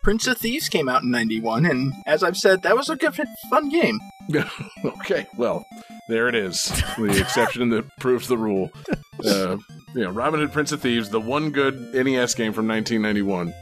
Prince 0.03 0.27
of 0.27 0.39
Thieves 0.39 0.69
came 0.69 0.89
out 0.89 1.03
in 1.03 1.11
91, 1.11 1.65
and 1.65 1.93
as 2.07 2.25
I've 2.25 2.37
said, 2.37 2.63
that 2.63 2.77
was 2.77 2.89
a 2.91 2.97
good, 2.97 3.15
fun 3.49 3.69
game. 3.69 4.01
okay, 4.85 5.27
well, 5.37 5.65
there 6.09 6.29
it 6.29 6.35
is. 6.35 6.65
The 6.99 7.21
exception 7.21 7.69
that 7.71 7.89
proves 7.99 8.29
the 8.29 8.39
rule. 8.39 8.71
Uh, 9.25 9.57
you 9.95 10.03
know, 10.03 10.11
Robin 10.11 10.41
Hood, 10.41 10.53
Prince 10.53 10.73
of 10.73 10.81
Thieves, 10.81 11.11
the 11.11 11.21
one 11.21 11.51
good 11.51 11.95
NES 11.95 12.35
game 12.35 12.53
from 12.53 12.67
1991. 12.67 13.55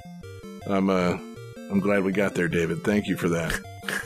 I'm 0.66 0.88
uh, 0.88 1.18
I'm 1.70 1.80
glad 1.80 2.02
we 2.02 2.12
got 2.12 2.34
there, 2.34 2.48
David. 2.48 2.82
Thank 2.82 3.06
you 3.08 3.16
for 3.16 3.28
that. 3.28 3.60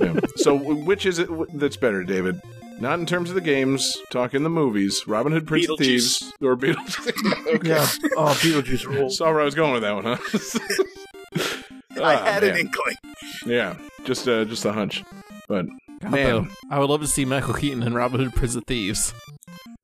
Yeah. 0.00 0.18
So, 0.36 0.56
which 0.56 1.06
is 1.06 1.20
it 1.20 1.28
that's 1.56 1.76
better, 1.76 2.02
David? 2.02 2.40
Not 2.80 2.98
in 2.98 3.06
terms 3.06 3.28
of 3.28 3.36
the 3.36 3.40
games, 3.40 3.96
talking 4.10 4.42
the 4.42 4.50
movies. 4.50 5.04
Robin 5.06 5.30
Hood, 5.30 5.46
Prince 5.46 5.68
of 5.68 5.78
Thieves, 5.78 6.32
or 6.40 6.56
Beetlejuice. 6.56 7.54
okay. 7.54 7.68
Yeah. 7.68 7.86
Oh, 8.16 8.36
Beetlejuice 8.40 8.86
rules. 8.86 9.18
Saw 9.18 9.30
where 9.30 9.42
I 9.42 9.44
was 9.44 9.54
going 9.54 9.72
with 9.74 9.82
that 9.82 9.94
one, 9.94 10.04
huh? 10.04 10.84
I 12.04 12.14
Ah, 12.14 12.24
had 12.24 12.42
man. 12.42 12.52
an 12.52 12.58
inkling. 12.58 12.96
Yeah, 13.46 13.76
just 14.04 14.26
uh, 14.28 14.44
just 14.44 14.64
a 14.64 14.72
hunch. 14.72 15.04
But 15.48 15.66
God, 16.02 16.10
Man. 16.10 16.26
though, 16.30 16.46
I 16.70 16.78
would 16.78 16.90
love 16.90 17.00
to 17.00 17.06
see 17.06 17.24
Michael 17.24 17.54
Keaton 17.54 17.82
in 17.82 17.94
Robin 17.94 18.20
Hood 18.20 18.34
Prince 18.34 18.54
of 18.54 18.64
Thieves. 18.66 19.12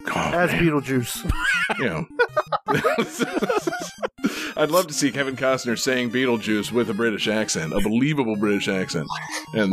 oh, 0.09 0.11
As 0.15 0.51
man. 0.53 0.62
Beetlejuice. 0.62 1.32
you 1.78 1.85
know. 1.86 2.07
I'd 4.57 4.70
love 4.70 4.86
to 4.86 4.95
see 4.95 5.11
Kevin 5.11 5.36
Costner 5.36 5.78
saying 5.78 6.11
Beetlejuice 6.11 6.70
with 6.70 6.89
a 6.91 6.95
British 6.95 7.27
accent, 7.28 7.73
a 7.73 7.81
believable 7.81 8.36
British 8.36 8.69
accent, 8.69 9.09
and 9.55 9.73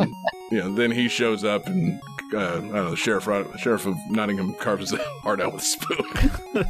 you 0.51 0.57
know, 0.59 0.73
then 0.73 0.91
he 0.91 1.07
shows 1.07 1.43
up 1.43 1.67
and 1.67 1.99
uh, 2.33 2.37
I 2.37 2.59
don't 2.59 2.71
know, 2.73 2.89
the 2.91 2.95
sheriff, 2.95 3.25
sheriff 3.59 3.85
of 3.85 3.95
Nottingham 4.09 4.53
carves 4.55 4.89
his 4.91 4.99
heart 5.21 5.41
out 5.41 5.53
with 5.53 5.61
a 5.61 5.65
spoon. 5.65 6.65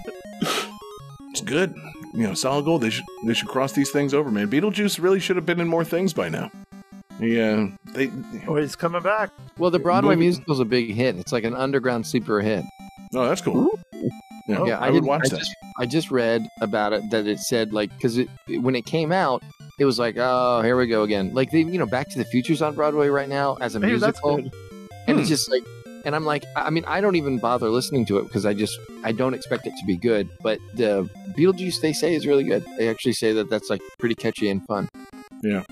it's 1.29 1.41
good, 1.41 1.73
you 2.13 2.23
know, 2.27 2.33
solid 2.33 2.65
gold. 2.65 2.81
They 2.81 2.89
should 2.89 3.05
they 3.25 3.33
should 3.33 3.47
cross 3.47 3.73
these 3.73 3.89
things 3.91 4.13
over, 4.13 4.31
man. 4.31 4.49
Beetlejuice 4.49 5.01
really 5.01 5.19
should 5.19 5.35
have 5.35 5.45
been 5.45 5.59
in 5.61 5.67
more 5.67 5.83
things 5.85 6.13
by 6.13 6.29
now. 6.29 6.51
Yeah, 7.19 7.67
they. 7.93 8.09
Oh, 8.47 8.55
he's 8.55 8.75
coming 8.75 9.01
back. 9.03 9.29
Well, 9.57 9.69
the 9.71 9.79
Broadway 9.79 10.15
Movie- 10.15 10.27
musical's 10.27 10.59
a 10.59 10.65
big 10.65 10.93
hit. 10.93 11.15
It's 11.17 11.31
like 11.31 11.43
an 11.43 11.53
underground 11.53 12.07
sleeper 12.07 12.41
hit. 12.41 12.63
Oh, 13.13 13.27
that's 13.27 13.41
cool. 13.41 13.69
Yeah, 14.47 14.65
yeah, 14.65 14.79
I, 14.79 14.89
would 14.89 15.03
watch 15.05 15.21
I 15.25 15.29
that. 15.29 15.37
Just, 15.39 15.55
I 15.79 15.85
just 15.85 16.11
read 16.11 16.47
about 16.61 16.93
it 16.93 17.03
that 17.11 17.27
it 17.27 17.39
said 17.39 17.73
like 17.73 17.91
because 17.95 18.17
it 18.17 18.27
when 18.61 18.75
it 18.75 18.85
came 18.85 19.11
out, 19.11 19.43
it 19.79 19.85
was 19.85 19.99
like 19.99 20.15
oh 20.17 20.61
here 20.63 20.75
we 20.77 20.87
go 20.87 21.03
again. 21.03 21.33
Like 21.33 21.51
they 21.51 21.59
you 21.59 21.77
know 21.77 21.85
Back 21.85 22.09
to 22.09 22.17
the 22.17 22.25
Future's 22.25 22.61
on 22.61 22.73
Broadway 22.73 23.07
right 23.09 23.29
now 23.29 23.57
as 23.61 23.75
a 23.75 23.79
Maybe 23.79 23.97
that's 23.97 24.19
musical, 24.23 24.37
good. 24.37 24.51
and 25.07 25.15
Hmm. 25.17 25.19
it's 25.21 25.29
just 25.29 25.49
like. 25.51 25.63
And 26.05 26.15
I'm 26.15 26.25
like, 26.25 26.43
I 26.55 26.69
mean, 26.69 26.83
I 26.87 27.01
don't 27.01 27.15
even 27.15 27.37
bother 27.37 27.69
listening 27.69 28.05
to 28.07 28.17
it 28.17 28.23
because 28.23 28.45
I 28.45 28.53
just, 28.53 28.79
I 29.03 29.11
don't 29.11 29.33
expect 29.33 29.67
it 29.67 29.73
to 29.79 29.85
be 29.85 29.97
good. 29.97 30.29
But 30.41 30.59
the 30.73 31.09
Beetlejuice, 31.37 31.81
they 31.81 31.93
say, 31.93 32.15
is 32.15 32.25
really 32.25 32.43
good. 32.43 32.65
They 32.77 32.89
actually 32.89 33.13
say 33.13 33.33
that 33.33 33.49
that's 33.49 33.69
like 33.69 33.81
pretty 33.99 34.15
catchy 34.15 34.49
and 34.49 34.65
fun. 34.65 34.89
Yeah. 35.43 35.63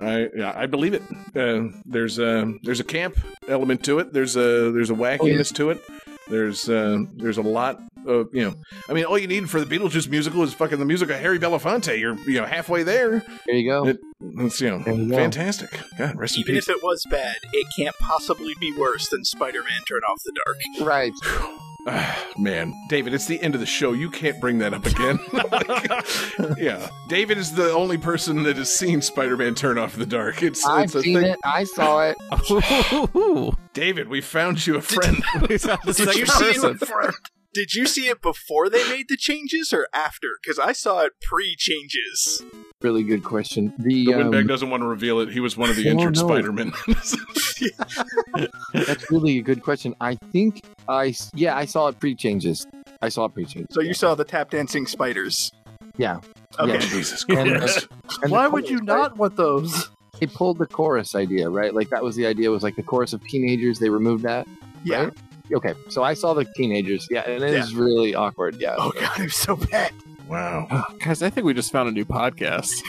I 0.00 0.28
yeah, 0.36 0.52
I 0.54 0.66
believe 0.66 0.94
it. 0.94 1.02
Uh, 1.34 1.76
there's 1.84 2.20
a 2.20 2.54
there's 2.62 2.78
a 2.78 2.84
camp 2.84 3.18
element 3.48 3.84
to 3.84 3.98
it. 3.98 4.12
There's 4.12 4.36
a 4.36 4.70
there's 4.70 4.90
a 4.90 4.94
wackiness 4.94 5.52
to 5.56 5.70
it. 5.70 5.82
There's 6.30 6.68
uh, 6.68 6.98
there's 7.16 7.38
a 7.38 7.42
lot 7.42 7.80
of 8.06 8.28
you 8.32 8.44
know. 8.44 8.54
I 8.88 8.92
mean, 8.92 9.04
all 9.04 9.18
you 9.18 9.26
need 9.26 9.48
for 9.50 9.60
the 9.62 9.66
Beetlejuice 9.78 10.08
musical 10.08 10.42
is 10.42 10.52
fucking 10.54 10.78
the 10.78 10.84
music 10.84 11.10
of 11.10 11.16
Harry 11.20 11.38
Belafonte. 11.38 11.98
You're 11.98 12.16
you 12.28 12.40
know 12.40 12.46
halfway 12.46 12.82
there. 12.82 13.24
There 13.46 13.54
you 13.56 13.70
go. 13.70 13.86
It, 13.88 13.98
it's 14.20 14.60
you 14.60 14.70
know 14.70 14.78
There 14.80 14.94
you 14.94 15.08
go. 15.08 15.16
fantastic. 15.16 15.80
God, 15.96 16.16
rest 16.16 16.36
in 16.36 16.42
Even 16.42 16.54
peace. 16.56 16.68
if 16.68 16.76
it 16.76 16.82
was 16.82 17.04
bad, 17.10 17.36
it 17.52 17.66
can't 17.76 17.96
possibly 17.98 18.54
be 18.60 18.72
worse 18.76 19.08
than 19.08 19.24
Spider-Man 19.24 19.82
Turn 19.88 20.00
Off 20.08 20.22
the 20.24 20.32
Dark. 20.44 20.88
right. 20.88 21.12
Man, 22.38 22.74
David, 22.88 23.14
it's 23.14 23.26
the 23.26 23.40
end 23.40 23.54
of 23.54 23.60
the 23.60 23.66
show. 23.66 23.92
You 23.92 24.10
can't 24.10 24.40
bring 24.40 24.58
that 24.58 24.74
up 24.74 24.86
again. 24.86 25.18
Like, 25.32 26.58
yeah, 26.58 26.88
David 27.08 27.38
is 27.38 27.54
the 27.54 27.72
only 27.72 27.96
person 27.98 28.42
that 28.44 28.56
has 28.56 28.72
seen 28.74 29.00
Spider-Man 29.02 29.54
Turn 29.54 29.78
Off 29.78 29.96
the 29.96 30.06
Dark. 30.06 30.42
It's, 30.42 30.64
I've 30.66 30.84
it's 30.86 30.94
a 30.96 31.02
seen 31.02 31.20
thing. 31.20 31.32
it. 31.32 31.38
I 31.44 31.64
saw 31.64 32.00
it. 32.02 32.16
Oh, 32.30 33.54
David, 33.72 34.08
we 34.08 34.20
found 34.20 34.66
you 34.66 34.76
a 34.76 34.80
friend. 34.82 35.22
we 35.48 35.58
found 35.58 35.80
the 35.84 35.92
Did 35.92 36.14
you 36.16 36.26
see 36.26 36.52
person. 36.58 36.78
it? 36.80 37.14
Did 37.54 37.74
you 37.74 37.86
see 37.86 38.08
it 38.08 38.20
before 38.20 38.68
they 38.68 38.88
made 38.88 39.06
the 39.08 39.16
changes 39.16 39.72
or 39.72 39.88
after? 39.92 40.28
Because 40.42 40.58
I 40.58 40.72
saw 40.72 41.00
it 41.00 41.12
pre-changes. 41.22 42.42
Really 42.80 43.02
good 43.02 43.24
question. 43.24 43.72
The, 43.78 44.04
The 44.06 44.14
um, 44.38 44.46
doesn't 44.46 44.70
want 44.70 44.82
to 44.82 44.86
reveal 44.86 45.18
it. 45.18 45.30
He 45.30 45.40
was 45.40 45.56
one 45.56 45.68
of 45.68 45.74
the 45.76 45.88
Oh, 45.88 45.90
injured 45.92 46.14
no. 46.16 46.26
Spider-Men. 46.28 46.72
That's 48.72 49.10
really 49.10 49.38
a 49.38 49.42
good 49.42 49.62
question. 49.62 49.94
I 50.00 50.14
think 50.32 50.62
I 50.88 51.14
yeah 51.34 51.56
I 51.56 51.64
saw 51.64 51.88
it 51.88 51.98
pre 51.98 52.14
changes. 52.14 52.66
I 53.02 53.08
saw 53.08 53.24
it 53.24 53.34
pre 53.34 53.44
changes. 53.46 53.68
So 53.74 53.80
you 53.80 53.94
saw 53.94 54.14
the 54.14 54.24
tap 54.24 54.50
dancing 54.50 54.86
spiders. 54.86 55.50
Yeah. 55.96 56.20
Okay. 56.58 56.74
Yeah. 56.74 56.78
Jesus 56.78 57.24
And, 57.28 57.56
Christ. 57.58 57.88
And 58.22 58.30
Why 58.30 58.46
would 58.46 58.68
you 58.68 58.80
not 58.82 59.16
want 59.16 59.34
those? 59.36 59.90
They 60.20 60.26
pulled 60.26 60.58
the 60.58 60.66
chorus 60.66 61.14
idea, 61.16 61.48
right? 61.50 61.74
Like 61.74 61.90
that 61.90 62.02
was 62.04 62.14
the 62.16 62.26
idea. 62.26 62.50
Was 62.50 62.62
like 62.62 62.76
the 62.76 62.82
chorus 62.84 63.12
of 63.12 63.22
teenagers. 63.26 63.78
They 63.80 63.90
removed 63.90 64.22
that. 64.24 64.46
Yeah. 64.84 65.04
Right? 65.04 65.12
Okay, 65.52 65.74
so 65.88 66.02
I 66.04 66.14
saw 66.14 66.34
the 66.34 66.44
teenagers. 66.44 67.08
Yeah, 67.10 67.22
and 67.22 67.42
it 67.42 67.54
Yeah. 67.54 67.62
is 67.64 67.74
really 67.74 68.14
awkward. 68.14 68.56
Yeah. 68.60 68.74
Oh 68.78 68.92
god, 68.92 69.18
it 69.18 69.24
was 69.24 69.34
so 69.36 69.56
bad. 69.56 69.92
Wow. 70.28 70.84
Guys, 70.98 71.22
I 71.22 71.30
think 71.30 71.46
we 71.46 71.54
just 71.54 71.72
found 71.72 71.88
a 71.88 71.92
new 71.92 72.04
podcast. 72.04 72.70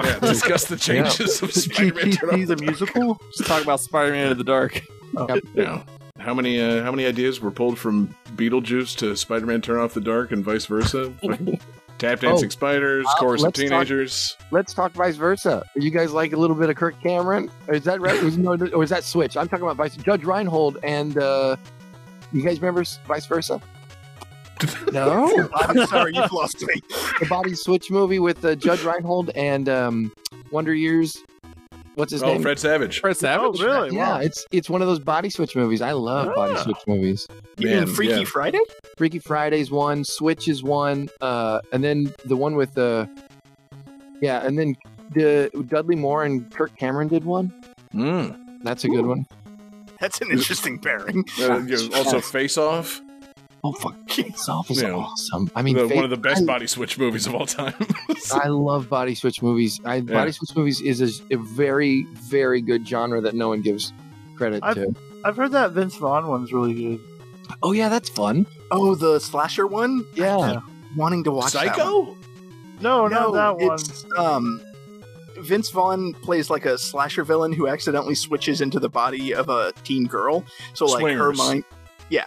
Yeah, 0.00 0.20
discuss 0.20 0.66
the 0.66 0.76
changes 0.76 1.42
of 1.42 1.52
Spider-Man 1.52 2.12
Turn 2.12 2.30
GTP 2.30 2.46
the 2.46 2.56
musical? 2.56 3.20
Just 3.36 3.48
talk 3.48 3.64
about 3.64 3.80
Spider-Man 3.80 4.30
in 4.30 4.38
the 4.38 4.44
Dark. 4.44 4.80
Yeah. 5.52 5.82
How 6.20 6.34
many 6.34 6.60
uh, 6.60 6.84
how 6.84 6.92
many 6.92 7.04
ideas 7.04 7.40
were 7.40 7.50
pulled 7.50 7.78
from 7.80 8.14
Beetlejuice 8.36 8.96
to 8.98 9.16
Spider-Man 9.16 9.60
Turn 9.60 9.80
Off 9.80 9.94
the 9.94 10.00
Dark 10.00 10.30
and 10.30 10.44
vice 10.44 10.66
versa? 10.66 11.12
Tap 11.98 12.20
dancing 12.20 12.46
Oh, 12.46 12.50
spiders, 12.50 13.04
uh, 13.08 13.14
chorus 13.18 13.40
of 13.40 13.46
let's 13.46 13.58
talk- 13.58 13.68
teenagers. 13.68 14.36
Let's 14.52 14.72
talk 14.72 14.92
vice 14.92 15.16
versa. 15.16 15.64
You 15.74 15.90
guys 15.90 16.12
like 16.12 16.32
a 16.32 16.36
little 16.36 16.54
bit 16.54 16.70
of 16.70 16.76
Kirk 16.76 16.94
Cameron? 17.02 17.50
Or 17.66 17.74
is 17.74 17.82
that 17.84 18.00
right? 18.00 18.22
Was- 18.22 18.38
no, 18.38 18.52
or 18.72 18.84
is 18.84 18.90
that 18.90 19.02
Switch? 19.02 19.36
I'm 19.36 19.48
talking 19.48 19.64
about 19.64 19.76
vice. 19.76 19.96
Judge 19.96 20.22
Reinhold 20.24 20.78
and 20.84 21.18
uh, 21.18 21.56
you 22.32 22.42
guys 22.44 22.60
remember 22.60 22.84
vice 23.08 23.26
versa? 23.26 23.60
no. 24.92 25.48
I'm 25.54 25.86
sorry, 25.86 26.12
you've 26.14 26.32
lost 26.32 26.60
me. 26.62 26.74
the 27.20 27.26
body 27.28 27.54
switch 27.54 27.90
movie 27.90 28.18
with 28.18 28.44
uh, 28.44 28.54
Judge 28.54 28.82
Reinhold 28.82 29.30
and 29.34 29.68
um, 29.68 30.12
Wonder 30.50 30.74
Years. 30.74 31.22
What's 31.94 32.12
his 32.12 32.22
Oh, 32.22 32.26
name? 32.32 32.42
Fred 32.42 32.58
Savage. 32.60 33.00
Fred 33.00 33.16
Savage. 33.16 33.60
Oh, 33.60 33.64
really? 33.64 33.96
Yeah, 33.96 34.10
Wow. 34.10 34.18
it's 34.20 34.46
it's 34.52 34.70
one 34.70 34.82
of 34.82 34.88
those 34.88 35.00
body 35.00 35.30
switch 35.30 35.56
movies. 35.56 35.82
I 35.82 35.90
love 35.92 36.32
body 36.34 36.56
switch 36.58 36.76
movies. 36.86 37.26
You 37.58 37.66
mean 37.66 37.76
Man, 37.78 37.86
Freaky 37.88 38.20
yeah. 38.20 38.24
Friday? 38.24 38.60
Freaky 38.96 39.18
Friday's 39.18 39.70
one, 39.72 40.04
Switch 40.04 40.46
is 40.46 40.62
one, 40.62 41.08
uh, 41.20 41.60
and 41.72 41.82
then 41.82 42.14
the 42.24 42.36
one 42.36 42.54
with 42.54 42.72
the 42.74 43.08
yeah, 44.20 44.46
and 44.46 44.56
then 44.58 44.76
the 45.12 45.50
Dudley 45.68 45.96
Moore 45.96 46.22
and 46.24 46.48
Kirk 46.52 46.76
Cameron 46.76 47.08
did 47.08 47.24
one. 47.24 47.52
Mm. 47.92 48.62
That's 48.62 48.84
a 48.84 48.88
good 48.88 49.06
one. 49.06 49.26
That's 50.00 50.20
an 50.20 50.30
interesting 50.30 50.78
pairing. 50.78 51.24
Uh, 51.40 51.60
also, 51.94 52.20
Face 52.20 52.56
Off, 52.56 53.00
Oh 53.68 53.72
fuck, 53.72 53.94
Face 54.10 54.48
Off 54.48 54.70
is 54.70 54.80
Yeah. 54.82 54.92
awesome. 54.92 55.50
I 55.54 55.60
mean, 55.62 55.76
the, 55.76 55.88
Fa- 55.88 55.94
one 55.94 56.04
of 56.04 56.10
the 56.10 56.16
best 56.16 56.42
I- 56.42 56.46
body 56.46 56.66
switch 56.66 56.96
movies 56.98 57.26
of 57.26 57.34
all 57.34 57.44
time. 57.46 57.74
I 58.32 58.48
love 58.48 58.88
body 58.88 59.14
switch 59.14 59.42
movies. 59.42 59.78
I, 59.84 60.00
Body 60.00 60.32
switch 60.32 60.56
movies 60.56 60.80
is 60.80 61.20
a, 61.30 61.34
a 61.34 61.36
very, 61.36 62.04
very 62.14 62.62
good 62.62 62.86
genre 62.88 63.20
that 63.20 63.34
no 63.34 63.48
one 63.48 63.60
gives 63.60 63.92
credit 64.36 64.60
I've- 64.62 64.80
to. 64.80 64.94
I've 65.24 65.36
heard 65.36 65.52
that 65.52 65.72
Vince 65.72 65.96
Vaughn 65.96 66.28
one's 66.28 66.52
really 66.52 66.72
good. 66.74 67.00
Oh 67.62 67.72
yeah, 67.72 67.88
that's 67.88 68.08
fun. 68.08 68.46
Oh, 68.70 68.94
the 68.94 69.18
slasher 69.18 69.66
one? 69.66 70.04
Yeah, 70.14 70.60
Wanting 70.96 71.24
to 71.24 71.32
watch 71.32 71.52
that 71.52 71.66
one. 71.66 71.74
Psycho? 71.76 72.16
No, 72.80 73.08
not 73.08 73.32
that 73.32 73.56
one. 73.58 73.74
It's, 73.74 74.04
um, 74.16 74.62
Vince 75.38 75.70
Vaughn 75.70 76.14
plays 76.14 76.48
like 76.50 76.64
a 76.64 76.78
slasher 76.78 77.24
villain 77.24 77.52
who 77.52 77.66
accidentally 77.68 78.14
switches 78.14 78.60
into 78.60 78.78
the 78.80 78.88
body 78.88 79.34
of 79.34 79.48
a 79.48 79.72
teen 79.84 80.06
girl. 80.06 80.44
So 80.74 80.86
like 80.86 81.14
her 81.16 81.32
mind, 81.32 81.64
yeah. 82.08 82.26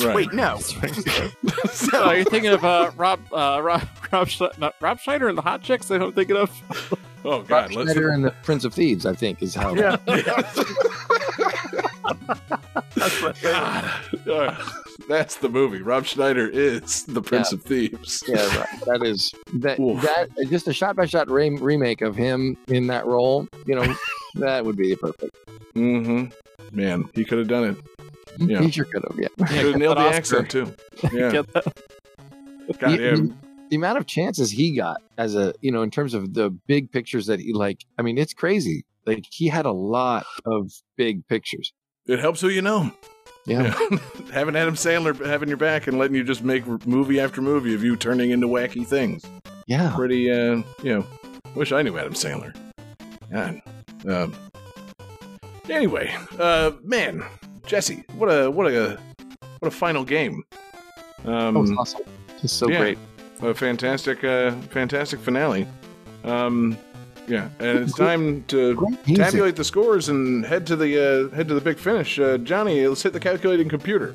Right. 0.00 0.14
Wait, 0.16 0.32
no, 0.32 0.58
Oh, 1.92 2.12
you're 2.12 2.24
thinking 2.24 2.50
of 2.52 2.64
uh, 2.64 2.90
Rob, 2.96 3.20
uh, 3.32 3.60
Rob, 3.62 3.82
Rob, 4.12 4.28
Sch- 4.28 4.40
not, 4.58 4.74
Rob 4.80 4.98
Schneider 5.00 5.28
and 5.28 5.36
the 5.36 5.42
Hot 5.42 5.62
Chicks. 5.62 5.88
That 5.88 6.00
I'm 6.02 6.12
thinking 6.12 6.36
of. 6.36 6.50
Oh 7.24 7.42
God, 7.42 7.72
let's. 7.74 7.90
Schneider 7.92 8.10
and 8.10 8.24
the 8.24 8.30
Prince 8.42 8.64
of 8.64 8.72
Thieves, 8.74 9.06
I 9.06 9.14
think, 9.14 9.42
is 9.42 9.54
how. 9.54 9.74
Yeah. 9.74 9.96
God, 10.06 10.44
Uh, 14.26 14.56
that's 15.08 15.36
the 15.36 15.48
movie. 15.48 15.82
Rob 15.82 16.04
Schneider 16.06 16.48
is 16.48 17.04
the 17.04 17.20
Prince 17.22 17.52
of 17.52 17.62
Thieves. 17.62 18.22
Yeah, 18.26 18.44
right. 18.58 18.80
That 18.86 19.02
is 19.04 19.32
that 19.54 19.78
Oof. 19.80 20.00
that 20.02 20.28
just 20.48 20.68
a 20.68 20.72
shot 20.72 20.96
by 20.96 21.06
shot 21.06 21.28
remake 21.30 22.02
of 22.02 22.16
him 22.16 22.56
in 22.68 22.86
that 22.88 23.06
role. 23.06 23.46
You 23.66 23.74
know, 23.76 23.94
that 24.34 24.64
would 24.64 24.76
be 24.76 24.94
perfect. 24.96 25.36
Mm-hmm. 25.74 26.76
Man, 26.76 27.08
he 27.14 27.24
could 27.24 27.38
have 27.38 27.48
done 27.48 27.64
it. 27.70 27.76
Yeah. 28.38 28.60
He 28.62 28.70
sure 28.70 28.84
could 28.84 29.04
have. 29.08 29.18
Yeah. 29.18 29.28
Could 29.46 29.66
have 29.66 29.76
nailed 29.76 29.96
the 29.96 30.02
Oscar. 30.02 30.16
accent 30.16 30.50
too. 30.50 30.74
Yeah. 31.12 31.30
Get 31.30 31.52
that? 31.52 31.64
God, 32.78 32.90
yeah. 33.00 33.14
you- 33.16 33.34
the 33.70 33.76
amount 33.76 33.96
of 33.96 34.06
chances 34.06 34.50
he 34.50 34.76
got 34.76 35.00
as 35.16 35.34
a 35.34 35.54
you 35.62 35.72
know 35.72 35.80
in 35.82 35.90
terms 35.90 36.12
of 36.12 36.34
the 36.34 36.50
big 36.66 36.92
pictures 36.92 37.26
that 37.26 37.40
he 37.40 37.52
like. 37.54 37.78
I 37.98 38.02
mean, 38.02 38.18
it's 38.18 38.34
crazy. 38.34 38.84
Like 39.06 39.24
he 39.30 39.48
had 39.48 39.64
a 39.66 39.72
lot 39.72 40.26
of 40.44 40.70
big 40.96 41.26
pictures. 41.26 41.72
It 42.06 42.18
helps 42.18 42.40
who 42.40 42.48
you 42.48 42.60
know. 42.62 42.90
Yeah. 43.46 43.74
having 44.32 44.54
Adam 44.56 44.74
Sandler 44.74 45.18
having 45.26 45.48
your 45.48 45.56
back 45.56 45.86
and 45.86 45.98
letting 45.98 46.14
you 46.14 46.22
just 46.22 46.44
make 46.44 46.64
movie 46.86 47.18
after 47.18 47.40
movie 47.42 47.74
of 47.74 47.82
you 47.82 47.96
turning 47.96 48.30
into 48.30 48.46
wacky 48.46 48.86
things. 48.86 49.24
Yeah. 49.66 49.92
Pretty, 49.96 50.30
uh, 50.30 50.62
you 50.82 50.94
know, 50.98 51.06
wish 51.54 51.72
I 51.72 51.82
knew 51.82 51.96
Adam 51.98 52.12
Sandler. 52.12 52.54
God. 53.32 53.62
Um, 54.06 54.34
anyway, 55.68 56.14
uh, 56.38 56.72
man, 56.84 57.24
Jesse, 57.66 58.04
what 58.14 58.26
a 58.26 58.50
what 58.50 58.66
a 58.72 58.98
what 59.58 59.68
a 59.68 59.70
final 59.70 60.04
game. 60.04 60.44
Um, 61.24 61.54
That 61.54 61.60
was 61.60 61.72
awesome. 61.72 62.02
Just 62.40 62.58
so 62.58 62.68
yeah. 62.68 62.78
great. 62.78 62.98
A 63.42 63.54
fantastic, 63.54 64.22
uh, 64.24 64.52
fantastic 64.70 65.20
finale. 65.20 65.66
Um, 66.24 66.76
yeah, 67.26 67.48
and 67.58 67.78
it's 67.78 67.96
time 67.96 68.44
to 68.44 68.76
tabulate 69.14 69.56
the 69.56 69.64
scores 69.64 70.08
and 70.08 70.44
head 70.44 70.66
to 70.66 70.76
the 70.76 71.28
uh, 71.30 71.34
head 71.34 71.48
to 71.48 71.54
the 71.54 71.60
big 71.60 71.78
finish. 71.78 72.18
Uh, 72.18 72.38
Johnny, 72.38 72.86
let's 72.86 73.02
hit 73.02 73.12
the 73.12 73.20
calculating 73.20 73.68
computer. 73.68 74.14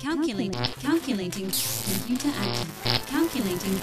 Calculating. 0.00 0.52
Calculating. 0.52 1.50
Computer 1.50 2.28
active. 2.38 3.06
Calculating. 3.06 3.80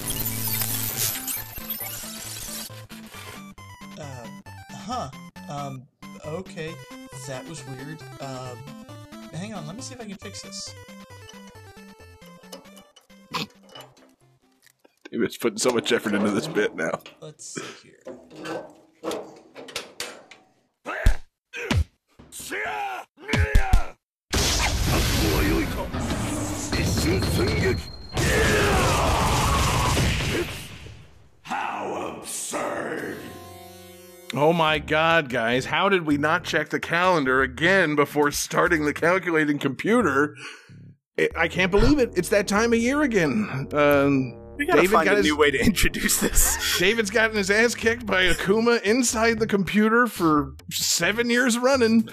Uh, 3.99 4.27
huh. 4.71 5.09
Um, 5.49 5.87
okay. 6.25 6.73
That 7.27 7.47
was 7.47 7.63
weird. 7.67 8.01
Um, 8.19 8.57
hang 9.33 9.53
on, 9.53 9.65
let 9.67 9.75
me 9.75 9.81
see 9.81 9.95
if 9.95 10.01
I 10.01 10.05
can 10.05 10.17
fix 10.17 10.41
this. 10.41 10.73
David's 15.11 15.37
putting 15.37 15.59
so 15.59 15.69
much 15.69 15.91
effort 15.91 16.15
into 16.15 16.31
this 16.31 16.47
bit 16.47 16.75
now. 16.75 16.99
Let's 17.21 17.53
see 17.53 17.61
here. 17.83 18.63
Oh 34.35 34.51
my 34.51 34.79
god, 34.79 35.29
guys, 35.29 35.65
how 35.65 35.89
did 35.89 36.05
we 36.07 36.17
not 36.17 36.43
check 36.43 36.69
the 36.69 36.79
calendar 36.79 37.41
again 37.43 37.95
before 37.95 38.31
starting 38.31 38.85
the 38.85 38.93
calculating 38.93 39.59
computer? 39.59 40.35
I 41.19 41.29
I 41.37 41.47
can't 41.47 41.71
believe 41.71 41.99
it. 41.99 42.11
It's 42.15 42.29
that 42.29 42.47
time 42.47 42.73
of 42.73 42.79
year 42.79 43.01
again. 43.03 43.67
Um, 43.73 44.33
We 44.57 44.65
gotta 44.65 44.81
David 44.81 44.93
find 44.93 45.05
got 45.05 45.13
a 45.13 45.17
his- 45.17 45.25
new 45.27 45.35
way 45.37 45.51
to 45.51 45.59
introduce 45.65 46.19
this. 46.19 46.79
David's 46.79 47.11
gotten 47.11 47.37
his 47.37 47.51
ass 47.51 47.75
kicked 47.75 48.05
by 48.07 48.23
Akuma 48.23 48.81
inside 48.81 49.37
the 49.39 49.47
computer 49.47 50.07
for 50.07 50.53
seven 50.71 51.29
years 51.29 51.57
running. 51.59 52.09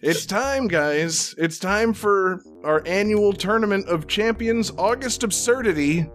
It's 0.00 0.26
time, 0.26 0.68
guys. 0.68 1.34
It's 1.38 1.58
time 1.58 1.92
for 1.94 2.40
our 2.62 2.82
annual 2.86 3.32
tournament 3.32 3.88
of 3.88 4.06
champions, 4.06 4.70
August 4.76 5.22
Absurdity. 5.24 6.06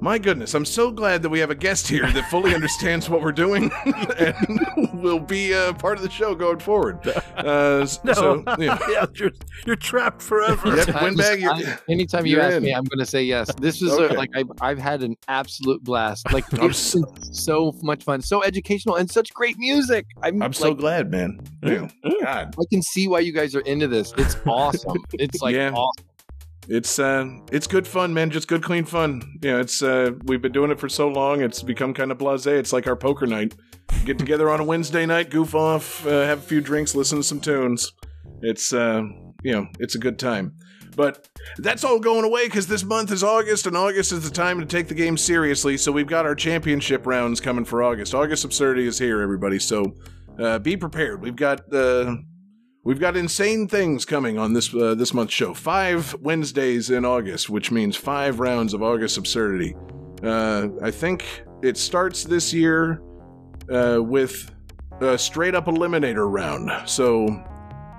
My 0.00 0.16
goodness, 0.16 0.54
I'm 0.54 0.64
so 0.64 0.92
glad 0.92 1.22
that 1.22 1.28
we 1.28 1.40
have 1.40 1.50
a 1.50 1.56
guest 1.56 1.88
here 1.88 2.06
that 2.12 2.30
fully 2.30 2.54
understands 2.54 3.10
what 3.10 3.20
we're 3.20 3.32
doing 3.32 3.68
and 4.18 4.58
will 5.02 5.18
be 5.18 5.52
uh, 5.52 5.72
part 5.72 5.96
of 5.96 6.04
the 6.04 6.10
show 6.10 6.34
going 6.34 6.60
forward. 6.60 6.98
Uh, 7.38 7.86
No, 8.04 8.12
so, 8.12 8.44
yeah. 8.58 8.76
yeah, 8.90 9.06
you're 9.14 9.30
you're 9.64 9.76
trapped 9.76 10.20
forever. 10.20 10.68
Yep, 10.74 10.88
Anytime- 10.88 11.04
Windbag, 11.04 11.40
you're- 11.40 11.64
I- 11.66 11.78
anytime 11.88 12.26
you 12.26 12.32
you're 12.36 12.42
ask 12.42 12.56
in. 12.56 12.62
me, 12.64 12.72
I'm 12.74 12.82
going 12.84 12.98
to 12.98 13.06
say 13.06 13.22
yes. 13.22 13.48
This 13.60 13.80
is 13.80 13.92
Okay. 13.92 14.12
a, 14.14 14.18
like 14.18 14.30
I've, 14.34 14.50
I've 14.60 14.78
had 14.78 15.02
an 15.04 15.16
absolute 15.28 15.82
blast. 15.84 16.32
Like 16.32 16.44
I'm 16.60 16.72
so 16.72 17.72
much 17.82 18.02
fun, 18.02 18.22
so 18.22 18.42
educational, 18.42 18.96
and 18.96 19.08
such 19.10 19.32
great 19.34 19.56
music. 19.58 20.04
I'm, 20.22 20.42
I'm 20.42 20.52
so 20.52 20.74
glad, 20.74 21.10
man. 21.12 21.38
Yeah. 21.62 21.88
God. 22.22 22.54
I 22.58 22.62
can 22.72 22.82
see 22.82 23.06
why 23.08 23.20
you 23.20 23.32
guys 23.32 23.54
are 23.54 23.60
into 23.60 23.86
this. 23.86 24.12
It's 24.18 24.36
awesome. 24.46 24.96
It's 25.14 25.40
like 25.40 25.54
Yeah. 25.54 25.70
awesome. 25.72 26.04
It's 26.68 26.98
uh, 26.98 27.26
it's 27.50 27.66
good 27.66 27.86
fun, 27.86 28.12
man. 28.12 28.30
Just 28.30 28.46
good, 28.46 28.62
clean 28.62 28.84
fun. 28.84 29.22
You 29.42 29.52
know, 29.52 29.60
it's 29.60 29.82
uh, 29.82 30.10
we've 30.24 30.42
been 30.42 30.52
doing 30.52 30.70
it 30.70 30.78
for 30.78 30.88
so 30.88 31.08
long. 31.08 31.40
It's 31.40 31.62
become 31.62 31.94
kind 31.94 32.12
of 32.12 32.18
blasé. 32.18 32.58
It's 32.58 32.72
like 32.72 32.86
our 32.86 32.96
poker 32.96 33.26
night. 33.26 33.54
Get 34.04 34.18
together 34.18 34.50
on 34.50 34.60
a 34.60 34.64
Wednesday 34.64 35.06
night, 35.06 35.30
goof 35.30 35.54
off, 35.54 36.06
uh, 36.06 36.24
have 36.26 36.38
a 36.38 36.42
few 36.42 36.60
drinks, 36.60 36.94
listen 36.94 37.18
to 37.18 37.24
some 37.24 37.40
tunes. 37.40 37.92
It's 38.42 38.74
uh, 38.74 39.02
you 39.42 39.52
know, 39.52 39.66
it's 39.78 39.94
a 39.94 39.98
good 39.98 40.18
time. 40.18 40.54
But 40.94 41.28
that's 41.58 41.84
all 41.84 42.00
going 42.00 42.24
away 42.24 42.46
because 42.46 42.66
this 42.66 42.84
month 42.84 43.12
is 43.12 43.22
August, 43.22 43.66
and 43.66 43.76
August 43.76 44.12
is 44.12 44.28
the 44.28 44.34
time 44.34 44.60
to 44.60 44.66
take 44.66 44.88
the 44.88 44.94
game 44.94 45.16
seriously. 45.16 45.76
So 45.76 45.92
we've 45.92 46.08
got 46.08 46.26
our 46.26 46.34
championship 46.34 47.06
rounds 47.06 47.40
coming 47.40 47.64
for 47.64 47.82
August. 47.82 48.14
August 48.14 48.44
Absurdity 48.44 48.86
is 48.86 48.98
here, 48.98 49.22
everybody. 49.22 49.58
So 49.58 49.94
uh, 50.38 50.58
be 50.58 50.76
prepared. 50.76 51.22
We've 51.22 51.36
got 51.36 51.72
uh, 51.72 52.16
We've 52.88 52.98
got 52.98 53.18
insane 53.18 53.68
things 53.68 54.06
coming 54.06 54.38
on 54.38 54.54
this 54.54 54.74
uh, 54.74 54.94
this 54.94 55.12
month's 55.12 55.34
show. 55.34 55.52
Five 55.52 56.16
Wednesdays 56.22 56.88
in 56.88 57.04
August, 57.04 57.50
which 57.50 57.70
means 57.70 57.96
five 57.96 58.40
rounds 58.40 58.72
of 58.72 58.82
August 58.82 59.18
absurdity. 59.18 59.76
Uh, 60.22 60.68
I 60.82 60.90
think 60.90 61.26
it 61.62 61.76
starts 61.76 62.24
this 62.24 62.54
year 62.54 63.02
uh, 63.70 63.98
with 64.02 64.50
a 65.02 65.18
straight 65.18 65.54
up 65.54 65.66
eliminator 65.66 66.32
round. 66.32 66.88
So, 66.88 67.26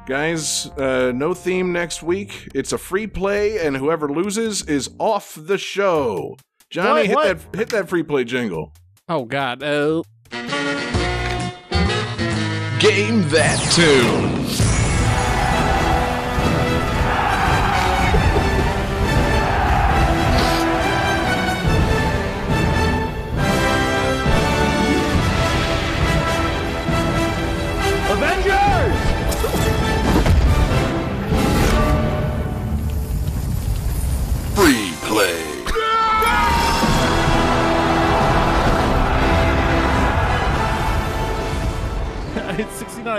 guys, 0.08 0.66
uh, 0.80 1.12
no 1.14 1.36
theme 1.36 1.72
next 1.72 2.02
week. 2.02 2.48
It's 2.56 2.74
a 2.74 2.78
free 2.80 3.06
play, 3.06 3.60
and 3.60 3.78
whoever 3.78 4.10
loses 4.10 4.64
is 4.64 4.90
off 4.98 5.38
the 5.40 5.60
show. 5.60 6.36
Johnny, 6.72 6.90
What? 6.90 7.06
hit 7.06 7.16
What? 7.16 7.52
that 7.52 7.60
hit 7.60 7.70
that 7.70 7.90
free 7.90 8.02
play 8.02 8.24
jingle. 8.24 8.74
Oh 9.08 9.26
God. 9.26 9.62
Uh, 9.62 10.02
Game 12.80 13.28
that 13.30 13.60
tune. 13.76 14.59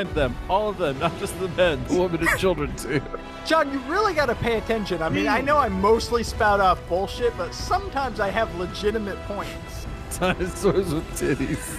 It's 0.00 0.08
69 0.08 0.08
of 0.08 0.14
them, 0.14 0.36
all 0.48 0.68
of 0.68 0.78
them, 0.78 0.98
not 1.00 1.18
just 1.18 1.38
the 1.40 1.48
men, 1.48 1.82
the 1.84 2.00
women 2.00 2.26
and 2.26 2.38
children 2.38 2.74
too. 2.76 3.00
John, 3.44 3.72
you 3.72 3.78
really 3.80 4.14
got 4.14 4.26
to 4.26 4.34
pay 4.34 4.58
attention. 4.58 5.02
I 5.02 5.08
mean, 5.08 5.28
I 5.28 5.40
hmm. 5.40 5.46
know 5.46 5.56
I 5.58 5.68
mostly 5.68 6.22
spout 6.22 6.60
off 6.60 6.86
bullshit, 6.88 7.36
but 7.36 7.54
sometimes 7.54 8.20
I 8.20 8.28
have 8.30 8.54
legitimate 8.56 9.20
points. 9.22 9.86
Dinosaurs 10.18 10.92
with 10.92 11.06
titties. 11.18 11.78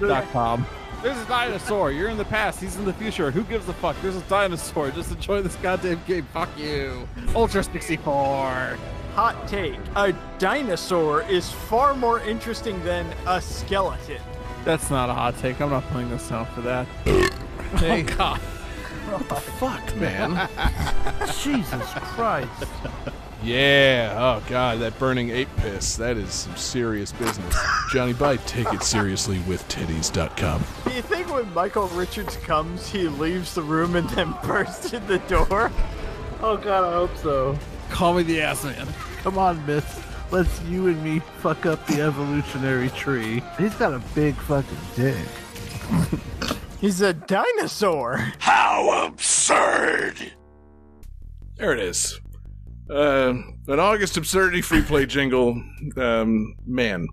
Dot 0.00 0.24
com. 0.32 0.66
There's 1.02 1.18
a 1.18 1.24
dinosaur. 1.26 1.92
You're 1.92 2.08
in 2.08 2.18
the 2.18 2.24
past. 2.24 2.60
He's 2.60 2.74
in 2.76 2.84
the 2.84 2.92
future. 2.92 3.30
Who 3.30 3.44
gives 3.44 3.68
a 3.68 3.72
fuck? 3.72 3.96
There's 4.02 4.16
a 4.16 4.20
dinosaur. 4.22 4.90
Just 4.90 5.12
enjoy 5.12 5.42
this 5.42 5.54
goddamn 5.56 6.00
game. 6.08 6.26
Fuck 6.32 6.48
you. 6.58 7.08
Ultra 7.36 7.62
64. 7.62 8.76
Hot 9.14 9.48
take. 9.48 9.78
A 9.94 10.12
dinosaur 10.38 11.22
is 11.22 11.50
far 11.52 11.94
more 11.94 12.20
interesting 12.20 12.82
than 12.82 13.06
a 13.28 13.40
skeleton. 13.40 14.20
That's 14.68 14.90
not 14.90 15.08
a 15.08 15.14
hot 15.14 15.34
take. 15.38 15.62
I'm 15.62 15.70
not 15.70 15.82
playing 15.84 16.10
this 16.10 16.20
sound 16.20 16.46
for 16.48 16.60
that. 16.60 16.86
Hey. 17.76 18.02
Oh 18.02 18.16
God. 18.16 18.38
What 18.38 19.28
the 19.28 19.34
Fuck, 19.34 19.96
man. 19.96 20.48
Jesus 21.42 21.84
Christ. 22.14 22.64
Yeah. 23.42 24.14
Oh 24.16 24.42
God, 24.48 24.80
that 24.80 24.98
burning 24.98 25.30
ape 25.30 25.54
piss. 25.56 25.96
That 25.96 26.16
is 26.16 26.32
some 26.32 26.56
serious 26.56 27.12
business. 27.12 27.56
Johnny 27.92 28.14
Bite, 28.14 28.46
take 28.46 28.72
it 28.72 28.82
seriously 28.82 29.38
with 29.40 29.66
titties.com. 29.68 30.64
Do 30.86 30.94
you 30.94 31.02
think 31.02 31.30
when 31.30 31.52
Michael 31.52 31.88
Richards 31.88 32.36
comes, 32.36 32.88
he 32.88 33.08
leaves 33.08 33.54
the 33.54 33.62
room 33.62 33.96
and 33.96 34.08
then 34.10 34.34
bursts 34.44 34.94
in 34.94 35.06
the 35.06 35.18
door? 35.20 35.70
Oh 36.40 36.56
God, 36.56 36.84
I 36.84 36.92
hope 36.92 37.16
so. 37.18 37.58
Call 37.90 38.14
me 38.14 38.22
the 38.22 38.40
ass 38.40 38.64
man. 38.64 38.86
Come 39.22 39.36
on, 39.36 39.64
Miss. 39.66 40.07
Let's 40.30 40.60
you 40.64 40.88
and 40.88 41.02
me 41.02 41.20
fuck 41.40 41.64
up 41.64 41.86
the 41.86 42.02
evolutionary 42.02 42.90
tree. 42.90 43.42
He's 43.56 43.74
got 43.74 43.94
a 43.94 44.02
big 44.14 44.34
fucking 44.34 44.78
dick. 44.94 45.16
He's 46.80 47.00
a 47.00 47.14
dinosaur. 47.14 48.18
How 48.38 49.06
absurd! 49.06 50.32
There 51.56 51.72
it 51.72 51.80
is. 51.80 52.20
Uh, 52.90 53.34
an 53.68 53.80
August 53.80 54.18
absurdity 54.18 54.60
free 54.60 54.82
play 54.82 55.06
jingle. 55.06 55.62
Um, 55.96 56.54
man, 56.66 57.08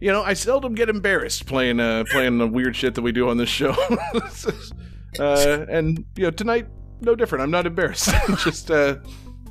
you 0.00 0.10
know 0.10 0.22
I 0.22 0.34
seldom 0.34 0.74
get 0.74 0.88
embarrassed 0.88 1.46
playing 1.46 1.78
uh 1.78 2.04
playing 2.10 2.38
the 2.38 2.46
weird 2.46 2.74
shit 2.74 2.96
that 2.96 3.02
we 3.02 3.12
do 3.12 3.28
on 3.28 3.36
this 3.36 3.48
show. 3.48 3.70
uh, 5.20 5.66
and 5.68 6.04
you 6.16 6.24
know 6.24 6.30
tonight 6.30 6.66
no 7.00 7.14
different. 7.14 7.42
I'm 7.42 7.50
not 7.50 7.66
embarrassed. 7.66 8.10
Just 8.38 8.70
uh, 8.70 8.96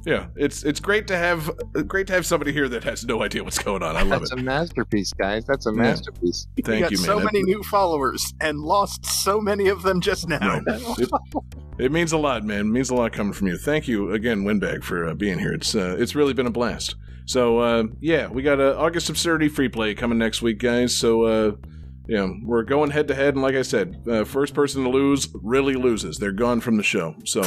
yeah, 0.06 0.28
it's 0.36 0.64
it's 0.64 0.80
great 0.80 1.07
to 1.07 1.18
have 1.18 1.52
great 1.88 2.07
to 2.07 2.14
have 2.14 2.26
somebody 2.26 2.52
here 2.52 2.68
that 2.69 2.84
has 2.84 3.06
no 3.06 3.22
idea 3.23 3.44
what's 3.44 3.60
going 3.60 3.84
on. 3.84 3.95
I 3.95 4.02
love 4.02 4.22
That's 4.22 4.32
it. 4.32 4.36
That's 4.36 4.41
a 4.41 4.44
masterpiece, 4.44 5.14
guys. 5.14 5.45
That's 5.45 5.68
a 5.68 5.72
Yeah. 5.72 5.82
masterpiece. 5.82 6.48
Thank 6.64 6.68
we 6.68 6.80
got 6.82 6.91
you, 6.91 6.98
man. 6.98 7.06
so 7.06 7.19
That- 7.19 7.26
many 7.26 7.44
new 7.44 7.61
followers 7.64 8.34
and 8.41 8.60
lost 8.60 9.06
so 9.06 9.40
many 9.40 9.68
of 9.68 9.84
them 9.84 10.02
just 10.02 10.28
now. 10.28 10.61
it, 10.68 11.10
it 11.78 11.91
means 11.91 12.11
a 12.14 12.18
lot, 12.18 12.44
man. 12.44 12.61
It 12.61 12.64
means 12.65 12.90
a 12.90 12.95
lot 12.95 13.14
coming 13.14 13.34
from 13.34 13.48
you. 13.48 13.57
Thank 13.57 13.88
you 13.88 14.11
again, 14.11 14.44
Windbag, 14.44 14.84
for 14.84 15.07
uh, 15.07 15.14
being 15.14 15.40
here. 15.40 15.53
It's 15.53 15.76
uh, 15.76 15.95
it's 15.99 16.15
really 16.15 16.34
been 16.34 16.48
a 16.48 16.52
blast. 16.52 16.95
So 17.26 17.60
uh, 17.60 17.84
yeah, 17.99 18.28
we 18.28 18.41
got 18.41 18.60
uh, 18.60 18.76
August 18.78 19.10
Absurdity 19.10 19.49
free 19.49 19.69
play 19.69 19.94
coming 19.94 20.18
next 20.18 20.41
week, 20.41 20.57
guys. 20.57 20.98
So 20.98 21.23
uh, 21.23 21.52
yeah, 22.07 22.28
we're 22.44 22.64
going 22.64 22.90
head 22.90 23.07
to 23.10 23.15
head, 23.15 23.36
and 23.36 23.44
like 23.44 23.56
I 23.56 23.61
said, 23.61 24.02
uh, 24.10 24.23
first 24.26 24.53
person 24.56 24.84
to 24.84 24.90
lose 24.90 25.30
really 25.44 25.76
loses. 25.76 26.18
They're 26.18 26.32
gone 26.32 26.60
from 26.60 26.78
the 26.78 26.84
show. 26.84 27.15
So 27.26 27.44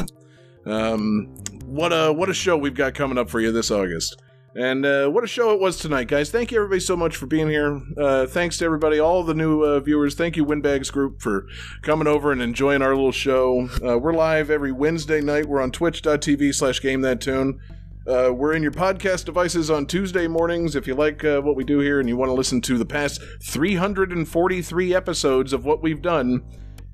um, 0.67 1.35
what 1.67 1.93
a 1.93 2.13
what 2.13 2.29
a 2.29 2.35
show 2.35 2.57
we've 2.57 2.75
got 2.75 2.95
coming 2.95 3.19
up 3.19 3.31
for 3.31 3.41
you 3.41 3.53
this 3.53 3.71
August. 3.71 4.21
And 4.57 4.87
uh, 4.87 5.09
what 5.09 5.25
a 5.25 5.27
show 5.27 5.53
it 5.53 5.59
was 5.59 5.79
tonight, 5.79 6.07
guys. 6.07 6.31
Thank 6.31 6.53
you, 6.53 6.59
everybody, 6.59 6.79
so 6.79 6.97
much 6.97 7.17
for 7.17 7.27
being 7.27 7.49
here. 7.49 7.83
Uh, 7.99 8.27
thanks 8.27 8.57
to 8.59 8.65
everybody, 8.65 9.01
all 9.01 9.25
the 9.25 9.35
new 9.35 9.65
uh, 9.65 9.81
viewers. 9.81 10.15
Thank 10.15 10.37
you, 10.37 10.45
Windbags 10.45 10.93
Group, 10.93 11.21
for 11.21 11.47
coming 11.83 12.07
over 12.07 12.31
and 12.31 12.41
enjoying 12.41 12.81
our 12.81 12.95
little 12.95 13.11
show. 13.11 13.69
Uh, 13.85 13.99
we're 13.99 14.13
live 14.13 14.51
every 14.51 14.71
Wednesday 14.71 15.21
night. 15.21 15.47
We're 15.47 15.61
on 15.61 15.73
twitch.tv 15.73 16.55
slash 16.55 16.81
game 16.81 17.01
that 17.01 17.21
tune. 17.21 17.59
Uh, 18.07 18.31
we're 18.33 18.53
in 18.53 18.63
your 18.63 18.71
podcast 18.71 19.25
devices 19.25 19.71
on 19.71 19.87
Tuesday 19.87 20.29
mornings. 20.29 20.77
If 20.77 20.87
you 20.87 20.95
like 20.95 21.25
uh, 21.25 21.41
what 21.41 21.57
we 21.57 21.65
do 21.65 21.81
here 21.81 21.99
and 21.99 22.09
you 22.09 22.17
want 22.17 22.29
to 22.29 22.35
listen 22.35 22.61
to 22.61 22.79
the 22.79 22.85
past 22.85 23.21
343 23.43 24.95
episodes 24.95 25.53
of 25.53 25.65
what 25.65 25.83
we've 25.83 26.03
done, 26.03 26.45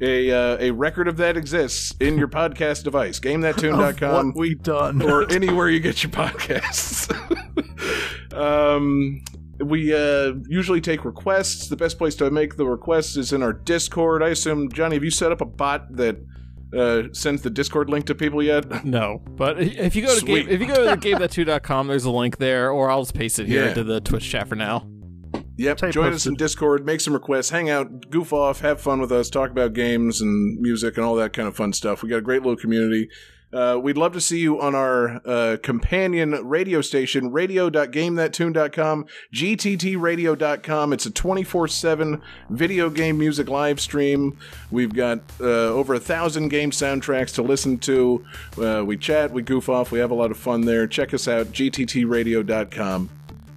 a 0.00 0.30
uh, 0.30 0.56
a 0.60 0.70
record 0.70 1.08
of 1.08 1.16
that 1.18 1.36
exists 1.36 1.94
in 2.00 2.16
your 2.18 2.28
podcast 2.28 2.84
device. 2.84 3.20
GameThatTune.com 3.20 4.26
what 4.28 4.36
we 4.36 4.54
done. 4.54 5.02
or 5.02 5.30
anywhere 5.30 5.68
you 5.68 5.80
get 5.80 6.02
your 6.02 6.10
podcasts. 6.12 7.10
um, 8.34 9.22
we 9.62 9.94
uh, 9.94 10.32
usually 10.48 10.80
take 10.80 11.04
requests. 11.04 11.68
The 11.68 11.76
best 11.76 11.98
place 11.98 12.14
to 12.16 12.30
make 12.30 12.56
the 12.56 12.66
requests 12.66 13.16
is 13.16 13.32
in 13.32 13.42
our 13.42 13.52
Discord. 13.52 14.22
I 14.22 14.28
assume, 14.28 14.70
Johnny, 14.72 14.96
have 14.96 15.04
you 15.04 15.10
set 15.10 15.32
up 15.32 15.40
a 15.40 15.44
bot 15.46 15.94
that 15.96 16.16
uh, 16.76 17.02
sends 17.12 17.42
the 17.42 17.50
Discord 17.50 17.90
link 17.90 18.06
to 18.06 18.14
people 18.14 18.42
yet? 18.42 18.84
No, 18.84 19.20
but 19.36 19.60
if 19.60 19.94
you 19.94 20.02
go 20.02 20.14
to 20.14 20.20
Sweet. 20.20 20.46
game, 20.46 20.48
if 20.48 20.60
you 20.60 20.66
go 20.66 20.84
to 20.94 20.96
GameThatTune.com, 20.96 21.88
there's 21.88 22.04
a 22.04 22.10
link 22.10 22.38
there, 22.38 22.70
or 22.70 22.90
I'll 22.90 23.02
just 23.02 23.14
paste 23.14 23.38
it 23.38 23.46
here 23.46 23.64
Yeah. 23.64 23.68
into 23.70 23.84
the 23.84 24.00
Twitch 24.00 24.28
chat 24.28 24.48
for 24.48 24.56
now. 24.56 24.86
Yep. 25.60 25.90
Join 25.90 26.14
us 26.14 26.24
in 26.24 26.36
Discord, 26.36 26.86
make 26.86 27.02
some 27.02 27.12
requests, 27.12 27.50
hang 27.50 27.68
out, 27.68 28.08
goof 28.08 28.32
off, 28.32 28.60
have 28.60 28.80
fun 28.80 28.98
with 28.98 29.12
us, 29.12 29.28
talk 29.28 29.50
about 29.50 29.74
games 29.74 30.22
and 30.22 30.58
music 30.58 30.96
and 30.96 31.04
all 31.04 31.16
that 31.16 31.34
kind 31.34 31.46
of 31.46 31.54
fun 31.54 31.74
stuff. 31.74 32.02
We 32.02 32.08
got 32.08 32.16
a 32.16 32.22
great 32.22 32.40
little 32.40 32.56
community. 32.56 33.10
Uh, 33.52 33.78
we'd 33.82 33.98
love 33.98 34.14
to 34.14 34.22
see 34.22 34.38
you 34.38 34.58
on 34.58 34.74
our 34.74 35.20
uh, 35.26 35.58
companion 35.62 36.30
radio 36.48 36.80
station, 36.80 37.30
radio.gamethattune.com, 37.30 39.06
gttradio.com. 39.34 40.92
It's 40.94 41.06
a 41.06 41.10
24 41.10 41.68
7 41.68 42.22
video 42.48 42.88
game 42.88 43.18
music 43.18 43.50
live 43.50 43.80
stream. 43.80 44.38
We've 44.70 44.94
got 44.94 45.18
uh, 45.40 45.44
over 45.44 45.92
a 45.92 46.00
thousand 46.00 46.48
game 46.48 46.70
soundtracks 46.70 47.34
to 47.34 47.42
listen 47.42 47.76
to. 47.80 48.24
Uh, 48.56 48.82
we 48.86 48.96
chat, 48.96 49.30
we 49.30 49.42
goof 49.42 49.68
off, 49.68 49.92
we 49.92 49.98
have 49.98 50.10
a 50.10 50.14
lot 50.14 50.30
of 50.30 50.38
fun 50.38 50.62
there. 50.62 50.86
Check 50.86 51.12
us 51.12 51.28
out, 51.28 51.48
gttradio.com. 51.48 53.10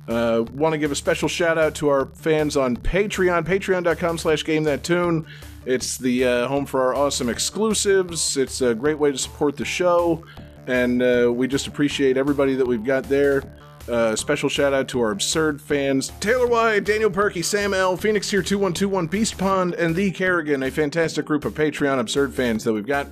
Uh, 0.08 0.44
Want 0.54 0.74
to 0.74 0.78
give 0.78 0.92
a 0.92 0.96
special 0.96 1.30
shout 1.30 1.58
out 1.58 1.76
to 1.76 1.90
our 1.90 2.08
fans 2.08 2.58
on 2.58 2.76
Patreon, 2.78 3.46
patreon.com 3.46 4.18
slash 4.18 4.44
game 4.44 4.64
that 4.64 4.84
tune. 4.84 5.26
It's 5.66 5.98
the 5.98 6.26
uh, 6.26 6.48
home 6.48 6.66
for 6.66 6.82
our 6.82 6.94
awesome 6.94 7.30
exclusives. 7.30 8.36
It's 8.36 8.62
a 8.62 8.76
great 8.76 9.00
way 9.00 9.12
to 9.12 9.18
support 9.18 9.56
the 9.56 9.64
show, 9.64 10.24
and 10.68 11.02
uh, 11.02 11.32
we 11.34 11.48
just 11.48 11.68
appreciate 11.68 12.18
everybody 12.18 12.56
that 12.56 12.68
we've 12.68 12.84
got 12.84 13.04
there. 13.04 13.44
Uh, 13.88 14.16
special 14.16 14.48
shout 14.48 14.74
out 14.74 14.88
to 14.88 15.02
our 15.02 15.12
absurd 15.12 15.62
fans 15.62 16.12
Taylor 16.22 16.48
White, 16.48 16.86
Daniel 16.86 17.10
Perkey, 17.10 17.44
Sam 17.44 17.74
L, 17.74 17.98
PhoenixTear 17.98 18.46
2121, 18.46 19.08
Beast 19.08 19.38
Pond, 19.38 19.74
and 19.76 19.94
The 19.96 20.10
Kerrigan, 20.12 20.64
a 20.64 20.72
fantastic 20.72 21.26
group 21.26 21.44
of 21.44 21.54
Patreon 21.54 22.00
absurd 22.00 22.34
fans 22.34 22.64
that 22.64 22.72
we've 22.74 22.86
got. 22.86 23.08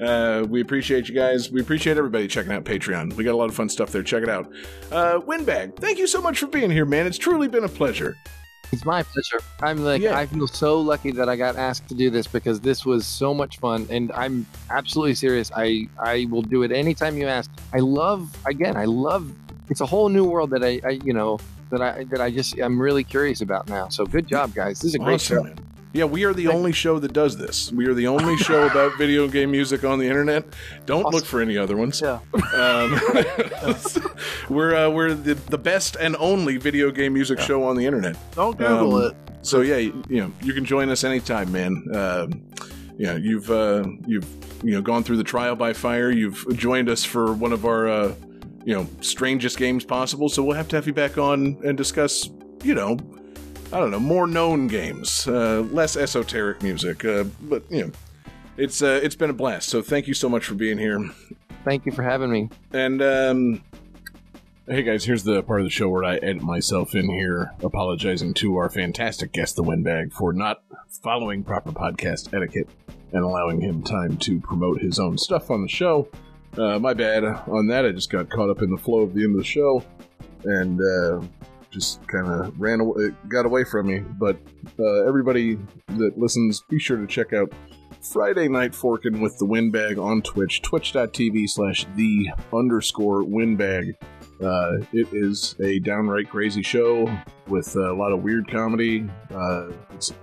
Uh, 0.00 0.46
we 0.48 0.60
appreciate 0.60 1.08
you 1.08 1.14
guys. 1.14 1.50
We 1.50 1.60
appreciate 1.60 1.96
everybody 1.98 2.26
checking 2.26 2.52
out 2.52 2.64
Patreon. 2.64 3.12
We 3.14 3.24
got 3.24 3.32
a 3.32 3.36
lot 3.36 3.48
of 3.50 3.54
fun 3.54 3.68
stuff 3.68 3.92
there. 3.92 4.02
Check 4.02 4.22
it 4.22 4.28
out. 4.30 4.50
Uh, 4.90 5.20
Windbag, 5.26 5.76
thank 5.76 5.98
you 5.98 6.06
so 6.06 6.20
much 6.22 6.38
for 6.38 6.46
being 6.46 6.70
here, 6.70 6.86
man. 6.86 7.06
It's 7.06 7.18
truly 7.18 7.48
been 7.48 7.64
a 7.64 7.68
pleasure. 7.68 8.16
It's 8.72 8.84
my 8.84 9.02
pleasure. 9.02 9.40
I'm 9.62 9.84
like, 9.84 10.00
Yeah. 10.00 10.16
I 10.16 10.26
feel 10.26 10.46
so 10.46 10.80
lucky 10.80 11.10
that 11.10 11.28
I 11.28 11.34
got 11.36 11.56
asked 11.56 11.88
to 11.88 11.94
do 11.94 12.08
this 12.08 12.26
because 12.28 12.60
this 12.60 12.86
was 12.86 13.04
so 13.04 13.34
much 13.34 13.58
fun, 13.58 13.86
and 13.90 14.12
I'm 14.12 14.46
absolutely 14.70 15.16
serious. 15.16 15.50
I 15.56 15.88
I 15.98 16.26
will 16.30 16.42
do 16.42 16.62
it 16.62 16.70
anytime 16.70 17.16
you 17.18 17.26
ask. 17.26 17.50
I 17.74 17.78
love 17.80 18.34
again. 18.46 18.76
I 18.76 18.84
love. 18.84 19.30
It's 19.70 19.80
a 19.80 19.86
whole 19.86 20.08
new 20.08 20.24
world 20.24 20.50
that 20.50 20.62
I, 20.64 20.80
I 20.84 20.90
you 21.04 21.12
know 21.12 21.38
that 21.70 21.82
I 21.82 22.04
that 22.04 22.20
I 22.20 22.30
just 22.30 22.58
I'm 22.60 22.80
really 22.80 23.02
curious 23.02 23.40
about 23.40 23.68
now. 23.68 23.88
So 23.88 24.06
good 24.06 24.28
job, 24.28 24.54
guys. 24.54 24.78
This 24.80 24.90
is 24.90 24.94
a 24.94 24.98
great 24.98 25.14
Awesome, 25.14 25.36
show. 25.36 25.42
man. 25.42 25.56
Yeah, 25.92 26.04
we 26.04 26.24
are 26.24 26.32
the 26.32 26.46
only 26.48 26.70
show 26.72 26.98
that 27.00 27.12
does 27.12 27.36
this. 27.36 27.72
We 27.72 27.86
are 27.86 27.94
the 27.94 28.06
only 28.06 28.36
show 28.48 28.66
about 28.66 28.96
video 28.96 29.26
game 29.26 29.50
music 29.50 29.82
on 29.84 29.98
the 29.98 30.06
internet. 30.06 30.44
Don't 30.86 31.12
look 31.12 31.24
for 31.24 31.40
any 31.40 31.58
other 31.58 31.76
ones. 31.76 32.00
Yeah. 32.00 32.20
Um, 32.54 33.00
we're 34.48 34.76
uh, 34.76 34.88
we're 34.90 35.14
the, 35.14 35.34
the 35.34 35.58
best 35.58 35.96
and 35.98 36.16
only 36.18 36.58
video 36.58 36.90
game 36.90 37.14
music 37.14 37.40
show 37.40 37.64
on 37.64 37.76
the 37.76 37.84
internet. 37.86 38.16
Don't 38.34 38.56
Google 38.56 38.96
Um, 38.96 39.10
it. 39.10 39.16
So 39.42 39.62
yeah, 39.62 39.76
you, 39.78 40.02
you 40.08 40.20
know 40.20 40.32
you 40.42 40.52
can 40.52 40.64
join 40.64 40.90
us 40.90 41.02
anytime, 41.04 41.50
man. 41.50 41.84
Um 41.94 42.44
yeah, 42.96 43.16
you've 43.16 43.50
uh, 43.50 43.84
you've 44.06 44.26
you 44.62 44.72
know 44.74 44.82
gone 44.82 45.02
through 45.02 45.16
the 45.16 45.24
trial 45.24 45.56
by 45.56 45.72
fire. 45.72 46.10
You've 46.10 46.44
joined 46.56 46.90
us 46.90 47.02
for 47.02 47.32
one 47.32 47.50
of 47.52 47.64
our 47.64 47.88
uh, 47.88 48.14
you 48.64 48.74
know 48.74 48.86
strangest 49.00 49.56
games 49.56 49.84
possible. 49.86 50.28
So 50.28 50.44
we'll 50.44 50.56
have 50.56 50.68
to 50.68 50.76
have 50.76 50.86
you 50.86 50.92
back 50.92 51.16
on 51.16 51.58
and 51.64 51.78
discuss 51.78 52.28
you 52.62 52.74
know 52.74 52.98
I 53.72 53.78
don't 53.78 53.90
know 53.90 54.00
more 54.00 54.26
known 54.26 54.66
games, 54.66 55.26
uh, 55.28 55.60
less 55.70 55.96
esoteric 55.96 56.62
music. 56.62 57.04
Uh, 57.04 57.24
but 57.42 57.62
you 57.70 57.86
know 57.86 57.92
it's 58.56 58.82
uh, 58.82 59.00
it's 59.02 59.14
been 59.14 59.30
a 59.30 59.34
blast. 59.34 59.68
So 59.68 59.82
thank 59.82 60.06
you 60.06 60.14
so 60.14 60.28
much 60.28 60.44
for 60.44 60.54
being 60.54 60.78
here. 60.78 61.08
Thank 61.64 61.86
you 61.86 61.92
for 61.92 62.02
having 62.02 62.30
me. 62.30 62.48
And 62.72 63.02
um, 63.02 63.62
Hey 64.70 64.84
guys, 64.84 65.04
here's 65.04 65.24
the 65.24 65.42
part 65.42 65.58
of 65.60 65.66
the 65.66 65.70
show 65.70 65.88
where 65.88 66.04
I 66.04 66.18
edit 66.18 66.42
myself 66.42 66.94
in 66.94 67.10
here, 67.10 67.52
apologizing 67.60 68.34
to 68.34 68.56
our 68.58 68.70
fantastic 68.70 69.32
guest, 69.32 69.56
the 69.56 69.64
Windbag, 69.64 70.12
for 70.12 70.32
not 70.32 70.62
following 71.02 71.42
proper 71.42 71.72
podcast 71.72 72.32
etiquette 72.32 72.68
and 73.12 73.24
allowing 73.24 73.60
him 73.60 73.82
time 73.82 74.16
to 74.18 74.38
promote 74.38 74.80
his 74.80 75.00
own 75.00 75.18
stuff 75.18 75.50
on 75.50 75.62
the 75.62 75.68
show. 75.68 76.08
Uh, 76.56 76.78
my 76.78 76.94
bad 76.94 77.24
on 77.24 77.66
that. 77.66 77.84
I 77.84 77.90
just 77.90 78.10
got 78.10 78.30
caught 78.30 78.48
up 78.48 78.62
in 78.62 78.70
the 78.70 78.78
flow 78.78 79.00
of 79.00 79.12
the 79.12 79.24
end 79.24 79.34
of 79.34 79.38
the 79.38 79.44
show 79.44 79.84
and 80.44 80.80
uh, 80.80 81.20
just 81.70 82.06
kind 82.08 82.26
of 82.26 82.60
ran 82.60 82.80
away, 82.80 83.04
it 83.04 83.28
got 83.28 83.46
away 83.46 83.64
from 83.64 83.86
me. 83.86 84.00
But 84.00 84.38
uh, 84.78 85.06
everybody 85.06 85.58
that 85.88 86.18
listens, 86.18 86.62
be 86.68 86.78
sure 86.78 86.96
to 86.96 87.06
check 87.06 87.32
out 87.32 87.52
Friday 88.00 88.48
Night 88.48 88.72
Forkin' 88.72 89.20
with 89.20 89.38
the 89.38 89.44
Windbag 89.44 89.98
on 89.98 90.22
Twitch, 90.22 90.62
twitch.tv 90.62 91.48
slash 91.48 91.86
the 91.96 92.30
underscore 92.52 93.22
Windbag. 93.22 93.94
Uh, 94.42 94.78
it 94.92 95.08
is 95.12 95.54
a 95.62 95.80
downright 95.80 96.30
crazy 96.30 96.62
show 96.62 97.14
with 97.46 97.76
a 97.76 97.92
lot 97.92 98.10
of 98.10 98.22
weird 98.22 98.50
comedy. 98.50 99.06
Uh, 99.34 99.68
it's 99.94 100.14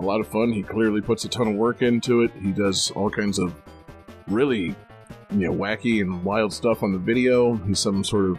a 0.00 0.02
lot 0.02 0.20
of 0.20 0.26
fun. 0.26 0.52
He 0.52 0.62
clearly 0.62 1.00
puts 1.00 1.24
a 1.24 1.28
ton 1.28 1.46
of 1.46 1.54
work 1.54 1.82
into 1.82 2.22
it. 2.22 2.32
He 2.42 2.50
does 2.50 2.90
all 2.92 3.10
kinds 3.10 3.38
of 3.38 3.54
really, 4.26 4.74
you 5.30 5.48
know, 5.48 5.52
wacky 5.52 6.00
and 6.00 6.24
wild 6.24 6.52
stuff 6.52 6.82
on 6.82 6.92
the 6.92 6.98
video. 6.98 7.54
He's 7.58 7.78
some 7.78 8.02
sort 8.02 8.24
of 8.24 8.38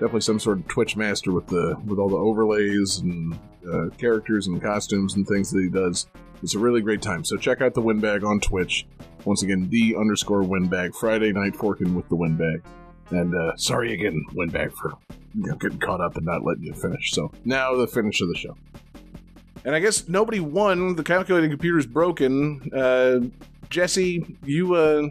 definitely 0.00 0.22
some 0.22 0.40
sort 0.40 0.58
of 0.58 0.66
Twitch 0.66 0.96
master 0.96 1.30
with 1.30 1.46
the 1.46 1.76
with 1.84 1.98
all 1.98 2.08
the 2.08 2.16
overlays 2.16 2.98
and 2.98 3.38
uh, 3.70 3.90
characters 3.98 4.46
and 4.46 4.60
costumes 4.60 5.14
and 5.14 5.28
things 5.28 5.50
that 5.50 5.60
he 5.60 5.68
does. 5.68 6.06
It's 6.42 6.54
a 6.54 6.58
really 6.58 6.80
great 6.80 7.02
time. 7.02 7.22
So 7.22 7.36
check 7.36 7.60
out 7.60 7.74
the 7.74 7.82
Windbag 7.82 8.24
on 8.24 8.40
Twitch. 8.40 8.86
Once 9.26 9.42
again, 9.42 9.68
the 9.68 9.94
underscore 9.96 10.42
Windbag 10.42 10.94
Friday 10.94 11.32
night 11.32 11.54
forking 11.54 11.94
with 11.94 12.08
the 12.08 12.16
Windbag. 12.16 12.62
And 13.10 13.34
uh, 13.34 13.56
sorry 13.56 13.92
again, 13.92 14.24
Windbag, 14.32 14.72
for 14.72 14.94
you 15.34 15.46
know, 15.46 15.54
getting 15.56 15.78
caught 15.78 16.00
up 16.00 16.16
and 16.16 16.24
not 16.24 16.44
letting 16.44 16.64
you 16.64 16.72
finish. 16.72 17.12
So 17.12 17.30
now 17.44 17.76
the 17.76 17.86
finish 17.86 18.22
of 18.22 18.28
the 18.28 18.36
show. 18.36 18.56
And 19.66 19.74
I 19.74 19.80
guess 19.80 20.08
nobody 20.08 20.40
won. 20.40 20.96
The 20.96 21.04
calculating 21.04 21.50
computer's 21.50 21.84
broken. 21.84 22.70
Uh, 22.74 23.20
Jesse, 23.68 24.38
you 24.44 24.74
uh, 24.74 25.08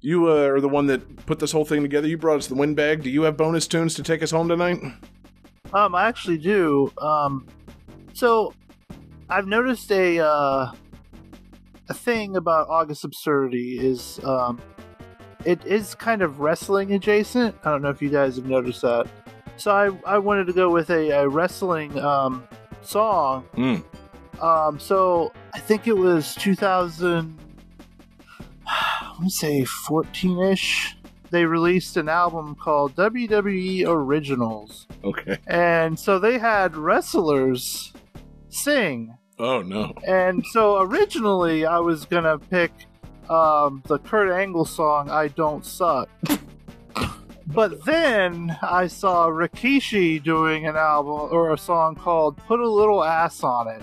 you 0.00 0.28
uh, 0.28 0.46
are 0.46 0.60
the 0.60 0.68
one 0.68 0.86
that 0.86 1.26
put 1.26 1.38
this 1.38 1.52
whole 1.52 1.64
thing 1.64 1.82
together. 1.82 2.08
You 2.08 2.18
brought 2.18 2.38
us 2.38 2.46
the 2.46 2.54
windbag. 2.54 3.02
Do 3.02 3.10
you 3.10 3.22
have 3.22 3.36
bonus 3.36 3.66
tunes 3.66 3.94
to 3.94 4.02
take 4.02 4.22
us 4.22 4.30
home 4.30 4.48
tonight? 4.48 4.78
Um, 5.72 5.94
I 5.94 6.08
actually 6.08 6.38
do. 6.38 6.92
Um, 6.98 7.46
so 8.12 8.54
I've 9.28 9.46
noticed 9.46 9.90
a 9.92 10.18
uh, 10.18 10.72
a 11.88 11.94
thing 11.94 12.36
about 12.36 12.68
August 12.68 13.04
Absurdity 13.04 13.78
is 13.78 14.20
um, 14.24 14.60
it 15.44 15.64
is 15.66 15.94
kind 15.94 16.22
of 16.22 16.40
wrestling 16.40 16.92
adjacent. 16.92 17.54
I 17.64 17.70
don't 17.70 17.82
know 17.82 17.90
if 17.90 18.00
you 18.00 18.10
guys 18.10 18.36
have 18.36 18.46
noticed 18.46 18.82
that. 18.82 19.06
So 19.56 19.70
I 19.70 20.14
I 20.14 20.18
wanted 20.18 20.46
to 20.46 20.52
go 20.52 20.70
with 20.70 20.90
a, 20.90 21.10
a 21.10 21.28
wrestling 21.28 21.98
um, 21.98 22.46
song. 22.82 23.46
Mm. 23.54 23.84
Um, 24.42 24.78
so 24.80 25.32
I 25.52 25.60
think 25.60 25.86
it 25.86 25.96
was 25.96 26.34
2000. 26.36 27.38
Want 29.20 29.32
to 29.32 29.36
say 29.36 29.64
14 29.64 30.40
ish. 30.44 30.96
they 31.30 31.44
released 31.44 31.98
an 31.98 32.08
album 32.08 32.54
called 32.54 32.94
WWE 32.96 33.86
Originals, 33.86 34.86
Okay. 35.04 35.36
and 35.46 35.98
so 35.98 36.18
they 36.18 36.38
had 36.38 36.74
wrestlers 36.74 37.92
sing. 38.48 39.14
Oh 39.38 39.60
no. 39.60 39.92
And 40.06 40.42
so 40.52 40.80
originally 40.80 41.66
I 41.66 41.78
was 41.80 42.06
gonna 42.06 42.38
pick 42.38 42.72
um, 43.28 43.82
the 43.86 43.98
Kurt 43.98 44.30
Angle 44.32 44.64
song 44.64 45.10
"I 45.10 45.28
Don't 45.28 45.66
Suck," 45.66 46.08
but 47.46 47.84
then 47.84 48.56
I 48.62 48.86
saw 48.86 49.26
Rikishi 49.28 50.22
doing 50.22 50.66
an 50.66 50.76
album 50.76 51.28
or 51.30 51.52
a 51.52 51.58
song 51.58 51.94
called 51.94 52.38
"Put 52.38 52.58
a 52.60 52.68
Little 52.68 53.04
Ass 53.04 53.42
on 53.44 53.68
It," 53.68 53.82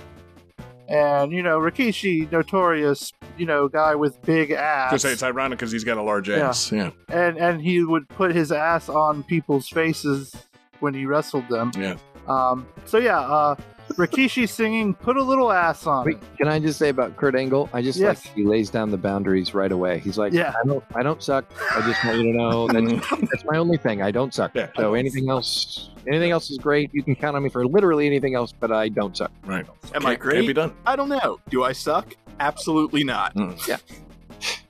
and 0.88 1.32
you 1.32 1.44
know 1.44 1.60
Rikishi, 1.60 2.32
notorious, 2.32 3.12
you 3.38 3.46
know, 3.46 3.68
guy 3.68 3.96
with 3.96 4.22
big 4.22 4.52
ass. 4.52 4.92
To 4.92 5.00
say 5.00 5.12
it's 5.12 5.24
ironic 5.24 5.60
because 5.60 5.72
he's 5.72 5.84
got 5.84 5.98
a 5.98 6.02
large 6.04 6.30
ass. 6.30 6.72
Yeah. 6.72 6.92
and 7.10 7.38
and 7.38 7.62
he 7.62 7.84
would 7.84 8.08
put 8.10 8.34
his 8.34 8.52
ass 8.52 8.90
on 8.90 9.24
people's 9.24 9.68
faces 9.68 10.36
when 10.80 10.94
he 10.94 11.06
wrestled 11.06 11.48
them. 11.50 11.72
Yeah. 11.78 11.98
Um. 12.28 12.68
So 12.86 12.98
yeah, 12.98 13.20
uh, 13.20 13.56
Rikishi 13.90 14.48
singing 14.48 14.94
"Put 14.94 15.18
a 15.18 15.24
Little 15.24 15.52
Ass 15.52 15.88
on 15.88 16.06
Wait, 16.06 16.18
It." 16.18 16.38
can 16.38 16.48
I 16.48 16.60
just 16.60 16.78
say 16.78 16.90
about 16.90 17.16
Kurt 17.18 17.36
Angle? 17.36 17.70
I 17.74 17.82
just 17.82 18.00
Yes. 18.00 18.26
like 18.26 18.36
he 18.36 18.44
lays 18.44 18.70
down 18.70 18.92
the 18.92 18.98
boundaries 18.98 19.54
right 19.54 19.72
away. 19.72 20.00
He's 20.00 20.18
like, 20.18 20.34
Yeah. 20.34 20.54
I 20.62 20.68
don't, 20.68 20.84
I 20.96 21.04
don't 21.04 21.22
suck. 21.24 21.46
I 21.76 21.82
just 21.82 22.04
want 22.06 22.18
you 22.18 22.32
to 22.32 22.38
know 22.38 22.68
that's, 22.68 23.10
that's 23.32 23.46
my 23.46 23.58
only 23.58 23.78
thing. 23.78 24.02
I 24.02 24.12
don't 24.12 24.34
suck. 24.34 24.52
Yeah. 24.54 24.70
So 24.76 24.94
anything 24.94 25.30
else, 25.30 25.90
anything 26.08 26.32
else 26.32 26.50
is 26.52 26.58
great. 26.58 26.90
You 26.94 27.02
can 27.04 27.16
count 27.16 27.36
on 27.36 27.44
me 27.44 27.50
for 27.50 27.66
literally 27.66 28.06
anything 28.06 28.36
else, 28.36 28.52
but 28.52 28.72
I 28.72 28.90
don't 28.90 29.16
suck. 29.16 29.32
Right. 29.46 29.66
Am 29.94 30.06
I 30.06 30.16
great? 30.16 30.36
Can't 30.36 30.48
be 30.48 30.54
done. 30.54 30.74
I 30.86 30.96
don't 30.96 31.10
know. 31.10 31.40
Do 31.50 31.64
I 31.64 31.72
suck? 31.72 32.16
Absolutely 32.40 33.04
not. 33.04 33.34
Mm. 33.36 33.68
Yeah. 33.68 33.78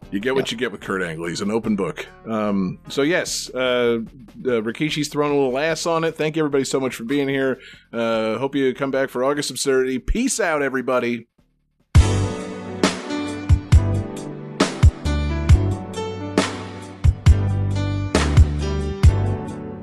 You 0.09 0.21
get 0.21 0.35
what 0.35 0.51
you 0.51 0.57
get 0.57 0.71
with 0.71 0.81
Kurt 0.81 1.01
Angle. 1.01 1.27
He's 1.27 1.41
an 1.41 1.51
open 1.51 1.75
book. 1.75 2.07
Um, 2.25 2.79
so 2.87 3.01
yes, 3.01 3.49
uh, 3.53 3.99
uh, 3.99 4.61
Rikishi's 4.61 5.09
thrown 5.09 5.31
a 5.31 5.35
little 5.35 5.57
ass 5.57 5.85
on 5.85 6.03
it. 6.05 6.15
Thank 6.15 6.37
you 6.37 6.43
everybody 6.43 6.63
so 6.63 6.79
much 6.79 6.95
for 6.95 7.03
being 7.03 7.27
here. 7.27 7.59
Uh, 7.91 8.37
hope 8.37 8.55
you 8.55 8.73
come 8.73 8.91
back 8.91 9.09
for 9.09 9.23
August 9.23 9.51
Absurdity. 9.51 9.99
Peace 9.99 10.39
out, 10.39 10.61
everybody. 10.61 11.27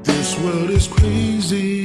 This 0.04 0.38
world 0.40 0.70
is 0.70 0.88
crazy. 0.88 1.84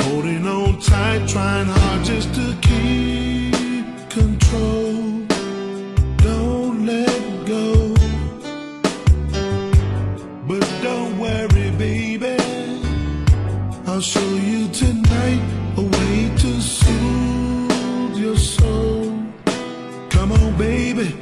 Holding 0.00 0.46
on 0.46 0.78
tight, 0.78 1.26
trying 1.26 1.66
hard 1.66 2.04
just 2.04 2.34
to 2.34 2.54
keep 2.60 3.29
I'll 14.00 14.06
show 14.06 14.34
you 14.34 14.66
tonight 14.68 15.42
a 15.76 15.82
way 15.82 16.34
to 16.38 16.60
soothe 16.62 18.16
your 18.16 18.34
soul. 18.38 19.12
Come 20.08 20.32
on, 20.32 20.56
baby, 20.56 21.14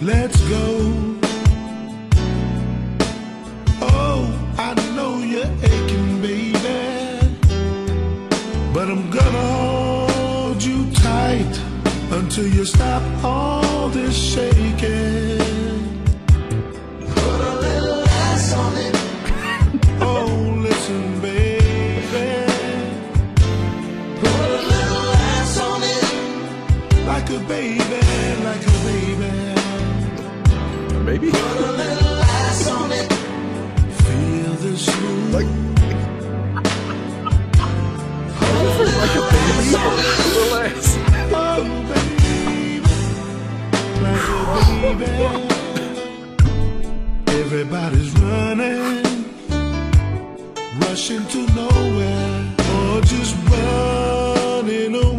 let's 0.00 0.40
go. 0.48 1.18
Oh, 3.80 4.22
I 4.56 4.72
know 4.94 5.18
you're 5.18 5.52
aching, 5.64 6.22
baby. 6.22 7.34
But 8.72 8.88
I'm 8.88 9.10
gonna 9.10 9.48
hold 10.12 10.62
you 10.62 10.92
tight 10.92 11.60
until 12.12 12.46
you 12.46 12.64
stop 12.64 13.02
all 13.24 13.88
this 13.88 14.14
shaking. 14.14 15.31
A 27.34 27.38
baby, 27.48 27.80
like 28.44 28.62
a 28.62 28.78
baby. 28.84 29.30
Baby. 31.06 31.30
Put 31.30 31.40
a 31.40 31.72
little 31.72 32.18
ass 32.20 32.68
on 32.68 32.92
it. 32.92 33.12
Feel 34.04 34.54
the 34.64 34.76
smooth. 34.76 35.34
Like, 35.34 35.46
like 38.78 39.16
a 39.16 39.24
baby. 39.32 39.66
Little 39.72 40.54
ass. 40.60 40.88
Oh, 41.32 41.62
baby. 41.92 42.82
Like 44.02 44.26
a 44.28 44.94
baby. 44.98 45.48
Everybody's 47.40 48.12
running, 48.20 49.02
rushing 50.80 51.24
to 51.26 51.40
nowhere, 51.54 52.30
or 52.74 53.00
just 53.02 53.34
running 53.50 54.94
away, 54.94 55.11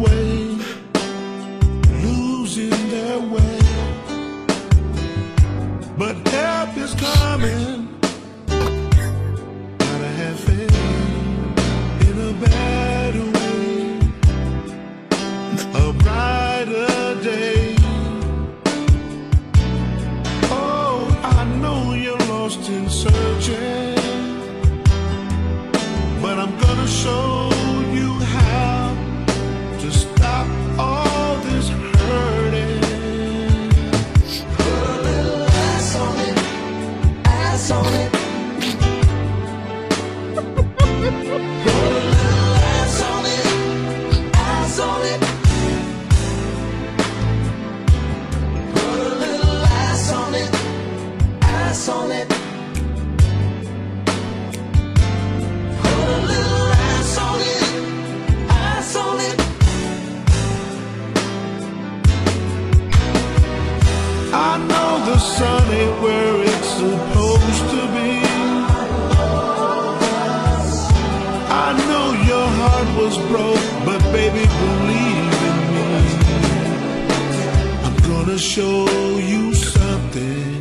Help 6.26 6.76
is 6.76 6.94
coming. 6.94 7.88
Gotta 9.78 10.10
have 10.20 10.38
faith 10.40 10.76
in 12.08 12.16
a 12.30 12.32
better 12.44 13.26
way, 13.36 13.98
a 15.74 15.92
brighter 16.02 17.22
day. 17.22 17.76
Oh, 20.50 20.98
I 21.22 21.44
know 21.62 21.94
you're 21.94 22.26
lost 22.34 22.68
in 22.68 22.88
searching, 22.88 23.96
but 26.22 26.38
I'm 26.38 26.54
gonna 26.58 26.86
show 26.86 27.33
was 72.96 73.18
broke, 73.28 73.64
but 73.84 74.00
baby, 74.12 74.44
believe 74.64 75.38
in 75.50 75.58
me. 75.74 75.88
I'm 77.84 77.96
gonna 78.08 78.38
show 78.38 78.86
you 79.18 79.54
something 79.54 80.60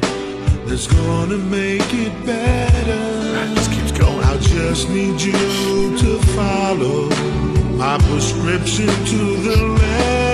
that's 0.65 0.87
gonna 0.87 1.37
make 1.37 1.93
it 1.93 2.13
better. 2.25 3.55
Just 3.55 3.71
keeps 3.71 3.91
going. 3.91 4.23
I 4.23 4.37
just 4.37 4.89
need 4.89 5.21
you 5.21 5.97
to 6.03 6.19
follow 6.37 7.09
my 7.77 7.97
prescription 8.09 8.87
to 8.87 9.19
the 9.47 9.57
letter. 9.79 10.32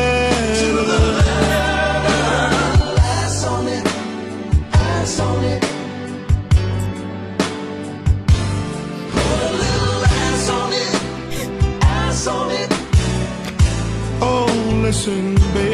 Listen, 14.99 15.33
baby. 15.53 15.68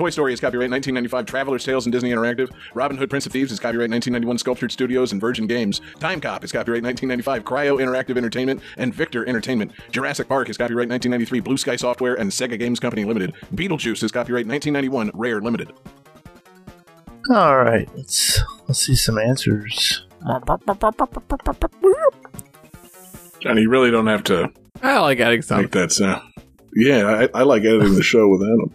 Toy 0.00 0.08
Story 0.08 0.32
is 0.32 0.40
copyright 0.40 0.70
1995 0.70 1.26
Traveller's 1.26 1.62
Tales 1.62 1.84
and 1.84 1.92
Disney 1.92 2.08
Interactive. 2.08 2.50
Robin 2.72 2.96
Hood 2.96 3.10
Prince 3.10 3.26
of 3.26 3.32
Thieves 3.32 3.52
is 3.52 3.60
copyright 3.60 3.90
1991 3.90 4.38
Sculptured 4.38 4.72
Studios 4.72 5.12
and 5.12 5.20
Virgin 5.20 5.46
Games. 5.46 5.82
Time 5.98 6.22
Cop 6.22 6.42
is 6.42 6.52
copyright 6.52 6.82
1995 6.82 7.44
Cryo 7.44 7.78
Interactive 7.78 8.16
Entertainment 8.16 8.62
and 8.78 8.94
Victor 8.94 9.28
Entertainment. 9.28 9.72
Jurassic 9.90 10.26
Park 10.26 10.48
is 10.48 10.56
copyright 10.56 10.88
1993 10.88 11.40
Blue 11.40 11.58
Sky 11.58 11.76
Software 11.76 12.14
and 12.14 12.30
Sega 12.30 12.58
Games 12.58 12.80
Company 12.80 13.04
Limited. 13.04 13.34
Beetlejuice 13.54 14.02
is 14.02 14.10
copyright 14.10 14.46
1991 14.46 15.10
Rare 15.12 15.42
Limited. 15.42 15.70
All 17.30 17.58
right, 17.58 17.86
let's 17.94 18.40
let's 18.68 18.80
see 18.80 18.94
some 18.94 19.18
answers. 19.18 20.06
Johnny, 23.40 23.60
you 23.60 23.68
really 23.68 23.90
don't 23.90 24.06
have 24.06 24.24
to 24.24 24.50
I 24.80 24.98
like 25.00 25.20
adding 25.20 25.42
some. 25.42 25.60
make 25.60 25.72
that 25.72 25.92
sound. 25.92 26.22
Yeah, 26.74 27.28
I, 27.34 27.40
I 27.40 27.42
like 27.42 27.64
editing 27.64 27.96
the 27.96 28.02
show 28.02 28.26
without 28.28 28.46
him. 28.48 28.74